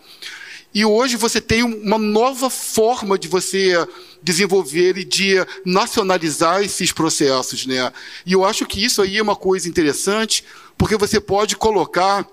E 0.74 0.85
hoje 0.85 1.16
você 1.16 1.41
tem 1.41 1.62
uma 1.62 1.97
nova 1.97 2.51
forma 2.51 3.19
de 3.19 3.28
você 3.28 3.74
desenvolver 4.23 4.99
e 4.99 5.05
de 5.05 5.37
nacionalizar 5.65 6.62
esses 6.62 6.93
processos. 6.93 7.65
Né? 7.65 7.91
E 8.27 8.35
eu 8.35 8.45
acho 8.45 8.66
que 8.66 8.85
isso 8.85 9.01
aí 9.01 9.16
é 9.16 9.23
uma 9.23 9.37
coisa 9.37 9.69
interessante, 9.69 10.45
porque 10.77 10.97
você 10.97 11.19
pode 11.19 11.57
colocar 11.57 12.27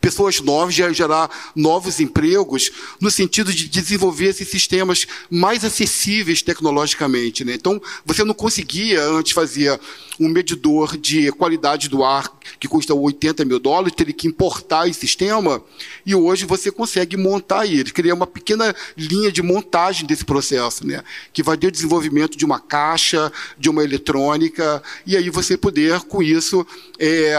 pessoas 0.00 0.40
novas, 0.40 0.74
gerar 0.74 1.30
novos 1.54 2.00
empregos, 2.00 2.70
no 3.00 3.10
sentido 3.10 3.52
de 3.52 3.68
desenvolver 3.68 4.28
esses 4.28 4.48
sistemas 4.48 5.06
mais 5.30 5.64
acessíveis 5.64 6.42
tecnologicamente. 6.42 7.44
Né? 7.44 7.54
Então, 7.54 7.80
você 8.04 8.24
não 8.24 8.34
conseguia 8.34 9.04
antes 9.04 9.32
fazer 9.32 9.78
um 10.18 10.28
medidor 10.28 10.96
de 10.96 11.32
qualidade 11.32 11.88
do 11.88 12.04
ar 12.04 12.30
que 12.58 12.68
custa 12.68 12.94
80 12.94 13.44
mil 13.44 13.58
dólares, 13.58 13.94
teria 13.96 14.12
que 14.12 14.26
importar 14.26 14.86
esse 14.86 15.00
sistema, 15.00 15.62
e 16.04 16.14
hoje 16.14 16.44
você 16.44 16.70
consegue 16.70 17.16
montar 17.16 17.66
ele, 17.66 17.90
criar 17.90 18.14
uma 18.14 18.26
pequena 18.26 18.74
linha 18.96 19.32
de 19.32 19.42
montagem 19.42 20.06
desse 20.06 20.24
processo, 20.24 20.86
né? 20.86 21.02
que 21.32 21.42
vai 21.42 21.56
ter 21.56 21.70
desenvolvimento 21.70 22.36
de 22.36 22.44
uma 22.44 22.60
caixa, 22.60 23.32
de 23.58 23.70
uma 23.70 23.82
eletrônica, 23.82 24.82
e 25.06 25.16
aí 25.16 25.30
você 25.30 25.56
poder, 25.56 26.00
com 26.00 26.22
isso, 26.22 26.66
é, 26.98 27.34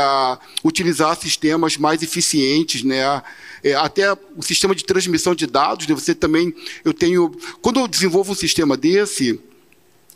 utilizar 0.64 1.16
sistemas 1.16 1.78
mais 1.78 2.02
eficientes, 2.02 2.51
né? 2.84 3.22
É, 3.64 3.76
até 3.76 4.12
o 4.14 4.42
sistema 4.42 4.74
de 4.74 4.84
transmissão 4.84 5.36
de 5.36 5.46
dados, 5.46 5.88
né? 5.88 5.94
você 5.94 6.16
também, 6.16 6.54
eu 6.84 6.94
tenho, 6.94 7.32
quando 7.62 7.80
eu 7.80 7.88
desenvolvo 7.88 8.32
um 8.32 8.36
sistema 8.36 8.76
desse, 8.76 9.40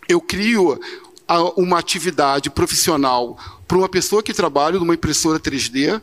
eu 0.07 0.19
crio 0.19 0.79
uma 1.55 1.79
atividade 1.79 2.49
profissional 2.49 3.37
para 3.67 3.77
uma 3.77 3.89
pessoa 3.89 4.21
que 4.21 4.33
trabalha 4.33 4.79
numa 4.79 4.93
impressora 4.93 5.39
3D, 5.39 6.01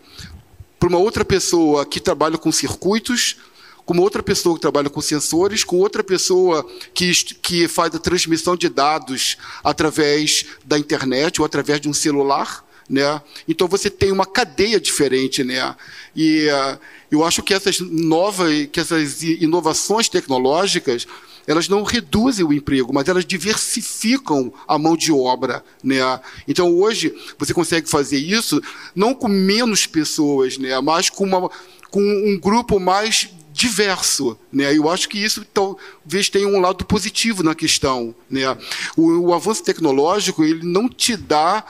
para 0.78 0.88
uma 0.88 0.98
outra 0.98 1.24
pessoa 1.24 1.86
que 1.86 2.00
trabalha 2.00 2.36
com 2.36 2.50
circuitos, 2.50 3.36
com 3.84 3.98
outra 3.98 4.22
pessoa 4.22 4.54
que 4.54 4.60
trabalha 4.60 4.90
com 4.90 5.00
sensores, 5.00 5.64
com 5.64 5.76
outra 5.76 6.02
pessoa 6.02 6.66
que, 6.94 7.12
que 7.40 7.68
faz 7.68 7.94
a 7.94 7.98
transmissão 7.98 8.56
de 8.56 8.68
dados 8.68 9.36
através 9.62 10.46
da 10.64 10.78
internet 10.78 11.40
ou 11.40 11.44
através 11.44 11.80
de 11.80 11.88
um 11.88 11.92
celular. 11.94 12.64
Né? 12.88 13.20
Então 13.48 13.68
você 13.68 13.88
tem 13.88 14.12
uma 14.12 14.26
cadeia 14.26 14.80
diferente, 14.80 15.42
né? 15.42 15.74
E 16.14 16.46
uh, 16.48 16.78
eu 17.10 17.24
acho 17.24 17.42
que 17.42 17.54
essas 17.54 17.80
novas, 17.80 18.68
que 18.70 18.80
essas 18.80 19.22
inovações 19.22 20.08
tecnológicas 20.08 21.06
elas 21.46 21.68
não 21.68 21.82
reduzem 21.82 22.44
o 22.44 22.52
emprego, 22.52 22.92
mas 22.92 23.08
elas 23.08 23.24
diversificam 23.24 24.52
a 24.66 24.78
mão 24.78 24.96
de 24.96 25.12
obra. 25.12 25.64
Né? 25.82 25.98
Então, 26.46 26.72
hoje, 26.72 27.14
você 27.38 27.52
consegue 27.52 27.88
fazer 27.88 28.18
isso 28.18 28.62
não 28.94 29.14
com 29.14 29.28
menos 29.28 29.86
pessoas, 29.86 30.56
né? 30.56 30.78
mas 30.80 31.10
com, 31.10 31.24
uma, 31.24 31.50
com 31.90 32.00
um 32.00 32.38
grupo 32.38 32.78
mais 32.78 33.28
diverso, 33.52 34.38
né? 34.50 34.74
Eu 34.74 34.88
acho 34.88 35.06
que 35.10 35.22
isso 35.22 35.44
talvez 35.52 36.30
tenha 36.30 36.48
um 36.48 36.58
lado 36.58 36.86
positivo 36.86 37.42
na 37.42 37.54
questão, 37.54 38.14
né? 38.30 38.56
O, 38.96 39.26
o 39.28 39.34
avanço 39.34 39.62
tecnológico 39.62 40.42
ele 40.42 40.64
não 40.64 40.88
te 40.88 41.14
dá 41.16 41.62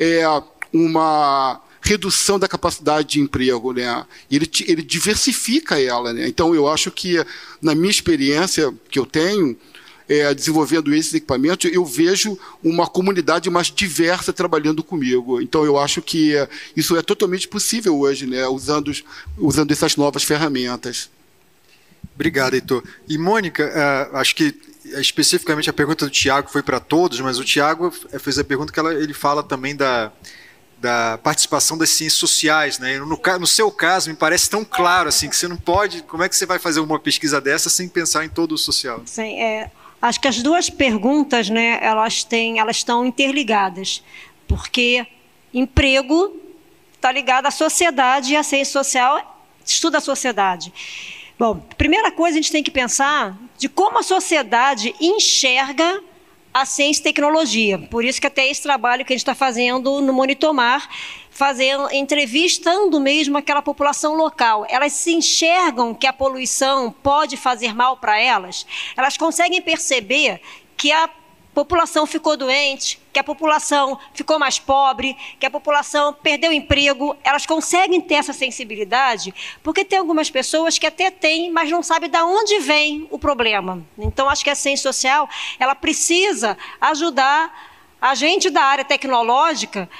é, 0.00 0.24
uma 0.72 1.60
redução 1.80 2.38
da 2.38 2.48
capacidade 2.48 3.08
de 3.08 3.20
emprego, 3.20 3.72
né? 3.72 4.04
Ele, 4.30 4.50
ele 4.66 4.82
diversifica 4.82 5.80
ela, 5.80 6.12
né? 6.12 6.28
Então 6.28 6.54
eu 6.54 6.68
acho 6.68 6.90
que 6.90 7.24
na 7.62 7.74
minha 7.74 7.90
experiência 7.90 8.74
que 8.90 8.98
eu 8.98 9.06
tenho 9.06 9.56
é, 10.08 10.32
desenvolvendo 10.34 10.94
esses 10.94 11.14
equipamentos, 11.14 11.70
eu 11.70 11.84
vejo 11.84 12.38
uma 12.62 12.86
comunidade 12.86 13.50
mais 13.50 13.70
diversa 13.70 14.32
trabalhando 14.32 14.82
comigo. 14.82 15.40
Então 15.40 15.64
eu 15.64 15.78
acho 15.78 16.00
que 16.00 16.32
isso 16.74 16.96
é 16.96 17.02
totalmente 17.02 17.46
possível 17.46 17.98
hoje, 17.98 18.26
né? 18.26 18.46
Usando 18.48 18.92
usando 19.36 19.70
essas 19.70 19.96
novas 19.96 20.24
ferramentas. 20.24 21.10
Obrigado, 22.14 22.54
Heitor. 22.54 22.82
E 23.08 23.16
Mônica, 23.16 23.64
uh, 23.64 24.16
acho 24.16 24.34
que 24.34 24.54
especificamente 24.84 25.70
a 25.70 25.72
pergunta 25.72 26.06
do 26.06 26.10
Tiago 26.10 26.50
foi 26.50 26.62
para 26.62 26.80
todos, 26.80 27.20
mas 27.20 27.38
o 27.38 27.44
Tiago 27.44 27.92
fez 28.18 28.38
a 28.38 28.44
pergunta 28.44 28.72
que 28.72 28.80
ela, 28.80 28.94
ele 28.94 29.12
fala 29.12 29.42
também 29.42 29.76
da 29.76 30.10
da 30.80 31.18
participação 31.18 31.76
das 31.76 31.90
ciências 31.90 32.18
sociais, 32.18 32.78
né? 32.78 32.98
No, 32.98 33.06
no, 33.06 33.46
seu 33.46 33.70
caso, 33.70 34.10
me 34.10 34.16
parece 34.16 34.48
tão 34.48 34.64
claro 34.64 35.08
assim 35.08 35.28
que 35.28 35.36
você 35.36 35.48
não 35.48 35.56
pode. 35.56 36.02
Como 36.02 36.22
é 36.22 36.28
que 36.28 36.36
você 36.36 36.46
vai 36.46 36.58
fazer 36.58 36.80
uma 36.80 36.98
pesquisa 36.98 37.40
dessa 37.40 37.68
sem 37.68 37.88
pensar 37.88 38.24
em 38.24 38.28
todo 38.28 38.52
o 38.52 38.58
social? 38.58 39.02
Sim, 39.04 39.40
é, 39.40 39.70
Acho 40.00 40.20
que 40.20 40.28
as 40.28 40.42
duas 40.42 40.70
perguntas, 40.70 41.50
né, 41.50 41.78
elas 41.82 42.22
têm, 42.22 42.60
elas 42.60 42.76
estão 42.76 43.04
interligadas, 43.04 44.02
porque 44.46 45.04
emprego 45.52 46.36
está 46.94 47.10
ligado 47.10 47.46
à 47.46 47.50
sociedade 47.50 48.32
e 48.32 48.36
a 48.36 48.44
ciência 48.44 48.72
social 48.72 49.44
estuda 49.64 49.98
a 49.98 50.00
sociedade. 50.00 50.72
Bom, 51.36 51.56
primeira 51.76 52.12
coisa 52.12 52.38
a 52.38 52.40
gente 52.40 52.52
tem 52.52 52.62
que 52.62 52.70
pensar 52.70 53.36
de 53.56 53.68
como 53.68 53.98
a 53.98 54.02
sociedade 54.02 54.94
enxerga 55.00 56.00
a 56.60 56.64
ciência 56.64 57.00
e 57.00 57.04
tecnologia. 57.04 57.78
Por 57.78 58.04
isso 58.04 58.20
que 58.20 58.26
até 58.26 58.46
esse 58.46 58.62
trabalho 58.62 59.04
que 59.04 59.12
a 59.12 59.16
gente 59.16 59.22
está 59.22 59.34
fazendo 59.34 60.00
no 60.00 60.12
Monitomar, 60.12 60.88
fazendo, 61.30 61.88
entrevistando 61.92 62.98
mesmo 62.98 63.38
aquela 63.38 63.62
população 63.62 64.14
local. 64.14 64.66
Elas 64.68 64.92
se 64.92 65.12
enxergam 65.14 65.94
que 65.94 66.06
a 66.06 66.12
poluição 66.12 66.90
pode 66.90 67.36
fazer 67.36 67.74
mal 67.74 67.96
para 67.96 68.18
elas? 68.20 68.66
Elas 68.96 69.16
conseguem 69.16 69.62
perceber 69.62 70.40
que 70.76 70.92
a 70.92 71.08
população 71.58 72.06
ficou 72.06 72.36
doente, 72.36 73.00
que 73.12 73.18
a 73.18 73.24
população 73.24 73.98
ficou 74.14 74.38
mais 74.38 74.60
pobre, 74.60 75.16
que 75.40 75.44
a 75.44 75.50
população 75.50 76.12
perdeu 76.12 76.52
emprego, 76.52 77.16
elas 77.24 77.46
conseguem 77.46 78.00
ter 78.00 78.14
essa 78.14 78.32
sensibilidade, 78.32 79.34
porque 79.60 79.84
tem 79.84 79.98
algumas 79.98 80.30
pessoas 80.30 80.78
que 80.78 80.86
até 80.86 81.10
têm, 81.10 81.50
mas 81.50 81.68
não 81.68 81.82
sabem 81.82 82.08
de 82.08 82.22
onde 82.22 82.60
vem 82.60 83.08
o 83.10 83.18
problema. 83.18 83.84
Então, 83.98 84.28
acho 84.28 84.44
que 84.44 84.50
a 84.50 84.54
ciência 84.54 84.84
social, 84.84 85.28
ela 85.58 85.74
precisa 85.74 86.56
ajudar 86.80 87.52
a 88.00 88.14
gente 88.14 88.50
da 88.50 88.62
área 88.62 88.84
tecnológica 88.84 89.90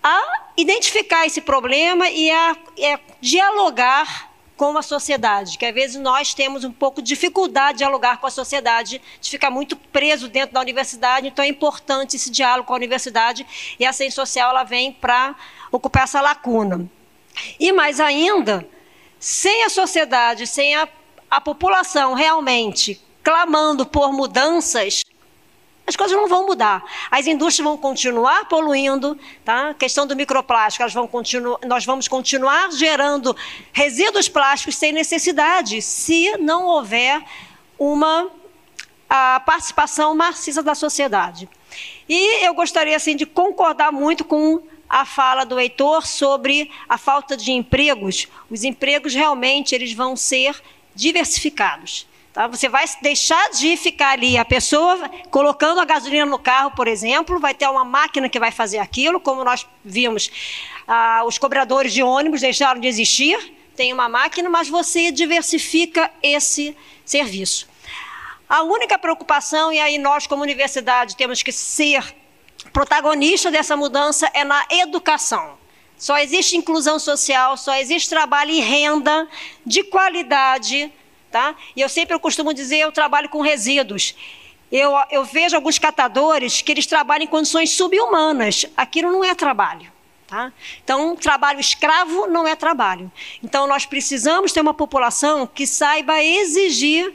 a 0.00 0.44
identificar 0.56 1.26
esse 1.26 1.40
problema 1.40 2.08
e 2.08 2.30
a, 2.30 2.52
a 2.52 3.00
dialogar 3.20 4.31
com 4.62 4.78
a 4.78 4.82
sociedade, 4.82 5.58
que 5.58 5.66
às 5.66 5.74
vezes 5.74 6.00
nós 6.00 6.34
temos 6.34 6.62
um 6.62 6.70
pouco 6.70 7.02
de 7.02 7.08
dificuldade 7.08 7.72
de 7.72 7.78
dialogar 7.78 8.18
com 8.18 8.28
a 8.28 8.30
sociedade, 8.30 9.02
de 9.20 9.28
ficar 9.28 9.50
muito 9.50 9.74
preso 9.74 10.28
dentro 10.28 10.54
da 10.54 10.60
universidade, 10.60 11.26
então 11.26 11.44
é 11.44 11.48
importante 11.48 12.14
esse 12.14 12.30
diálogo 12.30 12.68
com 12.68 12.72
a 12.72 12.76
universidade 12.76 13.44
e 13.76 13.84
a 13.84 13.92
ciência 13.92 14.24
social 14.24 14.50
ela 14.50 14.62
vem 14.62 14.92
para 14.92 15.34
ocupar 15.72 16.04
essa 16.04 16.20
lacuna. 16.20 16.88
E 17.58 17.72
mais 17.72 17.98
ainda, 17.98 18.64
sem 19.18 19.64
a 19.64 19.68
sociedade, 19.68 20.46
sem 20.46 20.76
a, 20.76 20.88
a 21.28 21.40
população 21.40 22.14
realmente 22.14 23.02
clamando 23.20 23.84
por 23.84 24.12
mudanças, 24.12 25.02
as 25.86 25.96
coisas 25.96 26.16
não 26.16 26.28
vão 26.28 26.46
mudar. 26.46 26.84
As 27.10 27.26
indústrias 27.26 27.64
vão 27.66 27.76
continuar 27.76 28.48
poluindo, 28.48 29.18
tá? 29.44 29.70
A 29.70 29.74
questão 29.74 30.06
do 30.06 30.14
microplástico, 30.14 30.82
elas 30.82 30.94
vão 30.94 31.08
continuar, 31.08 31.58
nós 31.66 31.84
vamos 31.84 32.06
continuar 32.08 32.70
gerando 32.70 33.36
resíduos 33.72 34.28
plásticos 34.28 34.76
sem 34.76 34.92
necessidade, 34.92 35.82
se 35.82 36.36
não 36.38 36.66
houver 36.66 37.22
uma 37.78 38.30
participação 39.44 40.14
maciça 40.14 40.62
da 40.62 40.74
sociedade. 40.74 41.48
E 42.08 42.46
eu 42.46 42.54
gostaria 42.54 42.96
assim 42.96 43.14
de 43.14 43.26
concordar 43.26 43.92
muito 43.92 44.24
com 44.24 44.62
a 44.88 45.04
fala 45.04 45.44
do 45.44 45.58
Heitor 45.58 46.06
sobre 46.06 46.70
a 46.88 46.96
falta 46.96 47.36
de 47.36 47.50
empregos. 47.50 48.28
Os 48.50 48.62
empregos 48.62 49.14
realmente 49.14 49.74
eles 49.74 49.92
vão 49.92 50.16
ser 50.16 50.54
diversificados. 50.94 52.06
Tá? 52.32 52.46
Você 52.46 52.68
vai 52.68 52.84
deixar 53.02 53.50
de 53.50 53.76
ficar 53.76 54.10
ali, 54.10 54.38
a 54.38 54.44
pessoa 54.44 55.08
colocando 55.30 55.80
a 55.80 55.84
gasolina 55.84 56.24
no 56.24 56.38
carro, 56.38 56.70
por 56.70 56.88
exemplo, 56.88 57.38
vai 57.38 57.54
ter 57.54 57.68
uma 57.68 57.84
máquina 57.84 58.28
que 58.28 58.40
vai 58.40 58.50
fazer 58.50 58.78
aquilo, 58.78 59.20
como 59.20 59.44
nós 59.44 59.66
vimos, 59.84 60.30
ah, 60.88 61.22
os 61.26 61.36
cobradores 61.36 61.92
de 61.92 62.02
ônibus 62.02 62.40
deixaram 62.40 62.80
de 62.80 62.88
existir, 62.88 63.38
tem 63.76 63.92
uma 63.92 64.08
máquina, 64.08 64.48
mas 64.48 64.68
você 64.68 65.10
diversifica 65.10 66.10
esse 66.22 66.76
serviço. 67.04 67.68
A 68.48 68.62
única 68.62 68.98
preocupação, 68.98 69.72
e 69.72 69.78
aí 69.78 69.98
nós, 69.98 70.26
como 70.26 70.42
universidade, 70.42 71.16
temos 71.16 71.42
que 71.42 71.52
ser 71.52 72.14
protagonistas 72.72 73.52
dessa 73.52 73.76
mudança, 73.76 74.30
é 74.32 74.44
na 74.44 74.64
educação. 74.70 75.58
Só 75.98 76.18
existe 76.18 76.56
inclusão 76.56 76.98
social, 76.98 77.56
só 77.56 77.74
existe 77.76 78.08
trabalho 78.08 78.50
e 78.50 78.60
renda 78.60 79.28
de 79.64 79.84
qualidade 79.84 80.92
Tá? 81.32 81.56
E 81.74 81.80
eu 81.80 81.88
sempre 81.88 82.14
eu 82.14 82.20
costumo 82.20 82.52
dizer, 82.52 82.76
eu 82.76 82.92
trabalho 82.92 83.26
com 83.30 83.40
resíduos. 83.40 84.14
Eu, 84.70 84.92
eu 85.10 85.24
vejo 85.24 85.56
alguns 85.56 85.78
catadores 85.78 86.60
que 86.60 86.70
eles 86.70 86.84
trabalham 86.84 87.24
em 87.24 87.26
condições 87.26 87.70
subhumanas. 87.70 88.66
Aquilo 88.76 89.10
não 89.10 89.24
é 89.24 89.34
trabalho. 89.34 89.90
Tá? 90.26 90.52
Então, 90.84 91.16
trabalho 91.16 91.58
escravo 91.58 92.26
não 92.26 92.46
é 92.46 92.54
trabalho. 92.54 93.10
Então, 93.42 93.66
nós 93.66 93.86
precisamos 93.86 94.52
ter 94.52 94.60
uma 94.60 94.74
população 94.74 95.46
que 95.46 95.66
saiba 95.66 96.22
exigir 96.22 97.14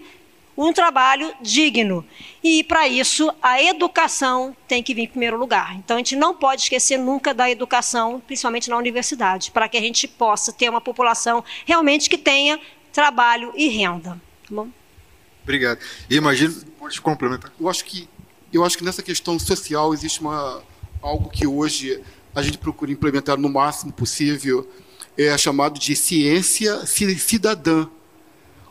um 0.58 0.74
trabalho 0.74 1.32
digno. 1.40 2.04
E, 2.44 2.64
para 2.64 2.88
isso, 2.88 3.32
a 3.42 3.62
educação 3.62 4.56
tem 4.68 4.82
que 4.82 4.94
vir 4.96 5.04
em 5.04 5.08
primeiro 5.08 5.38
lugar. 5.38 5.76
Então, 5.76 5.96
a 5.96 6.00
gente 6.00 6.16
não 6.16 6.34
pode 6.34 6.64
esquecer 6.64 6.98
nunca 6.98 7.34
da 7.34 7.50
educação, 7.50 8.20
principalmente 8.26 8.70
na 8.70 8.78
universidade, 8.78 9.52
para 9.52 9.70
que 9.70 9.78
a 9.78 9.82
gente 9.82 10.08
possa 10.08 10.52
ter 10.52 10.70
uma 10.70 10.82
população 10.82 11.44
realmente 11.66 12.10
que 12.10 12.18
tenha 12.18 12.60
trabalho 12.98 13.54
e 13.56 13.68
renda. 13.68 14.20
Tá 14.50 14.50
bom? 14.50 14.70
Obrigado. 15.44 15.78
E 16.10 16.16
imagino, 16.16 16.52
pode 16.80 17.00
complementar. 17.00 17.52
Eu 17.60 17.70
acho 17.70 17.86
que 17.86 18.10
eu 18.52 18.66
acho 18.66 18.76
que 18.76 18.84
nessa 18.84 19.04
questão 19.04 19.38
social 19.38 19.94
existe 19.94 20.20
uma 20.20 20.64
algo 21.00 21.30
que 21.30 21.46
hoje 21.46 22.02
a 22.34 22.42
gente 22.42 22.58
procura 22.58 22.92
implementar 22.92 23.38
no 23.38 23.50
máximo 23.50 23.94
possível 23.94 24.68
é 25.16 25.38
chamado 25.38 25.80
de 25.80 25.96
ciência 25.96 26.88
cidadã. 26.88 27.88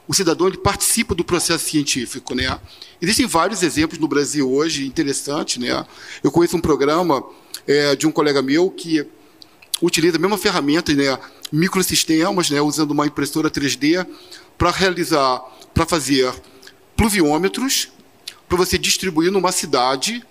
O 0.09 0.15
cidadão 0.15 0.49
ele 0.49 0.59
participa 0.59 1.15
do 1.15 1.25
processo 1.25 1.65
científico, 1.65 2.35
né? 2.35 2.59
Existem 3.01 3.27
vários 3.27 3.63
exemplos 3.63 4.01
no 4.01 4.09
Brasil 4.09 4.51
hoje 4.51 4.87
interessantes, 4.87 5.59
né? 5.59 5.87
Eu 6.23 6.33
conheço 6.33 6.57
um 6.57 6.61
programa 6.61 7.25
é, 7.67 7.95
de 7.95 8.09
um 8.09 8.13
colega 8.13 8.43
meu 8.43 8.71
que 8.71 9.07
utiliza 9.81 10.17
a 10.17 10.21
mesma 10.21 10.39
ferramenta, 10.39 10.93
né, 10.95 11.19
microsistemas, 11.53 12.51
né, 12.51 12.61
usando 12.61 12.91
uma 12.91 13.07
impressora 13.07 13.51
3D 13.51 14.07
para 14.59 14.71
realizar, 14.71 15.41
para 15.73 15.87
fazer 15.87 16.33
pluviômetros, 16.97 17.89
para 18.49 18.57
você 18.57 18.79
distribuir 18.79 19.31
numa 19.31 19.53
cidade, 19.53 20.25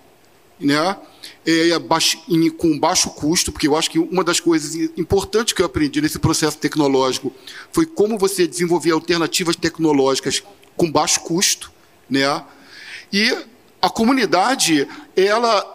né, 0.58 0.96
é, 1.44 1.78
baixo, 1.78 2.18
em, 2.28 2.50
com 2.50 2.78
baixo 2.78 3.10
custo, 3.10 3.52
porque 3.52 3.68
eu 3.68 3.76
acho 3.76 3.90
que 3.90 3.98
uma 3.98 4.24
das 4.24 4.40
coisas 4.40 4.74
importantes 4.96 5.52
que 5.52 5.62
eu 5.62 5.66
aprendi 5.66 6.00
nesse 6.00 6.18
processo 6.18 6.58
tecnológico 6.58 7.32
foi 7.70 7.86
como 7.86 8.18
você 8.18 8.46
desenvolver 8.46 8.92
alternativas 8.92 9.56
tecnológicas 9.56 10.42
com 10.76 10.90
baixo 10.90 11.20
custo, 11.20 11.70
né, 12.08 12.44
e 13.12 13.36
a 13.80 13.90
comunidade, 13.90 14.88
ela 15.14 15.74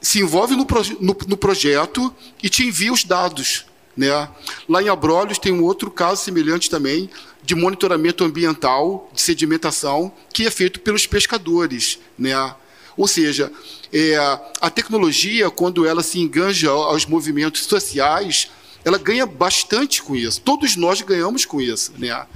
se 0.00 0.20
envolve 0.20 0.54
no, 0.54 0.66
no, 1.00 1.16
no 1.26 1.36
projeto 1.36 2.14
e 2.42 2.48
te 2.48 2.64
envia 2.64 2.92
os 2.92 3.04
dados. 3.04 3.64
Né? 3.96 4.28
Lá 4.68 4.82
em 4.82 4.88
Abrolhos 4.88 5.38
tem 5.38 5.52
um 5.52 5.62
outro 5.62 5.90
caso 5.90 6.22
semelhante 6.22 6.68
também, 6.68 7.08
de 7.42 7.54
monitoramento 7.54 8.24
ambiental, 8.24 9.10
de 9.12 9.20
sedimentação, 9.20 10.12
que 10.32 10.46
é 10.46 10.50
feito 10.50 10.80
pelos 10.80 11.06
pescadores. 11.06 11.98
Né? 12.18 12.34
Ou 12.96 13.06
seja, 13.06 13.52
é, 13.92 14.16
a 14.60 14.70
tecnologia, 14.70 15.50
quando 15.50 15.86
ela 15.86 16.02
se 16.02 16.18
enganja 16.18 16.70
aos 16.70 17.06
movimentos 17.06 17.62
sociais, 17.62 18.50
ela 18.84 18.98
ganha 18.98 19.26
bastante 19.26 20.02
com 20.02 20.14
isso. 20.14 20.40
Todos 20.40 20.76
nós 20.76 21.00
ganhamos 21.00 21.44
com 21.44 21.60
isso. 21.60 21.92
Né? 21.98 22.26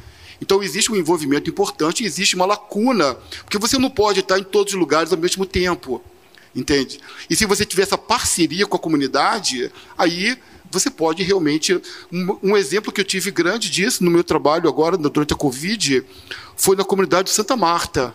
Então, 0.41 0.63
existe 0.63 0.91
um 0.93 0.97
envolvimento 0.97 1.51
importante, 1.51 2.05
existe 2.05 2.37
uma 2.37 2.47
lacuna, 2.47 3.17
porque 3.45 3.59
você 3.59 3.77
não 3.79 3.91
pode 3.91 4.21
estar 4.21 4.39
em 4.39 4.45
todos 4.45 4.73
os 4.73 4.79
lugares 4.79 5.13
ao 5.13 5.19
mesmo 5.19 5.45
tempo. 5.45 6.03
Entende? 6.55 6.99
E 7.29 7.37
se 7.37 7.45
você 7.45 7.65
tiver 7.65 7.83
essa 7.83 7.99
parceria 7.99 8.67
com 8.67 8.77
a 8.77 8.81
comunidade, 8.81 9.71
aí 9.97 10.39
você 10.71 10.91
pode 10.91 11.23
realmente. 11.23 11.81
Um, 12.13 12.39
um, 12.43 12.57
exemplo 12.57 12.93
que 12.93 13.01
eu 13.01 13.05
tive 13.05 13.31
grande 13.31 13.71
disso 13.71 14.05
no 14.05 14.11
meu 14.11 14.25
trabalho 14.25 14.69
agora, 14.69 14.97
durante 14.97 15.33
a 15.33 15.37
Covid, 15.37 16.05
foi 16.57 16.77
na 16.77 16.85
comunidade 16.85 17.29
de 17.29 17.35
Santa 17.35 17.57
Marta. 17.57 18.15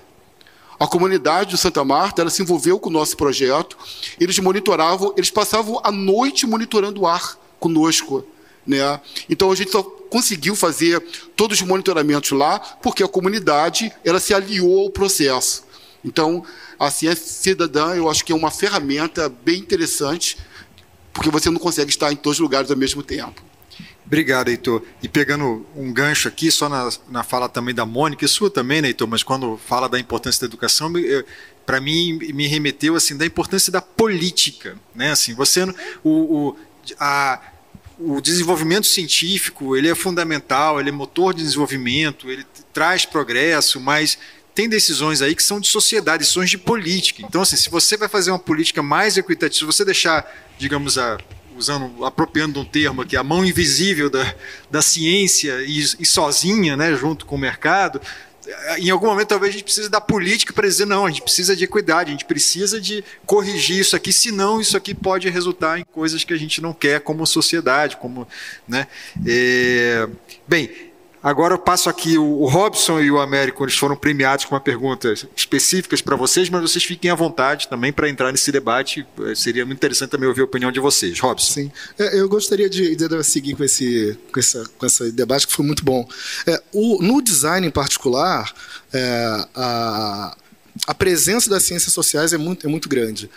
A 0.80 0.88
comunidade 0.88 1.52
de 1.52 1.58
Santa 1.58 1.84
Marta 1.84 2.22
ela 2.22 2.30
se 2.30 2.42
envolveu 2.42 2.80
com 2.80 2.90
o 2.90 2.94
nosso 2.94 3.16
projeto. 3.16 3.78
Eles 4.20 4.38
monitoravam, 4.40 5.14
eles 5.16 5.30
passavam 5.30 5.80
a 5.84 5.92
noite 5.92 6.46
monitorando 6.46 7.02
o 7.02 7.08
ar 7.08 7.38
conosco. 7.60 8.26
Né? 8.66 9.00
Então 9.30 9.52
a 9.52 9.56
gente 9.56 9.72
só 9.72 9.84
conseguiu 9.84 10.56
fazer 10.56 11.00
todos 11.36 11.60
os 11.62 11.68
monitoramentos 11.68 12.32
lá 12.32 12.60
porque 12.60 13.04
a 13.04 13.08
comunidade 13.08 13.92
ela 14.04 14.20
se 14.20 14.34
aliou 14.34 14.86
ao 14.86 14.90
processo. 14.90 15.64
Então, 16.06 16.44
a 16.78 16.92
ciência 16.92 17.26
cidadã, 17.26 17.96
eu 17.96 18.10
acho 18.10 18.26
que 18.26 18.34
é 18.34 18.36
uma 18.36 18.52
ferramenta 18.52 19.30
bem 19.30 19.60
interessante, 19.60 20.38
porque 21.14 21.30
você 21.30 21.50
não 21.50 21.60
consegue 21.60 21.90
estar 21.90 22.12
em 22.12 22.16
todos 22.16 22.40
os 22.40 22.44
lugares 22.44 22.70
ao 22.72 22.78
mesmo 22.78 23.04
tempo. 23.04 23.42
Obrigado, 24.06 24.50
Heitor. 24.50 24.84
E 25.02 25.08
pegando 25.08 25.66
um 25.76 25.92
gancho 25.92 26.28
aqui, 26.28 26.52
só 26.52 26.68
na, 26.68 26.90
na 27.10 27.24
fala 27.24 27.48
também 27.48 27.74
da 27.74 27.86
Mônica, 27.86 28.26
e 28.26 28.28
sua 28.28 28.50
também, 28.50 28.82
né, 28.82 28.90
Heitor, 28.90 29.08
mas 29.08 29.24
quando 29.24 29.58
fala 29.58 29.88
da 29.88 30.00
importância 30.00 30.42
da 30.42 30.48
educação, 30.48 30.92
para 31.66 31.80
mim 31.80 32.14
me 32.34 32.46
remeteu 32.48 32.96
assim 32.96 33.16
da 33.16 33.26
importância 33.26 33.72
da 33.72 33.82
política, 33.82 34.78
né? 34.94 35.12
Assim, 35.12 35.34
você 35.34 35.64
o, 36.04 36.10
o, 36.10 36.58
a, 37.00 37.42
o 37.98 38.20
desenvolvimento 38.20 38.86
científico 38.86 39.76
ele 39.76 39.88
é 39.88 39.96
fundamental, 39.96 40.80
ele 40.80 40.90
é 40.90 40.92
motor 40.92 41.34
de 41.34 41.42
desenvolvimento, 41.42 42.30
ele 42.30 42.46
traz 42.74 43.06
progresso, 43.06 43.80
mas 43.80 44.18
tem 44.54 44.70
decisões 44.70 45.22
aí 45.22 45.34
que 45.34 45.42
são 45.42 45.60
de 45.60 45.68
sociedade, 45.68 46.20
decisões 46.20 46.50
de 46.50 46.58
política. 46.58 47.24
Então, 47.24 47.42
assim, 47.42 47.56
se 47.56 47.70
você 47.70 47.98
vai 47.98 48.08
fazer 48.08 48.30
uma 48.30 48.40
política 48.40 48.84
mais 48.84 49.18
equitativa, 49.18 49.72
se 49.72 49.78
você 49.78 49.84
deixar, 49.84 50.32
digamos, 50.64 50.98
a, 50.98 51.18
usando, 51.58 52.06
apropriando 52.06 52.58
um 52.62 52.64
termo 52.64 53.02
aqui, 53.02 53.18
a 53.18 53.24
mão 53.24 53.44
invisível 53.44 54.10
da, 54.10 54.34
da 54.72 54.82
ciência 54.82 55.62
e, 55.64 55.80
e 56.00 56.06
sozinha, 56.06 56.78
né, 56.78 56.96
junto 56.96 57.26
com 57.26 57.36
o 57.36 57.38
mercado, 57.38 58.00
em 58.78 58.90
algum 58.90 59.08
momento 59.08 59.28
talvez 59.28 59.50
a 59.50 59.54
gente 59.54 59.66
precise 59.66 59.90
da 59.90 60.00
política 60.00 60.54
para 60.54 60.68
dizer 60.68 60.86
não, 60.86 61.06
a 61.06 61.10
gente 61.10 61.22
precisa 61.22 61.54
de 61.54 61.66
equidade, 61.66 62.10
a 62.10 62.12
gente 62.14 62.26
precisa 62.26 62.80
de 62.80 63.04
corrigir 63.26 63.80
isso 63.80 63.94
aqui, 63.94 64.14
senão 64.14 64.62
isso 64.62 64.78
aqui 64.78 64.94
pode 64.94 65.30
resultar 65.30 65.80
em 65.80 65.84
coisas 65.84 66.24
que 66.24 66.34
a 66.34 66.38
gente 66.38 66.62
não 66.62 66.74
quer 66.74 67.02
como 67.02 67.28
sociedade, 67.28 67.98
como, 67.98 68.26
né? 68.66 68.88
É, 69.26 70.08
bem, 70.48 70.70
Agora 71.24 71.54
eu 71.54 71.58
passo 71.58 71.90
aqui 71.90 72.18
o, 72.18 72.46
Robson 72.48 73.00
e 73.00 73.10
o 73.10 73.18
Américo, 73.18 73.64
eles 73.64 73.78
foram 73.78 73.96
premiados 73.96 74.44
com 74.44 74.56
uma 74.56 74.60
pergunta 74.60 75.14
específicas 75.38 76.02
para 76.02 76.18
vocês, 76.18 76.50
mas 76.50 76.62
vocês 76.62 76.84
fiquem 76.84 77.10
à 77.10 77.16
vontade 77.16 77.70
também 77.70 77.94
para 77.94 78.10
entrar 78.10 78.30
nesse 78.30 78.52
debate. 78.52 79.08
É, 79.22 79.34
seria 79.34 79.66
muito 79.66 79.78
interessante 79.78 80.10
também 80.10 80.28
ouvir 80.28 80.42
a 80.42 80.44
opinião 80.44 80.70
de 80.70 80.82
vocês. 80.82 81.18
Robson. 81.22 81.54
Sim, 81.54 81.72
é, 81.98 82.20
eu 82.20 82.28
gostaria 82.28 82.70
de, 82.70 82.94
de, 82.94 83.24
seguir 83.24 83.56
com 83.56 83.64
esse, 83.64 84.20
com, 84.34 84.40
essa, 84.40 84.66
com 84.78 84.86
esse 84.86 85.14
debate 85.14 85.48
que 85.48 85.54
foi 85.54 85.66
muito 85.66 85.86
bom. 85.86 86.06
É, 86.46 86.62
o, 86.74 87.02
no 87.02 87.22
design 87.22 87.66
em 87.66 87.72
particular, 87.72 88.54
é, 88.92 89.48
a, 89.56 90.36
a 90.88 90.94
presença 90.94 91.50
das 91.50 91.64
ciências 91.64 91.94
sociais 91.94 92.34
é 92.34 92.38
muito, 92.38 92.68
é 92.68 92.70
muito 92.70 92.90
grande. 92.90 93.30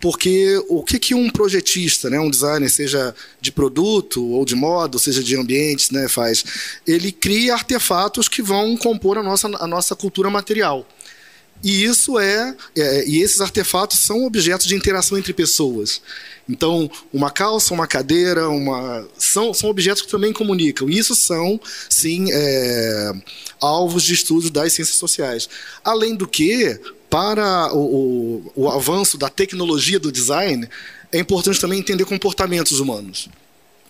Porque 0.00 0.62
o 0.68 0.82
que, 0.82 0.98
que 0.98 1.14
um 1.14 1.28
projetista, 1.28 2.08
né, 2.08 2.20
um 2.20 2.30
designer, 2.30 2.70
seja 2.70 3.14
de 3.40 3.50
produto 3.50 4.24
ou 4.24 4.44
de 4.44 4.54
moda, 4.54 4.96
ou 4.96 5.00
seja 5.00 5.22
de 5.22 5.36
ambientes, 5.36 5.90
né, 5.90 6.06
faz? 6.06 6.44
Ele 6.86 7.10
cria 7.10 7.54
artefatos 7.54 8.28
que 8.28 8.40
vão 8.40 8.76
compor 8.76 9.18
a 9.18 9.22
nossa, 9.22 9.48
a 9.48 9.66
nossa 9.66 9.96
cultura 9.96 10.30
material. 10.30 10.86
E 11.62 11.84
isso 11.84 12.18
é, 12.18 12.54
é, 12.76 13.08
e 13.08 13.20
esses 13.20 13.40
artefatos 13.40 13.98
são 13.98 14.24
objetos 14.24 14.66
de 14.66 14.76
interação 14.76 15.18
entre 15.18 15.32
pessoas. 15.32 16.00
Então, 16.48 16.90
uma 17.12 17.30
calça, 17.30 17.74
uma 17.74 17.86
cadeira, 17.86 18.48
uma 18.48 19.06
são, 19.18 19.52
são 19.52 19.68
objetos 19.68 20.02
que 20.02 20.08
também 20.08 20.32
comunicam. 20.32 20.88
E 20.88 20.96
isso 20.96 21.14
são, 21.16 21.60
sim, 21.90 22.28
é, 22.32 23.12
alvos 23.60 24.04
de 24.04 24.14
estudo 24.14 24.50
das 24.50 24.72
ciências 24.72 24.96
sociais. 24.96 25.48
Além 25.84 26.14
do 26.14 26.28
que, 26.28 26.80
para 27.10 27.72
o, 27.74 28.42
o, 28.54 28.64
o 28.64 28.70
avanço 28.70 29.16
da 29.16 29.28
tecnologia 29.28 29.98
do 29.98 30.12
design, 30.12 30.68
é 31.12 31.18
importante 31.18 31.60
também 31.60 31.78
entender 31.78 32.04
comportamentos 32.04 32.80
humanos. 32.80 33.28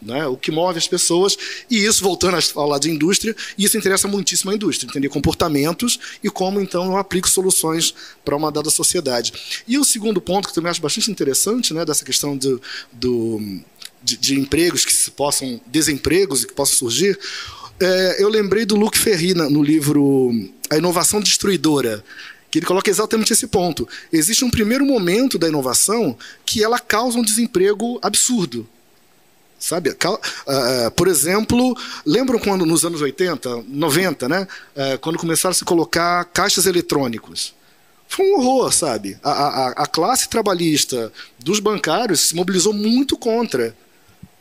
Né, 0.01 0.25
o 0.29 0.37
que 0.37 0.53
move 0.53 0.79
as 0.79 0.87
pessoas, 0.87 1.37
e 1.69 1.85
isso, 1.85 2.05
voltando 2.05 2.37
a 2.37 2.41
falar 2.41 2.79
de 2.79 2.89
indústria, 2.89 3.35
isso 3.59 3.77
interessa 3.77 4.07
muitíssimo 4.07 4.53
à 4.53 4.55
indústria, 4.55 4.89
entender 4.89 5.09
comportamentos 5.09 5.99
e 6.23 6.31
como 6.31 6.61
então 6.61 6.85
eu 6.85 6.97
aplico 6.97 7.29
soluções 7.29 7.93
para 8.25 8.37
uma 8.37 8.53
dada 8.53 8.71
sociedade. 8.71 9.33
E 9.67 9.77
o 9.77 9.83
segundo 9.83 10.21
ponto, 10.21 10.47
que 10.47 10.55
também 10.55 10.71
acho 10.71 10.81
bastante 10.81 11.11
interessante, 11.11 11.75
né, 11.75 11.85
dessa 11.85 12.05
questão 12.05 12.37
do, 12.37 12.63
do 12.93 13.61
de, 14.01 14.17
de, 14.19 14.39
empregos 14.39 14.85
que 14.85 14.95
se 14.95 15.11
possam, 15.11 15.61
desempregos 15.67 16.45
que 16.45 16.53
possam 16.53 16.79
surgir, 16.79 17.19
é, 17.81 18.23
eu 18.23 18.29
lembrei 18.29 18.65
do 18.65 18.77
Luc 18.77 18.97
Ferry 18.97 19.35
no 19.35 19.65
livro 19.65 20.31
A 20.71 20.77
Inovação 20.77 21.21
Destruidora 21.21 22.05
que 22.51 22.59
ele 22.59 22.67
coloca 22.67 22.91
exatamente 22.91 23.33
esse 23.33 23.47
ponto. 23.47 23.89
Existe 24.13 24.45
um 24.45 24.51
primeiro 24.51 24.85
momento 24.85 25.39
da 25.39 25.49
inovação 25.49 26.17
que 26.45 26.63
ela 26.63 26.79
causa 26.79 27.19
um 27.19 27.23
desemprego 27.23 27.99
absurdo. 28.03 28.67
Sabe? 29.59 29.91
Uh, 29.91 30.91
por 30.95 31.09
exemplo, 31.09 31.77
lembram 32.07 32.39
quando 32.39 32.65
nos 32.65 32.85
anos 32.85 33.03
80, 33.03 33.65
90, 33.67 34.29
né? 34.29 34.47
Uh, 34.77 34.99
quando 35.01 35.19
começaram 35.19 35.51
a 35.51 35.55
se 35.55 35.65
colocar 35.65 36.25
caixas 36.27 36.65
eletrônicos? 36.65 37.55
Foi 38.07 38.25
um 38.25 38.39
horror, 38.39 38.73
sabe? 38.73 39.19
A, 39.23 39.31
a, 39.31 39.69
a 39.71 39.87
classe 39.87 40.29
trabalhista 40.29 41.13
dos 41.39 41.59
bancários 41.61 42.21
se 42.21 42.37
mobilizou 42.37 42.73
muito 42.73 43.19
contra 43.19 43.77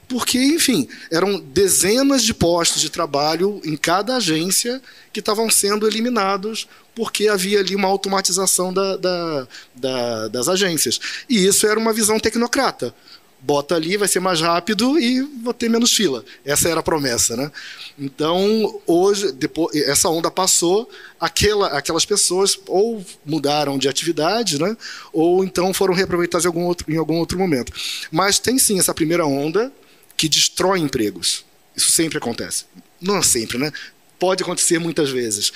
porque, 0.08 0.38
enfim, 0.38 0.88
eram 1.12 1.40
dezenas 1.40 2.24
de 2.24 2.34
postos 2.34 2.82
de 2.82 2.90
trabalho 2.90 3.62
em 3.66 3.76
cada 3.76 4.16
agência 4.16 4.82
que 5.12 5.20
estavam 5.20 5.50
sendo 5.50 5.88
eliminados 5.88 6.68
porque 6.96 7.28
havia 7.28 7.60
ali 7.60 7.76
uma 7.76 7.88
automatização 7.88 8.74
da, 8.74 8.98
da, 8.98 9.48
da, 9.76 10.28
das 10.30 10.48
agências. 10.48 11.00
E 11.30 11.46
isso 11.46 11.68
era 11.68 11.80
uma 11.80 11.94
visão 11.94 12.20
tecnocrata. 12.20 12.92
Bota 13.40 13.76
ali, 13.76 13.98
vai 13.98 14.08
ser 14.08 14.20
mais 14.20 14.42
rápido 14.42 15.00
e 15.00 15.22
vou 15.22 15.54
ter 15.54 15.70
menos 15.70 15.94
fila. 15.94 16.26
Essa 16.44 16.70
era 16.70 16.80
a 16.80 16.84
promessa, 16.84 17.38
né? 17.38 17.52
Então, 18.00 18.82
hoje, 18.88 19.32
depois, 19.32 19.76
essa 19.76 20.10
onda 20.10 20.32
passou, 20.32 20.90
aquela, 21.20 21.68
aquelas 21.68 22.04
pessoas 22.04 22.58
ou 22.66 23.06
mudaram 23.24 23.78
de 23.78 23.88
atividade, 23.88 24.60
né? 24.60 24.76
Ou 25.14 25.44
então 25.44 25.72
foram 25.72 25.94
reaproveitadas 25.94 26.46
em 26.46 26.48
algum 26.48 26.64
outro, 26.64 26.92
em 26.92 26.98
algum 26.98 27.18
outro 27.18 27.38
momento. 27.38 27.72
Mas 28.12 28.40
tem 28.40 28.58
sim 28.58 28.80
essa 28.80 28.94
primeira 28.94 29.26
onda, 29.28 29.72
que 30.18 30.28
destrói 30.28 30.80
empregos. 30.80 31.46
Isso 31.76 31.92
sempre 31.92 32.18
acontece. 32.18 32.66
Não 33.00 33.22
sempre, 33.22 33.60
né? 33.60 33.72
Pode 34.18 34.42
acontecer 34.42 34.80
muitas 34.80 35.12
vezes. 35.12 35.54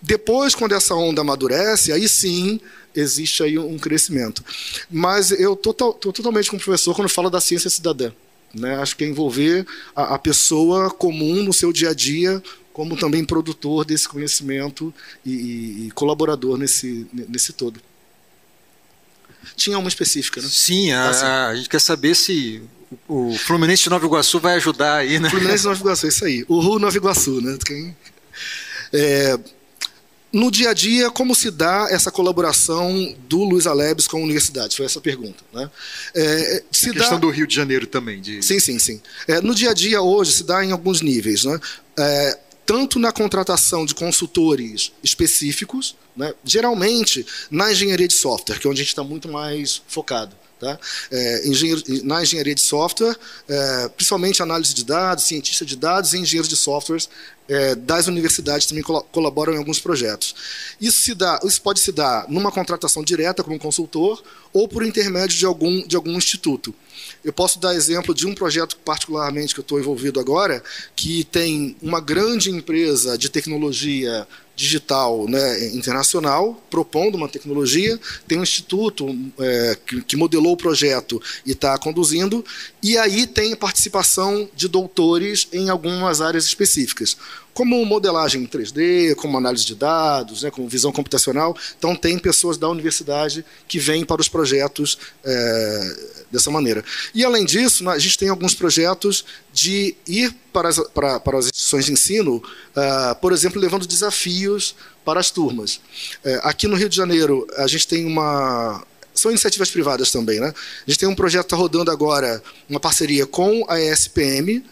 Depois, 0.00 0.54
quando 0.54 0.72
essa 0.72 0.94
onda 0.94 1.20
amadurece, 1.20 1.92
aí 1.92 2.08
sim 2.08 2.60
existe 2.94 3.42
aí 3.42 3.58
um 3.58 3.78
crescimento. 3.78 4.44
Mas 4.90 5.32
eu 5.32 5.54
estou 5.54 5.74
totalmente 5.74 6.50
com 6.50 6.56
o 6.56 6.60
professor 6.60 6.94
quando 6.94 7.08
fala 7.08 7.28
da 7.28 7.40
ciência 7.40 7.68
cidadã. 7.68 8.12
Né? 8.54 8.76
Acho 8.76 8.96
que 8.96 9.04
é 9.04 9.08
envolver 9.08 9.66
a, 9.94 10.14
a, 10.14 10.18
pessoa 10.18 10.90
comum 10.90 11.42
no 11.42 11.52
seu 11.52 11.72
dia 11.72 11.90
a 11.90 11.94
dia, 11.94 12.42
como 12.72 12.96
também 12.96 13.24
produtor 13.24 13.84
desse 13.84 14.08
conhecimento 14.08 14.94
e, 15.24 15.86
e, 15.86 15.90
colaborador 15.94 16.56
nesse, 16.56 17.06
nesse 17.12 17.52
todo. 17.52 17.80
Tinha 19.56 19.78
uma 19.78 19.88
específica, 19.88 20.40
né? 20.40 20.48
Sim, 20.50 20.92
a, 20.92 21.08
assim. 21.08 21.24
a 21.24 21.54
gente 21.56 21.68
quer 21.68 21.80
saber 21.80 22.14
se 22.14 22.62
o 23.08 23.36
Fluminense 23.38 23.84
de 23.84 23.90
Nova 23.90 24.06
Iguaçu 24.06 24.40
vai 24.40 24.54
ajudar 24.56 24.96
aí, 24.96 25.18
né? 25.18 25.28
Fluminense 25.30 25.62
de 25.62 25.68
Nova 25.68 25.80
Iguaçu, 25.80 26.06
isso 26.06 26.24
aí. 26.24 26.44
O 26.48 26.60
Ru 26.60 26.78
Nova 26.78 26.96
Iguaçu, 26.96 27.40
né? 27.40 27.56
Quem... 27.64 27.96
É, 28.92 29.38
no 30.32 30.50
dia 30.50 30.70
a 30.70 30.74
dia, 30.74 31.10
como 31.10 31.34
se 31.34 31.50
dá 31.50 31.86
essa 31.90 32.10
colaboração 32.10 33.14
do 33.28 33.42
Luiz 33.42 33.66
Alebes 33.66 34.06
com 34.06 34.18
a 34.18 34.20
universidade? 34.20 34.76
Foi 34.76 34.84
essa 34.84 34.98
a 34.98 35.02
pergunta. 35.02 35.42
Né? 35.52 35.70
É, 36.14 36.62
se 36.70 36.90
a 36.90 36.92
questão 36.92 37.14
dá... 37.14 37.20
do 37.20 37.30
Rio 37.30 37.46
de 37.46 37.54
Janeiro 37.54 37.86
também. 37.86 38.20
De... 38.20 38.42
Sim, 38.42 38.60
sim, 38.60 38.78
sim. 38.78 39.00
É, 39.26 39.40
no 39.40 39.54
dia 39.54 39.70
a 39.70 39.74
dia, 39.74 40.02
hoje, 40.02 40.32
se 40.32 40.44
dá 40.44 40.64
em 40.64 40.72
alguns 40.72 41.00
níveis. 41.00 41.44
Né? 41.44 41.58
É, 41.98 42.38
tanto 42.66 42.98
na 42.98 43.12
contratação 43.12 43.86
de 43.86 43.94
consultores 43.94 44.92
específicos, 45.02 45.96
né? 46.16 46.34
geralmente 46.44 47.24
na 47.50 47.72
engenharia 47.72 48.08
de 48.08 48.14
software, 48.14 48.58
que 48.58 48.66
é 48.66 48.70
onde 48.70 48.80
a 48.80 48.84
gente 48.84 48.92
está 48.92 49.04
muito 49.04 49.28
mais 49.28 49.80
focado. 49.88 50.36
Tá? 50.58 50.78
É, 51.10 51.42
na 52.02 52.22
engenharia 52.22 52.54
de 52.54 52.62
software, 52.62 53.14
é, 53.46 53.88
principalmente 53.90 54.42
análise 54.42 54.72
de 54.72 54.86
dados, 54.86 55.24
cientista 55.24 55.66
de 55.66 55.76
dados 55.76 56.14
e 56.14 56.18
engenheiros 56.18 56.48
de 56.48 56.56
softwares 56.56 57.10
é, 57.48 57.74
das 57.74 58.06
universidades 58.06 58.66
também 58.66 58.82
colaboram 58.82 59.54
em 59.54 59.58
alguns 59.58 59.78
projetos. 59.78 60.34
Isso, 60.80 61.00
se 61.00 61.14
dá, 61.14 61.38
isso 61.44 61.60
pode 61.60 61.80
se 61.80 61.92
dar 61.92 62.26
numa 62.28 62.50
contratação 62.50 63.04
direta 63.04 63.44
como 63.44 63.58
consultor 63.58 64.22
ou 64.52 64.66
por 64.66 64.84
intermédio 64.84 65.36
de 65.36 65.44
algum, 65.44 65.86
de 65.86 65.94
algum 65.94 66.12
instituto. 66.12 66.74
Eu 67.22 67.32
posso 67.32 67.58
dar 67.58 67.74
exemplo 67.74 68.14
de 68.14 68.26
um 68.26 68.34
projeto 68.34 68.76
particularmente 68.78 69.52
que 69.54 69.60
eu 69.60 69.62
estou 69.62 69.78
envolvido 69.78 70.18
agora, 70.18 70.62
que 70.94 71.24
tem 71.24 71.76
uma 71.82 72.00
grande 72.00 72.50
empresa 72.50 73.18
de 73.18 73.28
tecnologia 73.28 74.26
digital 74.56 75.28
né, 75.28 75.68
internacional, 75.74 76.60
propondo 76.70 77.14
uma 77.14 77.28
tecnologia, 77.28 78.00
tem 78.26 78.38
um 78.38 78.42
instituto 78.42 79.06
é, 79.38 79.78
que, 79.86 80.02
que, 80.02 80.16
modelou 80.16 80.54
o 80.54 80.56
projeto 80.56 81.20
e 81.44 81.52
está 81.52 81.76
conduzindo, 81.76 82.42
e 82.90 82.98
aí 82.98 83.26
tem 83.26 83.56
participação 83.56 84.48
de 84.54 84.68
doutores 84.68 85.48
em 85.52 85.68
algumas 85.68 86.20
áreas 86.20 86.44
específicas 86.44 87.16
como 87.56 87.82
modelagem 87.86 88.46
3D, 88.46 89.14
como 89.14 89.38
análise 89.38 89.64
de 89.64 89.74
dados, 89.74 90.42
né, 90.42 90.50
como 90.50 90.68
visão 90.68 90.92
computacional. 90.92 91.56
Então, 91.78 91.96
tem 91.96 92.18
pessoas 92.18 92.58
da 92.58 92.68
universidade 92.68 93.42
que 93.66 93.78
vêm 93.78 94.04
para 94.04 94.20
os 94.20 94.28
projetos 94.28 94.98
é, 95.24 95.96
dessa 96.30 96.50
maneira. 96.50 96.84
E, 97.14 97.24
além 97.24 97.46
disso, 97.46 97.88
a 97.88 97.98
gente 97.98 98.18
tem 98.18 98.28
alguns 98.28 98.54
projetos 98.54 99.24
de 99.54 99.96
ir 100.06 100.36
para 100.52 100.68
as, 100.68 100.78
para, 100.90 101.18
para 101.18 101.38
as 101.38 101.46
instituições 101.46 101.86
de 101.86 101.92
ensino, 101.92 102.36
uh, 102.36 103.14
por 103.22 103.32
exemplo, 103.32 103.58
levando 103.58 103.86
desafios 103.86 104.74
para 105.02 105.18
as 105.18 105.30
turmas. 105.30 105.80
É, 106.22 106.38
aqui 106.42 106.68
no 106.68 106.76
Rio 106.76 106.90
de 106.90 106.96
Janeiro, 106.96 107.46
a 107.56 107.66
gente 107.66 107.88
tem 107.88 108.04
uma 108.04 108.84
são 109.16 109.30
iniciativas 109.30 109.70
privadas 109.70 110.10
também, 110.10 110.38
né? 110.38 110.48
A 110.48 110.90
gente 110.90 110.98
tem 110.98 111.08
um 111.08 111.14
projeto 111.14 111.42
que 111.42 111.46
está 111.46 111.56
rodando 111.56 111.90
agora, 111.90 112.42
uma 112.68 112.78
parceria 112.78 113.26
com 113.26 113.64
a 113.68 113.80
ESPM, 113.80 114.62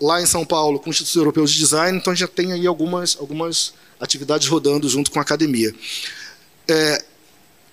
lá 0.00 0.22
em 0.22 0.26
São 0.26 0.44
Paulo 0.44 0.78
com 0.78 0.88
o 0.88 0.90
Instituto 0.90 1.18
Europeu 1.18 1.44
de 1.44 1.56
Design, 1.56 1.98
então 1.98 2.14
já 2.14 2.28
tem 2.28 2.52
aí 2.52 2.66
algumas, 2.66 3.16
algumas 3.18 3.74
atividades 4.00 4.46
rodando 4.46 4.88
junto 4.88 5.10
com 5.10 5.18
a 5.18 5.22
academia. 5.22 5.74
É, 6.68 7.04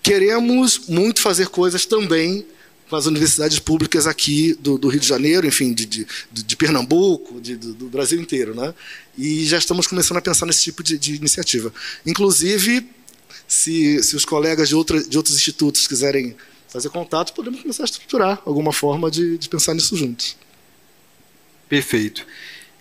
queremos 0.01 0.87
muito 0.87 1.21
fazer 1.21 1.49
coisas 1.49 1.85
também 1.85 2.45
com 2.89 2.95
as 2.95 3.05
universidades 3.07 3.57
públicas 3.59 4.05
aqui 4.05 4.53
do, 4.59 4.77
do 4.77 4.87
Rio 4.87 4.99
de 4.99 5.07
Janeiro, 5.07 5.47
enfim, 5.47 5.73
de, 5.73 5.85
de, 5.85 6.07
de 6.31 6.55
Pernambuco, 6.55 7.41
de, 7.41 7.55
do, 7.55 7.73
do, 7.73 7.85
Brasil 7.87 8.19
inteiro. 8.21 8.53
Né? 8.53 8.73
E 9.17 9.43
já 9.45 9.57
estamos 9.57 9.87
começando 9.87 10.17
a 10.17 10.21
pensar 10.21 10.45
nesse 10.45 10.63
tipo 10.63 10.83
de 10.83 11.15
iniciativa. 11.15 11.73
Inclusive, 12.05 12.87
se, 13.47 14.01
se 14.03 14.15
os 14.15 14.25
colegas 14.25 14.69
de, 14.69 14.75
outra, 14.75 15.01
de 15.03 15.17
outros 15.17 15.35
institutos 15.35 15.87
quiserem 15.87 16.35
fazer 16.67 16.89
contato, 16.89 17.33
podemos 17.33 17.61
começar 17.61 17.83
a 17.83 17.85
estruturar 17.85 18.41
alguma 18.45 18.73
forma 18.73 19.09
de, 19.09 19.37
de 19.37 19.47
pensar 19.47 19.73
nisso 19.73 19.95
juntos. 19.95 20.37
Perfeito. 21.69 22.25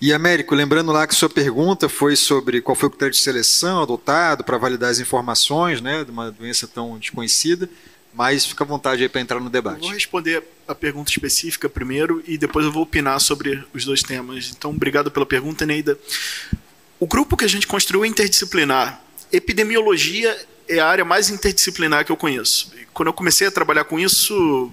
E 0.00 0.12
Américo, 0.12 0.54
lembrando 0.54 0.92
lá 0.92 1.06
que 1.06 1.14
sua 1.14 1.30
pergunta 1.30 1.88
foi 1.88 2.16
sobre 2.16 2.60
qual 2.60 2.74
foi 2.74 2.88
o 2.88 2.90
critério 2.90 3.14
de 3.14 3.20
seleção 3.20 3.82
adotado 3.82 4.44
para 4.44 4.58
validar 4.58 4.90
as 4.90 4.98
informações 4.98 5.80
né, 5.80 6.04
de 6.04 6.10
uma 6.10 6.30
doença 6.30 6.66
tão 6.66 6.98
desconhecida, 6.98 7.70
mas 8.12 8.44
fica 8.44 8.64
à 8.64 8.66
vontade 8.66 9.02
aí 9.02 9.08
para 9.08 9.20
entrar 9.20 9.40
no 9.40 9.48
debate. 9.48 9.76
Eu 9.76 9.84
vou 9.84 9.92
responder 9.92 10.42
a 10.68 10.74
pergunta 10.74 11.10
específica 11.10 11.68
primeiro 11.68 12.22
e 12.26 12.36
depois 12.36 12.66
eu 12.66 12.72
vou 12.72 12.82
opinar 12.82 13.20
sobre 13.20 13.64
os 13.72 13.84
dois 13.84 14.02
temas. 14.02 14.52
Então, 14.56 14.72
obrigado 14.72 15.10
pela 15.10 15.24
pergunta, 15.24 15.64
Neida. 15.64 15.98
O 17.00 17.06
grupo 17.06 17.36
que 17.36 17.44
a 17.44 17.48
gente 17.48 17.66
construiu 17.66 18.04
é 18.04 18.08
interdisciplinar. 18.08 19.02
Epidemiologia 19.32 20.36
é 20.68 20.78
a 20.78 20.86
área 20.86 21.04
mais 21.04 21.30
interdisciplinar 21.30 22.04
que 22.04 22.12
eu 22.12 22.16
conheço. 22.16 22.72
Quando 22.92 23.08
eu 23.08 23.12
comecei 23.12 23.46
a 23.46 23.50
trabalhar 23.50 23.84
com 23.84 23.98
isso, 23.98 24.72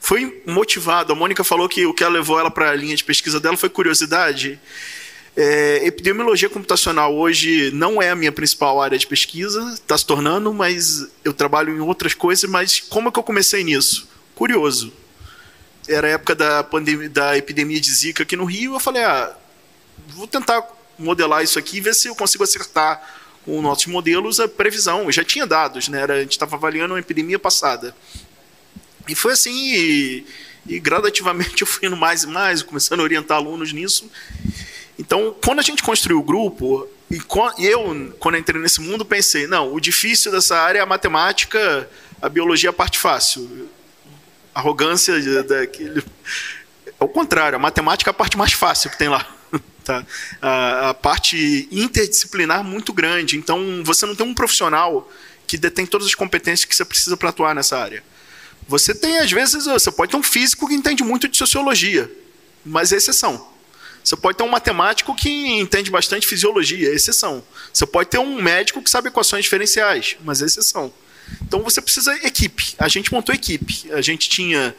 foi 0.00 0.42
motivado. 0.46 1.12
A 1.12 1.16
Mônica 1.16 1.44
falou 1.44 1.68
que 1.68 1.86
o 1.86 1.94
que 1.94 2.02
ela 2.02 2.14
levou 2.14 2.38
ela 2.38 2.50
para 2.50 2.70
a 2.70 2.74
linha 2.74 2.96
de 2.96 3.04
pesquisa 3.04 3.38
dela 3.38 3.56
foi 3.56 3.68
curiosidade. 3.68 4.60
É, 5.34 5.86
epidemiologia 5.86 6.50
computacional 6.50 7.14
hoje 7.14 7.70
não 7.72 8.02
é 8.02 8.10
a 8.10 8.14
minha 8.14 8.32
principal 8.32 8.82
área 8.82 8.98
de 8.98 9.06
pesquisa, 9.06 9.72
está 9.72 9.96
se 9.96 10.04
tornando, 10.04 10.52
mas 10.52 11.08
eu 11.24 11.32
trabalho 11.32 11.74
em 11.74 11.80
outras 11.80 12.14
coisas. 12.14 12.48
Mas 12.50 12.80
como 12.80 13.08
é 13.08 13.12
que 13.12 13.18
eu 13.18 13.22
comecei 13.22 13.64
nisso? 13.64 14.08
Curioso. 14.34 14.92
Era 15.88 16.08
a 16.08 16.10
época 16.10 16.34
da, 16.34 16.62
pandemia, 16.62 17.08
da 17.08 17.36
epidemia 17.36 17.80
de 17.80 17.92
Zika 17.92 18.22
aqui 18.24 18.36
no 18.36 18.44
Rio. 18.44 18.74
Eu 18.74 18.80
falei, 18.80 19.02
ah, 19.02 19.36
vou 20.08 20.26
tentar 20.26 20.66
modelar 20.98 21.42
isso 21.42 21.58
aqui 21.58 21.78
e 21.78 21.80
ver 21.80 21.94
se 21.94 22.08
eu 22.08 22.14
consigo 22.14 22.44
acertar 22.44 23.21
com 23.44 23.60
nossos 23.60 23.86
modelos 23.86 24.40
a 24.40 24.48
previsão. 24.48 25.10
Já 25.10 25.24
tinha 25.24 25.46
dados, 25.46 25.88
né? 25.88 26.00
Era, 26.00 26.14
a 26.14 26.20
gente 26.20 26.32
estava 26.32 26.56
avaliando 26.56 26.94
uma 26.94 27.00
epidemia 27.00 27.38
passada. 27.38 27.94
E 29.08 29.14
foi 29.14 29.32
assim, 29.32 29.52
e, 29.52 30.26
e, 30.66 30.78
gradativamente 30.78 31.62
eu 31.62 31.66
fui 31.66 31.88
indo 31.88 31.96
mais 31.96 32.22
e 32.22 32.26
mais, 32.28 32.62
começando 32.62 33.00
a 33.00 33.02
orientar 33.02 33.36
alunos 33.38 33.72
nisso. 33.72 34.10
Então, 34.98 35.34
quando 35.44 35.58
a 35.58 35.62
gente 35.62 35.82
construiu 35.82 36.18
o 36.18 36.22
grupo, 36.22 36.88
e 37.10 37.20
eu, 37.66 38.14
quando 38.18 38.38
entrei 38.38 38.60
nesse 38.60 38.80
mundo, 38.80 39.04
pensei: 39.04 39.46
não, 39.46 39.72
o 39.72 39.80
difícil 39.80 40.30
dessa 40.30 40.56
área 40.56 40.78
é 40.78 40.82
a 40.82 40.86
matemática, 40.86 41.88
a 42.20 42.28
biologia 42.28 42.68
é 42.68 42.70
a 42.70 42.74
parte 42.74 42.98
fácil. 42.98 43.68
Arrogância 44.54 45.42
daquele. 45.42 46.04
É 47.00 47.04
o 47.04 47.08
contrário, 47.08 47.56
a 47.56 47.58
matemática 47.58 48.10
é 48.10 48.12
a 48.12 48.14
parte 48.14 48.36
mais 48.36 48.52
fácil 48.52 48.90
que 48.90 48.98
tem 48.98 49.08
lá. 49.08 49.26
Tá? 49.82 50.06
A, 50.40 50.90
a 50.90 50.94
parte 50.94 51.68
interdisciplinar 51.70 52.62
muito 52.62 52.92
grande. 52.92 53.36
Então, 53.36 53.82
você 53.84 54.06
não 54.06 54.14
tem 54.14 54.26
um 54.26 54.34
profissional 54.34 55.10
que 55.46 55.58
detém 55.58 55.84
todas 55.84 56.06
as 56.06 56.14
competências 56.14 56.64
que 56.64 56.74
você 56.74 56.84
precisa 56.84 57.16
para 57.16 57.30
atuar 57.30 57.54
nessa 57.54 57.78
área. 57.78 58.02
Você 58.68 58.94
tem, 58.94 59.18
às 59.18 59.30
vezes, 59.30 59.66
você 59.66 59.90
pode 59.90 60.12
ter 60.12 60.16
um 60.16 60.22
físico 60.22 60.68
que 60.68 60.74
entende 60.74 61.02
muito 61.02 61.28
de 61.28 61.36
sociologia, 61.36 62.10
mas 62.64 62.92
é 62.92 62.96
exceção. 62.96 63.48
Você 64.02 64.16
pode 64.16 64.36
ter 64.36 64.44
um 64.44 64.48
matemático 64.48 65.14
que 65.14 65.28
entende 65.28 65.90
bastante 65.90 66.26
fisiologia, 66.26 66.88
é 66.88 66.94
exceção. 66.94 67.42
Você 67.72 67.86
pode 67.86 68.10
ter 68.10 68.18
um 68.18 68.40
médico 68.40 68.82
que 68.82 68.90
sabe 68.90 69.08
equações 69.08 69.44
diferenciais, 69.44 70.16
mas 70.24 70.42
é 70.42 70.46
exceção. 70.46 70.92
Então 71.40 71.62
você 71.62 71.80
precisa 71.80 72.14
equipe. 72.26 72.74
A 72.78 72.88
gente 72.88 73.12
montou 73.12 73.34
equipe. 73.34 73.90
A 73.92 74.00
gente 74.00 74.28
tinha. 74.28 74.74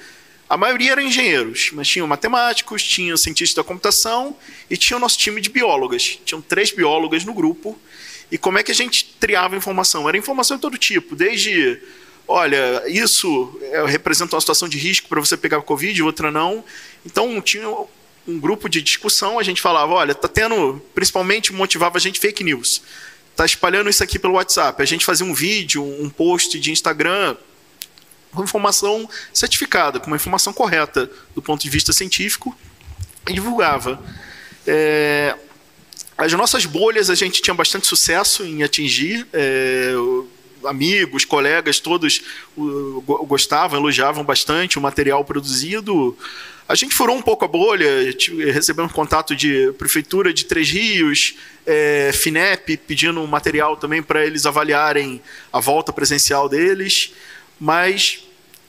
A 0.50 0.58
maioria 0.58 0.92
eram 0.92 1.02
engenheiros, 1.02 1.72
mas 1.74 1.88
tinham 1.88 2.08
matemáticos, 2.08 2.84
tinham 2.84 3.18
cientistas 3.18 3.56
da 3.56 3.64
computação 3.64 4.36
e 4.70 4.78
tinha 4.78 4.98
o 4.98 5.00
nosso 5.00 5.18
time 5.18 5.42
de 5.42 5.50
biólogas. 5.50 6.20
Tinham 6.26 6.42
três 6.42 6.72
biólogas 6.72 7.24
no 7.24 7.34
grupo. 7.34 7.78
E 8.32 8.38
como 8.38 8.58
é 8.58 8.64
que 8.64 8.72
a 8.72 8.76
gente 8.76 9.06
triava 9.20 9.56
informação? 9.56 10.08
Era 10.08 10.18
informação 10.18 10.58
de 10.58 10.62
todo 10.62 10.78
tipo, 10.78 11.16
desde 11.16 11.80
olha, 12.28 12.84
isso 12.88 13.60
é, 13.62 13.86
representa 13.86 14.36
uma 14.36 14.42
situação 14.42 14.68
de 14.70 14.78
risco 14.78 15.10
para 15.10 15.20
você 15.20 15.36
pegar 15.36 15.62
Covid, 15.62 16.02
outra 16.04 16.32
não. 16.32 16.64
Então, 17.06 17.42
tinha 17.42 17.68
um 18.28 18.40
grupo 18.40 18.70
de 18.70 18.82
discussão, 18.82 19.38
a 19.38 19.44
gente 19.44 19.62
falava, 19.62 19.94
olha, 19.94 20.14
está 20.14 20.28
tendo, 20.28 20.82
principalmente 20.96 21.52
motivava 21.52 21.98
a 21.98 22.02
gente 22.02 22.20
fake 22.20 22.44
news. 22.44 22.82
Está 23.32 23.46
espalhando 23.46 23.90
isso 23.90 24.04
aqui 24.04 24.18
pelo 24.18 24.36
WhatsApp. 24.36 24.82
A 24.82 24.86
gente 24.86 25.06
fazia 25.06 25.26
um 25.26 25.34
vídeo, 25.34 25.84
um 25.84 26.10
post 26.10 26.60
de 26.60 26.72
Instagram 26.72 27.36
com 28.34 28.44
informação 28.44 29.10
certificada, 29.34 30.00
com 30.00 30.08
uma 30.08 30.16
informação 30.16 30.52
correta 30.54 31.10
do 31.36 31.42
ponto 31.42 31.62
de 31.62 31.70
vista 31.70 31.94
científico 31.94 32.56
e 33.28 33.34
divulgava. 33.34 34.02
É, 34.66 35.36
as 36.18 36.32
nossas 36.34 36.66
bolhas 36.66 37.10
a 37.10 37.16
gente 37.16 37.42
tinha 37.42 37.54
bastante 37.54 37.88
sucesso 37.88 38.44
em 38.44 38.64
atingir. 38.64 39.28
É, 39.34 39.94
amigos, 40.66 41.26
colegas, 41.26 41.80
todos 41.80 42.22
gostavam, 43.28 43.80
elogiavam 43.80 44.24
bastante 44.24 44.78
o 44.78 44.82
material 44.82 45.24
produzido. 45.26 46.18
A 46.68 46.76
gente 46.76 46.96
furou 46.96 47.16
um 47.18 47.22
pouco 47.22 47.44
a 47.44 47.48
bolha, 47.48 47.88
recebemos 48.54 48.94
contato 48.94 49.36
de 49.36 49.74
Prefeitura 49.78 50.34
de 50.34 50.46
Três 50.46 50.70
Rios, 50.70 51.36
é, 51.66 52.12
FINEP, 52.14 52.78
pedindo 52.78 53.26
material 53.28 53.76
também 53.76 54.02
para 54.02 54.26
eles 54.26 54.46
avaliarem 54.46 55.22
a 55.52 55.60
volta 55.60 55.92
presencial 55.92 56.48
deles, 56.48 57.12
mas 57.64 58.20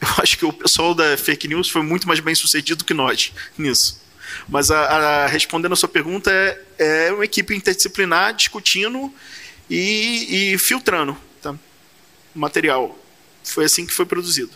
eu 0.01 0.09
acho 0.23 0.39
que 0.39 0.45
o 0.45 0.53
pessoal 0.53 0.95
da 0.95 1.19
fake 1.19 1.49
news 1.49 1.69
foi 1.69 1.83
muito 1.83 2.07
mais 2.07 2.21
bem 2.21 2.35
sucedido 2.35 2.85
que 2.85 2.95
nós 2.95 3.33
nisso. 3.59 4.01
Mas 4.49 4.71
a, 4.71 4.81
a, 4.81 5.27
respondendo 5.27 5.73
a 5.73 5.77
sua 5.77 5.89
pergunta, 5.89 6.31
é, 6.31 7.09
é 7.09 7.13
uma 7.13 7.25
equipe 7.25 7.57
interdisciplinar 7.57 8.35
discutindo 8.35 9.13
e, 9.69 10.53
e 10.53 10.59
filtrando 10.59 11.17
material. 12.33 12.97
Foi 13.43 13.65
assim 13.65 13.85
que 13.85 13.93
foi 13.93 14.07
produzido. 14.07 14.53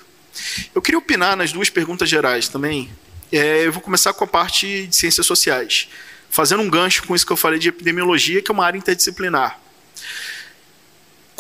Eu 0.75 0.81
queria 0.81 0.99
opinar 0.99 1.37
nas 1.37 1.53
duas 1.53 1.69
perguntas 1.71 2.09
gerais 2.09 2.49
também. 2.49 2.91
É, 3.33 3.67
eu 3.67 3.73
vou 3.73 3.83
começar 3.83 4.13
com 4.13 4.25
a 4.25 4.27
parte 4.27 4.87
de 4.87 4.97
ciências 4.97 5.27
sociais, 5.27 5.89
fazendo 6.31 6.63
um 6.63 6.71
gancho 6.71 7.05
com 7.05 7.15
isso 7.15 7.27
que 7.27 7.33
eu 7.33 7.37
falei 7.37 7.59
de 7.59 7.69
epidemiologia, 7.69 8.41
que 8.41 8.51
é 8.51 8.55
uma 8.55 8.65
área 8.65 8.79
interdisciplinar. 8.79 9.61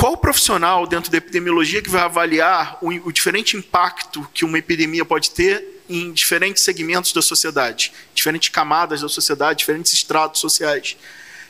Qual 0.08 0.16
profissional 0.16 0.86
dentro 0.86 1.12
da 1.12 1.18
epidemiologia 1.18 1.82
que 1.82 1.90
vai 1.90 2.00
avaliar 2.00 2.78
o, 2.80 2.88
o 2.88 3.12
diferente 3.12 3.58
impacto 3.58 4.26
que 4.32 4.42
uma 4.42 4.58
epidemia 4.58 5.04
pode 5.04 5.32
ter 5.32 5.82
em 5.86 6.10
diferentes 6.12 6.62
segmentos 6.62 7.12
da 7.12 7.20
sociedade, 7.20 7.92
diferentes 8.14 8.48
camadas 8.48 9.02
da 9.02 9.08
sociedade, 9.10 9.58
diferentes 9.58 9.92
estratos 9.92 10.40
sociais? 10.40 10.96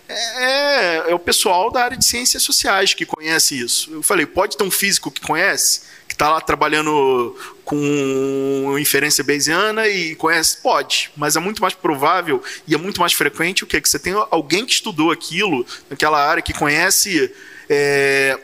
é, 0.09 1.11
é 1.11 1.15
o 1.15 1.19
pessoal 1.19 1.71
da 1.71 1.85
área 1.85 1.97
de 1.97 2.05
ciências 2.05 2.43
sociais 2.43 2.95
que 2.95 3.05
conhece 3.05 3.59
isso. 3.59 3.93
Eu 3.93 4.03
falei, 4.03 4.25
pode 4.25 4.57
ter 4.57 4.65
um 4.65 4.71
físico 4.71 5.11
que 5.11 5.21
conhece, 5.21 5.83
que 6.09 6.15
está 6.15 6.31
lá 6.31 6.41
trabalhando 6.41 7.37
com 7.65 8.77
inferência 8.81 9.23
bayesiana 9.23 9.87
e 9.87 10.17
conhece? 10.17 10.57
Pode, 10.57 11.11
mas 11.17 11.37
é 11.37 11.41
muito 11.41 11.61
mais 11.61 11.75
provável 11.75 12.43
e 12.67 12.75
é 12.75 12.79
muito 12.79 13.01
mais 13.01 13.13
frequente 13.13 13.63
o 13.63 13.67
que? 13.67 13.81
Que 13.81 13.89
você 13.89 13.99
tem 13.99 14.15
alguém 14.31 14.65
que 14.65 14.73
estudou 14.73 15.13
aquilo, 15.13 15.67
naquela 15.91 16.19
área, 16.27 16.43
que 16.43 16.55
conhece 16.55 17.33
é, 17.69 18.39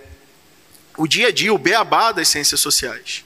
o 0.97 1.07
dia 1.07 1.29
a 1.29 1.33
dia, 1.33 1.53
o 1.53 1.59
beabá 1.59 2.13
das 2.13 2.29
ciências 2.29 2.61
sociais. 2.61 3.25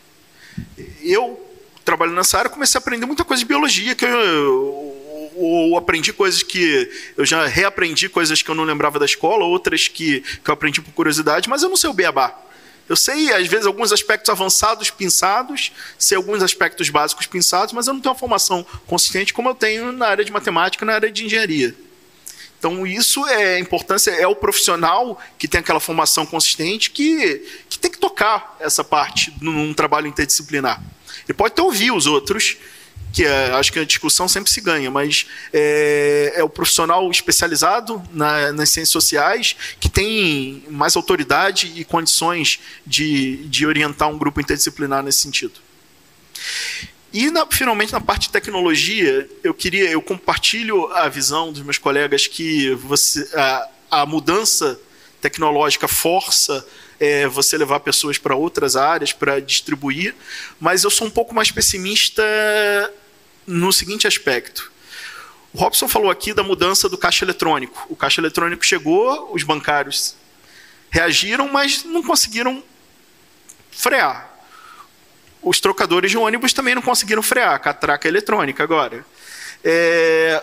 Eu, 1.02 1.40
trabalhando 1.84 2.16
nessa 2.16 2.38
área, 2.38 2.50
comecei 2.50 2.78
a 2.78 2.80
aprender 2.80 3.06
muita 3.06 3.24
coisa 3.24 3.40
de 3.42 3.46
biologia, 3.46 3.94
que 3.94 4.04
eu, 4.04 5.74
aprendi 5.76 6.12
coisas 6.12 6.42
que 6.42 6.90
eu 7.16 7.24
já 7.24 7.46
reaprendi 7.46 8.08
coisas 8.08 8.42
que 8.42 8.50
eu 8.50 8.54
não 8.54 8.64
lembrava 8.64 8.98
da 8.98 9.04
escola, 9.04 9.44
outras 9.44 9.86
que, 9.88 10.20
que 10.20 10.50
eu 10.50 10.52
aprendi 10.52 10.80
por 10.80 10.92
curiosidade, 10.92 11.48
mas 11.48 11.62
eu 11.62 11.68
não 11.68 11.76
sei 11.76 11.90
o 11.90 11.94
beabá. 11.94 12.36
Eu 12.88 12.96
sei, 12.96 13.32
às 13.32 13.46
vezes, 13.46 13.66
alguns 13.66 13.92
aspectos 13.92 14.30
avançados 14.30 14.90
pinçados, 14.90 15.72
sei 15.98 16.16
alguns 16.16 16.42
aspectos 16.42 16.88
básicos 16.88 17.26
pinçados, 17.26 17.74
mas 17.74 17.86
eu 17.86 17.92
não 17.92 18.00
tenho 18.00 18.14
uma 18.14 18.18
formação 18.18 18.66
consistente 18.86 19.34
como 19.34 19.50
eu 19.50 19.54
tenho 19.54 19.92
na 19.92 20.06
área 20.08 20.24
de 20.24 20.32
matemática 20.32 20.86
na 20.86 20.94
área 20.94 21.10
de 21.10 21.26
engenharia. 21.26 21.74
Então, 22.58 22.86
isso 22.86 23.26
é 23.26 23.54
a 23.54 23.60
importância, 23.60 24.10
é 24.10 24.26
o 24.26 24.34
profissional 24.34 25.20
que 25.38 25.46
tem 25.46 25.60
aquela 25.60 25.78
formação 25.78 26.26
consistente 26.26 26.90
que, 26.90 27.38
que 27.68 27.78
tem 27.78 27.90
que 27.90 27.98
tocar 27.98 28.56
essa 28.58 28.82
parte 28.82 29.32
num 29.40 29.72
trabalho 29.72 30.08
interdisciplinar. 30.08 30.82
Ele 31.26 31.34
pode 31.34 31.52
até 31.52 31.62
ouvir 31.62 31.92
os 31.92 32.06
outros, 32.06 32.56
que 33.12 33.24
é, 33.24 33.52
acho 33.52 33.72
que 33.72 33.78
a 33.78 33.84
discussão 33.84 34.26
sempre 34.26 34.50
se 34.50 34.60
ganha, 34.60 34.90
mas 34.90 35.26
é, 35.52 36.32
é 36.36 36.44
o 36.44 36.48
profissional 36.48 37.08
especializado 37.10 38.02
na, 38.12 38.52
nas 38.52 38.70
ciências 38.70 38.90
sociais 38.90 39.56
que 39.78 39.88
tem 39.88 40.64
mais 40.68 40.96
autoridade 40.96 41.72
e 41.76 41.84
condições 41.84 42.58
de, 42.86 43.36
de 43.48 43.66
orientar 43.66 44.08
um 44.08 44.18
grupo 44.18 44.40
interdisciplinar 44.40 45.02
nesse 45.02 45.18
sentido. 45.18 45.60
E 47.18 47.32
na, 47.32 47.44
finalmente 47.50 47.92
na 47.92 48.00
parte 48.00 48.28
de 48.28 48.30
tecnologia, 48.30 49.28
eu 49.42 49.52
queria, 49.52 49.90
eu 49.90 50.00
compartilho 50.00 50.86
a 50.92 51.08
visão 51.08 51.52
dos 51.52 51.62
meus 51.62 51.76
colegas 51.76 52.28
que 52.28 52.72
você, 52.76 53.28
a, 53.34 53.68
a 53.90 54.06
mudança 54.06 54.80
tecnológica 55.20 55.88
força 55.88 56.64
é, 57.00 57.26
você 57.26 57.58
levar 57.58 57.80
pessoas 57.80 58.18
para 58.18 58.36
outras 58.36 58.76
áreas 58.76 59.12
para 59.12 59.40
distribuir, 59.40 60.14
mas 60.60 60.84
eu 60.84 60.90
sou 60.90 61.08
um 61.08 61.10
pouco 61.10 61.34
mais 61.34 61.50
pessimista 61.50 62.22
no 63.44 63.72
seguinte 63.72 64.06
aspecto. 64.06 64.70
O 65.52 65.58
Robson 65.58 65.88
falou 65.88 66.12
aqui 66.12 66.32
da 66.32 66.44
mudança 66.44 66.88
do 66.88 66.96
caixa 66.96 67.24
eletrônico. 67.24 67.84
O 67.88 67.96
caixa 67.96 68.20
eletrônico 68.20 68.64
chegou, 68.64 69.34
os 69.34 69.42
bancários 69.42 70.14
reagiram, 70.88 71.48
mas 71.48 71.82
não 71.82 72.00
conseguiram 72.00 72.62
frear. 73.72 74.27
Os 75.42 75.60
trocadores 75.60 76.10
de 76.10 76.18
ônibus 76.18 76.52
também 76.52 76.74
não 76.74 76.82
conseguiram 76.82 77.22
frear, 77.22 77.60
catraca 77.60 78.08
eletrônica 78.08 78.62
agora. 78.62 79.04
É, 79.64 80.42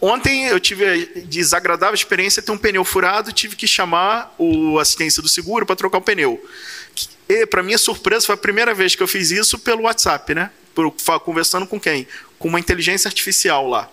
ontem 0.00 0.46
eu 0.46 0.58
tive 0.58 0.86
a 0.86 1.20
desagradável 1.26 1.94
experiência 1.94 2.40
de 2.40 2.46
ter 2.46 2.52
um 2.52 2.58
pneu 2.58 2.84
furado, 2.84 3.32
tive 3.32 3.56
que 3.56 3.66
chamar 3.66 4.34
o 4.38 4.78
assistência 4.78 5.22
do 5.22 5.28
seguro 5.28 5.66
para 5.66 5.76
trocar 5.76 5.98
o 5.98 6.02
pneu. 6.02 6.42
E, 7.28 7.46
para 7.46 7.62
minha 7.62 7.78
surpresa, 7.78 8.26
foi 8.26 8.34
a 8.34 8.38
primeira 8.38 8.74
vez 8.74 8.94
que 8.94 9.02
eu 9.02 9.06
fiz 9.06 9.30
isso 9.30 9.58
pelo 9.58 9.82
WhatsApp, 9.82 10.34
né? 10.34 10.50
Por, 10.74 10.92
conversando 11.20 11.66
com 11.66 11.78
quem? 11.78 12.06
Com 12.38 12.48
uma 12.48 12.58
inteligência 12.58 13.08
artificial 13.08 13.68
lá. 13.68 13.88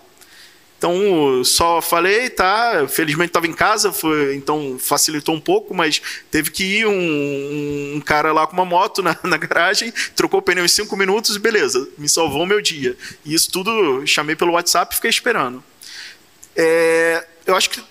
Então, 0.78 1.42
só 1.44 1.82
falei, 1.82 2.30
tá. 2.30 2.86
Felizmente 2.88 3.30
estava 3.30 3.48
em 3.48 3.52
casa, 3.52 3.92
foi, 3.92 4.36
então 4.36 4.78
facilitou 4.78 5.34
um 5.34 5.40
pouco, 5.40 5.74
mas 5.74 6.00
teve 6.30 6.52
que 6.52 6.62
ir 6.62 6.86
um, 6.86 7.96
um 7.96 8.00
cara 8.00 8.32
lá 8.32 8.46
com 8.46 8.52
uma 8.52 8.64
moto 8.64 9.02
na, 9.02 9.18
na, 9.24 9.36
garagem, 9.36 9.92
trocou 10.14 10.38
o 10.38 10.42
pneu 10.42 10.64
em 10.64 10.68
cinco 10.68 10.96
minutos 10.96 11.34
e 11.34 11.38
beleza, 11.40 11.88
me 11.98 12.08
salvou 12.08 12.44
o 12.44 12.46
meu 12.46 12.62
dia. 12.62 12.96
E 13.24 13.34
isso 13.34 13.50
tudo 13.50 14.06
chamei 14.06 14.36
pelo 14.36 14.52
WhatsApp 14.52 14.94
e 14.94 14.96
fiquei 14.96 15.10
esperando. 15.10 15.62
É, 16.54 17.26
eu 17.44 17.56
acho 17.56 17.70
que 17.70 17.82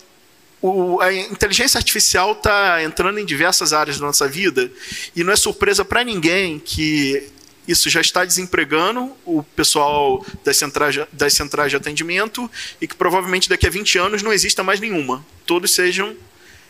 o, 0.61 1.01
a 1.01 1.13
inteligência 1.13 1.77
artificial 1.77 2.31
está 2.31 2.81
entrando 2.81 3.19
em 3.19 3.25
diversas 3.25 3.73
áreas 3.73 3.99
da 3.99 4.05
nossa 4.05 4.27
vida 4.29 4.71
e 5.13 5.23
não 5.23 5.33
é 5.33 5.35
surpresa 5.35 5.83
para 5.83 6.05
ninguém 6.05 6.57
que 6.57 7.31
isso 7.67 7.89
já 7.89 8.01
está 8.01 8.23
desempregando 8.23 9.15
o 9.25 9.43
pessoal 9.43 10.25
das 10.43 10.57
centrais, 10.57 10.95
das 11.11 11.33
centrais 11.33 11.69
de 11.69 11.75
atendimento 11.75 12.49
e 12.79 12.87
que 12.87 12.95
provavelmente 12.95 13.49
daqui 13.49 13.67
a 13.67 13.69
20 13.69 13.97
anos 13.97 14.23
não 14.23 14.31
exista 14.31 14.63
mais 14.63 14.79
nenhuma. 14.79 15.25
Todos 15.45 15.73
sejam 15.73 16.15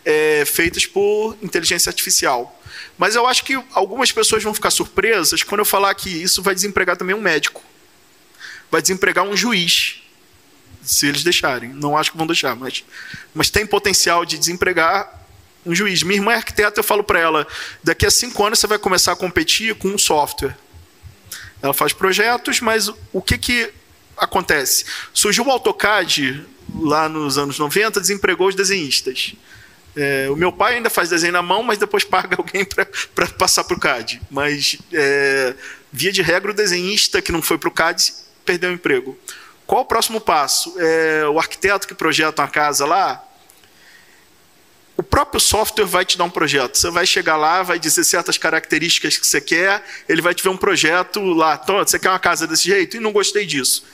é, 0.03 0.43
feitas 0.45 0.85
por 0.85 1.37
inteligência 1.41 1.89
artificial. 1.89 2.53
Mas 2.97 3.15
eu 3.15 3.27
acho 3.27 3.43
que 3.43 3.53
algumas 3.73 4.11
pessoas 4.11 4.43
vão 4.43 4.53
ficar 4.53 4.71
surpresas 4.71 5.43
quando 5.43 5.59
eu 5.59 5.65
falar 5.65 5.93
que 5.93 6.09
isso 6.09 6.41
vai 6.41 6.55
desempregar 6.55 6.97
também 6.97 7.15
um 7.15 7.21
médico. 7.21 7.61
Vai 8.71 8.81
desempregar 8.81 9.23
um 9.23 9.37
juiz, 9.37 10.01
se 10.81 11.07
eles 11.07 11.23
deixarem. 11.23 11.69
Não 11.69 11.97
acho 11.97 12.11
que 12.11 12.17
vão 12.17 12.25
deixar, 12.25 12.55
mas, 12.55 12.83
mas 13.33 13.49
tem 13.49 13.65
potencial 13.65 14.25
de 14.25 14.37
desempregar 14.37 15.25
um 15.65 15.75
juiz. 15.75 16.01
Minha 16.03 16.19
irmã 16.19 16.31
é 16.31 16.35
arquiteta, 16.35 16.79
eu 16.79 16.83
falo 16.83 17.03
para 17.03 17.19
ela: 17.19 17.47
daqui 17.83 18.05
a 18.05 18.11
cinco 18.11 18.43
anos 18.45 18.59
você 18.59 18.67
vai 18.67 18.79
começar 18.79 19.11
a 19.11 19.15
competir 19.15 19.75
com 19.75 19.89
um 19.89 19.97
software. 19.97 20.57
Ela 21.61 21.73
faz 21.73 21.93
projetos, 21.93 22.61
mas 22.61 22.91
o 23.11 23.21
que, 23.21 23.37
que 23.37 23.73
acontece? 24.17 24.85
Surgiu 25.13 25.45
o 25.45 25.51
AutoCAD 25.51 26.45
lá 26.79 27.07
nos 27.07 27.37
anos 27.37 27.57
90, 27.57 27.99
desempregou 27.99 28.47
os 28.47 28.55
desenhistas. 28.55 29.35
É, 29.95 30.29
o 30.29 30.35
meu 30.35 30.51
pai 30.51 30.75
ainda 30.75 30.91
faz 30.91 31.09
desenho 31.09 31.33
na 31.33 31.41
mão, 31.41 31.63
mas 31.63 31.79
depois 31.79 32.03
paga 32.05 32.37
alguém 32.37 32.63
para 32.63 33.27
passar 33.29 33.63
para 33.63 33.75
o 33.75 33.79
CAD. 33.79 34.21
Mas, 34.29 34.77
é, 34.93 35.55
via 35.91 36.11
de 36.11 36.21
regra, 36.21 36.51
o 36.51 36.53
desenhista 36.53 37.21
que 37.21 37.31
não 37.31 37.41
foi 37.41 37.57
para 37.57 37.69
o 37.69 37.71
CAD 37.71 38.13
perdeu 38.45 38.69
o 38.69 38.73
emprego. 38.73 39.17
Qual 39.65 39.81
o 39.81 39.85
próximo 39.85 40.21
passo? 40.21 40.75
É, 40.79 41.27
o 41.27 41.39
arquiteto 41.39 41.87
que 41.87 41.93
projeta 41.93 42.41
uma 42.41 42.47
casa 42.47 42.85
lá, 42.85 43.26
o 44.97 45.03
próprio 45.03 45.39
software 45.39 45.85
vai 45.85 46.03
te 46.03 46.17
dar 46.17 46.23
um 46.23 46.29
projeto. 46.29 46.75
Você 46.75 46.89
vai 46.89 47.05
chegar 47.05 47.37
lá, 47.37 47.61
vai 47.61 47.77
dizer 47.77 48.03
certas 48.03 48.37
características 48.37 49.15
que 49.15 49.27
você 49.27 49.39
quer, 49.39 49.83
ele 50.09 50.23
vai 50.23 50.33
te 50.33 50.41
ver 50.41 50.49
um 50.49 50.57
projeto 50.57 51.21
lá. 51.23 51.55
Você 51.85 51.99
quer 51.99 52.09
uma 52.09 52.19
casa 52.19 52.47
desse 52.47 52.63
jeito? 52.63 52.97
E 52.97 52.99
não 52.99 53.11
gostei 53.11 53.45
disso. 53.45 53.85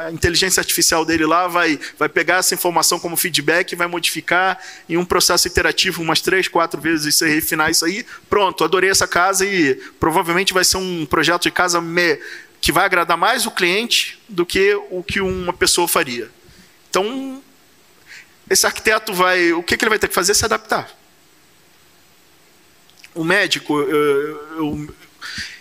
A 0.00 0.12
inteligência 0.12 0.60
artificial 0.60 1.04
dele 1.04 1.26
lá 1.26 1.48
vai, 1.48 1.76
vai 1.98 2.08
pegar 2.08 2.36
essa 2.36 2.54
informação 2.54 3.00
como 3.00 3.16
feedback 3.16 3.72
e 3.72 3.76
vai 3.76 3.88
modificar 3.88 4.56
em 4.88 4.96
um 4.96 5.04
processo 5.04 5.48
iterativo 5.48 6.00
umas 6.00 6.20
três, 6.20 6.46
quatro 6.46 6.80
vezes, 6.80 7.16
você 7.16 7.28
refinar 7.28 7.68
isso 7.68 7.84
aí. 7.84 8.06
Pronto, 8.30 8.62
adorei 8.62 8.90
essa 8.90 9.08
casa 9.08 9.44
e 9.44 9.74
provavelmente 9.98 10.54
vai 10.54 10.64
ser 10.64 10.76
um 10.76 11.04
projeto 11.04 11.42
de 11.42 11.50
casa 11.50 11.80
me, 11.80 12.20
que 12.60 12.70
vai 12.70 12.84
agradar 12.84 13.16
mais 13.16 13.44
o 13.44 13.50
cliente 13.50 14.20
do 14.28 14.46
que 14.46 14.76
o 14.88 15.02
que 15.02 15.20
uma 15.20 15.52
pessoa 15.52 15.88
faria. 15.88 16.30
Então, 16.88 17.42
esse 18.48 18.66
arquiteto 18.66 19.12
vai. 19.12 19.52
O 19.52 19.62
que, 19.62 19.76
que 19.76 19.84
ele 19.84 19.90
vai 19.90 19.98
ter 19.98 20.08
que 20.08 20.14
fazer? 20.14 20.34
Se 20.34 20.44
adaptar. 20.44 20.90
O 23.14 23.24
médico, 23.24 23.80
eu, 23.80 24.56
eu, 24.56 24.94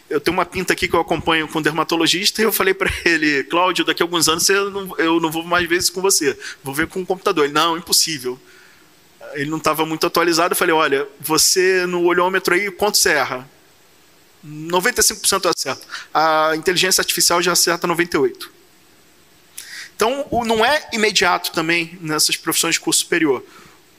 eu 0.10 0.22
tenho 0.22 0.36
uma 0.36 0.46
pinta 0.46 0.74
aqui 0.74 0.88
que 0.88 0.96
eu 0.96 1.00
acompanho 1.00 1.48
com 1.48 1.60
um 1.60 1.62
dermatologista 1.62 2.42
e 2.42 2.46
eu 2.46 2.52
falei 2.52 2.74
para 2.74 2.90
ele, 3.06 3.44
Cláudio, 3.46 3.84
daqui 3.84 4.02
a 4.02 4.06
alguns 4.06 4.28
anos 4.28 4.48
eu 4.50 4.70
não, 4.70 4.98
eu 4.98 5.20
não 5.20 5.30
vou 5.30 5.44
mais 5.44 5.68
vezes 5.68 5.90
com 5.90 6.02
você, 6.02 6.38
vou 6.64 6.74
ver 6.74 6.88
com 6.88 7.02
o 7.02 7.06
computador. 7.06 7.46
Ele, 7.46 7.54
não, 7.54 7.78
impossível. 7.78 8.40
Ele 9.34 9.50
não 9.50 9.58
estava 9.58 9.86
muito 9.86 10.06
atualizado. 10.06 10.54
Eu 10.54 10.58
falei, 10.58 10.74
olha, 10.76 11.08
você 11.20 11.86
no 11.86 12.04
olhômetro 12.04 12.54
aí, 12.54 12.70
quanto 12.72 12.98
você 12.98 13.10
erra? 13.10 13.50
95% 14.46 15.50
acerta. 15.50 15.86
A 16.14 16.56
inteligência 16.56 17.02
artificial 17.02 17.42
já 17.42 17.52
acerta 17.52 17.88
98%. 17.88 18.61
Então, 20.02 20.26
não 20.48 20.66
é 20.66 20.90
imediato 20.92 21.52
também 21.52 21.96
nessas 22.02 22.36
profissões 22.36 22.74
de 22.74 22.82
curso 22.82 23.02
superior. 23.02 23.46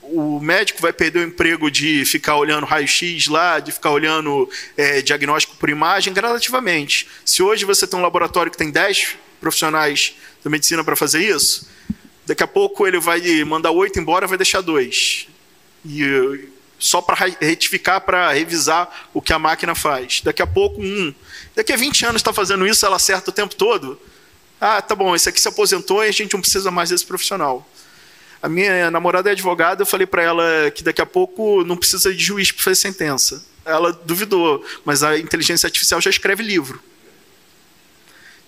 O 0.03 0.41
médico 0.41 0.83
vai 0.83 0.93
perder 0.93 1.21
o 1.21 1.29
emprego 1.29 1.71
de 1.71 2.05
ficar 2.05 2.35
olhando 2.35 2.67
raio-x 2.67 3.29
lá, 3.29 3.61
de 3.61 3.71
ficar 3.71 3.93
olhando 3.93 4.51
é, 4.77 5.01
diagnóstico 5.01 5.55
por 5.55 5.71
imagem, 5.71 6.13
gradativamente. 6.13 7.07
Se 7.25 7.41
hoje 7.41 7.65
você 7.65 7.87
tem 7.87 7.97
um 7.97 8.03
laboratório 8.03 8.51
que 8.51 8.59
tem 8.59 8.69
10 8.69 9.17
profissionais 9.41 10.17
da 10.43 10.51
medicina 10.51 10.83
para 10.83 10.97
fazer 10.97 11.25
isso, 11.25 11.69
daqui 12.27 12.43
a 12.43 12.49
pouco 12.49 12.85
ele 12.85 12.99
vai 12.99 13.21
mandar 13.45 13.71
oito 13.71 14.01
embora, 14.01 14.27
vai 14.27 14.37
deixar 14.37 14.61
dois. 14.61 15.29
E 15.87 16.49
só 16.81 17.01
para 17.01 17.29
retificar, 17.41 18.01
para 18.01 18.33
revisar 18.33 19.09
o 19.15 19.23
que 19.23 19.33
a 19.33 19.39
máquina 19.39 19.73
faz. 19.73 20.21
Daqui 20.21 20.43
a 20.43 20.47
pouco, 20.49 20.83
um. 20.83 21.15
Daqui 21.55 21.73
a 21.73 21.77
20 21.77 22.07
anos 22.07 22.17
está 22.17 22.33
fazendo 22.33 22.67
isso, 22.67 22.85
ela 22.85 22.97
acerta 22.97 23.31
o 23.31 23.33
tempo 23.33 23.55
todo. 23.55 24.01
Ah, 24.65 24.81
tá 24.81 24.95
bom, 24.95 25.13
esse 25.13 25.29
aqui 25.29 25.41
se 25.41 25.49
aposentou 25.49 26.05
e 26.05 26.09
a 26.09 26.13
gente 26.13 26.35
não 26.35 26.41
precisa 26.41 26.71
mais 26.71 26.91
desse 26.91 27.05
profissional. 27.05 27.69
A 28.41 28.49
minha 28.49 28.93
namorada 28.93 29.29
é 29.29 29.33
advogada, 29.33 29.83
eu 29.83 29.87
falei 29.87 30.07
para 30.07 30.23
ela 30.23 30.71
que 30.71 30.85
daqui 30.85 31.03
a 31.03 31.07
pouco 31.07 31.65
não 31.65 31.77
precisa 31.77 32.15
de 32.15 32.23
juiz 32.23 32.53
para 32.53 32.63
fazer 32.63 32.77
sentença. 32.77 33.45
Ela 33.65 33.93
duvidou, 33.93 34.65
mas 34.85 35.03
a 35.03 35.19
inteligência 35.19 35.67
artificial 35.67 36.01
já 36.01 36.11
escreve 36.11 36.45
livro. 36.45 36.81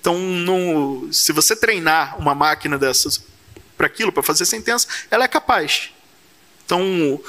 Então, 0.00 1.08
se 1.10 1.32
você 1.32 1.56
treinar 1.56 2.16
uma 2.16 2.32
máquina 2.32 2.78
dessas 2.78 3.20
para 3.76 3.88
aquilo, 3.88 4.12
para 4.12 4.22
fazer 4.22 4.44
sentença, 4.44 4.86
ela 5.10 5.24
é 5.24 5.28
capaz. 5.28 5.90
Então, 6.64 7.20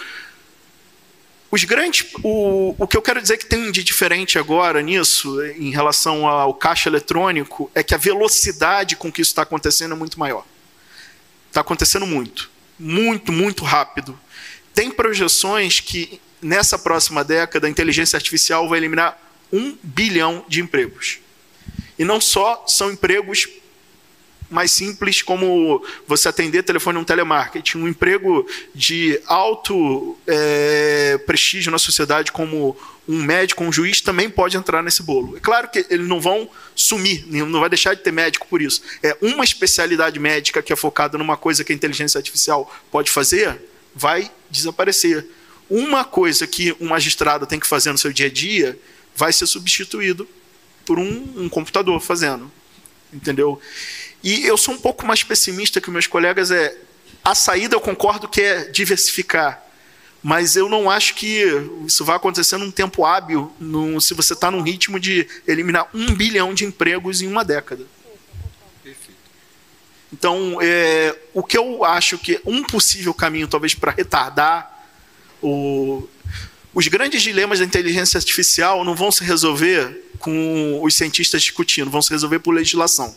os 1.56 1.64
grandes, 1.64 2.06
o, 2.22 2.76
o 2.78 2.88
que 2.88 2.98
eu 2.98 3.02
quero 3.02 3.22
dizer 3.22 3.38
que 3.38 3.46
tem 3.46 3.72
de 3.72 3.84
diferente 3.84 4.38
agora 4.38 4.82
nisso, 4.82 5.44
em 5.44 5.72
relação 5.72 6.28
ao 6.28 6.54
caixa 6.54 6.90
eletrônico, 6.90 7.72
é 7.74 7.82
que 7.82 7.96
a 7.96 7.98
velocidade 7.98 8.96
com 8.96 9.12
que 9.12 9.22
isso 9.22 9.32
está 9.32 9.44
acontecendo 9.44 9.94
é 9.94 9.98
muito 9.98 10.20
maior. 10.20 10.46
Está 11.48 11.62
acontecendo 11.62 12.06
muito. 12.06 12.52
Muito, 12.78 13.32
muito 13.32 13.64
rápido. 13.64 14.20
Tem 14.74 14.92
projeções 14.92 15.80
que 15.80 16.20
nessa 16.42 16.78
próxima 16.78 17.24
década 17.24 17.68
a 17.68 17.70
inteligência 17.70 18.18
artificial 18.18 18.68
vai 18.68 18.78
eliminar 18.78 19.18
um 19.52 19.78
bilhão 19.82 20.44
de 20.50 20.60
empregos. 20.60 21.20
E 21.98 22.04
não 22.04 22.20
só 22.20 22.66
são 22.68 22.92
empregos 22.92 23.48
mais 24.50 24.72
simples 24.72 25.22
como 25.22 25.84
você 26.08 26.30
atender 26.30 26.64
telefone 26.64 26.98
um 26.98 27.04
telemarketing, 27.04 27.78
um 27.80 27.88
emprego 27.88 28.48
de 28.74 29.20
alto 29.26 30.18
é, 30.28 31.18
prestígio 31.26 31.72
na 31.72 31.80
sociedade 31.80 32.32
como 32.32 32.78
um 33.08 33.24
médico, 33.24 33.64
um 33.64 33.72
juiz 33.72 34.02
também 34.02 34.30
pode 34.30 34.58
entrar 34.58 34.82
nesse 34.82 35.04
bolo. 35.04 35.38
É 35.38 35.40
claro 35.40 35.70
que 35.70 35.86
eles 35.90 36.08
não 36.08 36.20
vão 36.20 36.50
sumir, 36.76 37.26
não 37.28 37.60
vai 37.60 37.70
deixar 37.70 37.94
de 37.94 38.02
ter 38.02 38.12
médico 38.12 38.48
por 38.48 38.62
isso. 38.62 38.82
É 39.04 39.16
uma 39.22 39.44
especialidade 39.44 40.20
médica 40.20 40.62
que 40.62 40.74
é 40.74 40.76
focada 40.76 41.18
numa 41.18 41.38
coisa 41.38 41.64
que 41.64 41.72
a 41.72 41.76
inteligência 41.76 42.18
artificial 42.18 42.74
pode 42.92 43.12
fazer, 43.12 43.62
vai 43.94 44.32
desaparecer. 44.50 45.26
Uma 45.70 46.04
coisa 46.04 46.46
que 46.46 46.76
um 46.80 46.90
magistrado 46.90 47.46
tem 47.46 47.60
que 47.60 47.68
fazer 47.68 47.92
no 47.92 47.98
seu 47.98 48.12
dia 48.12 48.28
a 48.28 48.30
dia 48.30 48.78
vai 49.16 49.32
ser 49.32 49.48
substituído 49.48 50.28
por 50.86 51.00
um, 51.00 51.34
um 51.36 51.50
computador 51.50 52.00
fazendo. 52.02 52.52
Entendeu? 53.14 53.60
E 54.26 54.44
eu 54.44 54.58
sou 54.58 54.74
um 54.74 54.80
pouco 54.80 55.06
mais 55.06 55.22
pessimista 55.22 55.80
que 55.80 55.92
meus 55.92 56.08
colegas. 56.08 56.50
É 56.50 56.76
a 57.24 57.36
saída 57.36 57.76
eu 57.76 57.82
concordo 57.82 58.28
que 58.28 58.42
é 58.42 58.64
diversificar, 58.66 59.64
mas 60.22 60.56
eu 60.56 60.68
não 60.68 60.90
acho 60.90 61.14
que 61.14 61.44
isso 61.86 62.04
vai 62.04 62.16
acontecer 62.16 62.58
num 62.58 62.72
tempo 62.72 63.06
hábil, 63.06 63.54
num, 63.60 64.00
se 64.00 64.16
você 64.16 64.34
está 64.34 64.50
num 64.50 64.62
ritmo 64.62 65.00
de 65.00 65.28
eliminar 65.48 65.88
um 65.94 66.14
bilhão 66.16 66.56
de 66.56 66.66
empregos 66.66 67.22
em 67.22 67.28
uma 67.28 67.46
década. 67.46 67.86
Então, 70.12 70.60
é, 70.60 71.16
o 71.34 71.44
que 71.44 71.58
eu 71.58 71.84
acho 71.84 72.18
que 72.18 72.42
um 72.46 72.64
possível 72.64 73.14
caminho, 73.14 73.48
talvez, 73.48 73.76
para 73.76 73.92
retardar 73.92 74.88
o, 75.42 76.08
os 76.74 76.88
grandes 76.88 77.22
dilemas 77.22 77.60
da 77.60 77.66
inteligência 77.66 78.18
artificial 78.18 78.84
não 78.84 78.96
vão 78.96 79.12
se 79.12 79.24
resolver 79.24 80.10
com 80.18 80.80
os 80.82 80.96
cientistas 80.96 81.44
discutindo, 81.44 81.92
vão 81.92 82.02
se 82.02 82.10
resolver 82.10 82.40
por 82.40 82.54
legislação. 82.54 83.16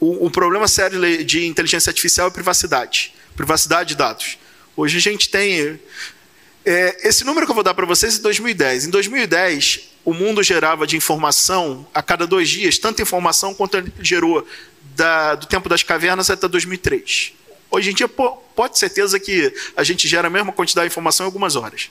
O, 0.00 0.26
o 0.26 0.30
problema 0.30 0.68
sério 0.68 1.24
de 1.24 1.46
inteligência 1.46 1.90
artificial 1.90 2.28
é 2.28 2.30
privacidade. 2.30 3.14
Privacidade 3.36 3.90
de 3.90 3.96
dados. 3.96 4.38
Hoje 4.76 4.98
a 4.98 5.00
gente 5.00 5.28
tem 5.28 5.80
É, 6.64 7.08
esse 7.08 7.24
número 7.24 7.46
que 7.46 7.50
eu 7.50 7.54
vou 7.54 7.64
dar 7.64 7.72
para 7.72 7.86
vocês 7.86 8.18
é 8.18 8.20
2010. 8.20 8.86
Em 8.86 8.90
2010, 8.90 9.80
o 10.04 10.12
mundo 10.12 10.42
gerava 10.42 10.86
de 10.86 10.96
informação 10.96 11.86
a 11.94 12.02
cada 12.02 12.26
dois 12.26 12.48
dias, 12.48 12.76
tanta 12.78 13.00
informação 13.00 13.54
quanto 13.54 13.82
gerou 14.00 14.46
da, 14.94 15.34
do 15.34 15.46
tempo 15.46 15.68
das 15.68 15.82
cavernas 15.82 16.28
até 16.28 16.46
2003. 16.46 17.32
Hoje 17.70 17.90
em 17.90 17.94
dia, 17.94 18.08
pô, 18.08 18.32
pode 18.54 18.74
ter 18.74 18.80
certeza 18.80 19.18
que 19.18 19.52
a 19.76 19.82
gente 19.82 20.06
gera 20.06 20.28
a 20.28 20.30
mesma 20.30 20.52
quantidade 20.52 20.88
de 20.88 20.92
informação 20.92 21.24
em 21.24 21.28
algumas 21.28 21.56
horas. 21.56 21.90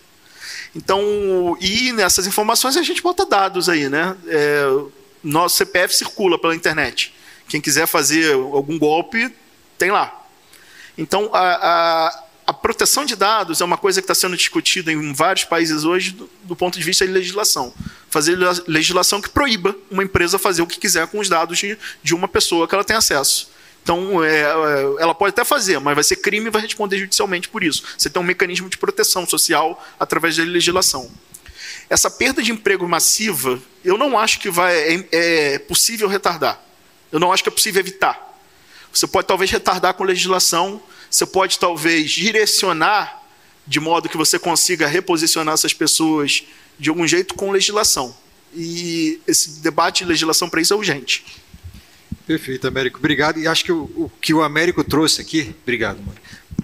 Então, 0.76 1.58
e 1.60 1.92
nessas 1.94 2.28
informações 2.28 2.78
a 2.78 2.84
gente 2.84 3.02
bota 3.02 3.26
dados 3.26 3.70
aí, 3.70 3.90
né? 3.90 4.16
É, 4.28 4.66
nosso 5.24 5.58
CPF 5.58 5.96
circula 5.96 6.38
pela 6.38 6.56
internet. 6.56 7.14
Quem 7.48 7.62
quiser 7.62 7.88
fazer 7.88 8.34
algum 8.34 8.78
golpe, 8.78 9.34
tem 9.78 9.92
lá. 9.92 10.26
Então, 10.98 11.30
a, 11.34 11.40
a, 11.40 12.24
a 12.48 12.54
proteção 12.54 13.06
de 13.06 13.16
dados 13.16 13.62
é 13.62 13.66
uma 13.66 13.78
coisa 13.78 14.02
que 14.02 14.06
está 14.06 14.16
sendo 14.16 14.36
discutida 14.36 14.92
em 14.92 15.14
vários 15.14 15.46
países 15.46 15.84
hoje 15.84 16.12
do, 16.12 16.30
do, 16.44 16.56
ponto 16.56 16.78
de 16.78 16.84
vista 16.84 17.06
de 17.06 17.12
legislação. 17.12 17.74
Fazer 18.10 18.38
legislação 18.68 19.22
que 19.22 19.30
proíba 19.30 19.76
uma 19.92 20.04
empresa 20.04 20.40
fazer 20.40 20.62
o 20.62 20.68
que 20.68 20.80
quiser 20.80 21.08
com 21.08 21.20
os 21.20 21.30
dados 21.30 21.58
de, 21.60 21.78
de 22.02 22.16
uma 22.16 22.28
pessoa 22.28 22.68
que 22.68 22.74
ela 22.74 22.84
tem 22.84 22.96
acesso. 22.96 23.50
Então, 23.84 24.22
é, 24.24 24.42
é, 24.42 24.46
ela 25.00 25.16
pode 25.16 25.30
até 25.30 25.46
fazer, 25.46 25.80
mas 25.80 25.96
vai 25.96 26.04
ser 26.04 26.18
crime 26.18 26.48
e 26.48 26.50
vai 26.50 26.62
responder 26.62 26.98
judicialmente 26.98 27.48
por 27.48 27.64
isso. 27.64 27.84
Você 27.98 28.10
tem 28.10 28.22
um 28.22 28.26
mecanismo 28.26 28.70
de 28.70 28.78
proteção 28.78 29.26
social 29.26 29.82
através 30.00 30.36
da 30.36 30.44
legislação. 30.44 31.10
Essa 31.90 32.12
perda 32.12 32.42
de 32.42 32.52
emprego 32.52 32.86
massiva, 32.88 33.58
eu 33.86 33.98
não 33.98 34.20
acho 34.20 34.40
que 34.40 34.50
vai, 34.50 34.76
é, 34.76 35.08
é 35.12 35.60
possível 35.60 36.10
retardar. 36.10 36.62
Eu 37.12 37.20
não 37.20 37.32
acho 37.32 37.44
que 37.44 37.50
é 37.50 37.52
possível 37.52 37.80
evitar. 37.80 38.28
Você 38.92 39.08
pode 39.08 39.28
talvez 39.28 39.52
retardar 39.52 39.94
com 39.94 40.04
legislação, 40.04 40.82
você 41.10 41.26
pode 41.26 41.60
talvez 41.60 42.12
direcionar 42.12 43.24
de 43.66 43.80
modo 43.80 44.08
que 44.08 44.18
você 44.18 44.40
consiga 44.40 44.88
reposicionar 44.88 45.54
essas 45.54 45.74
pessoas 45.74 46.44
de 46.80 46.90
algum 46.90 47.06
jeito 47.06 47.36
com 47.36 47.52
legislação. 47.52 48.16
E 48.56 49.20
esse 49.28 49.60
debate 49.60 50.04
de 50.04 50.10
legislação 50.10 50.50
para 50.50 50.62
isso 50.62 50.74
é 50.74 50.78
urgente. 50.78 51.26
Perfeito, 52.26 52.68
Américo. 52.68 52.98
Obrigado. 52.98 53.40
E 53.40 53.48
acho 53.48 53.64
que 53.64 53.72
o, 53.72 53.84
o 53.96 54.12
que 54.22 54.34
o 54.34 54.42
Américo 54.42 54.84
trouxe 54.84 55.22
aqui, 55.22 55.56
obrigado, 55.64 55.98
mano, 55.98 56.18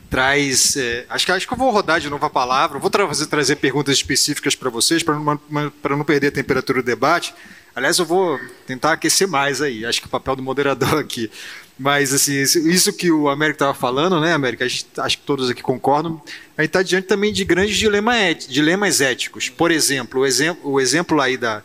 traz. 0.10 0.76
É, 0.76 1.06
acho, 1.10 1.26
que, 1.26 1.32
acho 1.32 1.48
que 1.48 1.54
eu 1.54 1.58
vou 1.58 1.72
rodar 1.72 2.00
de 2.00 2.10
novo 2.10 2.26
a 2.26 2.30
palavra, 2.30 2.80
vou 2.80 2.90
trazer, 2.90 3.26
trazer 3.28 3.56
perguntas 3.58 3.96
específicas 3.96 4.56
para 4.56 4.70
vocês, 4.70 5.04
para 5.04 5.16
não, 5.16 5.40
não 5.50 6.04
perder 6.04 6.28
a 6.28 6.32
temperatura 6.32 6.82
do 6.82 6.86
debate. 6.86 7.34
Aliás, 7.76 7.98
eu 7.98 8.06
vou 8.06 8.40
tentar 8.68 8.94
aquecer 8.94 9.28
mais 9.28 9.62
aí, 9.62 9.86
acho 9.86 10.00
que 10.00 10.08
o 10.08 10.10
papel 10.10 10.36
do 10.36 10.44
moderador 10.44 10.98
aqui. 11.00 11.30
Mas, 11.78 12.14
assim, 12.14 12.34
isso 12.34 12.94
que 12.94 13.12
o 13.12 13.28
Américo 13.28 13.56
estava 13.56 13.74
falando, 13.74 14.20
né, 14.20 14.34
Américo? 14.34 14.64
Acho 14.64 15.18
que 15.18 15.24
todos 15.26 15.50
aqui 15.50 15.64
concordam. 15.64 16.22
A 16.56 16.62
gente 16.62 16.70
está 16.70 16.84
diante 16.84 17.08
também 17.08 17.34
de 17.34 17.44
grandes 17.44 17.76
dilema 17.76 18.14
dilemas 18.48 19.02
éticos. 19.02 19.50
Por 19.50 19.72
exemplo, 19.72 20.22
o 20.22 20.26
exemplo, 20.26 20.72
o 20.72 20.80
exemplo 20.80 21.20
aí 21.20 21.36
da. 21.36 21.64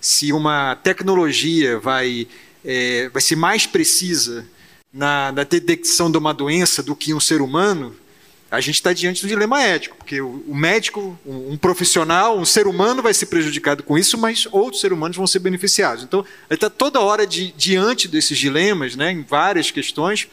Se 0.00 0.32
uma 0.32 0.74
tecnologia 0.82 1.78
vai 1.78 2.26
é, 2.64 3.08
vai 3.10 3.20
ser 3.20 3.36
mais 3.36 3.66
precisa 3.66 4.46
na, 4.92 5.30
na, 5.30 5.44
detecção 5.44 6.10
de 6.10 6.16
uma 6.16 6.32
doença 6.32 6.82
do 6.82 6.96
que 6.96 7.12
um 7.12 7.20
ser 7.20 7.42
humano, 7.42 7.94
a 8.54 8.60
gente 8.60 8.76
está 8.76 8.92
diante 8.92 9.22
do 9.22 9.28
dilema 9.28 9.62
ético, 9.62 9.96
porque 9.96 10.20
o, 10.20 10.54
médico, 10.54 11.18
um, 11.26 11.52
um, 11.52 11.56
profissional, 11.56 12.38
um 12.38 12.44
ser 12.44 12.66
humano 12.66 13.02
vai 13.02 13.12
ser 13.12 13.26
prejudicado 13.26 13.82
com 13.82 13.98
isso, 13.98 14.16
mas 14.16 14.46
outros 14.50 14.80
seres 14.80 14.96
humanos 14.96 15.16
vão 15.16 15.26
ser 15.26 15.40
beneficiados. 15.40 16.04
Então, 16.04 16.20
ele 16.48 16.56
está 16.56 16.70
toda 16.70 17.00
hora 17.00 17.26
de, 17.26 17.52
diante 17.52 18.06
desses 18.06 18.38
dilemas, 18.38 18.96
né, 18.96 19.10
em 19.10 19.22
várias 19.22 19.70
questões, 19.70 20.28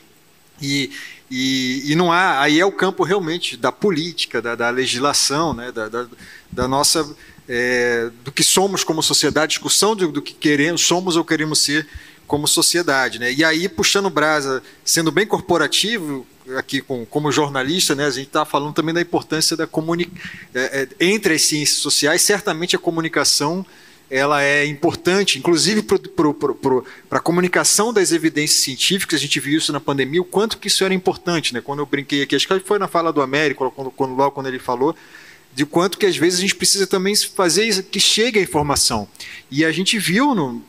e, 0.61 0.91
e, 1.29 1.91
e, 1.91 1.95
não 1.95 2.11
há. 2.11 2.41
Aí 2.41 2.59
é 2.59 2.65
o 2.65 2.71
campo 2.71 3.03
realmente 3.03 3.57
da 3.57 3.71
política, 3.71 4.41
da, 4.41 4.53
da 4.53 4.69
legislação, 4.69 5.53
né, 5.53 5.71
da, 5.71 5.89
da, 5.89 6.07
da 6.51 6.67
nossa. 6.67 7.15
É, 7.53 8.09
do 8.23 8.31
que 8.31 8.43
somos 8.43 8.81
como 8.81 9.03
sociedade, 9.03 9.49
discussão 9.49 9.93
do, 9.93 10.09
do 10.09 10.21
que 10.21 10.31
queremos, 10.31 10.81
somos 10.81 11.17
ou 11.17 11.25
queremos 11.25 11.59
ser 11.59 11.85
como 12.25 12.47
sociedade. 12.47 13.19
Né? 13.19 13.33
E 13.33 13.43
aí, 13.43 13.67
puxando 13.67 14.09
brasa, 14.09 14.63
sendo 14.85 15.11
bem 15.11 15.27
corporativo, 15.27 16.25
aqui 16.57 16.81
com, 16.81 17.05
como 17.05 17.31
jornalista, 17.31 17.95
né, 17.95 18.05
a 18.05 18.11
gente 18.11 18.27
está 18.27 18.45
falando 18.45 18.73
também 18.73 18.93
da 18.93 19.01
importância 19.01 19.55
da 19.55 19.67
comunicação 19.67 20.21
é, 20.53 20.87
é, 20.99 21.05
entre 21.05 21.35
as 21.35 21.41
ciências 21.43 21.77
sociais. 21.77 22.21
Certamente 22.21 22.75
a 22.75 22.79
comunicação 22.79 23.65
ela 24.11 24.43
é 24.43 24.65
importante, 24.65 25.39
inclusive 25.39 25.81
para 25.83 27.17
a 27.17 27.19
comunicação 27.21 27.93
das 27.93 28.11
evidências 28.11 28.59
científicas. 28.59 29.17
A 29.17 29.21
gente 29.21 29.39
viu 29.39 29.57
isso 29.57 29.71
na 29.71 29.79
pandemia, 29.79 30.21
o 30.21 30.25
quanto 30.25 30.57
que 30.57 30.67
isso 30.67 30.83
era 30.83 30.93
importante. 30.93 31.53
Né? 31.53 31.61
Quando 31.61 31.79
eu 31.79 31.85
brinquei 31.85 32.21
aqui, 32.21 32.35
acho 32.35 32.45
que 32.45 32.59
foi 32.59 32.77
na 32.77 32.89
fala 32.89 33.13
do 33.13 33.21
Américo, 33.21 33.71
quando, 33.71 33.89
quando, 33.89 34.13
logo 34.13 34.31
quando 34.31 34.47
ele 34.47 34.59
falou, 34.59 34.93
de 35.53 35.65
quanto 35.65 35.97
que 35.97 36.05
às 36.05 36.15
vezes 36.15 36.39
a 36.39 36.41
gente 36.41 36.55
precisa 36.55 36.87
também 36.87 37.15
fazer 37.15 37.83
que 37.83 37.99
chegue 37.99 38.39
a 38.39 38.41
informação. 38.41 39.07
E 39.49 39.65
a 39.65 39.71
gente 39.71 39.99
viu 39.99 40.33
no, 40.33 40.63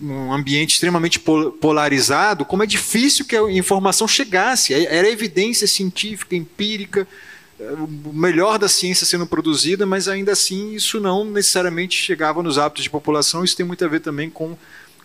num 0.00 0.32
ambiente 0.32 0.74
extremamente 0.74 1.18
polarizado 1.18 2.44
como 2.44 2.62
é 2.62 2.66
difícil 2.66 3.24
que 3.24 3.36
a 3.36 3.50
informação 3.52 4.08
chegasse. 4.08 4.72
É, 4.72 4.96
era 4.96 5.08
evidência 5.08 5.66
científica, 5.66 6.34
empírica, 6.34 7.06
é, 7.60 7.72
o 7.72 8.12
melhor 8.12 8.58
da 8.58 8.68
ciência 8.68 9.06
sendo 9.06 9.26
produzida, 9.26 9.84
mas 9.84 10.08
ainda 10.08 10.32
assim 10.32 10.74
isso 10.74 10.98
não 10.98 11.24
necessariamente 11.24 11.96
chegava 11.96 12.42
nos 12.42 12.56
hábitos 12.56 12.84
de 12.84 12.90
população. 12.90 13.44
Isso 13.44 13.56
tem 13.56 13.66
muito 13.66 13.84
a 13.84 13.88
ver 13.88 14.00
também 14.00 14.30
com 14.30 14.56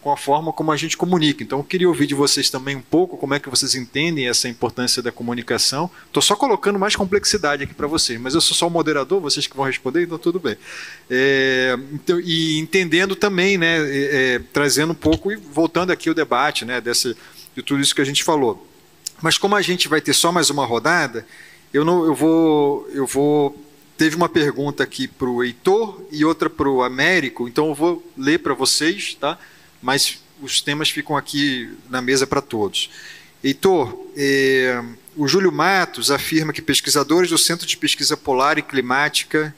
com 0.02 0.12
a 0.12 0.18
forma 0.18 0.54
como 0.54 0.72
a 0.72 0.78
gente 0.78 0.96
comunica. 0.96 1.44
Então, 1.44 1.60
eu 1.60 1.64
queria 1.64 1.88
ouvir 1.88 2.08
de 2.08 2.14
vocês 2.14 2.50
também 2.50 2.76
um 2.76 2.82
pouco 2.82 3.18
como 3.18 3.34
é 3.34 3.40
que 3.40 3.50
vocês 3.50 3.76
entendem 3.76 4.28
essa 4.28 4.48
importância 4.48 5.02
da 5.02 5.12
comunicação. 5.12 5.90
Estou 6.06 6.22
só 6.22 6.36
colocando 6.36 6.80
mais 6.80 6.96
complexidade 6.96 7.64
aqui 7.64 7.74
para 7.74 7.88
vocês, 7.88 8.20
mas 8.20 8.34
eu 8.34 8.42
sou 8.42 8.56
só 8.56 8.68
o 8.68 8.70
moderador, 8.70 9.20
vocês 9.20 9.48
que 9.48 9.56
vão 9.56 9.66
responder, 9.66 10.04
então 10.04 10.18
tudo 10.18 10.40
bem. 10.40 10.58
É, 11.10 11.78
então, 11.92 12.20
e 12.20 12.58
entendendo 12.60 13.16
também, 13.16 13.58
né, 13.58 13.80
é, 13.80 14.36
é 14.36 14.40
trazendo 14.54 14.92
um 14.92 14.96
pouco 14.96 15.32
e 15.32 15.36
voltando 15.36 15.92
aqui 15.92 16.10
o 16.10 16.14
debate, 16.14 16.64
né, 16.64 16.80
desse, 16.80 17.16
de 17.56 17.62
tudo 17.64 17.82
isso 17.82 17.96
que 17.96 18.02
a 18.02 18.06
gente 18.06 18.24
falou. 18.24 18.68
Mas 19.22 19.38
como 19.38 19.56
a 19.56 19.62
gente 19.62 19.88
vai 19.88 20.00
ter 20.00 20.14
só 20.14 20.32
mais 20.32 20.50
uma 20.50 20.66
rodada, 20.66 21.26
eu 21.74 21.84
não, 21.84 22.06
eu 22.06 22.14
vou, 22.14 22.88
eu 22.94 23.06
vou 23.06 23.64
teve 23.98 24.16
uma 24.16 24.30
pergunta 24.30 24.84
aqui 24.84 25.08
para 25.08 25.28
o 25.28 25.44
Heitor 25.44 26.02
e 26.12 26.24
outra 26.24 26.50
para 26.50 26.70
o 26.70 26.84
Américo, 26.84 27.48
então 27.48 27.70
eu 27.70 27.74
vou 27.74 28.04
ler 28.16 28.40
para 28.40 28.54
vocês, 28.54 29.16
tá? 29.16 29.40
Mas 29.82 30.20
os 30.42 30.62
temas 30.62 30.90
ficam 30.90 31.16
aqui 31.16 31.70
na 31.90 32.02
mesa 32.02 32.28
para 32.28 32.42
todos. 32.42 32.90
Heitor, 33.44 34.08
é, 34.16 34.84
o 35.16 35.28
Júlio 35.28 35.52
Matos 35.52 36.12
afirma 36.12 36.54
que 36.54 36.62
pesquisadores 36.62 37.30
do 37.30 37.38
Centro 37.38 37.66
de 37.66 37.78
Pesquisa 37.78 38.18
Polar 38.18 38.58
e 38.58 38.62
Climática, 38.62 39.56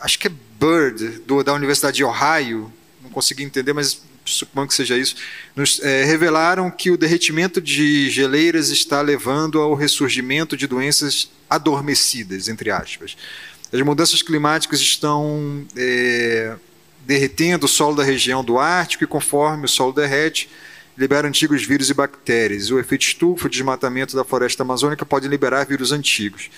acho 0.00 0.18
que 0.18 0.26
é 0.26 0.30
BIRD, 0.30 1.20
do, 1.26 1.42
da 1.42 1.52
Universidade 1.52 1.96
de 1.96 2.04
Ohio, 2.04 2.72
não 3.02 3.10
consegui 3.10 3.42
entender, 3.42 3.72
mas 3.72 4.02
suponho 4.24 4.68
que 4.68 4.74
seja 4.74 4.96
isso, 4.96 5.16
nos, 5.56 5.80
é, 5.80 6.04
revelaram 6.04 6.70
que 6.70 6.90
o 6.90 6.96
derretimento 6.96 7.60
de 7.60 8.10
geleiras 8.10 8.68
está 8.68 9.00
levando 9.00 9.60
ao 9.60 9.74
ressurgimento 9.74 10.56
de 10.56 10.66
doenças 10.66 11.30
adormecidas, 11.48 12.48
entre 12.48 12.70
aspas. 12.70 13.16
As 13.72 13.80
mudanças 13.82 14.22
climáticas 14.22 14.80
estão 14.80 15.66
é, 15.76 16.56
derretendo 17.06 17.66
o 17.66 17.68
solo 17.68 17.96
da 17.96 18.02
região 18.02 18.44
do 18.44 18.58
Ártico 18.58 19.04
e 19.04 19.06
conforme 19.06 19.64
o 19.64 19.68
solo 19.68 19.92
derrete, 19.92 20.48
libera 20.96 21.26
antigos 21.26 21.64
vírus 21.64 21.90
e 21.90 21.94
bactérias. 21.94 22.70
O 22.70 22.78
efeito 22.78 23.02
estufa, 23.02 23.46
o 23.46 23.50
desmatamento 23.50 24.14
da 24.14 24.24
floresta 24.24 24.62
amazônica 24.62 25.04
pode 25.06 25.26
liberar 25.28 25.64
vírus 25.64 25.92
antigos. 25.92 26.50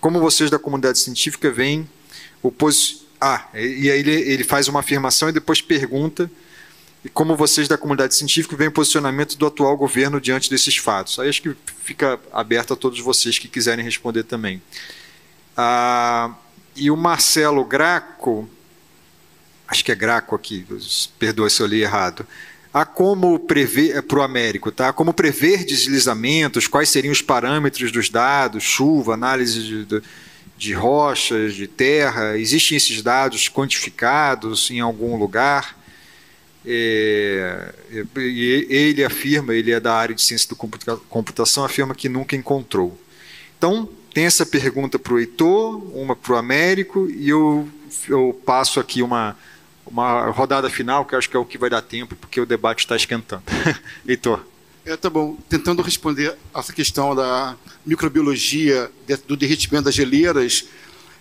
Como 0.00 0.20
vocês 0.20 0.50
da 0.50 0.58
comunidade 0.58 0.98
científica 0.98 1.50
veem 1.50 1.88
o 2.42 2.52
pos... 2.52 3.06
Ah, 3.20 3.48
e 3.52 3.90
aí 3.90 3.98
ele, 3.98 4.12
ele 4.12 4.44
faz 4.44 4.68
uma 4.68 4.80
afirmação 4.80 5.28
e 5.28 5.32
depois 5.32 5.60
pergunta 5.60 6.30
e 7.04 7.08
como 7.08 7.36
vocês 7.36 7.68
da 7.68 7.78
comunidade 7.78 8.14
científica 8.14 8.56
veem 8.56 8.68
o 8.68 8.72
posicionamento 8.72 9.36
do 9.36 9.46
atual 9.46 9.76
governo 9.76 10.20
diante 10.20 10.50
desses 10.50 10.76
fatos. 10.76 11.18
Aí 11.18 11.28
acho 11.28 11.42
que 11.42 11.56
fica 11.82 12.18
aberto 12.32 12.72
a 12.72 12.76
todos 12.76 13.00
vocês 13.00 13.38
que 13.38 13.48
quiserem 13.48 13.84
responder 13.84 14.24
também. 14.24 14.60
Ah, 15.56 16.34
e 16.74 16.90
o 16.90 16.96
Marcelo 16.96 17.64
Graco 17.64 18.48
acho 19.68 19.84
que 19.84 19.92
é 19.92 19.94
Graco 19.94 20.34
aqui, 20.34 20.66
perdoa 21.18 21.50
se 21.50 21.60
eu 21.60 21.66
li 21.66 21.82
errado. 21.82 22.26
Há 22.72 22.84
como 22.84 23.38
prever, 23.38 23.96
é, 23.96 24.02
para 24.02 24.18
o 24.18 24.22
Américo, 24.22 24.72
tá? 24.72 24.92
como 24.92 25.12
prever 25.12 25.64
deslizamentos, 25.64 26.66
quais 26.66 26.88
seriam 26.88 27.12
os 27.12 27.22
parâmetros 27.22 27.92
dos 27.92 28.08
dados, 28.08 28.62
chuva, 28.62 29.14
análise 29.14 29.62
de, 29.62 29.84
de, 29.84 30.02
de 30.56 30.72
rochas, 30.74 31.54
de 31.54 31.66
terra, 31.66 32.36
existem 32.38 32.76
esses 32.76 33.02
dados 33.02 33.48
quantificados 33.48 34.70
em 34.70 34.80
algum 34.80 35.16
lugar? 35.16 35.78
É, 36.66 37.72
ele 38.26 39.02
afirma, 39.02 39.54
ele 39.54 39.70
é 39.70 39.80
da 39.80 39.94
área 39.94 40.14
de 40.14 40.20
ciência 40.20 40.50
da 40.86 40.96
computação, 41.08 41.64
afirma 41.64 41.94
que 41.94 42.08
nunca 42.08 42.36
encontrou. 42.36 42.98
Então, 43.56 43.88
tem 44.12 44.24
essa 44.24 44.44
pergunta 44.44 44.98
para 44.98 45.14
o 45.14 45.18
Heitor, 45.18 45.96
uma 45.96 46.14
para 46.14 46.34
o 46.34 46.36
Américo, 46.36 47.08
e 47.08 47.28
eu, 47.28 47.66
eu 48.08 48.38
passo 48.44 48.78
aqui 48.78 49.02
uma, 49.02 49.36
uma 49.90 50.30
rodada 50.30 50.68
final, 50.70 51.04
que 51.04 51.14
acho 51.14 51.28
que 51.28 51.36
é 51.36 51.38
o 51.38 51.44
que 51.44 51.58
vai 51.58 51.70
dar 51.70 51.82
tempo, 51.82 52.14
porque 52.16 52.40
o 52.40 52.46
debate 52.46 52.80
está 52.80 52.96
esquentando. 52.96 53.42
Heitor. 54.06 54.40
É, 54.84 54.96
tá 54.96 55.10
bom. 55.10 55.36
Tentando 55.48 55.82
responder 55.82 56.34
essa 56.54 56.72
questão 56.72 57.14
da 57.14 57.56
microbiologia, 57.84 58.90
do 59.26 59.36
derretimento 59.36 59.84
das 59.84 59.94
geleiras, 59.94 60.64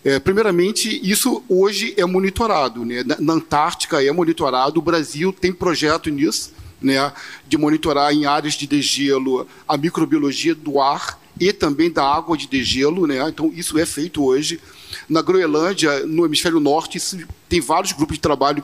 É, 0.05 0.19
primeiramente, 0.19 1.01
isso 1.03 1.43
hoje 1.49 1.93
é 1.97 2.05
monitorado. 2.05 2.85
Né? 2.85 3.03
Na, 3.19 3.33
Antártica 3.33 4.01
é 4.01 4.09
monitorado, 4.11 4.79
o 4.79 4.81
Brasil 4.81 5.33
tem 5.33 5.51
projeto 5.51 6.09
nisso, 6.09 6.53
né, 6.79 7.11
de 7.45 7.57
monitorar 7.57 8.13
em 8.13 8.25
áreas 8.25 8.53
de 8.53 8.67
degelo 8.67 9.45
a 9.67 9.75
microbiologia 9.75 10.55
do 10.55 10.79
ar 10.79 11.19
e 11.39 11.51
também 11.51 11.91
da 11.91 12.05
água 12.05 12.37
de 12.37 12.47
degelo. 12.47 13.05
Né? 13.05 13.17
Então, 13.27 13.51
isso 13.53 13.77
é 13.77 13.85
feito 13.85 14.23
hoje. 14.23 14.61
Na 15.07 15.21
Groenlândia, 15.21 16.05
no 16.05 16.25
hemisfério 16.25 16.59
norte, 16.59 16.99
tem 17.47 17.61
vários 17.61 17.91
grupos 17.91 18.17
de 18.17 18.21
trabalho 18.21 18.63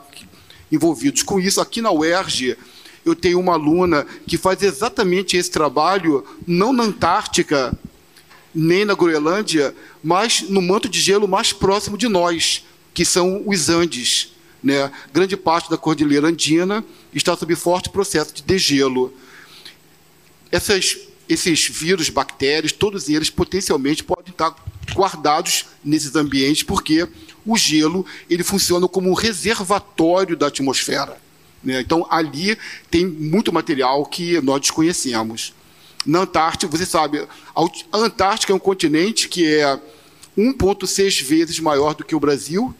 envolvidos 0.70 1.22
com 1.22 1.38
isso. 1.40 1.60
Aqui 1.60 1.80
na 1.80 1.90
UERJ, 1.90 2.56
eu 3.04 3.14
tenho 3.14 3.38
uma 3.38 3.54
aluna 3.54 4.06
que 4.26 4.38
faz 4.38 4.62
exatamente 4.62 5.36
esse 5.36 5.50
trabalho, 5.50 6.24
não 6.46 6.72
na 6.72 6.84
Antártica, 6.84 7.76
nem 8.54 8.84
na 8.84 8.94
Groenlândia, 8.94 9.74
mas 10.02 10.42
no 10.42 10.62
manto 10.62 10.88
de 10.88 11.00
gelo 11.00 11.26
mais 11.26 11.52
próximo 11.52 11.98
de 11.98 12.08
nós, 12.08 12.64
que 12.92 13.04
são 13.04 13.42
os 13.44 13.68
Andes. 13.68 14.32
Né? 14.62 14.90
Grande 15.12 15.36
parte 15.36 15.68
da 15.68 15.76
Cordilheira 15.76 16.28
Andina 16.28 16.84
está 17.12 17.36
sob 17.36 17.54
forte 17.54 17.90
processo 17.90 18.32
de 18.32 18.42
degelo. 18.42 19.12
Essas, 20.50 20.96
esses 21.28 21.66
vírus, 21.68 22.08
bactérias, 22.08 22.72
todos 22.72 23.08
eles 23.08 23.28
potencialmente 23.28 24.04
podem 24.04 24.30
estar 24.30 24.54
guardados 24.92 25.66
nesses 25.84 26.14
ambientes, 26.16 26.62
porque 26.62 27.08
o 27.46 27.56
gelo 27.56 28.04
ele 28.28 28.42
funciona 28.42 28.88
como 28.88 29.10
um 29.10 29.14
reservatório 29.14 30.36
da 30.36 30.48
atmosfera. 30.48 31.16
Né? 31.62 31.80
Então, 31.80 32.06
ali 32.10 32.58
tem 32.90 33.06
muito 33.06 33.52
material 33.52 34.04
que 34.06 34.40
nós 34.40 34.60
desconhecemos. 34.60 35.54
Na 36.04 36.20
Antártica, 36.20 36.70
você 36.70 36.84
sabe, 36.84 37.26
a 37.56 37.98
Antártica 37.98 38.52
é 38.52 38.56
um 38.56 38.58
continente 38.58 39.28
que 39.28 39.46
é 39.46 39.80
1,6 40.36 41.22
vezes 41.22 41.60
maior 41.60 41.94
do 41.94 42.04
que 42.04 42.14
o 42.14 42.20
Brasil, 42.20 42.74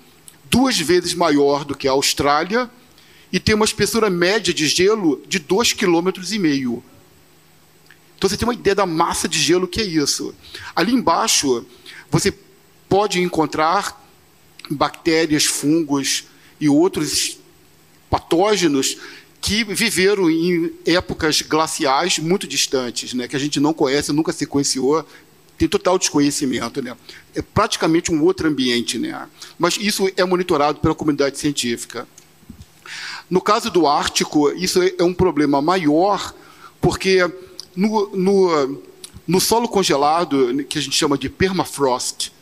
duas 0.50 0.78
vezes 0.78 1.14
maior 1.14 1.64
do 1.64 1.74
que 1.74 1.88
a 1.88 1.92
Austrália, 1.92 2.70
e 3.32 3.40
tem 3.40 3.54
uma 3.54 3.64
espessura 3.64 4.10
média 4.10 4.52
de 4.52 4.68
gelo 4.68 5.22
de 5.26 5.40
2,5 5.40 5.76
km. 5.76 6.82
Então 8.16 8.30
você 8.30 8.36
tem 8.36 8.46
uma 8.46 8.54
ideia 8.54 8.74
da 8.74 8.86
massa 8.86 9.26
de 9.26 9.38
gelo 9.38 9.66
que 9.66 9.80
é 9.80 9.84
isso. 9.84 10.34
Ali 10.76 10.92
embaixo, 10.92 11.66
você 12.14 12.32
pode 12.88 13.20
encontrar 13.20 14.00
bactérias, 14.70 15.46
fungos 15.46 16.26
e 16.60 16.68
outros 16.68 17.38
patógenos 18.08 18.98
que 19.40 19.64
viveram 19.64 20.30
em 20.30 20.72
épocas 20.86 21.42
glaciais 21.42 22.20
muito 22.20 22.46
distantes, 22.46 23.14
né, 23.14 23.26
que 23.26 23.34
a 23.34 23.38
gente 23.38 23.58
não 23.58 23.74
conhece, 23.74 24.12
nunca 24.12 24.32
sequenciou, 24.32 25.04
tem 25.58 25.66
total 25.66 25.98
desconhecimento. 25.98 26.80
Né? 26.80 26.96
É 27.34 27.42
praticamente 27.42 28.12
um 28.12 28.22
outro 28.22 28.48
ambiente. 28.48 28.96
Né? 28.96 29.28
Mas 29.58 29.76
isso 29.76 30.08
é 30.16 30.24
monitorado 30.24 30.78
pela 30.78 30.94
comunidade 30.94 31.36
científica. 31.36 32.06
No 33.28 33.40
caso 33.40 33.70
do 33.70 33.88
Ártico, 33.88 34.52
isso 34.52 34.80
é 34.80 35.02
um 35.02 35.12
problema 35.12 35.60
maior, 35.60 36.32
porque 36.80 37.28
no, 37.74 38.08
no, 38.14 38.82
no 39.26 39.40
solo 39.40 39.68
congelado, 39.68 40.64
que 40.64 40.78
a 40.78 40.82
gente 40.82 40.96
chama 40.96 41.16
de 41.16 41.28
permafrost, 41.28 42.32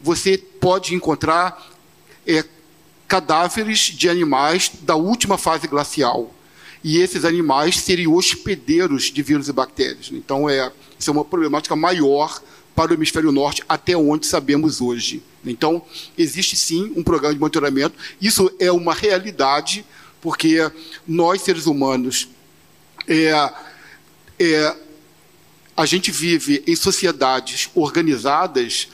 você 0.00 0.38
pode 0.38 0.94
encontrar 0.94 1.70
é, 2.26 2.44
cadáveres 3.06 3.78
de 3.78 4.08
animais 4.08 4.70
da 4.82 4.96
última 4.96 5.36
fase 5.36 5.66
glacial 5.66 6.32
e 6.82 6.98
esses 6.98 7.24
animais 7.24 7.76
seriam 7.76 8.14
hospedeiros 8.14 9.04
de 9.04 9.22
vírus 9.22 9.48
e 9.48 9.52
bactérias. 9.52 10.10
Então, 10.12 10.48
é, 10.48 10.72
isso 10.98 11.10
é 11.10 11.12
uma 11.12 11.24
problemática 11.24 11.76
maior 11.76 12.40
para 12.74 12.92
o 12.92 12.94
hemisfério 12.94 13.30
norte, 13.30 13.62
até 13.68 13.96
onde 13.96 14.26
sabemos 14.26 14.80
hoje. 14.80 15.22
Então, 15.44 15.82
existe 16.16 16.56
sim 16.56 16.92
um 16.96 17.02
programa 17.02 17.34
de 17.34 17.40
monitoramento. 17.40 17.94
Isso 18.20 18.50
é 18.58 18.72
uma 18.72 18.94
realidade, 18.94 19.84
porque 20.20 20.70
nós, 21.06 21.42
seres 21.42 21.66
humanos, 21.66 22.28
é, 23.06 23.52
é, 24.38 24.76
a 25.80 25.86
gente 25.86 26.10
vive 26.10 26.62
em 26.66 26.76
sociedades 26.76 27.70
organizadas 27.74 28.88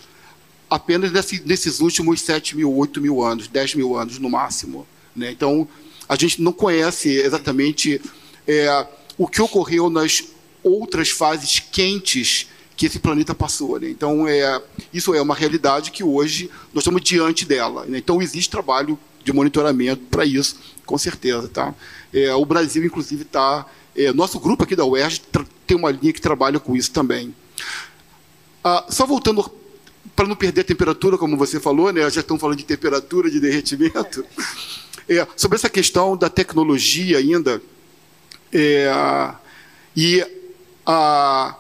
apenas 0.71 1.11
nesse, 1.11 1.43
nesses 1.45 1.81
últimos 1.81 2.21
7 2.21 2.57
mil, 2.57 2.73
8 2.73 3.01
mil 3.01 3.25
anos, 3.25 3.49
10 3.49 3.75
mil 3.75 3.97
anos 3.97 4.21
no 4.21 4.31
máximo. 4.31 4.87
Né? 5.15 5.33
Então, 5.33 5.67
a 6.09 6.15
gente 6.15 6.41
não 6.41 6.53
conhece 6.53 7.09
exatamente 7.09 8.01
é, 8.47 8.87
o 9.19 9.27
que 9.27 9.43
ocorreu 9.43 9.91
nas 9.91 10.27
outras 10.63 11.11
fases 11.11 11.59
quentes 11.59 12.47
que 12.77 12.87
esse 12.87 13.01
planeta 13.01 13.35
passou. 13.35 13.81
Né? 13.81 13.91
Então, 13.91 14.29
é, 14.29 14.63
isso 14.95 15.13
é 15.13 15.21
uma 15.21 15.35
realidade 15.35 15.91
que 15.91 16.05
hoje 16.05 16.49
nós 16.73 16.83
estamos 16.83 17.03
diante 17.03 17.45
dela. 17.45 17.85
Né? 17.85 17.99
Então, 17.99 18.23
existe 18.23 18.49
trabalho 18.49 18.97
de 19.25 19.33
monitoramento 19.33 20.05
para 20.09 20.25
isso, 20.25 20.57
com 20.85 20.97
certeza. 20.97 21.49
Tá? 21.49 21.75
É, 22.15 22.33
o 22.33 22.47
Brasil, 22.47 22.85
inclusive, 22.85 23.23
está. 23.23 23.67
É, 23.97 24.13
nosso 24.13 24.39
grupo 24.39 24.65
aqui 24.65 24.77
da 24.77 24.85
UERJ 24.85 25.23
tem 25.67 25.77
uma 25.77 25.91
linha 25.91 26.13
que 26.13 26.21
trabalha 26.21 26.61
com 26.61 26.77
isso 26.77 26.91
também. 26.91 27.35
Ah, 28.63 28.85
só 28.89 29.07
voltando 29.07 29.51
para 30.15 30.29
não 30.29 30.37
perder 30.37 30.61
a 30.63 30.65
temperatura, 30.65 31.19
como 31.19 31.37
você 31.37 31.59
falou, 31.59 31.93
né? 31.93 32.09
já 32.11 32.21
estão 32.21 32.39
falando 32.39 32.59
de 32.59 32.65
temperatura, 32.65 33.31
de 33.31 33.41
derretimento. 33.41 34.25
É, 35.09 35.27
sobre 35.37 35.57
essa 35.57 35.71
questão 35.71 36.17
da 36.17 36.29
tecnologia 36.29 37.19
ainda, 37.19 37.63
é, 38.53 38.91
e 39.97 40.25
a, 40.85 41.57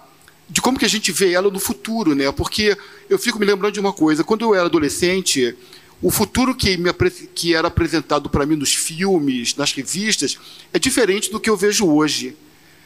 de 0.48 0.60
como 0.60 0.78
que 0.78 0.84
a 0.84 0.88
gente 0.88 1.12
vê 1.12 1.32
ela 1.32 1.48
no 1.50 1.60
futuro, 1.60 2.14
né? 2.14 2.30
Porque 2.32 2.76
eu 3.08 3.18
fico 3.18 3.38
me 3.38 3.46
lembrando 3.46 3.74
de 3.74 3.80
uma 3.80 3.92
coisa, 3.92 4.24
quando 4.24 4.42
eu 4.42 4.54
era 4.54 4.64
adolescente, 4.64 5.56
o 6.02 6.10
futuro 6.10 6.55
que, 6.55 6.77
me, 6.77 6.93
que 7.35 7.55
era 7.55 7.68
apresentado 7.68 8.28
para 8.28 8.44
mim 8.44 8.56
nos 8.56 8.74
filmes, 8.74 9.56
nas 9.56 9.73
revistas, 9.73 10.39
é 10.73 10.78
diferente 10.78 11.31
do 11.31 11.40
que 11.40 11.48
eu 11.48 11.56
vejo 11.56 11.86
hoje. 11.86 12.36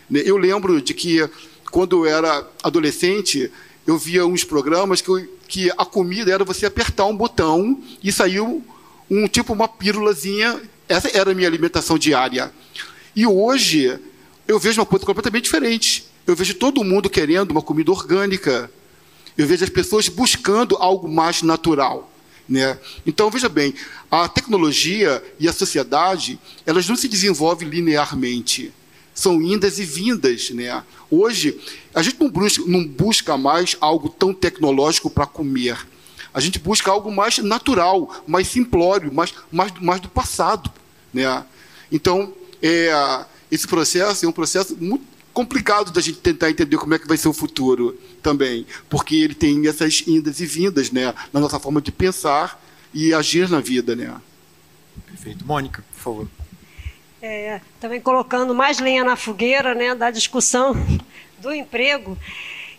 Né? 0.08 0.22
Eu 0.24 0.36
lembro 0.36 0.80
de 0.80 0.94
que, 0.94 1.28
quando 1.70 2.06
eu 2.06 2.06
era 2.06 2.48
adolescente, 2.62 3.50
eu 3.86 3.98
via 3.98 4.24
uns 4.24 4.44
programas 4.44 5.00
que, 5.00 5.08
eu, 5.08 5.28
que 5.48 5.70
a 5.70 5.84
comida 5.84 6.32
era 6.32 6.44
você 6.44 6.66
apertar 6.66 7.06
um 7.06 7.16
botão 7.16 7.82
e 8.02 8.12
saiu 8.12 8.64
um 9.10 9.26
tipo 9.26 9.52
uma 9.52 9.66
pílulazinha. 9.66 10.60
Essa 10.88 11.08
era 11.16 11.32
a 11.32 11.34
minha 11.34 11.48
alimentação 11.48 11.98
diária. 11.98 12.52
E 13.14 13.26
hoje 13.26 13.98
eu 14.46 14.58
vejo 14.58 14.80
uma 14.80 14.86
coisa 14.86 15.04
completamente 15.04 15.44
diferente. 15.44 16.06
Eu 16.26 16.36
vejo 16.36 16.54
todo 16.54 16.84
mundo 16.84 17.10
querendo 17.10 17.50
uma 17.50 17.62
comida 17.62 17.90
orgânica. 17.90 18.70
Eu 19.36 19.46
vejo 19.46 19.64
as 19.64 19.70
pessoas 19.70 20.08
buscando 20.08 20.76
algo 20.76 21.08
mais 21.08 21.42
natural. 21.42 22.09
Né? 22.50 22.76
Então, 23.06 23.30
veja 23.30 23.48
bem, 23.48 23.72
a 24.10 24.28
tecnologia 24.28 25.22
e 25.38 25.46
a 25.46 25.52
sociedade, 25.52 26.36
elas 26.66 26.88
não 26.88 26.96
se 26.96 27.06
desenvolvem 27.06 27.68
linearmente. 27.68 28.72
São 29.14 29.40
indas 29.40 29.78
e 29.78 29.84
vindas. 29.84 30.50
Né? 30.50 30.82
Hoje, 31.08 31.60
a 31.94 32.02
gente 32.02 32.18
não 32.18 32.28
busca, 32.28 32.64
não 32.66 32.84
busca 32.84 33.36
mais 33.38 33.76
algo 33.80 34.08
tão 34.08 34.34
tecnológico 34.34 35.08
para 35.08 35.26
comer. 35.26 35.78
A 36.34 36.40
gente 36.40 36.58
busca 36.58 36.90
algo 36.90 37.12
mais 37.12 37.38
natural, 37.38 38.24
mais 38.26 38.48
simplório, 38.48 39.14
mais, 39.14 39.32
mais, 39.52 39.72
mais 39.80 40.00
do 40.00 40.08
passado. 40.08 40.72
Né? 41.14 41.44
Então, 41.92 42.34
é, 42.60 43.24
esse 43.48 43.68
processo 43.68 44.24
é 44.24 44.28
um 44.28 44.32
processo 44.32 44.76
muito 44.76 45.04
complicado 45.32 45.90
da 45.92 46.00
gente 46.00 46.18
tentar 46.18 46.50
entender 46.50 46.76
como 46.76 46.94
é 46.94 46.98
que 46.98 47.06
vai 47.06 47.16
ser 47.16 47.28
o 47.28 47.32
futuro 47.32 47.98
também, 48.22 48.66
porque 48.88 49.16
ele 49.16 49.34
tem 49.34 49.66
essas 49.66 50.04
indas 50.06 50.40
e 50.40 50.46
vindas 50.46 50.90
né, 50.90 51.14
na 51.32 51.40
nossa 51.40 51.58
forma 51.58 51.80
de 51.80 51.92
pensar 51.92 52.60
e 52.92 53.14
agir 53.14 53.48
na 53.48 53.60
vida. 53.60 53.94
Né? 53.94 54.14
Perfeito. 55.06 55.44
Mônica, 55.46 55.84
por 55.94 56.00
favor. 56.00 56.28
É, 57.22 57.60
também 57.78 58.00
colocando 58.00 58.54
mais 58.54 58.78
lenha 58.78 59.04
na 59.04 59.14
fogueira 59.14 59.74
né, 59.74 59.94
da 59.94 60.10
discussão 60.10 60.74
do 61.38 61.52
emprego, 61.52 62.16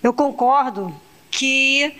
eu 0.02 0.14
concordo 0.14 0.94
que 1.30 1.96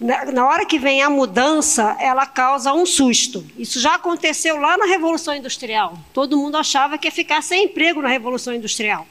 na 0.00 0.46
hora 0.46 0.64
que 0.64 0.78
vem 0.78 1.02
a 1.02 1.10
mudança, 1.10 1.96
ela 1.98 2.24
causa 2.24 2.72
um 2.72 2.86
susto. 2.86 3.44
Isso 3.58 3.80
já 3.80 3.96
aconteceu 3.96 4.56
lá 4.56 4.78
na 4.78 4.86
Revolução 4.86 5.34
Industrial. 5.34 5.98
Todo 6.12 6.38
mundo 6.38 6.56
achava 6.56 6.96
que 6.96 7.08
ia 7.08 7.12
ficar 7.12 7.42
sem 7.42 7.64
emprego 7.64 8.00
na 8.00 8.08
Revolução 8.08 8.54
Industrial. 8.54 9.04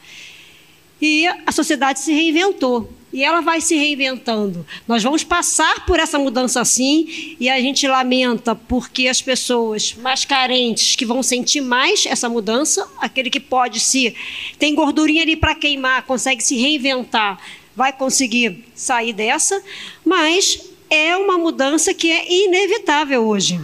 E 1.01 1.27
a 1.45 1.51
sociedade 1.51 1.99
se 1.99 2.11
reinventou. 2.11 2.91
E 3.11 3.23
ela 3.23 3.39
vai 3.39 3.61
se 3.61 3.75
reinventando. 3.75 4.65
Nós 4.87 5.01
vamos 5.01 5.23
passar 5.23 5.85
por 5.85 5.97
essa 5.99 6.19
mudança 6.19 6.63
sim, 6.65 7.35
e 7.39 7.49
a 7.49 7.59
gente 7.61 7.87
lamenta 7.87 8.53
porque 8.53 9.07
as 9.07 9.21
pessoas 9.21 9.95
mais 9.95 10.25
carentes 10.25 10.95
que 10.95 11.05
vão 11.05 11.23
sentir 11.23 11.61
mais 11.61 12.05
essa 12.05 12.27
mudança, 12.27 12.87
aquele 12.99 13.29
que 13.29 13.39
pode 13.39 13.79
se 13.79 14.13
tem 14.59 14.75
gordurinha 14.75 15.23
ali 15.23 15.37
para 15.37 15.55
queimar, 15.55 16.03
consegue 16.03 16.43
se 16.43 16.57
reinventar, 16.57 17.39
vai 17.75 17.93
conseguir 17.93 18.65
sair 18.75 19.13
dessa, 19.13 19.63
mas 20.03 20.69
é 20.89 21.15
uma 21.15 21.37
mudança 21.37 21.93
que 21.93 22.11
é 22.11 22.31
inevitável 22.31 23.25
hoje. 23.25 23.59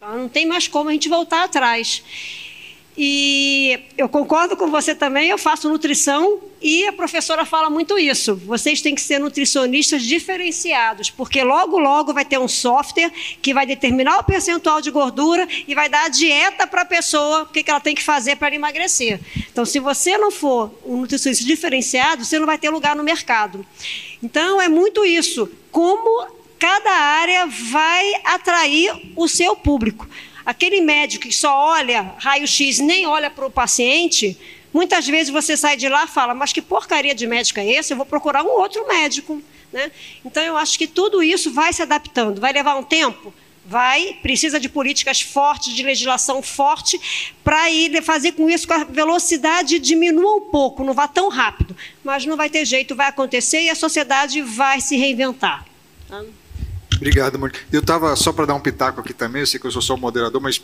Não 0.00 0.28
tem 0.28 0.46
mais 0.46 0.68
como 0.68 0.88
a 0.88 0.92
gente 0.92 1.08
voltar 1.08 1.44
atrás. 1.44 2.02
E 2.98 3.78
eu 3.98 4.08
concordo 4.08 4.56
com 4.56 4.70
você 4.70 4.94
também, 4.94 5.28
eu 5.28 5.36
faço 5.36 5.68
nutrição 5.68 6.40
e 6.62 6.86
a 6.86 6.92
professora 6.92 7.44
fala 7.44 7.68
muito 7.68 7.98
isso. 7.98 8.34
Vocês 8.36 8.80
têm 8.80 8.94
que 8.94 9.02
ser 9.02 9.18
nutricionistas 9.18 10.02
diferenciados, 10.02 11.10
porque 11.10 11.42
logo, 11.44 11.78
logo 11.78 12.14
vai 12.14 12.24
ter 12.24 12.38
um 12.38 12.48
software 12.48 13.12
que 13.42 13.52
vai 13.52 13.66
determinar 13.66 14.18
o 14.18 14.24
percentual 14.24 14.80
de 14.80 14.90
gordura 14.90 15.46
e 15.68 15.74
vai 15.74 15.90
dar 15.90 16.06
a 16.06 16.08
dieta 16.08 16.66
para 16.66 16.82
a 16.82 16.86
pessoa, 16.86 17.42
o 17.42 17.46
que 17.46 17.70
ela 17.70 17.80
tem 17.80 17.94
que 17.94 18.02
fazer 18.02 18.36
para 18.36 18.54
emagrecer. 18.54 19.20
Então, 19.52 19.66
se 19.66 19.78
você 19.78 20.16
não 20.16 20.30
for 20.30 20.72
um 20.84 20.96
nutricionista 20.96 21.44
diferenciado, 21.44 22.24
você 22.24 22.38
não 22.38 22.46
vai 22.46 22.56
ter 22.56 22.70
lugar 22.70 22.96
no 22.96 23.04
mercado. 23.04 23.64
Então, 24.22 24.58
é 24.60 24.68
muito 24.70 25.04
isso. 25.04 25.50
Como 25.70 26.26
cada 26.58 26.90
área 26.90 27.46
vai 27.46 28.14
atrair 28.24 29.12
o 29.14 29.28
seu 29.28 29.54
público. 29.54 30.08
Aquele 30.46 30.80
médico 30.80 31.26
que 31.26 31.34
só 31.34 31.52
olha 31.52 32.14
raio-x 32.18 32.78
nem 32.78 33.04
olha 33.04 33.28
para 33.28 33.44
o 33.44 33.50
paciente, 33.50 34.38
muitas 34.72 35.04
vezes 35.04 35.32
você 35.32 35.56
sai 35.56 35.76
de 35.76 35.88
lá 35.88 36.04
e 36.04 36.08
fala, 36.08 36.34
mas 36.34 36.52
que 36.52 36.62
porcaria 36.62 37.16
de 37.16 37.26
médico 37.26 37.58
é 37.58 37.66
esse? 37.66 37.92
Eu 37.92 37.96
vou 37.96 38.06
procurar 38.06 38.44
um 38.44 38.50
outro 38.50 38.86
médico. 38.86 39.42
Né? 39.72 39.90
Então, 40.24 40.40
eu 40.44 40.56
acho 40.56 40.78
que 40.78 40.86
tudo 40.86 41.20
isso 41.20 41.52
vai 41.52 41.72
se 41.72 41.82
adaptando. 41.82 42.40
Vai 42.40 42.52
levar 42.52 42.76
um 42.76 42.84
tempo? 42.84 43.34
Vai, 43.68 44.16
precisa 44.22 44.60
de 44.60 44.68
políticas 44.68 45.20
fortes, 45.20 45.74
de 45.74 45.82
legislação 45.82 46.40
forte, 46.40 47.00
para 47.42 47.68
ir 47.68 48.00
fazer 48.00 48.30
com 48.32 48.48
isso 48.48 48.68
que 48.68 48.72
a 48.72 48.84
velocidade 48.84 49.80
diminua 49.80 50.36
um 50.36 50.42
pouco, 50.42 50.84
não 50.84 50.94
vá 50.94 51.08
tão 51.08 51.28
rápido. 51.28 51.76
Mas 52.04 52.24
não 52.24 52.36
vai 52.36 52.48
ter 52.48 52.64
jeito, 52.64 52.94
vai 52.94 53.08
acontecer 53.08 53.62
e 53.62 53.70
a 53.70 53.74
sociedade 53.74 54.40
vai 54.42 54.80
se 54.80 54.96
reinventar. 54.96 55.66
Tá? 56.08 56.24
Obrigado, 56.96 57.38
Mônica. 57.38 57.58
Eu 57.70 57.80
estava, 57.80 58.16
só 58.16 58.32
para 58.32 58.46
dar 58.46 58.54
um 58.54 58.60
pitaco 58.60 59.00
aqui 59.00 59.12
também, 59.12 59.40
eu 59.40 59.46
sei 59.46 59.60
que 59.60 59.66
eu 59.66 59.70
sou 59.70 59.82
só 59.82 59.94
o 59.94 59.98
moderador, 59.98 60.40
mas 60.40 60.60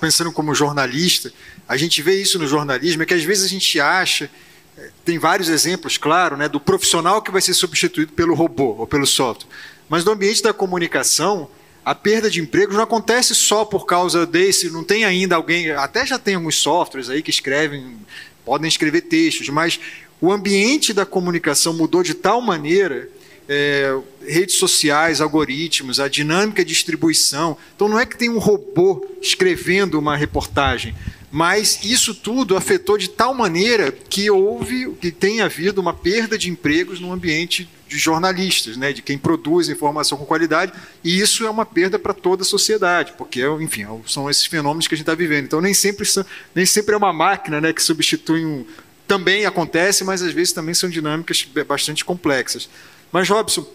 pensando 0.00 0.32
como 0.32 0.54
jornalista, 0.54 1.32
a 1.68 1.76
gente 1.76 2.02
vê 2.02 2.20
isso 2.20 2.38
no 2.38 2.46
jornalismo, 2.46 3.02
é 3.02 3.06
que 3.06 3.14
às 3.14 3.22
vezes 3.22 3.44
a 3.44 3.48
gente 3.48 3.80
acha, 3.80 4.28
é, 4.76 4.90
tem 5.04 5.18
vários 5.18 5.48
exemplos, 5.48 5.96
claro, 5.96 6.36
né, 6.36 6.48
do 6.48 6.58
profissional 6.58 7.22
que 7.22 7.30
vai 7.30 7.40
ser 7.40 7.54
substituído 7.54 8.12
pelo 8.12 8.34
robô 8.34 8.76
ou 8.78 8.86
pelo 8.86 9.06
software. 9.06 9.48
Mas 9.88 10.04
no 10.04 10.12
ambiente 10.12 10.42
da 10.42 10.52
comunicação, 10.52 11.48
a 11.84 11.94
perda 11.94 12.28
de 12.28 12.40
empregos 12.40 12.76
não 12.76 12.82
acontece 12.82 13.34
só 13.34 13.64
por 13.64 13.86
causa 13.86 14.26
desse, 14.26 14.70
não 14.70 14.84
tem 14.84 15.04
ainda 15.04 15.36
alguém, 15.36 15.70
até 15.70 16.04
já 16.04 16.18
tem 16.18 16.34
alguns 16.34 16.56
softwares 16.56 17.08
aí 17.08 17.22
que 17.22 17.30
escrevem, 17.30 17.96
podem 18.44 18.68
escrever 18.68 19.02
textos, 19.02 19.48
mas 19.48 19.78
o 20.20 20.32
ambiente 20.32 20.92
da 20.92 21.06
comunicação 21.06 21.72
mudou 21.72 22.02
de 22.02 22.12
tal 22.12 22.40
maneira 22.40 23.08
é, 23.48 23.96
redes 24.28 24.56
sociais, 24.56 25.20
algoritmos, 25.20 25.98
a 25.98 26.08
dinâmica 26.08 26.64
de 26.64 26.72
distribuição. 26.72 27.56
Então 27.74 27.88
não 27.88 27.98
é 27.98 28.06
que 28.06 28.16
tem 28.16 28.28
um 28.28 28.38
robô 28.38 29.06
escrevendo 29.20 29.98
uma 29.98 30.16
reportagem, 30.16 30.94
mas 31.30 31.80
isso 31.84 32.14
tudo 32.14 32.56
afetou 32.56 32.96
de 32.96 33.08
tal 33.08 33.34
maneira 33.34 33.92
que 33.92 34.30
houve, 34.30 34.92
que 35.00 35.10
tem 35.10 35.40
havido 35.40 35.80
uma 35.80 35.92
perda 35.92 36.38
de 36.38 36.50
empregos 36.50 37.00
no 37.00 37.12
ambiente 37.12 37.68
de 37.86 37.98
jornalistas, 37.98 38.76
né, 38.76 38.92
de 38.92 39.00
quem 39.00 39.16
produz 39.16 39.68
informação 39.68 40.18
com 40.18 40.26
qualidade, 40.26 40.72
e 41.02 41.18
isso 41.18 41.46
é 41.46 41.50
uma 41.50 41.64
perda 41.64 41.98
para 41.98 42.12
toda 42.12 42.42
a 42.42 42.44
sociedade, 42.44 43.14
porque, 43.16 43.42
enfim, 43.60 43.86
são 44.06 44.28
esses 44.28 44.44
fenômenos 44.44 44.86
que 44.86 44.94
a 44.94 44.96
gente 44.96 45.04
está 45.04 45.14
vivendo. 45.14 45.46
Então 45.46 45.60
nem 45.60 45.72
sempre, 45.72 46.06
nem 46.54 46.66
sempre 46.66 46.94
é 46.94 46.98
uma 46.98 47.12
máquina 47.12 47.60
né, 47.60 47.72
que 47.72 47.82
substitui 47.82 48.44
um. 48.44 48.66
Também 49.06 49.46
acontece, 49.46 50.04
mas 50.04 50.20
às 50.20 50.34
vezes 50.34 50.52
também 50.52 50.74
são 50.74 50.88
dinâmicas 50.88 51.48
bastante 51.66 52.04
complexas. 52.04 52.68
Mas, 53.10 53.26
Robson, 53.28 53.66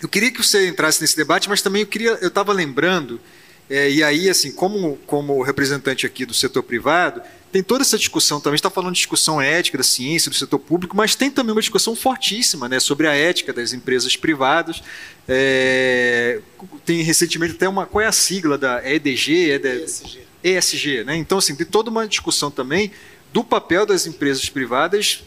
eu 0.00 0.08
queria 0.08 0.30
que 0.30 0.42
você 0.42 0.68
entrasse 0.68 1.00
nesse 1.00 1.16
debate, 1.16 1.48
mas 1.48 1.62
também 1.62 1.82
eu 1.82 1.86
queria, 1.86 2.18
eu 2.20 2.28
estava 2.28 2.52
lembrando, 2.52 3.20
é, 3.68 3.88
e 3.88 4.02
aí, 4.02 4.28
assim, 4.28 4.50
como, 4.50 4.96
como 5.06 5.42
representante 5.42 6.04
aqui 6.04 6.26
do 6.26 6.34
setor 6.34 6.62
privado, 6.62 7.22
tem 7.52 7.62
toda 7.62 7.82
essa 7.82 7.98
discussão 7.98 8.40
também, 8.40 8.56
está 8.56 8.70
falando 8.70 8.94
de 8.94 8.98
discussão 8.98 9.40
ética 9.40 9.78
da 9.78 9.84
ciência, 9.84 10.30
do 10.30 10.36
setor 10.36 10.58
público, 10.58 10.96
mas 10.96 11.14
tem 11.14 11.30
também 11.30 11.52
uma 11.52 11.60
discussão 11.60 11.94
fortíssima 11.94 12.68
né, 12.68 12.80
sobre 12.80 13.06
a 13.06 13.14
ética 13.14 13.52
das 13.52 13.72
empresas 13.72 14.16
privadas. 14.16 14.82
É, 15.28 16.40
tem 16.84 17.02
recentemente 17.02 17.54
até 17.54 17.68
uma. 17.68 17.86
Qual 17.86 18.02
é 18.02 18.06
a 18.06 18.12
sigla 18.12 18.56
da 18.56 18.80
EDG? 18.88 19.60
ESG. 19.84 20.20
ESG, 20.42 21.04
né? 21.04 21.16
Então, 21.16 21.38
assim, 21.38 21.54
tem 21.54 21.66
toda 21.66 21.90
uma 21.90 22.06
discussão 22.06 22.50
também 22.50 22.92
do 23.32 23.44
papel 23.44 23.84
das 23.84 24.06
empresas 24.06 24.48
privadas 24.48 25.24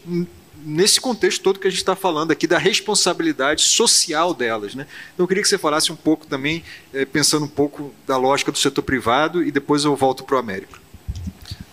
nesse 0.64 1.00
contexto 1.00 1.42
todo 1.42 1.58
que 1.58 1.68
a 1.68 1.70
gente 1.70 1.80
está 1.80 1.94
falando 1.94 2.30
aqui 2.30 2.46
da 2.46 2.58
responsabilidade 2.58 3.62
social 3.62 4.32
delas. 4.32 4.74
Né? 4.74 4.86
Então, 5.12 5.24
eu 5.24 5.28
queria 5.28 5.42
que 5.42 5.48
você 5.48 5.58
falasse 5.58 5.92
um 5.92 5.96
pouco 5.96 6.26
também, 6.26 6.64
é, 6.92 7.04
pensando 7.04 7.44
um 7.44 7.48
pouco 7.48 7.94
da 8.06 8.16
lógica 8.16 8.50
do 8.50 8.58
setor 8.58 8.82
privado, 8.82 9.42
e 9.42 9.50
depois 9.50 9.84
eu 9.84 9.94
volto 9.94 10.24
para 10.24 10.36
o 10.36 10.38
Américo. 10.38 10.78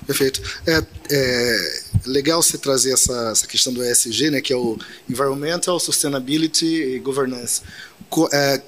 Perfeito. 0.06 0.42
É, 0.68 0.84
é, 1.12 1.82
legal 2.06 2.42
você 2.42 2.58
trazer 2.58 2.94
essa, 2.94 3.30
essa 3.32 3.48
questão 3.48 3.72
do 3.72 3.84
ESG, 3.84 4.32
né, 4.32 4.42
que 4.42 4.52
é 4.52 4.58
o 4.58 4.78
Environmental 5.10 5.80
Sustainability 5.80 6.66
e 6.66 7.00
Governance. 7.00 7.62
Co 8.10 8.28
é, 8.34 8.62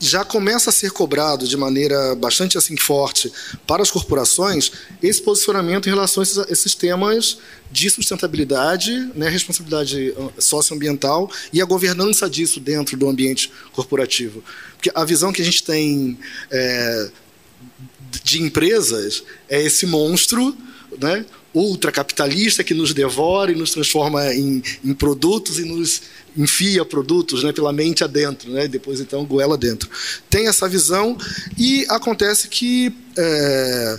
já 0.00 0.24
começa 0.24 0.70
a 0.70 0.72
ser 0.72 0.90
cobrado 0.90 1.46
de 1.46 1.56
maneira 1.56 2.14
bastante 2.14 2.56
assim 2.56 2.76
forte 2.76 3.32
para 3.66 3.82
as 3.82 3.90
corporações 3.90 4.70
esse 5.02 5.20
posicionamento 5.20 5.86
em 5.86 5.90
relação 5.90 6.22
a 6.22 6.52
esses, 6.52 6.74
temas 6.74 7.38
de 7.70 7.90
sustentabilidade, 7.90 8.92
né, 9.14 9.28
responsabilidade 9.28 10.14
ah, 10.16 10.40
socioambiental 10.40 11.30
e 11.52 11.60
a 11.60 11.64
governança 11.64 12.30
disso 12.30 12.60
dentro 12.60 12.96
do 12.96 13.08
ambiente 13.08 13.50
corporativo. 13.72 14.42
Porque 14.74 14.90
a 14.94 15.04
visão 15.04 15.32
que 15.32 15.42
a 15.42 15.44
gente 15.44 15.62
tem 15.64 16.18
é, 16.50 17.10
de 18.22 18.40
empresas 18.42 19.24
é 19.48 19.60
esse 19.60 19.86
monstro, 19.86 20.56
né, 21.00 21.26
ultracapitalista 21.52 22.62
que 22.62 22.74
nos 22.74 22.94
devora 22.94 23.50
e 23.50 23.54
nos 23.54 23.72
transforma 23.72 24.32
em, 24.32 24.62
em 24.84 24.94
produtos 24.94 25.58
e 25.58 25.64
nos 25.64 26.02
enfia 26.38 26.84
produtos 26.84 27.42
né, 27.42 27.52
pela 27.52 27.72
mente 27.72 28.04
adentro, 28.04 28.50
né, 28.50 28.68
depois 28.68 29.00
então 29.00 29.26
goela 29.26 29.58
dentro. 29.58 29.90
Tem 30.30 30.46
essa 30.46 30.68
visão 30.68 31.18
e 31.58 31.84
acontece 31.88 32.48
que 32.48 32.94
é, 33.16 33.98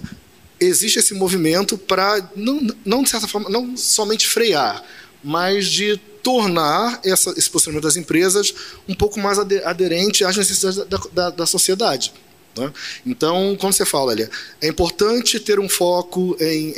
existe 0.59 0.99
esse 0.99 1.13
movimento 1.13 1.77
para, 1.77 2.31
não, 2.35 2.65
não 2.85 3.03
de 3.03 3.09
certa 3.09 3.27
forma, 3.27 3.49
não 3.49 3.75
somente 3.75 4.25
frear, 4.25 4.81
mas 5.21 5.67
de 5.67 5.97
tornar 6.23 7.01
essa, 7.03 7.31
esse 7.37 7.49
posicionamento 7.49 7.83
das 7.83 7.97
empresas 7.97 8.53
um 8.87 8.95
pouco 8.95 9.19
mais 9.19 9.37
aderente 9.37 10.23
às 10.23 10.37
necessidades 10.37 10.77
da, 10.85 10.97
da, 11.11 11.29
da 11.29 11.45
sociedade. 11.45 12.13
Né? 12.59 12.73
Então, 13.05 13.55
quando 13.59 13.73
você 13.73 13.85
fala, 13.85 14.11
olha, 14.11 14.29
é 14.61 14.67
importante 14.67 15.39
ter 15.39 15.59
um 15.59 15.69
foco 15.69 16.35
em, 16.39 16.71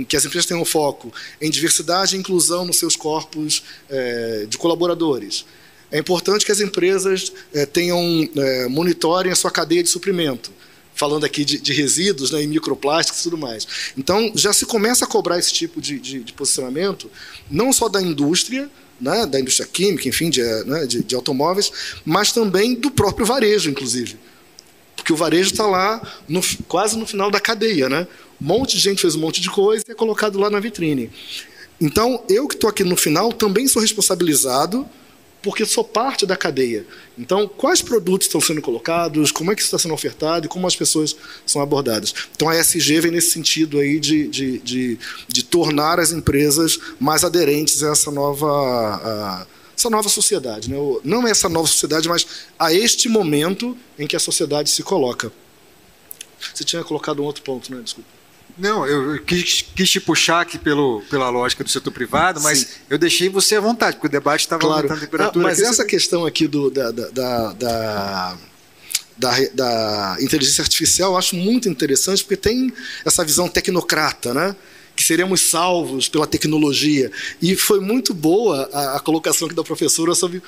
em, 0.00 0.04
que 0.04 0.16
as 0.16 0.24
empresas 0.24 0.46
tenham 0.46 0.64
foco 0.64 1.12
em 1.40 1.50
diversidade 1.50 2.16
e 2.16 2.18
inclusão 2.18 2.64
nos 2.64 2.78
seus 2.78 2.96
corpos 2.96 3.62
é, 3.88 4.46
de 4.48 4.58
colaboradores. 4.58 5.44
É 5.90 5.98
importante 5.98 6.44
que 6.44 6.52
as 6.52 6.60
empresas 6.60 7.32
é, 7.54 7.64
tenham 7.64 8.28
é, 8.36 8.68
monitorem 8.68 9.32
a 9.32 9.36
sua 9.36 9.50
cadeia 9.50 9.82
de 9.82 9.88
suprimento 9.88 10.52
falando 10.94 11.24
aqui 11.24 11.44
de, 11.44 11.58
de 11.58 11.72
resíduos 11.72 12.32
né, 12.32 12.42
e 12.42 12.46
microplásticos 12.48 13.20
e 13.20 13.22
tudo 13.22 13.38
mais. 13.38 13.68
Então, 13.96 14.32
já 14.34 14.52
se 14.52 14.66
começa 14.66 15.04
a 15.04 15.08
cobrar 15.08 15.38
esse 15.38 15.52
tipo 15.52 15.80
de, 15.80 15.96
de, 16.00 16.24
de 16.24 16.32
posicionamento, 16.32 17.08
não 17.48 17.72
só 17.72 17.88
da 17.88 18.02
indústria, 18.02 18.68
né, 19.00 19.24
da 19.24 19.38
indústria 19.38 19.66
química, 19.66 20.08
enfim, 20.08 20.28
de, 20.28 20.42
né, 20.64 20.86
de, 20.86 21.04
de 21.04 21.14
automóveis, 21.14 21.70
mas 22.04 22.32
também 22.32 22.74
do 22.74 22.90
próprio 22.90 23.24
varejo, 23.24 23.70
inclusive. 23.70 24.18
Porque 25.08 25.14
o 25.14 25.16
varejo 25.16 25.52
está 25.52 25.66
lá 25.66 26.02
no, 26.28 26.42
quase 26.68 26.98
no 26.98 27.06
final 27.06 27.30
da 27.30 27.40
cadeia. 27.40 27.88
Né? 27.88 28.06
Um 28.38 28.44
monte 28.44 28.76
de 28.76 28.82
gente 28.82 29.00
fez 29.00 29.14
um 29.14 29.20
monte 29.20 29.40
de 29.40 29.48
coisa 29.48 29.82
e 29.88 29.92
é 29.92 29.94
colocado 29.94 30.38
lá 30.38 30.50
na 30.50 30.60
vitrine. 30.60 31.10
Então, 31.80 32.22
eu 32.28 32.46
que 32.46 32.54
estou 32.54 32.68
aqui 32.68 32.84
no 32.84 32.94
final 32.94 33.32
também 33.32 33.66
sou 33.66 33.80
responsabilizado 33.80 34.86
porque 35.40 35.64
sou 35.64 35.82
parte 35.82 36.26
da 36.26 36.36
cadeia. 36.36 36.84
Então, 37.16 37.48
quais 37.48 37.80
produtos 37.80 38.26
estão 38.26 38.38
sendo 38.38 38.60
colocados, 38.60 39.32
como 39.32 39.50
é 39.50 39.54
que 39.54 39.62
isso 39.62 39.68
está 39.68 39.78
sendo 39.78 39.94
ofertado 39.94 40.44
e 40.44 40.48
como 40.48 40.66
as 40.66 40.76
pessoas 40.76 41.16
são 41.46 41.62
abordadas. 41.62 42.12
Então, 42.36 42.50
a 42.50 42.58
ESG 42.58 43.00
vem 43.00 43.12
nesse 43.12 43.30
sentido 43.30 43.78
aí 43.78 43.98
de, 43.98 44.28
de, 44.28 44.58
de, 44.58 44.98
de 45.26 45.42
tornar 45.42 45.98
as 45.98 46.12
empresas 46.12 46.78
mais 47.00 47.24
aderentes 47.24 47.82
a 47.82 47.92
essa 47.92 48.10
nova, 48.10 48.46
a, 48.46 49.46
essa 49.78 49.88
nova 49.88 50.08
sociedade. 50.08 50.68
Né? 50.68 50.76
Não 51.04 51.26
é 51.26 51.30
essa 51.30 51.48
nova 51.48 51.68
sociedade, 51.68 52.08
mas 52.08 52.26
a 52.58 52.74
este 52.74 53.08
momento 53.08 53.76
em 53.98 54.06
que 54.06 54.16
a 54.16 54.20
sociedade 54.20 54.68
se 54.70 54.82
coloca. 54.82 55.32
Você 56.52 56.64
tinha 56.64 56.82
colocado 56.82 57.22
um 57.22 57.24
outro 57.24 57.42
ponto, 57.42 57.72
né? 57.72 57.80
Desculpa. 57.82 58.08
Não, 58.56 58.84
eu 58.84 59.22
quis, 59.22 59.62
quis, 59.62 59.88
te 59.88 60.00
puxar 60.00 60.40
aqui 60.40 60.58
pelo, 60.58 61.00
pela 61.08 61.30
lógica 61.30 61.62
do 61.62 61.70
setor 61.70 61.92
privado, 61.92 62.40
mas 62.40 62.58
Sim. 62.58 62.66
eu 62.90 62.98
deixei 62.98 63.28
você 63.28 63.54
à 63.54 63.60
vontade, 63.60 63.96
porque 63.96 64.08
o 64.08 64.10
debate 64.10 64.40
estava 64.40 64.60
claro. 64.60 64.76
aumentando 64.78 64.98
a 64.98 65.00
temperatura. 65.00 65.44
mas 65.44 65.60
essa 65.60 65.74
você... 65.76 65.84
questão 65.84 66.26
aqui 66.26 66.48
do, 66.48 66.68
da, 66.68 66.90
da, 66.90 67.52
da, 67.52 68.38
da, 69.16 69.38
da 69.54 70.16
inteligência 70.20 70.62
artificial 70.62 71.12
eu 71.12 71.18
acho 71.18 71.36
muito 71.36 71.68
interessante, 71.68 72.24
porque 72.24 72.36
tem 72.36 72.72
essa 73.04 73.24
visão 73.24 73.48
tecnocrata, 73.48 74.34
né? 74.34 74.56
Que 74.98 75.04
seremos 75.04 75.42
salvos 75.42 76.08
pela 76.08 76.26
tecnologia. 76.26 77.08
E 77.40 77.54
foi 77.54 77.78
muito 77.78 78.12
boa 78.12 78.68
a, 78.72 78.96
a 78.96 79.00
colocação 79.00 79.46
aqui 79.46 79.54
da 79.54 79.62
professora 79.62 80.12
sobre 80.12 80.42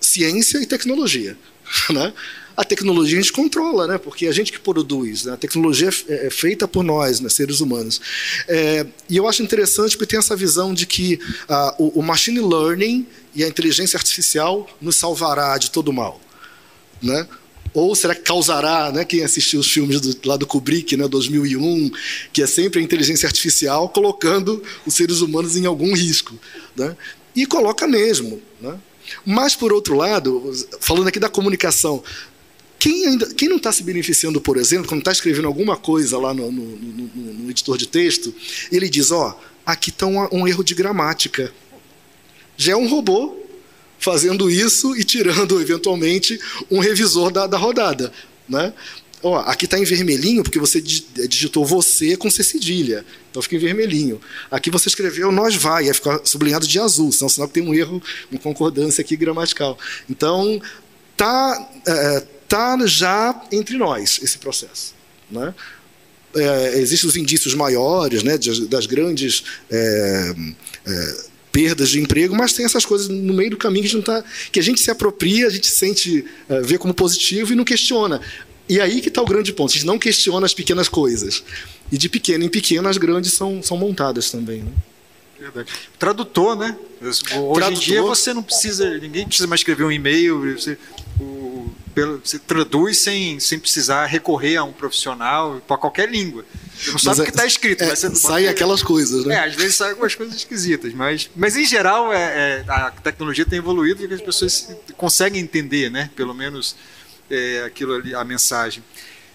ciência 0.00 0.58
e 0.58 0.66
tecnologia. 0.66 1.36
Né? 1.90 2.12
A 2.54 2.64
tecnologia 2.64 3.18
a 3.18 3.22
gente 3.22 3.32
controla, 3.32 3.86
né? 3.86 3.96
porque 3.96 4.26
é 4.26 4.28
a 4.28 4.32
gente 4.32 4.52
que 4.52 4.58
produz, 4.58 5.24
né? 5.24 5.32
a 5.32 5.36
tecnologia 5.38 5.88
é, 6.08 6.26
é 6.26 6.30
feita 6.30 6.68
por 6.68 6.82
nós, 6.82 7.20
né? 7.20 7.28
seres 7.30 7.60
humanos. 7.60 8.00
É, 8.46 8.86
e 9.08 9.16
eu 9.16 9.26
acho 9.26 9.42
interessante 9.42 9.96
porque 9.96 10.10
tem 10.10 10.18
essa 10.18 10.36
visão 10.36 10.74
de 10.74 10.84
que 10.84 11.18
ah, 11.48 11.74
o, 11.78 12.00
o 12.00 12.02
machine 12.02 12.40
learning 12.40 13.06
e 13.34 13.42
a 13.42 13.48
inteligência 13.48 13.96
artificial 13.96 14.68
nos 14.82 14.96
salvará 14.96 15.56
de 15.56 15.70
todo 15.70 15.92
mal. 15.92 16.20
Né? 17.00 17.26
Ou 17.74 17.94
será 17.94 18.14
que 18.14 18.20
causará, 18.20 18.92
né, 18.92 19.04
quem 19.04 19.22
assistiu 19.22 19.60
os 19.60 19.70
filmes 19.70 20.00
do, 20.00 20.16
lá 20.28 20.36
do 20.36 20.46
Kubrick, 20.46 20.96
né, 20.96 21.08
2001, 21.08 21.90
que 22.32 22.42
é 22.42 22.46
sempre 22.46 22.80
a 22.80 22.82
inteligência 22.82 23.26
artificial 23.26 23.88
colocando 23.88 24.62
os 24.86 24.94
seres 24.94 25.20
humanos 25.20 25.56
em 25.56 25.64
algum 25.64 25.94
risco. 25.94 26.38
Né? 26.76 26.94
E 27.34 27.46
coloca 27.46 27.86
mesmo. 27.86 28.42
Né? 28.60 28.78
Mas, 29.24 29.56
por 29.56 29.72
outro 29.72 29.96
lado, 29.96 30.52
falando 30.80 31.08
aqui 31.08 31.18
da 31.18 31.30
comunicação, 31.30 32.02
quem, 32.78 33.06
ainda, 33.06 33.32
quem 33.34 33.48
não 33.48 33.58
está 33.58 33.70
se 33.70 33.82
beneficiando, 33.82 34.40
por 34.40 34.56
exemplo, 34.56 34.88
quando 34.88 35.00
está 35.00 35.12
escrevendo 35.12 35.46
alguma 35.46 35.76
coisa 35.76 36.18
lá 36.18 36.34
no, 36.34 36.50
no, 36.50 36.62
no, 36.62 37.34
no, 37.34 37.50
editor 37.50 37.78
de 37.78 37.86
texto, 37.86 38.34
ele 38.72 38.88
diz: 38.88 39.12
Ó, 39.12 39.38
aqui 39.64 39.90
está 39.90 40.04
um, 40.04 40.28
um 40.32 40.48
erro 40.48 40.64
de 40.64 40.74
gramática. 40.74 41.52
Já 42.56 42.72
é 42.72 42.76
um 42.76 42.88
robô 42.88 43.36
fazendo 44.02 44.50
isso 44.50 44.94
e 44.96 45.04
tirando, 45.04 45.60
eventualmente, 45.60 46.38
um 46.70 46.80
revisor 46.80 47.30
da, 47.30 47.46
da 47.46 47.56
rodada. 47.56 48.12
Né? 48.48 48.72
Ó, 49.22 49.38
aqui 49.38 49.66
está 49.66 49.78
em 49.78 49.84
vermelhinho 49.84 50.42
porque 50.42 50.58
você 50.58 50.80
digitou 50.80 51.64
você 51.64 52.16
com 52.16 52.28
C 52.28 52.42
cedilha. 52.42 53.04
Então 53.30 53.40
fica 53.40 53.54
em 53.54 53.60
vermelhinho. 53.60 54.20
Aqui 54.50 54.70
você 54.70 54.88
escreveu 54.88 55.30
nós 55.30 55.54
vai, 55.54 55.86
aí 55.86 55.94
fica 55.94 56.20
sublinhado 56.24 56.66
de 56.66 56.78
azul, 56.80 57.12
senão 57.12 57.28
sinal 57.28 57.46
que 57.46 57.54
tem 57.54 57.62
um 57.62 57.72
erro, 57.72 58.02
uma 58.30 58.40
concordância 58.40 59.00
aqui 59.00 59.16
gramatical. 59.16 59.78
Então, 60.10 60.60
tá, 61.16 61.70
é, 61.86 62.26
tá 62.48 62.76
já 62.84 63.40
entre 63.52 63.78
nós 63.78 64.18
esse 64.20 64.38
processo. 64.38 64.92
Né? 65.30 65.54
É, 66.34 66.78
existem 66.78 67.08
os 67.08 67.16
indícios 67.16 67.54
maiores 67.54 68.24
né, 68.24 68.36
das 68.68 68.86
grandes. 68.86 69.44
É, 69.70 70.34
é, 70.84 71.31
perdas 71.52 71.90
de 71.90 72.00
emprego, 72.00 72.34
mas 72.34 72.54
tem 72.54 72.64
essas 72.64 72.84
coisas 72.84 73.08
no 73.08 73.34
meio 73.34 73.50
do 73.50 73.56
caminho 73.58 73.84
que 73.84 73.88
a 73.88 73.92
gente, 73.92 74.04
tá, 74.04 74.24
que 74.50 74.58
a 74.58 74.62
gente 74.62 74.80
se 74.80 74.90
apropria, 74.90 75.46
a 75.46 75.50
gente 75.50 75.68
sente, 75.68 76.24
uh, 76.48 76.64
vê 76.64 76.78
como 76.78 76.94
positivo 76.94 77.52
e 77.52 77.56
não 77.56 77.64
questiona. 77.64 78.20
E 78.68 78.80
aí 78.80 79.00
que 79.00 79.08
está 79.08 79.20
o 79.20 79.26
grande 79.26 79.52
ponto, 79.52 79.70
a 79.70 79.74
gente 79.74 79.86
não 79.86 79.98
questiona 79.98 80.46
as 80.46 80.54
pequenas 80.54 80.88
coisas. 80.88 81.44
E 81.90 81.98
de 81.98 82.08
pequeno 82.08 82.42
em 82.42 82.48
pequeno 82.48 82.88
as 82.88 82.96
grandes 82.96 83.34
são, 83.34 83.62
são 83.62 83.76
montadas 83.76 84.30
também. 84.30 84.62
Né? 84.62 84.72
Tradutor, 85.98 86.56
né? 86.56 86.76
Hoje 87.00 87.22
Tradutor. 87.24 87.72
em 87.72 87.74
dia 87.74 88.02
você 88.02 88.32
não 88.32 88.42
precisa, 88.42 88.98
ninguém 88.98 89.26
precisa 89.26 89.46
mais 89.46 89.60
escrever 89.60 89.84
um 89.84 89.92
e-mail, 89.92 90.56
você, 90.56 90.78
o, 91.94 92.20
você 92.24 92.38
traduz 92.38 92.98
sem, 92.98 93.38
sem 93.38 93.58
precisar 93.58 94.06
recorrer 94.06 94.56
a 94.56 94.64
um 94.64 94.72
profissional 94.72 95.60
para 95.66 95.76
qualquer 95.76 96.10
língua. 96.10 96.44
Você 96.76 96.90
não 96.90 96.98
sabe 96.98 97.20
o 97.20 97.24
que 97.24 97.30
está 97.30 97.46
escrito. 97.46 97.82
É, 97.82 97.88
mas 97.88 97.98
você 97.98 98.14
sai 98.14 98.48
aquelas 98.48 98.82
coisas, 98.82 99.24
né? 99.24 99.34
É, 99.34 99.38
às 99.44 99.54
vezes 99.54 99.76
saem 99.76 99.90
algumas 99.90 100.14
coisas 100.14 100.34
esquisitas, 100.34 100.92
mas, 100.94 101.30
mas 101.36 101.56
em 101.56 101.64
geral 101.64 102.12
é, 102.12 102.64
é, 102.64 102.64
a 102.68 102.90
tecnologia 102.90 103.44
tem 103.44 103.58
evoluído 103.58 104.04
e 104.04 104.12
as 104.12 104.20
pessoas 104.20 104.68
conseguem 104.96 105.40
entender, 105.40 105.90
né? 105.90 106.10
Pelo 106.16 106.34
menos 106.34 106.76
é, 107.30 107.64
aquilo 107.64 107.94
ali, 107.94 108.14
a 108.14 108.24
mensagem. 108.24 108.82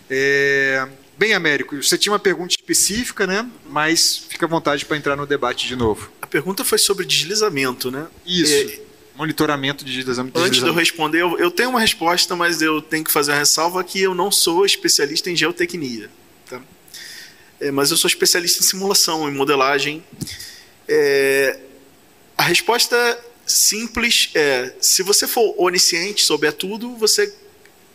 É, 0.09 0.87
bem, 1.17 1.33
Américo, 1.33 1.81
você 1.81 1.97
tinha 1.97 2.11
uma 2.11 2.19
pergunta 2.19 2.53
específica, 2.53 3.27
né? 3.27 3.49
Mas 3.69 4.25
fica 4.29 4.45
à 4.45 4.49
vontade 4.49 4.85
para 4.85 4.97
entrar 4.97 5.15
no 5.15 5.25
debate 5.25 5.67
de 5.67 5.75
novo. 5.75 6.11
A 6.21 6.27
pergunta 6.27 6.63
foi 6.65 6.77
sobre 6.77 7.05
deslizamento, 7.05 7.91
né? 7.91 8.07
Isso. 8.25 8.86
Monitoramento 9.17 9.83
de 9.83 9.91
deslizamento. 9.91 10.39
Antes 10.39 10.61
de 10.61 10.67
eu 10.67 10.73
responder, 10.73 11.21
eu, 11.21 11.39
eu, 11.39 11.49
tenho 11.49 11.69
uma 11.69 11.79
resposta, 11.79 12.35
mas 12.35 12.61
eu 12.61 12.81
tenho 12.81 13.03
que 13.03 13.11
fazer 13.11 13.31
a 13.31 13.39
ressalva 13.39 13.83
que 13.83 13.99
eu 13.99 14.13
não 14.13 14.31
sou 14.31 14.63
especialista 14.63 15.31
em 15.31 15.35
geotecnia. 15.35 16.09
Tá? 16.47 16.61
É, 17.59 17.71
mas 17.71 17.89
eu 17.89 17.97
sou 17.97 18.07
especialista 18.07 18.63
em 18.63 18.67
simulação, 18.67 19.27
em 19.27 19.33
modelagem. 19.33 20.03
É, 20.87 21.59
a 22.37 22.43
resposta 22.43 22.95
simples 23.45 24.29
é: 24.35 24.75
se 24.79 25.01
você 25.01 25.27
for 25.27 25.55
onisciente, 25.57 26.23
souber 26.23 26.53
tudo, 26.53 26.95
você 26.95 27.33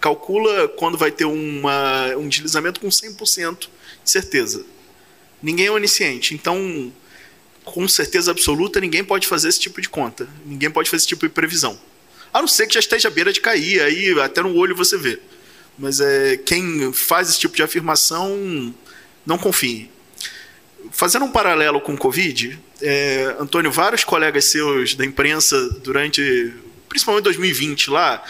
calcula 0.00 0.66
quando 0.66 0.98
vai 0.98 1.12
ter 1.12 1.24
uma, 1.24 2.16
um 2.16 2.28
deslizamento 2.28 2.80
com 2.80 2.88
100% 2.88 3.68
de 4.02 4.10
certeza. 4.10 4.66
Ninguém 5.40 5.66
é 5.66 5.70
onisciente, 5.70 6.34
então, 6.34 6.92
com 7.64 7.86
certeza 7.88 8.30
absoluta, 8.30 8.80
ninguém 8.80 9.04
pode 9.04 9.26
fazer 9.26 9.48
esse 9.48 9.60
tipo 9.60 9.80
de 9.80 9.88
conta. 9.88 10.28
Ninguém 10.44 10.70
pode 10.70 10.90
fazer 10.90 10.98
esse 10.98 11.08
tipo 11.08 11.26
de 11.26 11.32
previsão. 11.32 11.78
A 12.32 12.40
não 12.40 12.48
ser 12.48 12.66
que 12.66 12.74
já 12.74 12.80
esteja 12.80 13.08
à 13.08 13.10
beira 13.10 13.32
de 13.32 13.40
cair, 13.40 13.80
aí 13.82 14.18
até 14.20 14.42
no 14.42 14.54
olho 14.56 14.74
você 14.74 14.96
vê. 14.96 15.20
Mas 15.78 16.00
é, 16.00 16.36
quem 16.36 16.92
faz 16.92 17.28
esse 17.28 17.38
tipo 17.38 17.54
de 17.54 17.62
afirmação, 17.62 18.74
não 19.24 19.38
confie. 19.38 19.90
Fazendo 20.90 21.24
um 21.24 21.30
paralelo 21.30 21.80
com 21.80 21.94
o 21.94 21.98
Covid, 21.98 22.58
é, 22.80 23.36
Antônio, 23.38 23.70
vários 23.70 24.04
colegas 24.04 24.46
seus 24.46 24.94
da 24.94 25.04
imprensa 25.04 25.56
durante, 25.82 26.52
principalmente 26.88 27.24
2020 27.24 27.90
lá, 27.90 28.22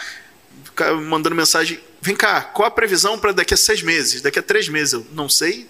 mandando 1.07 1.35
mensagem: 1.35 1.79
vem 2.01 2.15
cá, 2.15 2.41
qual 2.41 2.67
a 2.67 2.71
previsão 2.71 3.17
para 3.17 3.31
daqui 3.31 3.53
a 3.53 3.57
seis 3.57 3.81
meses, 3.81 4.21
daqui 4.21 4.39
a 4.39 4.43
três 4.43 4.69
meses? 4.69 4.93
Eu 4.93 5.07
não 5.13 5.27
sei, 5.27 5.67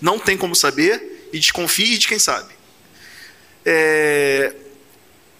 não 0.00 0.18
tem 0.18 0.36
como 0.36 0.54
saber 0.54 1.28
e 1.32 1.38
desconfie 1.38 1.98
de 1.98 2.08
quem 2.08 2.18
sabe. 2.18 2.59
É, 3.64 4.54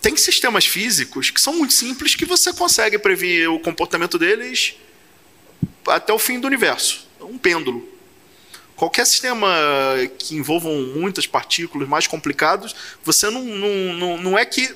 tem 0.00 0.16
sistemas 0.16 0.66
físicos 0.66 1.30
que 1.30 1.40
são 1.40 1.54
muito 1.54 1.74
simples 1.74 2.14
que 2.14 2.24
você 2.24 2.52
consegue 2.52 2.98
prever 2.98 3.48
o 3.48 3.58
comportamento 3.58 4.18
deles 4.18 4.74
até 5.86 6.12
o 6.12 6.18
fim 6.18 6.40
do 6.40 6.46
universo. 6.46 7.08
Um 7.20 7.38
pêndulo. 7.38 7.86
Qualquer 8.76 9.04
sistema 9.04 9.46
que 10.18 10.34
envolvam 10.34 10.74
muitas 10.96 11.26
partículas 11.26 11.86
mais 11.86 12.06
complicados, 12.06 12.74
você 13.04 13.28
não, 13.28 13.44
não, 13.44 13.92
não, 13.92 14.16
não 14.16 14.38
é 14.38 14.44
que 14.46 14.74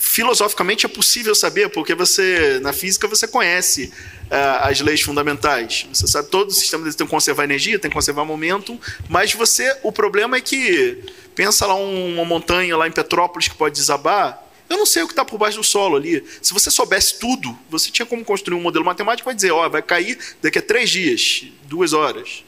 filosoficamente 0.00 0.86
é 0.86 0.88
possível 0.88 1.34
saber, 1.34 1.68
porque 1.68 1.94
você 1.94 2.58
na 2.62 2.72
física 2.72 3.06
você 3.06 3.28
conhece 3.28 3.92
uh, 4.24 4.64
as 4.64 4.80
leis 4.80 5.02
fundamentais. 5.02 5.86
Você 5.92 6.06
sabe 6.06 6.28
todo 6.30 6.48
o 6.48 6.52
sistema 6.52 6.82
tem 6.84 7.06
que 7.06 7.10
conservar 7.10 7.44
energia, 7.44 7.78
tem 7.78 7.90
que 7.90 7.94
conservar 7.94 8.24
momento, 8.24 8.80
mas 9.10 9.34
você 9.34 9.76
o 9.82 9.92
problema 9.92 10.38
é 10.38 10.40
que 10.40 11.04
pensa 11.36 11.66
lá 11.66 11.74
um, 11.74 12.14
uma 12.14 12.24
montanha 12.24 12.74
lá 12.78 12.88
em 12.88 12.90
Petrópolis 12.90 13.46
que 13.46 13.54
pode 13.54 13.74
desabar. 13.74 14.42
Eu 14.70 14.78
não 14.78 14.86
sei 14.86 15.02
o 15.02 15.06
que 15.06 15.12
está 15.12 15.24
por 15.24 15.36
baixo 15.36 15.58
do 15.58 15.64
solo 15.64 15.96
ali. 15.96 16.24
Se 16.40 16.54
você 16.54 16.70
soubesse 16.70 17.18
tudo, 17.18 17.56
você 17.68 17.90
tinha 17.90 18.06
como 18.06 18.24
construir 18.24 18.56
um 18.56 18.62
modelo 18.62 18.84
matemático 18.84 19.24
para 19.24 19.34
dizer, 19.34 19.50
ó, 19.50 19.68
vai 19.68 19.82
cair 19.82 20.18
daqui 20.40 20.60
a 20.60 20.62
três 20.62 20.88
dias, 20.88 21.44
duas 21.64 21.92
horas. 21.92 22.42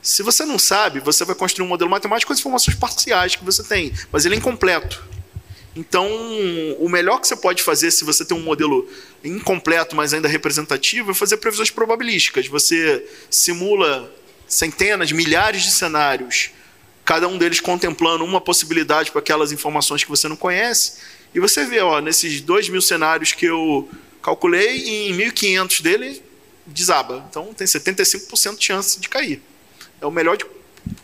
Se 0.00 0.22
você 0.22 0.44
não 0.46 0.58
sabe, 0.58 1.00
você 1.00 1.24
vai 1.24 1.34
construir 1.34 1.66
um 1.66 1.68
modelo 1.68 1.90
matemático 1.90 2.28
com 2.28 2.32
as 2.32 2.38
informações 2.38 2.76
parciais 2.76 3.36
que 3.36 3.44
você 3.44 3.62
tem, 3.62 3.92
mas 4.10 4.24
ele 4.24 4.36
é 4.36 4.38
incompleto. 4.38 5.17
Então, 5.78 6.08
o 6.80 6.88
melhor 6.88 7.20
que 7.20 7.28
você 7.28 7.36
pode 7.36 7.62
fazer 7.62 7.92
se 7.92 8.04
você 8.04 8.24
tem 8.24 8.36
um 8.36 8.42
modelo 8.42 8.88
incompleto, 9.22 9.94
mas 9.94 10.12
ainda 10.12 10.26
representativo, 10.26 11.12
é 11.12 11.14
fazer 11.14 11.36
previsões 11.36 11.70
probabilísticas. 11.70 12.48
Você 12.48 13.06
simula 13.30 14.12
centenas, 14.48 15.12
milhares 15.12 15.62
de 15.62 15.70
cenários, 15.70 16.50
cada 17.04 17.28
um 17.28 17.38
deles 17.38 17.60
contemplando 17.60 18.24
uma 18.24 18.40
possibilidade 18.40 19.12
com 19.12 19.20
aquelas 19.20 19.52
informações 19.52 20.02
que 20.02 20.10
você 20.10 20.26
não 20.26 20.34
conhece, 20.34 20.94
e 21.32 21.38
você 21.38 21.64
vê, 21.64 21.78
ó, 21.78 22.00
nesses 22.00 22.40
dois 22.40 22.68
mil 22.68 22.82
cenários 22.82 23.32
que 23.32 23.46
eu 23.46 23.88
calculei, 24.20 25.08
em 25.08 25.16
1.500 25.16 25.80
dele 25.80 26.20
desaba. 26.66 27.24
Então, 27.30 27.54
tem 27.54 27.68
75% 27.68 28.58
de 28.58 28.64
chance 28.64 28.98
de 28.98 29.08
cair. 29.08 29.40
É 30.00 30.06
o 30.06 30.10
melhor 30.10 30.36
de 30.36 30.44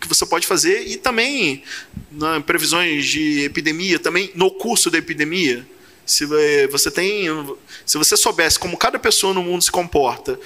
que 0.01 0.09
você 0.09 0.24
pode 0.27 0.47
fazer 0.47 0.86
e 0.86 0.97
também 0.97 1.62
na 2.11 2.40
previsões 2.40 3.06
de 3.06 3.44
epidemia, 3.44 3.98
também 3.98 4.31
no 4.35 4.51
curso 4.51 4.90
da 4.90 4.98
epidemia, 4.98 5.66
se 6.06 6.27
você 6.70 6.90
tem, 6.90 7.27
se 7.85 7.97
você 7.97 8.16
soubesse 8.16 8.59
como 8.59 8.77
cada 8.77 8.98
pessoa 8.98 9.32
no 9.32 9.43
mundo 9.43 9.62
se 9.62 9.70
comporta, 9.70 10.39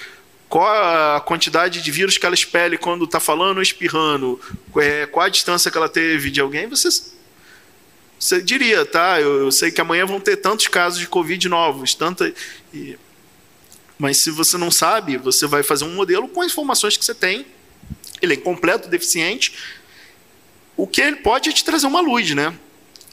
qual 0.48 0.66
a 0.66 1.20
quantidade 1.20 1.82
de 1.82 1.90
vírus 1.90 2.16
que 2.16 2.24
ela 2.24 2.34
expele 2.34 2.78
quando 2.78 3.04
está 3.04 3.20
falando 3.20 3.58
ou 3.58 3.62
espirrando, 3.62 4.40
é, 4.76 5.06
qual 5.06 5.26
a 5.26 5.28
distância 5.28 5.70
que 5.70 5.76
ela 5.76 5.88
teve 5.88 6.30
de 6.30 6.40
alguém, 6.40 6.66
você, 6.66 6.88
você 8.18 8.40
diria, 8.40 8.86
tá? 8.86 9.20
Eu, 9.20 9.44
eu 9.44 9.52
sei 9.52 9.70
que 9.70 9.80
amanhã 9.80 10.06
vão 10.06 10.20
ter 10.20 10.36
tantos 10.36 10.68
casos 10.68 11.00
de 11.00 11.06
Covid 11.06 11.48
novos, 11.48 11.94
tanta. 11.94 12.32
E, 12.72 12.98
mas 13.98 14.18
se 14.18 14.30
você 14.30 14.56
não 14.56 14.70
sabe, 14.70 15.16
você 15.16 15.46
vai 15.46 15.62
fazer 15.62 15.84
um 15.84 15.94
modelo 15.94 16.28
com 16.28 16.40
as 16.40 16.52
informações 16.52 16.96
que 16.96 17.04
você 17.04 17.14
tem 17.14 17.44
ele 18.20 18.34
é 18.34 18.36
incompleto, 18.36 18.88
deficiente. 18.88 19.54
O 20.76 20.86
que 20.86 21.00
ele 21.00 21.16
pode 21.16 21.48
é 21.48 21.52
te 21.52 21.64
trazer 21.64 21.86
uma 21.86 22.00
luz, 22.00 22.30
né? 22.34 22.54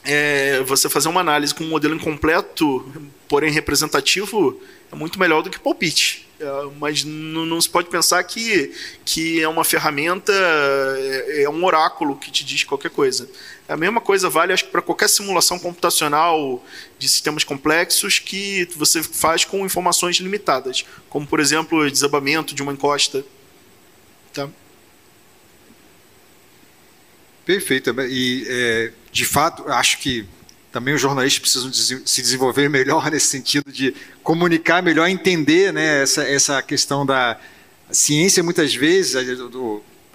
É, 0.04 0.60
você 0.62 0.88
fazer 0.88 1.08
uma 1.08 1.20
análise 1.20 1.52
com 1.52 1.64
um 1.64 1.68
modelo 1.68 1.94
incompleto, 1.94 3.10
porém 3.28 3.50
representativo, 3.50 4.60
é 4.92 4.94
muito 4.94 5.18
melhor 5.18 5.42
do 5.42 5.50
que 5.50 5.58
palpite. 5.58 6.26
É, 6.38 6.44
mas 6.78 7.02
não, 7.02 7.60
se 7.60 7.68
pode 7.68 7.88
pensar 7.88 8.22
que, 8.22 8.72
que 9.04 9.40
é 9.40 9.48
uma 9.48 9.64
ferramenta, 9.64 10.32
é, 10.32 11.42
é, 11.42 11.48
um 11.48 11.64
oráculo 11.64 12.16
que 12.16 12.30
te 12.30 12.44
diz 12.44 12.62
qualquer 12.62 12.90
coisa. 12.90 13.28
A 13.68 13.76
mesma 13.76 14.00
coisa 14.00 14.28
vale, 14.28 14.52
acho 14.52 14.66
que, 14.66 14.70
para 14.70 14.82
qualquer 14.82 15.08
simulação 15.08 15.58
computacional 15.58 16.62
de 16.98 17.08
sistemas 17.08 17.42
complexos 17.42 18.18
que 18.18 18.68
você 18.76 19.02
faz 19.02 19.44
com 19.44 19.64
informações 19.64 20.16
limitadas, 20.16 20.84
como, 21.08 21.26
por 21.26 21.40
exemplo, 21.40 21.78
o 21.78 21.90
desabamento 21.90 22.54
de 22.54 22.62
uma 22.62 22.72
encosta. 22.72 23.24
Tá? 24.32 24.48
Perfeito. 27.46 27.94
E, 28.02 28.44
é, 28.48 28.92
de 29.12 29.24
fato, 29.24 29.70
acho 29.70 29.98
que 29.98 30.26
também 30.72 30.92
os 30.92 31.00
jornalistas 31.00 31.40
precisam 31.40 31.72
se 32.04 32.20
desenvolver 32.20 32.68
melhor 32.68 33.08
nesse 33.08 33.28
sentido 33.28 33.72
de 33.72 33.94
comunicar 34.22 34.82
melhor, 34.82 35.08
entender 35.08 35.72
né, 35.72 36.02
essa, 36.02 36.24
essa 36.24 36.60
questão 36.60 37.06
da 37.06 37.38
ciência, 37.90 38.42
muitas 38.42 38.74
vezes, 38.74 39.14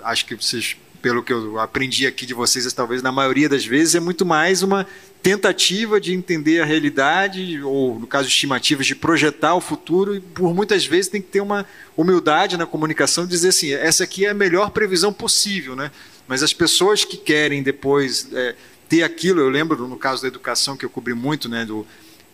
acho 0.04 0.26
que 0.26 0.36
vocês, 0.36 0.76
pelo 1.02 1.24
que 1.24 1.32
eu 1.32 1.58
aprendi 1.58 2.06
aqui 2.06 2.26
de 2.26 2.34
vocês, 2.34 2.72
talvez 2.74 3.02
na 3.02 3.14
maioria 3.14 3.48
das 3.48 3.66
vezes, 3.66 3.96
é 3.96 4.02
muito 4.02 4.26
mais 4.26 4.62
uma 4.62 4.86
tentativa 5.24 6.02
de 6.02 6.14
entender 6.14 6.62
a 6.62 6.66
realidade, 6.66 7.62
ou 7.64 7.98
no 7.98 8.08
caso 8.08 8.28
estimativas, 8.28 8.86
de 8.86 8.96
projetar 8.96 9.56
o 9.56 9.62
futuro, 9.62 10.16
e 10.16 10.20
por 10.20 10.54
muitas 10.54 10.86
vezes 10.86 11.10
tem 11.10 11.22
que 11.22 11.30
ter 11.30 11.40
uma 11.40 11.66
humildade 11.96 12.58
na 12.58 12.66
comunicação, 12.66 13.26
dizer 13.26 13.50
assim, 13.50 13.72
essa 13.72 14.04
aqui 14.04 14.26
é 14.26 14.32
a 14.32 14.34
melhor 14.34 14.72
previsão 14.72 15.14
possível, 15.14 15.78
né? 15.78 15.92
Mas 16.28 16.44
as 16.44 16.54
pessoas 16.54 17.04
que 17.04 17.18
querem 17.18 17.62
depois 17.62 18.28
é, 18.34 18.56
ter 18.88 19.04
aquilo, 19.04 19.42
eu 19.42 19.50
lembro 19.50 19.88
no 19.88 19.98
caso 19.98 20.22
da 20.22 20.28
educação 20.28 20.78
que 20.78 20.86
eu 20.86 20.90
cobri 20.90 21.14
muito, 21.14 21.48
né, 21.48 21.66
do 21.66 21.86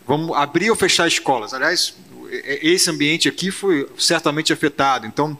vamos 0.06 0.36
abrir 0.36 0.70
ou 0.70 0.76
fechar 0.76 1.06
escolas. 1.06 1.52
Aliás, 1.52 1.94
esse 2.30 2.90
ambiente 2.90 3.28
aqui 3.28 3.50
foi 3.50 3.88
certamente 3.98 4.52
afetado. 4.52 5.06
Então, 5.06 5.38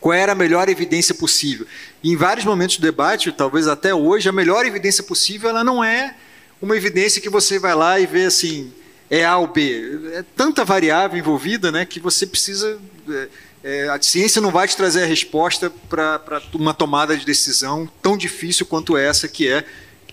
qual 0.00 0.14
era 0.14 0.32
a 0.32 0.34
melhor 0.34 0.68
evidência 0.68 1.14
possível? 1.14 1.66
E 2.02 2.10
em 2.10 2.16
vários 2.16 2.44
momentos 2.44 2.76
do 2.76 2.82
debate, 2.82 3.32
talvez 3.32 3.66
até 3.66 3.94
hoje, 3.94 4.28
a 4.28 4.32
melhor 4.32 4.64
evidência 4.64 5.02
possível 5.02 5.50
ela 5.50 5.64
não 5.64 5.82
é 5.82 6.14
uma 6.60 6.76
evidência 6.76 7.20
que 7.20 7.28
você 7.28 7.58
vai 7.58 7.74
lá 7.74 7.98
e 8.00 8.06
vê 8.06 8.24
assim, 8.24 8.72
é 9.10 9.24
A 9.24 9.36
ou 9.38 9.46
B. 9.46 10.12
É 10.12 10.24
tanta 10.36 10.64
variável 10.64 11.18
envolvida 11.18 11.72
né, 11.72 11.84
que 11.84 12.00
você 12.00 12.26
precisa. 12.26 12.78
É, 13.08 13.28
é, 13.62 13.88
a 13.88 14.00
ciência 14.00 14.40
não 14.40 14.50
vai 14.50 14.68
te 14.68 14.76
trazer 14.76 15.02
a 15.02 15.06
resposta 15.06 15.70
para 15.88 16.42
uma 16.54 16.72
tomada 16.72 17.16
de 17.16 17.24
decisão 17.24 17.88
tão 18.00 18.16
difícil 18.16 18.64
quanto 18.66 18.96
essa, 18.96 19.26
que 19.26 19.48
é 19.48 19.64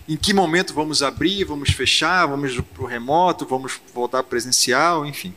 em 0.08 0.16
que 0.16 0.32
momento 0.32 0.72
vamos 0.72 1.02
abrir, 1.02 1.44
vamos 1.44 1.70
fechar, 1.70 2.26
vamos 2.26 2.60
para 2.60 2.82
o 2.82 2.86
remoto, 2.86 3.44
vamos 3.44 3.80
voltar 3.92 4.22
presencial, 4.22 5.04
enfim. 5.04 5.34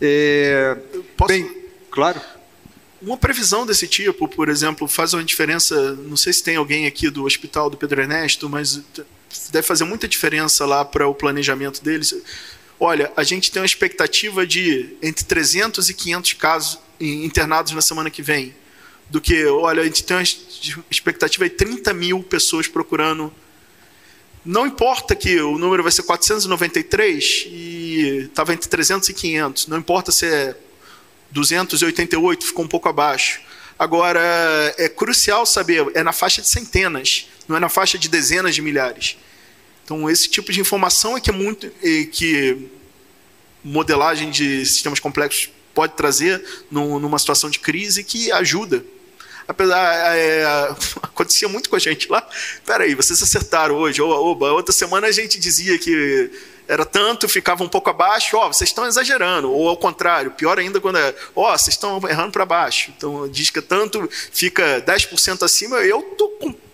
É, 0.00 0.76
Posso... 1.16 1.32
Bem, 1.32 1.50
claro. 1.90 2.20
Uma 3.00 3.16
previsão 3.16 3.64
desse 3.64 3.86
tipo, 3.86 4.26
por 4.26 4.48
exemplo, 4.48 4.88
faz 4.88 5.12
uma 5.14 5.22
diferença. 5.22 5.92
Não 5.94 6.16
sei 6.16 6.32
se 6.32 6.42
tem 6.42 6.56
alguém 6.56 6.86
aqui 6.86 7.10
do 7.10 7.24
hospital 7.24 7.70
do 7.70 7.76
Pedro 7.76 8.00
Ernesto, 8.00 8.48
mas 8.48 8.82
deve 9.50 9.66
fazer 9.66 9.84
muita 9.84 10.08
diferença 10.08 10.66
lá 10.66 10.84
para 10.84 11.06
o 11.06 11.14
planejamento 11.14 11.82
deles. 11.82 12.14
Olha, 12.80 13.12
a 13.16 13.24
gente 13.24 13.50
tem 13.50 13.60
uma 13.60 13.66
expectativa 13.66 14.46
de 14.46 14.96
entre 15.02 15.24
300 15.24 15.88
e 15.88 15.94
500 15.94 16.32
casos 16.34 16.78
internados 17.00 17.72
na 17.72 17.82
semana 17.82 18.10
que 18.10 18.22
vem. 18.22 18.54
Do 19.10 19.20
que, 19.20 19.46
olha, 19.46 19.82
a 19.82 19.84
gente 19.84 20.04
tem 20.04 20.16
uma 20.16 20.24
expectativa 20.90 21.48
de 21.48 21.54
30 21.54 21.92
mil 21.94 22.22
pessoas 22.22 22.68
procurando 22.68 23.32
não 24.44 24.66
importa 24.66 25.14
que 25.14 25.38
o 25.40 25.58
número 25.58 25.82
vai 25.82 25.92
ser 25.92 26.02
493 26.04 27.46
e 27.48 28.28
estava 28.30 28.54
entre 28.54 28.66
300 28.66 29.08
e 29.08 29.12
500. 29.12 29.66
Não 29.66 29.76
importa 29.76 30.10
se 30.10 30.24
é 30.24 30.56
288, 31.30 32.46
ficou 32.46 32.64
um 32.64 32.68
pouco 32.68 32.88
abaixo. 32.88 33.40
Agora, 33.78 34.20
é 34.78 34.88
crucial 34.88 35.44
saber, 35.44 35.86
é 35.94 36.02
na 36.02 36.12
faixa 36.12 36.40
de 36.40 36.48
centenas, 36.48 37.28
não 37.46 37.56
é 37.56 37.60
na 37.60 37.68
faixa 37.68 37.98
de 37.98 38.08
dezenas 38.08 38.54
de 38.54 38.62
milhares. 38.62 39.18
Então, 39.88 40.10
esse 40.10 40.28
tipo 40.28 40.52
de 40.52 40.60
informação 40.60 41.16
é 41.16 41.20
que 41.20 41.30
é 41.30 41.32
muito 41.32 41.66
que 42.12 42.68
modelagem 43.64 44.28
de 44.28 44.66
sistemas 44.66 45.00
complexos 45.00 45.50
pode 45.74 45.94
trazer 45.94 46.44
numa 46.70 47.18
situação 47.18 47.48
de 47.48 47.58
crise 47.58 48.04
que 48.04 48.30
ajuda 48.30 48.84
apesar 49.46 50.14
é, 50.14 50.44
acontecia 51.02 51.48
muito 51.48 51.70
com 51.70 51.76
a 51.76 51.78
gente 51.78 52.06
lá. 52.10 52.28
Peraí, 52.66 52.94
vocês 52.94 53.22
acertaram 53.22 53.76
hoje, 53.76 54.02
oba, 54.02 54.16
oba. 54.16 54.52
Outra 54.52 54.74
semana 54.74 55.06
a 55.06 55.10
gente 55.10 55.40
dizia 55.40 55.78
que 55.78 56.30
era 56.68 56.84
tanto, 56.84 57.26
ficava 57.26 57.64
um 57.64 57.68
pouco 57.68 57.88
abaixo, 57.88 58.36
ó, 58.36 58.44
oh, 58.44 58.52
vocês 58.52 58.68
estão 58.68 58.86
exagerando, 58.86 59.50
ou 59.50 59.70
ao 59.70 59.76
contrário, 59.78 60.32
pior 60.32 60.58
ainda 60.58 60.82
quando 60.82 60.98
é, 60.98 61.14
ó, 61.34 61.54
oh, 61.54 61.58
vocês 61.58 61.76
estão 61.76 61.98
errando 62.06 62.32
para 62.32 62.44
baixo. 62.44 62.92
Então 62.94 63.26
diz 63.26 63.48
que 63.48 63.62
tanto 63.62 64.06
fica 64.10 64.82
10% 64.82 65.42
acima, 65.42 65.78
eu 65.78 66.02
tô 66.18 66.28
com 66.28 66.67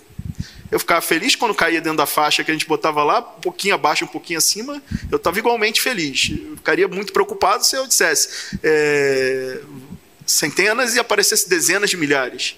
eu 0.74 0.80
ficava 0.80 1.00
feliz 1.00 1.36
quando 1.36 1.54
caía 1.54 1.80
dentro 1.80 1.98
da 1.98 2.04
faixa 2.04 2.42
que 2.42 2.50
a 2.50 2.54
gente 2.54 2.66
botava 2.66 3.04
lá, 3.04 3.20
um 3.20 3.40
pouquinho 3.40 3.76
abaixo, 3.76 4.04
um 4.04 4.08
pouquinho 4.08 4.38
acima, 4.38 4.82
eu 5.08 5.18
estava 5.18 5.38
igualmente 5.38 5.80
feliz. 5.80 6.32
Eu 6.32 6.56
ficaria 6.56 6.88
muito 6.88 7.12
preocupado 7.12 7.64
se 7.64 7.76
eu 7.76 7.86
dissesse 7.86 8.58
é, 8.60 9.60
centenas 10.26 10.96
e 10.96 10.98
aparecesse 10.98 11.48
dezenas 11.48 11.90
de 11.90 11.96
milhares 11.96 12.56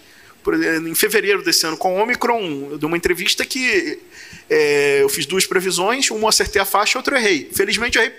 em 0.87 0.95
fevereiro 0.95 1.43
desse 1.43 1.67
ano 1.67 1.77
com 1.77 1.97
o 1.97 2.03
Omicron, 2.03 2.69
eu 2.71 2.79
dei 2.79 2.87
uma 2.87 2.97
entrevista 2.97 3.45
que 3.45 3.99
é, 4.49 5.03
eu 5.03 5.09
fiz 5.09 5.27
duas 5.27 5.45
previsões, 5.45 6.11
uma 6.11 6.29
acertei 6.29 6.63
a 6.63 6.65
faixa, 6.65 6.99
outra 6.99 7.19
errei. 7.19 7.51
Felizmente 7.53 7.99
eu 7.99 8.05
errei, 8.05 8.17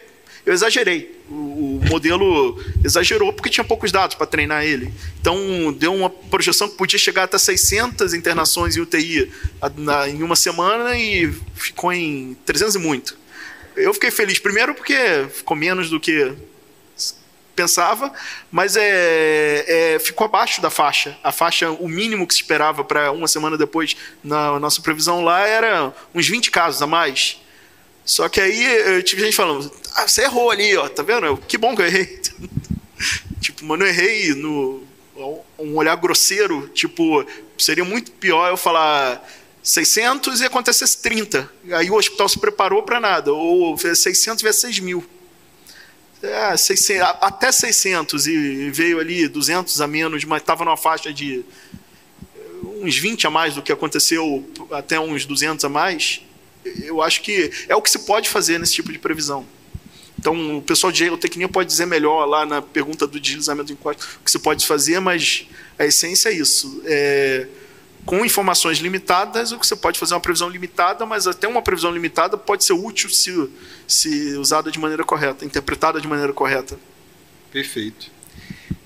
eu 0.48 0.53
exagerei. 0.53 1.22
O, 1.30 1.82
modelo 1.90 2.57
exagerou 2.84 3.34
porque 3.34 3.49
tinha 3.49 3.65
poucos 3.65 3.91
dados 3.91 4.15
para 4.15 4.26
treinar 4.26 4.64
ele. 4.64 4.94
Então 5.19 5.76
deu 5.78 5.94
uma 5.94 6.10
projeção 6.10 6.69
que 6.69 6.76
podia 6.76 6.98
chegar 6.98 7.24
até 7.24 7.38
600 7.38 8.14
internações 8.14 8.78
em 8.78 8.82
UTI 8.82 9.30
em 10.10 10.24
uma 10.24 10.38
semana 10.38 10.98
e 10.98 11.30
ficou 11.53 11.91
em 11.91 12.38
300 12.45 12.76
e 12.76 12.80
muito. 12.80 13.18
Eu 13.76 13.94
fiquei 13.94 14.10
feliz 14.10 14.40
primeiro 14.40 14.74
porque 14.74 14.95
ficou 15.34 15.56
menos 15.56 15.90
do 15.90 15.99
que 15.99 16.34
pensava, 17.53 18.14
mas 18.49 18.78
é, 18.78 19.95
é, 19.95 19.99
ficou 19.99 20.26
abaixo 20.26 20.61
da 20.61 20.69
faixa. 20.69 21.18
A 21.22 21.32
faixa, 21.34 21.72
o 21.72 21.90
mínimo 21.90 22.26
que 22.26 22.34
se 22.34 22.41
esperava 22.41 22.86
para 22.86 23.11
uma 23.11 23.28
semana 23.28 23.57
depois, 23.57 23.98
na 24.24 24.57
nossa 24.60 24.82
previsão 24.82 25.24
lá, 25.24 25.45
era 25.45 25.94
uns 26.15 26.28
20 26.28 26.52
casos 26.52 26.82
a 26.82 26.88
mais. 26.88 27.38
Só 28.07 28.27
que 28.27 28.41
aí 28.41 28.63
eu 28.95 29.03
tive 29.03 29.21
gente 29.21 29.35
falando, 29.35 29.71
ah, 29.93 30.07
você 30.07 30.23
errou 30.23 30.49
ali, 30.49 30.75
ó, 30.75 30.89
tá 30.89 31.03
vendo? 31.03 31.38
Que 31.47 31.59
bom 31.59 31.75
que 31.75 31.84
eu 31.84 31.85
errei. 31.85 32.19
tipo, 33.39 33.63
mas 33.63 33.77
não 33.77 33.85
errei 33.85 34.34
no 34.34 34.81
um 35.59 35.75
olhar 35.75 35.95
grosseiro, 35.95 36.69
tipo, 36.69 37.25
seria 37.57 37.84
muito 37.84 38.11
pior 38.11 38.49
eu 38.49 38.57
falar 38.57 39.27
600 39.61 40.41
e 40.41 40.45
acontecesse 40.45 41.01
30. 41.01 41.51
Aí 41.71 41.89
o 41.89 41.95
hospital 41.95 42.29
se 42.29 42.39
preparou 42.39 42.84
para 42.84 42.99
nada, 42.99 43.34
ou 43.34 43.77
600 43.77 44.41
vezes 44.41 44.61
6 44.61 44.79
mil 44.79 45.03
é, 46.21 46.57
600, 46.57 47.01
até 47.21 47.51
600 47.51 48.27
e 48.27 48.69
veio 48.71 48.99
ali 48.99 49.27
200 49.27 49.79
a 49.81 49.88
menos, 49.88 50.23
mas 50.23 50.41
estava 50.41 50.65
numa 50.65 50.77
faixa 50.77 51.13
de 51.13 51.43
uns 52.81 52.97
20 52.97 53.27
a 53.27 53.29
mais 53.29 53.55
do 53.55 53.61
que 53.61 53.71
aconteceu 53.71 54.47
até 54.71 54.99
uns 54.99 55.25
200 55.25 55.63
a 55.63 55.69
mais, 55.69 56.21
eu 56.84 57.02
acho 57.02 57.22
que 57.22 57.52
é 57.68 57.76
o 57.76 57.81
que 57.81 57.89
se 57.89 57.99
pode 57.99 58.30
fazer 58.30 58.60
nesse 58.60 58.73
tipo 58.73 58.91
de 58.91 58.99
previsão. 58.99 59.45
Então, 60.19 60.57
o 60.57 60.61
pessoal 60.61 60.91
de 60.91 60.99
geotecnia 60.99 61.48
pode 61.48 61.69
dizer 61.69 61.85
melhor 61.85 62.26
lá 62.26 62.45
na 62.45 62.61
pergunta 62.61 63.06
do 63.06 63.19
deslizamento 63.19 63.68
de 63.68 63.73
encosta 63.73 64.03
o 64.19 64.23
que 64.23 64.31
se 64.31 64.39
pode 64.39 64.65
fazer, 64.65 64.99
mas 64.99 65.45
a 65.77 65.85
essência 65.85 66.30
é 66.30 66.34
isso. 66.34 66.81
É, 66.85 67.48
com 68.06 68.26
informações 68.26 68.80
limitadas, 68.80 69.52
o 69.52 69.60
que 69.60 69.68
você 69.68 69.76
pode 69.76 69.99
fazer 69.99 70.14
é 70.14 70.15
uma 70.15 70.22
previsão 70.22 70.49
limitada, 70.49 71.06
mas 71.06 71.27
até 71.27 71.48
uma 71.48 71.61
previsão 71.61 71.91
limitada 71.91 72.38
pode 72.38 72.64
ser 72.64 72.73
útil 72.73 73.10
se, 73.10 73.49
se 73.88 74.34
usada 74.38 74.72
de 74.72 74.80
maneira 74.80 75.03
correta, 75.03 75.45
interpretada 75.45 76.02
de 76.02 76.07
maneira 76.07 76.34
correta. 76.34 76.80
Perfeito. 77.52 78.16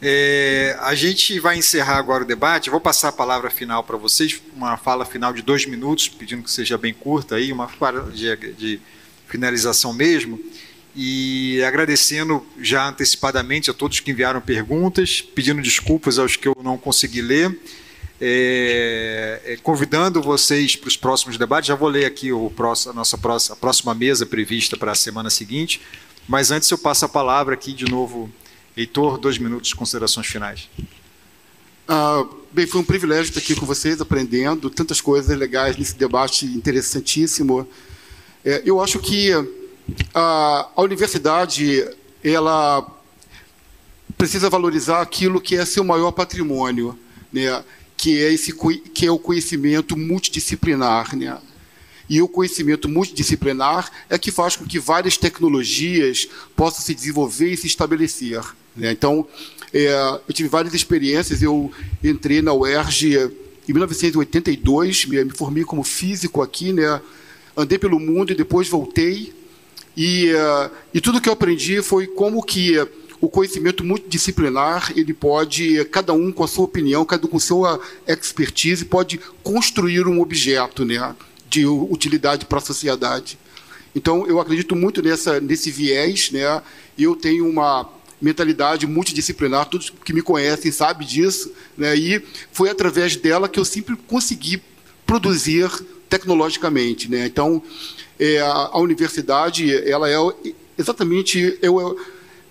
É, 0.02 0.76
a 0.82 0.96
gente 0.96 1.40
vai 1.40 1.58
encerrar 1.58 1.98
agora 1.98 2.24
o 2.24 2.28
debate. 2.28 2.70
vou 2.70 2.82
passar 2.82 3.10
a 3.10 3.12
palavra 3.12 3.50
final 3.50 3.84
para 3.84 3.98
vocês, 3.98 4.42
uma 4.56 4.78
fala 4.78 5.06
final 5.06 5.34
de 5.34 5.42
dois 5.42 5.66
minutos, 5.66 6.08
pedindo 6.08 6.44
que 6.44 6.52
seja 6.52 6.78
bem 6.78 6.94
curta 6.94 7.36
aí, 7.36 7.52
uma 7.52 7.68
fala 7.68 8.12
de, 8.12 8.36
de 8.54 8.80
finalização 9.28 9.94
mesmo. 9.94 10.40
E 10.96 11.64
agradecendo 11.64 12.46
já 12.60 12.90
antecipadamente 12.90 13.70
a 13.70 13.74
todos 13.74 14.00
que 14.00 14.12
enviaram 14.12 14.42
perguntas, 14.42 15.22
pedindo 15.22 15.62
desculpas 15.62 16.20
aos 16.20 16.36
que 16.36 16.48
eu 16.48 16.58
não 16.62 16.78
consegui 16.78 17.22
ler 17.22 17.58
é, 18.24 19.42
é, 19.44 19.58
convidando 19.58 20.22
vocês 20.22 20.76
para 20.76 20.88
os 20.88 20.96
próximos 20.96 21.38
debates. 21.38 21.68
Já 21.68 21.76
vou 21.76 21.90
ler 21.90 22.06
aqui 22.06 22.32
o 22.32 22.52
próximo, 22.52 22.92
a 22.92 22.96
nossa 22.96 23.18
próxima, 23.18 23.56
a 23.56 23.58
próxima 23.58 23.96
mesa 23.96 24.28
prevista 24.28 24.78
para 24.78 24.92
a 24.92 24.96
semana 24.96 25.32
seguinte, 25.32 25.82
mas 26.28 26.52
antes 26.52 26.70
eu 26.70 26.78
passo 26.78 27.04
a 27.04 27.10
palavra 27.10 27.56
aqui 27.56 27.74
de 27.74 27.86
novo, 27.86 28.32
Heitor, 28.76 29.18
dois 29.18 29.38
minutos 29.38 29.70
de 29.70 29.76
considerações 29.76 30.28
finais. 30.28 30.70
Ah, 31.88 32.26
bem, 32.52 32.66
foi 32.66 32.80
um 32.80 32.86
privilégio 32.86 33.30
estar 33.30 33.40
aqui 33.40 33.56
com 33.56 33.66
vocês, 33.66 34.00
aprendendo 34.00 34.70
tantas 34.70 35.02
coisas 35.02 35.38
legais 35.38 35.76
nesse 35.78 35.96
debate 35.96 36.46
interessantíssimo. 36.46 37.68
É, 38.46 38.62
eu 38.66 38.82
acho 38.82 39.00
que 39.00 39.32
a, 40.14 40.70
a 40.76 40.82
universidade, 40.82 41.86
ela 42.24 42.88
precisa 44.18 44.50
valorizar 44.50 45.02
aquilo 45.02 45.42
que 45.42 45.56
é 45.56 45.66
seu 45.66 45.84
maior 45.84 46.12
patrimônio, 46.12 46.98
né? 47.32 47.64
que 47.98 48.18
é 48.24 48.34
esse 48.34 48.54
que 48.94 49.06
é 49.06 49.12
o 49.12 49.20
conhecimento 49.20 49.96
multidisciplinar, 49.96 51.16
né? 51.16 51.38
E 52.10 52.22
o 52.22 52.28
conhecimento 52.28 52.90
multidisciplinar 52.90 53.92
é 54.10 54.18
que 54.18 54.32
faz 54.32 54.56
com 54.56 54.66
que 54.66 54.80
várias 54.80 55.18
tecnologias 55.18 56.28
possam 56.56 56.82
se 56.82 56.96
desenvolver 56.96 57.54
e 57.54 57.58
se 57.58 57.68
estabelecer. 57.68 58.42
Né? 58.76 58.92
Então, 58.92 59.28
é, 59.74 60.20
eu 60.28 60.34
tive 60.34 60.50
várias 60.50 60.74
experiências. 60.74 61.42
Eu 61.42 61.72
entrei 62.04 62.42
na 62.42 62.54
UERJ 62.54 63.32
em 63.68 63.74
1982, 63.74 65.06
me, 65.06 65.24
me 65.24 65.32
formei 65.32 65.64
como 65.64 65.84
físico 65.84 66.42
aqui, 66.42 66.74
né? 66.74 67.02
Andei 67.56 67.78
pelo 67.78 68.00
mundo 68.00 68.32
e 68.32 68.36
depois 68.36 68.68
voltei. 68.68 69.34
E, 69.96 70.32
uh, 70.34 70.72
e 70.94 71.02
tudo 71.02 71.20
que 71.20 71.28
eu 71.28 71.34
aprendi 71.34 71.82
foi 71.82 72.08
como 72.08 72.42
que 72.42 72.76
o 73.20 73.30
conhecimento 73.30 73.84
multidisciplinar, 73.84 74.92
ele 74.96 75.14
pode, 75.14 75.86
cada 75.86 76.12
um 76.12 76.32
com 76.32 76.44
a 76.44 76.48
sua 76.48 76.66
opinião, 76.66 77.06
cada 77.06 77.28
um 77.28 77.30
com 77.30 77.38
a 77.38 77.42
sua 77.42 77.80
expertise, 78.08 78.84
pode 78.84 79.20
construir 79.44 80.08
um 80.08 80.20
objeto 80.20 80.84
né, 80.84 81.16
de 81.48 81.66
utilidade 81.68 82.46
para 82.46 82.58
a 82.58 82.62
sociedade. 82.62 83.38
Então, 83.94 84.26
eu 84.26 84.40
acredito 84.40 84.76
muito 84.76 85.04
nessa, 85.04 85.40
nesse 85.40 85.70
viés. 85.70 86.32
Né, 86.32 86.62
eu 86.98 87.16
tenho 87.16 87.48
uma 87.48 87.88
mentalidade 88.22 88.86
multidisciplinar, 88.86 89.66
todos 89.66 89.90
que 89.90 90.14
me 90.14 90.22
conhecem 90.22 90.72
sabem 90.72 91.08
disso, 91.08 91.52
né, 91.78 91.96
e 91.96 92.24
foi 92.52 92.70
através 92.70 93.16
dela 93.16 93.50
que 93.50 93.60
eu 93.60 93.66
sempre 93.66 93.96
consegui 93.96 94.62
produzir 95.06 95.70
tecnologicamente. 96.08 97.10
Né. 97.10 97.26
Então, 97.26 97.62
é, 98.20 98.40
a, 98.40 98.78
universidade 98.78 99.74
ela 99.90 100.10
é 100.10 100.16
exatamente... 100.78 101.58
Eu, 101.62 101.98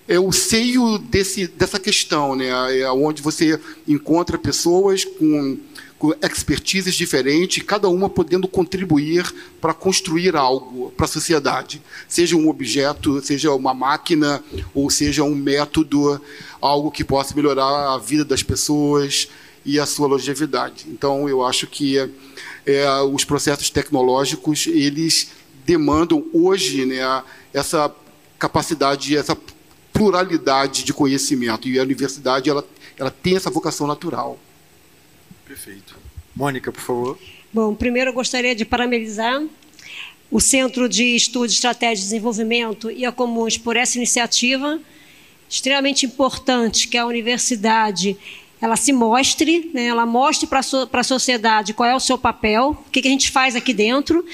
é 0.07 0.19
o 0.19 0.31
seio 0.31 0.97
desse, 0.97 1.47
dessa 1.47 1.79
questão, 1.79 2.35
né? 2.35 2.49
É 2.79 2.91
onde 2.91 3.21
você 3.21 3.57
encontra 3.87 4.37
pessoas 4.37 5.05
com, 5.05 5.57
com 6.01 6.15
expertises 6.19 6.95
diferentes, 6.95 7.61
cada 7.61 7.87
uma 7.87 8.09
podendo 8.09 8.47
contribuir 8.47 9.31
para 9.61 9.71
construir 9.71 10.35
algo 10.35 10.91
para 10.97 11.05
a 11.05 11.07
sociedade, 11.07 11.79
seja 12.07 12.35
um 12.35 12.49
objeto, 12.49 13.21
seja 13.21 13.53
uma 13.53 13.71
máquina, 13.71 14.43
ou 14.73 14.89
seja 14.89 15.23
um 15.23 15.35
método, 15.35 16.19
algo 16.59 16.89
que 16.89 17.03
possa 17.03 17.35
melhorar 17.35 17.93
a 17.93 17.99
vida 17.99 18.25
das 18.25 18.41
pessoas 18.41 19.27
e 19.63 19.79
a 19.79 19.85
sua 19.85 20.07
longevidade. 20.07 20.87
Então, 20.87 21.29
eu 21.29 21.45
acho 21.45 21.67
que 21.67 21.99
é, 22.65 23.01
os 23.01 23.23
processos 23.23 23.69
tecnológicos 23.69 24.65
eles 24.65 25.29
demandam 25.63 26.25
hoje 26.33 26.83
né, 26.83 27.23
essa 27.53 27.93
capacidade, 28.39 29.15
essa 29.15 29.37
pluralidade 29.93 30.83
de 30.83 30.93
conhecimento. 30.93 31.67
E 31.67 31.77
a 31.77 31.83
universidade 31.83 32.49
ela, 32.49 32.65
ela 32.97 33.11
tem 33.11 33.35
essa 33.35 33.51
vocação 33.51 33.85
natural. 33.85 34.39
Perfeito. 35.51 35.97
Mônica, 36.33 36.71
por 36.71 36.79
favor. 36.79 37.19
Bom, 37.51 37.75
primeiro 37.75 38.11
eu 38.11 38.13
gostaria 38.13 38.55
de 38.55 38.63
parabenizar 38.63 39.43
o 40.31 40.39
Centro 40.39 40.87
de 40.87 41.03
Estudos, 41.13 41.51
Estratégia 41.51 41.97
de 41.97 42.03
Desenvolvimento 42.03 42.89
e 42.89 43.05
a 43.05 43.11
Comuns 43.11 43.57
por 43.57 43.75
essa 43.75 43.97
iniciativa 43.97 44.79
extremamente 45.49 46.05
importante 46.05 46.87
que 46.87 46.97
a 46.97 47.05
universidade 47.05 48.15
ela 48.61 48.77
se 48.77 48.93
mostre, 48.93 49.69
né, 49.73 49.87
ela 49.87 50.05
mostre 50.05 50.47
para 50.47 50.63
so, 50.63 50.89
a 50.89 51.03
sociedade 51.03 51.73
qual 51.73 51.89
é 51.89 51.95
o 51.95 51.99
seu 51.99 52.17
papel, 52.17 52.81
o 52.87 52.89
que, 52.89 53.01
que 53.01 53.09
a 53.09 53.11
gente 53.11 53.29
faz 53.29 53.53
aqui 53.53 53.73
dentro, 53.73 54.25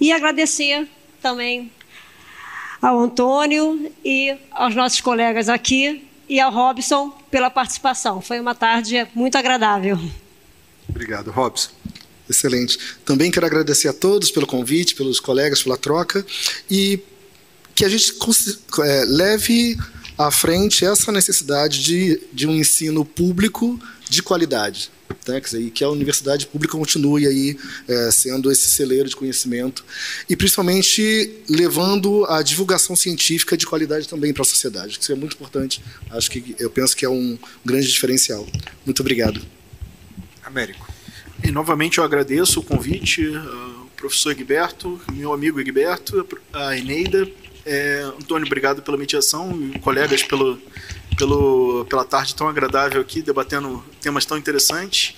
e 0.00 0.12
agradecer 0.12 0.86
também 1.20 1.72
ao 2.80 3.00
Antônio 3.00 3.92
e 4.04 4.32
aos 4.52 4.76
nossos 4.76 5.00
colegas 5.00 5.48
aqui 5.48 6.06
e 6.28 6.38
ao 6.38 6.52
Robson 6.52 7.10
pela 7.32 7.50
participação. 7.50 8.20
Foi 8.20 8.38
uma 8.38 8.54
tarde 8.54 9.08
muito 9.12 9.36
agradável. 9.36 9.98
Obrigado, 10.88 11.30
Robson. 11.30 11.70
Excelente. 12.28 12.78
Também 13.04 13.30
quero 13.30 13.46
agradecer 13.46 13.88
a 13.88 13.92
todos 13.92 14.30
pelo 14.30 14.46
convite, 14.46 14.94
pelos 14.94 15.20
colegas, 15.20 15.62
pela 15.62 15.76
troca 15.76 16.24
e 16.70 17.00
que 17.74 17.84
a 17.84 17.88
gente 17.88 18.14
é, 18.80 19.04
leve 19.06 19.76
à 20.16 20.30
frente 20.30 20.84
essa 20.84 21.10
necessidade 21.10 21.82
de, 21.82 22.20
de 22.32 22.46
um 22.46 22.54
ensino 22.54 23.04
público 23.04 23.80
de 24.08 24.22
qualidade 24.22 24.90
né, 25.26 25.40
dizer, 25.40 25.70
que 25.70 25.84
a 25.84 25.88
universidade 25.88 26.46
pública 26.46 26.76
continue 26.76 27.26
aí 27.26 27.56
é, 27.88 28.10
sendo 28.10 28.50
esse 28.50 28.70
celeiro 28.70 29.08
de 29.08 29.16
conhecimento 29.16 29.84
e 30.28 30.36
principalmente 30.36 31.42
levando 31.48 32.24
a 32.26 32.42
divulgação 32.42 32.96
científica 32.96 33.56
de 33.56 33.66
qualidade 33.66 34.08
também 34.08 34.32
para 34.32 34.42
a 34.42 34.46
sociedade. 34.46 34.98
Isso 35.00 35.12
é 35.12 35.14
muito 35.14 35.34
importante. 35.34 35.82
Acho 36.10 36.30
que 36.30 36.54
eu 36.58 36.70
penso 36.70 36.96
que 36.96 37.04
é 37.04 37.08
um 37.08 37.38
grande 37.64 37.88
diferencial. 37.88 38.46
Muito 38.84 39.00
obrigado. 39.00 39.40
Américo. 40.52 40.86
E 41.42 41.50
novamente 41.50 41.98
eu 41.98 42.04
agradeço 42.04 42.60
o 42.60 42.62
convite 42.62 43.26
ao 43.34 43.86
professor 43.96 44.30
Egberto, 44.30 45.00
meu 45.12 45.32
amigo 45.32 45.58
Egberto, 45.60 46.26
a 46.52 46.76
Eneida, 46.76 47.28
é, 47.64 48.02
Antônio, 48.20 48.46
obrigado 48.46 48.82
pela 48.82 48.96
mediação 48.96 49.58
e 49.74 49.78
colegas 49.78 50.22
pelo 50.22 50.60
pelo, 51.16 51.84
pela 51.84 52.04
tarde 52.04 52.34
tão 52.34 52.48
agradável 52.48 53.00
aqui, 53.00 53.22
debatendo 53.22 53.84
temas 54.00 54.24
tão 54.24 54.36
interessantes. 54.36 55.14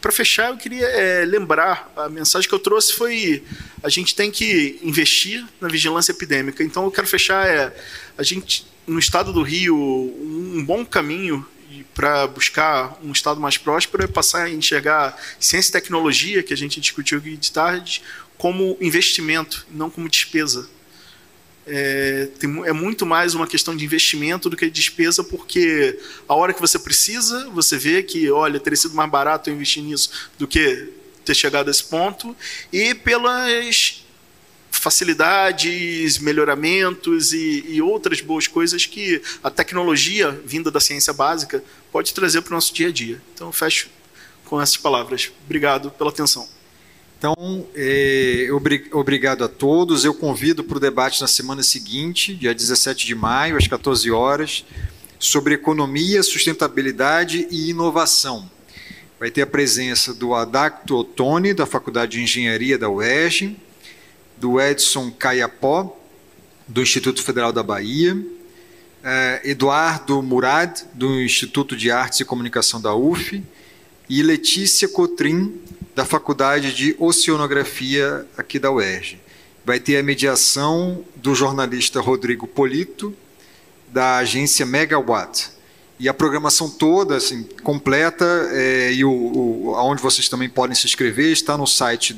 Para 0.00 0.12
fechar, 0.12 0.50
eu 0.50 0.56
queria 0.56 0.86
é, 0.86 1.24
lembrar, 1.24 1.90
a 1.96 2.08
mensagem 2.08 2.48
que 2.48 2.54
eu 2.54 2.58
trouxe 2.58 2.92
foi 2.92 3.42
a 3.82 3.88
gente 3.88 4.14
tem 4.14 4.30
que 4.30 4.78
investir 4.82 5.44
na 5.60 5.68
vigilância 5.68 6.12
epidêmica. 6.12 6.62
Então, 6.62 6.84
eu 6.84 6.90
quero 6.90 7.06
fechar 7.06 7.46
é 7.46 7.74
a 8.16 8.22
gente 8.22 8.66
no 8.86 8.98
estado 8.98 9.32
do 9.32 9.42
Rio 9.42 9.76
um 9.76 10.64
bom 10.64 10.84
caminho 10.84 11.44
para 11.98 12.28
buscar 12.28 12.96
um 13.02 13.10
estado 13.10 13.40
mais 13.40 13.58
próspero 13.58 14.04
é 14.04 14.06
passar 14.06 14.44
a 14.44 14.50
enxergar 14.50 15.20
ciência 15.40 15.70
e 15.70 15.72
tecnologia 15.72 16.44
que 16.44 16.54
a 16.54 16.56
gente 16.56 16.80
discutiu 16.80 17.18
aqui 17.18 17.36
de 17.36 17.50
tarde 17.50 18.02
como 18.36 18.78
investimento, 18.80 19.66
não 19.68 19.90
como 19.90 20.08
despesa. 20.08 20.70
É, 21.66 22.28
tem, 22.38 22.64
é 22.64 22.72
muito 22.72 23.04
mais 23.04 23.34
uma 23.34 23.48
questão 23.48 23.76
de 23.76 23.84
investimento 23.84 24.48
do 24.48 24.56
que 24.56 24.66
de 24.66 24.70
despesa, 24.70 25.24
porque 25.24 25.98
a 26.28 26.36
hora 26.36 26.54
que 26.54 26.60
você 26.60 26.78
precisa, 26.78 27.50
você 27.50 27.76
vê 27.76 28.00
que, 28.00 28.30
olha, 28.30 28.60
teria 28.60 28.76
sido 28.76 28.94
mais 28.94 29.10
barato 29.10 29.50
eu 29.50 29.54
investir 29.54 29.82
nisso 29.82 30.30
do 30.38 30.46
que 30.46 30.92
ter 31.24 31.34
chegado 31.34 31.66
a 31.66 31.72
esse 31.72 31.82
ponto, 31.82 32.34
e 32.72 32.94
pelas 32.94 34.04
facilidades, 34.78 36.18
melhoramentos 36.18 37.32
e, 37.32 37.64
e, 37.68 37.82
outras 37.82 38.20
boas 38.20 38.46
coisas 38.46 38.86
que 38.86 39.20
a 39.42 39.50
tecnologia 39.50 40.30
vinda 40.44 40.70
da 40.70 40.80
ciência 40.80 41.12
básica 41.12 41.62
pode 41.92 42.14
trazer 42.14 42.42
para 42.42 42.52
o 42.52 42.54
nosso 42.54 42.72
dia 42.72 42.88
a 42.88 42.92
dia. 42.92 43.20
Então, 43.34 43.52
fecho 43.52 43.88
com 44.44 44.60
essas 44.60 44.76
palavras. 44.76 45.30
Obrigado 45.44 45.90
pela 45.90 46.10
atenção. 46.10 46.48
Então, 47.18 47.66
é, 47.74 48.48
obrigado 48.92 49.42
a 49.42 49.48
todos. 49.48 50.04
Eu 50.04 50.14
convido 50.14 50.62
para 50.62 50.76
o 50.76 50.80
debate 50.80 51.20
na 51.20 51.26
semana 51.26 51.62
seguinte, 51.62 52.32
dia 52.32 52.54
17 52.54 53.04
de 53.04 53.14
maio, 53.14 53.56
às 53.56 53.66
14 53.66 54.08
horas, 54.10 54.64
sobre 55.18 55.54
economia, 55.54 56.22
sustentabilidade 56.22 57.48
e 57.50 57.70
inovação. 57.70 58.48
Vai 59.18 59.32
ter 59.32 59.42
a 59.42 59.46
presença 59.46 60.14
do 60.14 60.32
Adacto 60.32 60.96
Ottoni, 60.96 61.52
da 61.52 61.66
Faculdade 61.66 62.12
de 62.12 62.22
Engenharia 62.22 62.78
da 62.78 62.88
UERJ, 62.88 63.56
do 64.40 64.60
Edson 64.60 65.10
Caiapó, 65.10 65.96
do 66.66 66.82
Instituto 66.82 67.22
Federal 67.22 67.52
da 67.52 67.62
Bahia, 67.62 68.16
é, 69.02 69.40
Eduardo 69.44 70.22
Murad, 70.22 70.82
do 70.92 71.20
Instituto 71.20 71.76
de 71.76 71.90
Artes 71.90 72.20
e 72.20 72.24
Comunicação 72.24 72.80
da 72.80 72.94
UF, 72.94 73.42
e 74.08 74.22
Letícia 74.22 74.88
Cotrim, 74.88 75.60
da 75.94 76.04
Faculdade 76.04 76.74
de 76.74 76.96
Oceanografia 76.98 78.26
aqui 78.36 78.58
da 78.58 78.70
UERJ. 78.70 79.20
Vai 79.64 79.80
ter 79.80 79.98
a 79.98 80.02
mediação 80.02 81.04
do 81.16 81.34
jornalista 81.34 82.00
Rodrigo 82.00 82.46
Polito, 82.46 83.14
da 83.88 84.18
agência 84.18 84.64
Megawatt. 84.64 85.50
E 85.98 86.08
a 86.08 86.14
programação 86.14 86.70
toda, 86.70 87.16
assim, 87.16 87.42
completa, 87.62 88.24
é, 88.52 88.92
e 88.92 89.04
o, 89.04 89.10
o, 89.10 89.74
onde 89.74 90.00
vocês 90.00 90.28
também 90.28 90.48
podem 90.48 90.76
se 90.76 90.86
inscrever, 90.86 91.32
está 91.32 91.56
no 91.58 91.66
site 91.66 92.14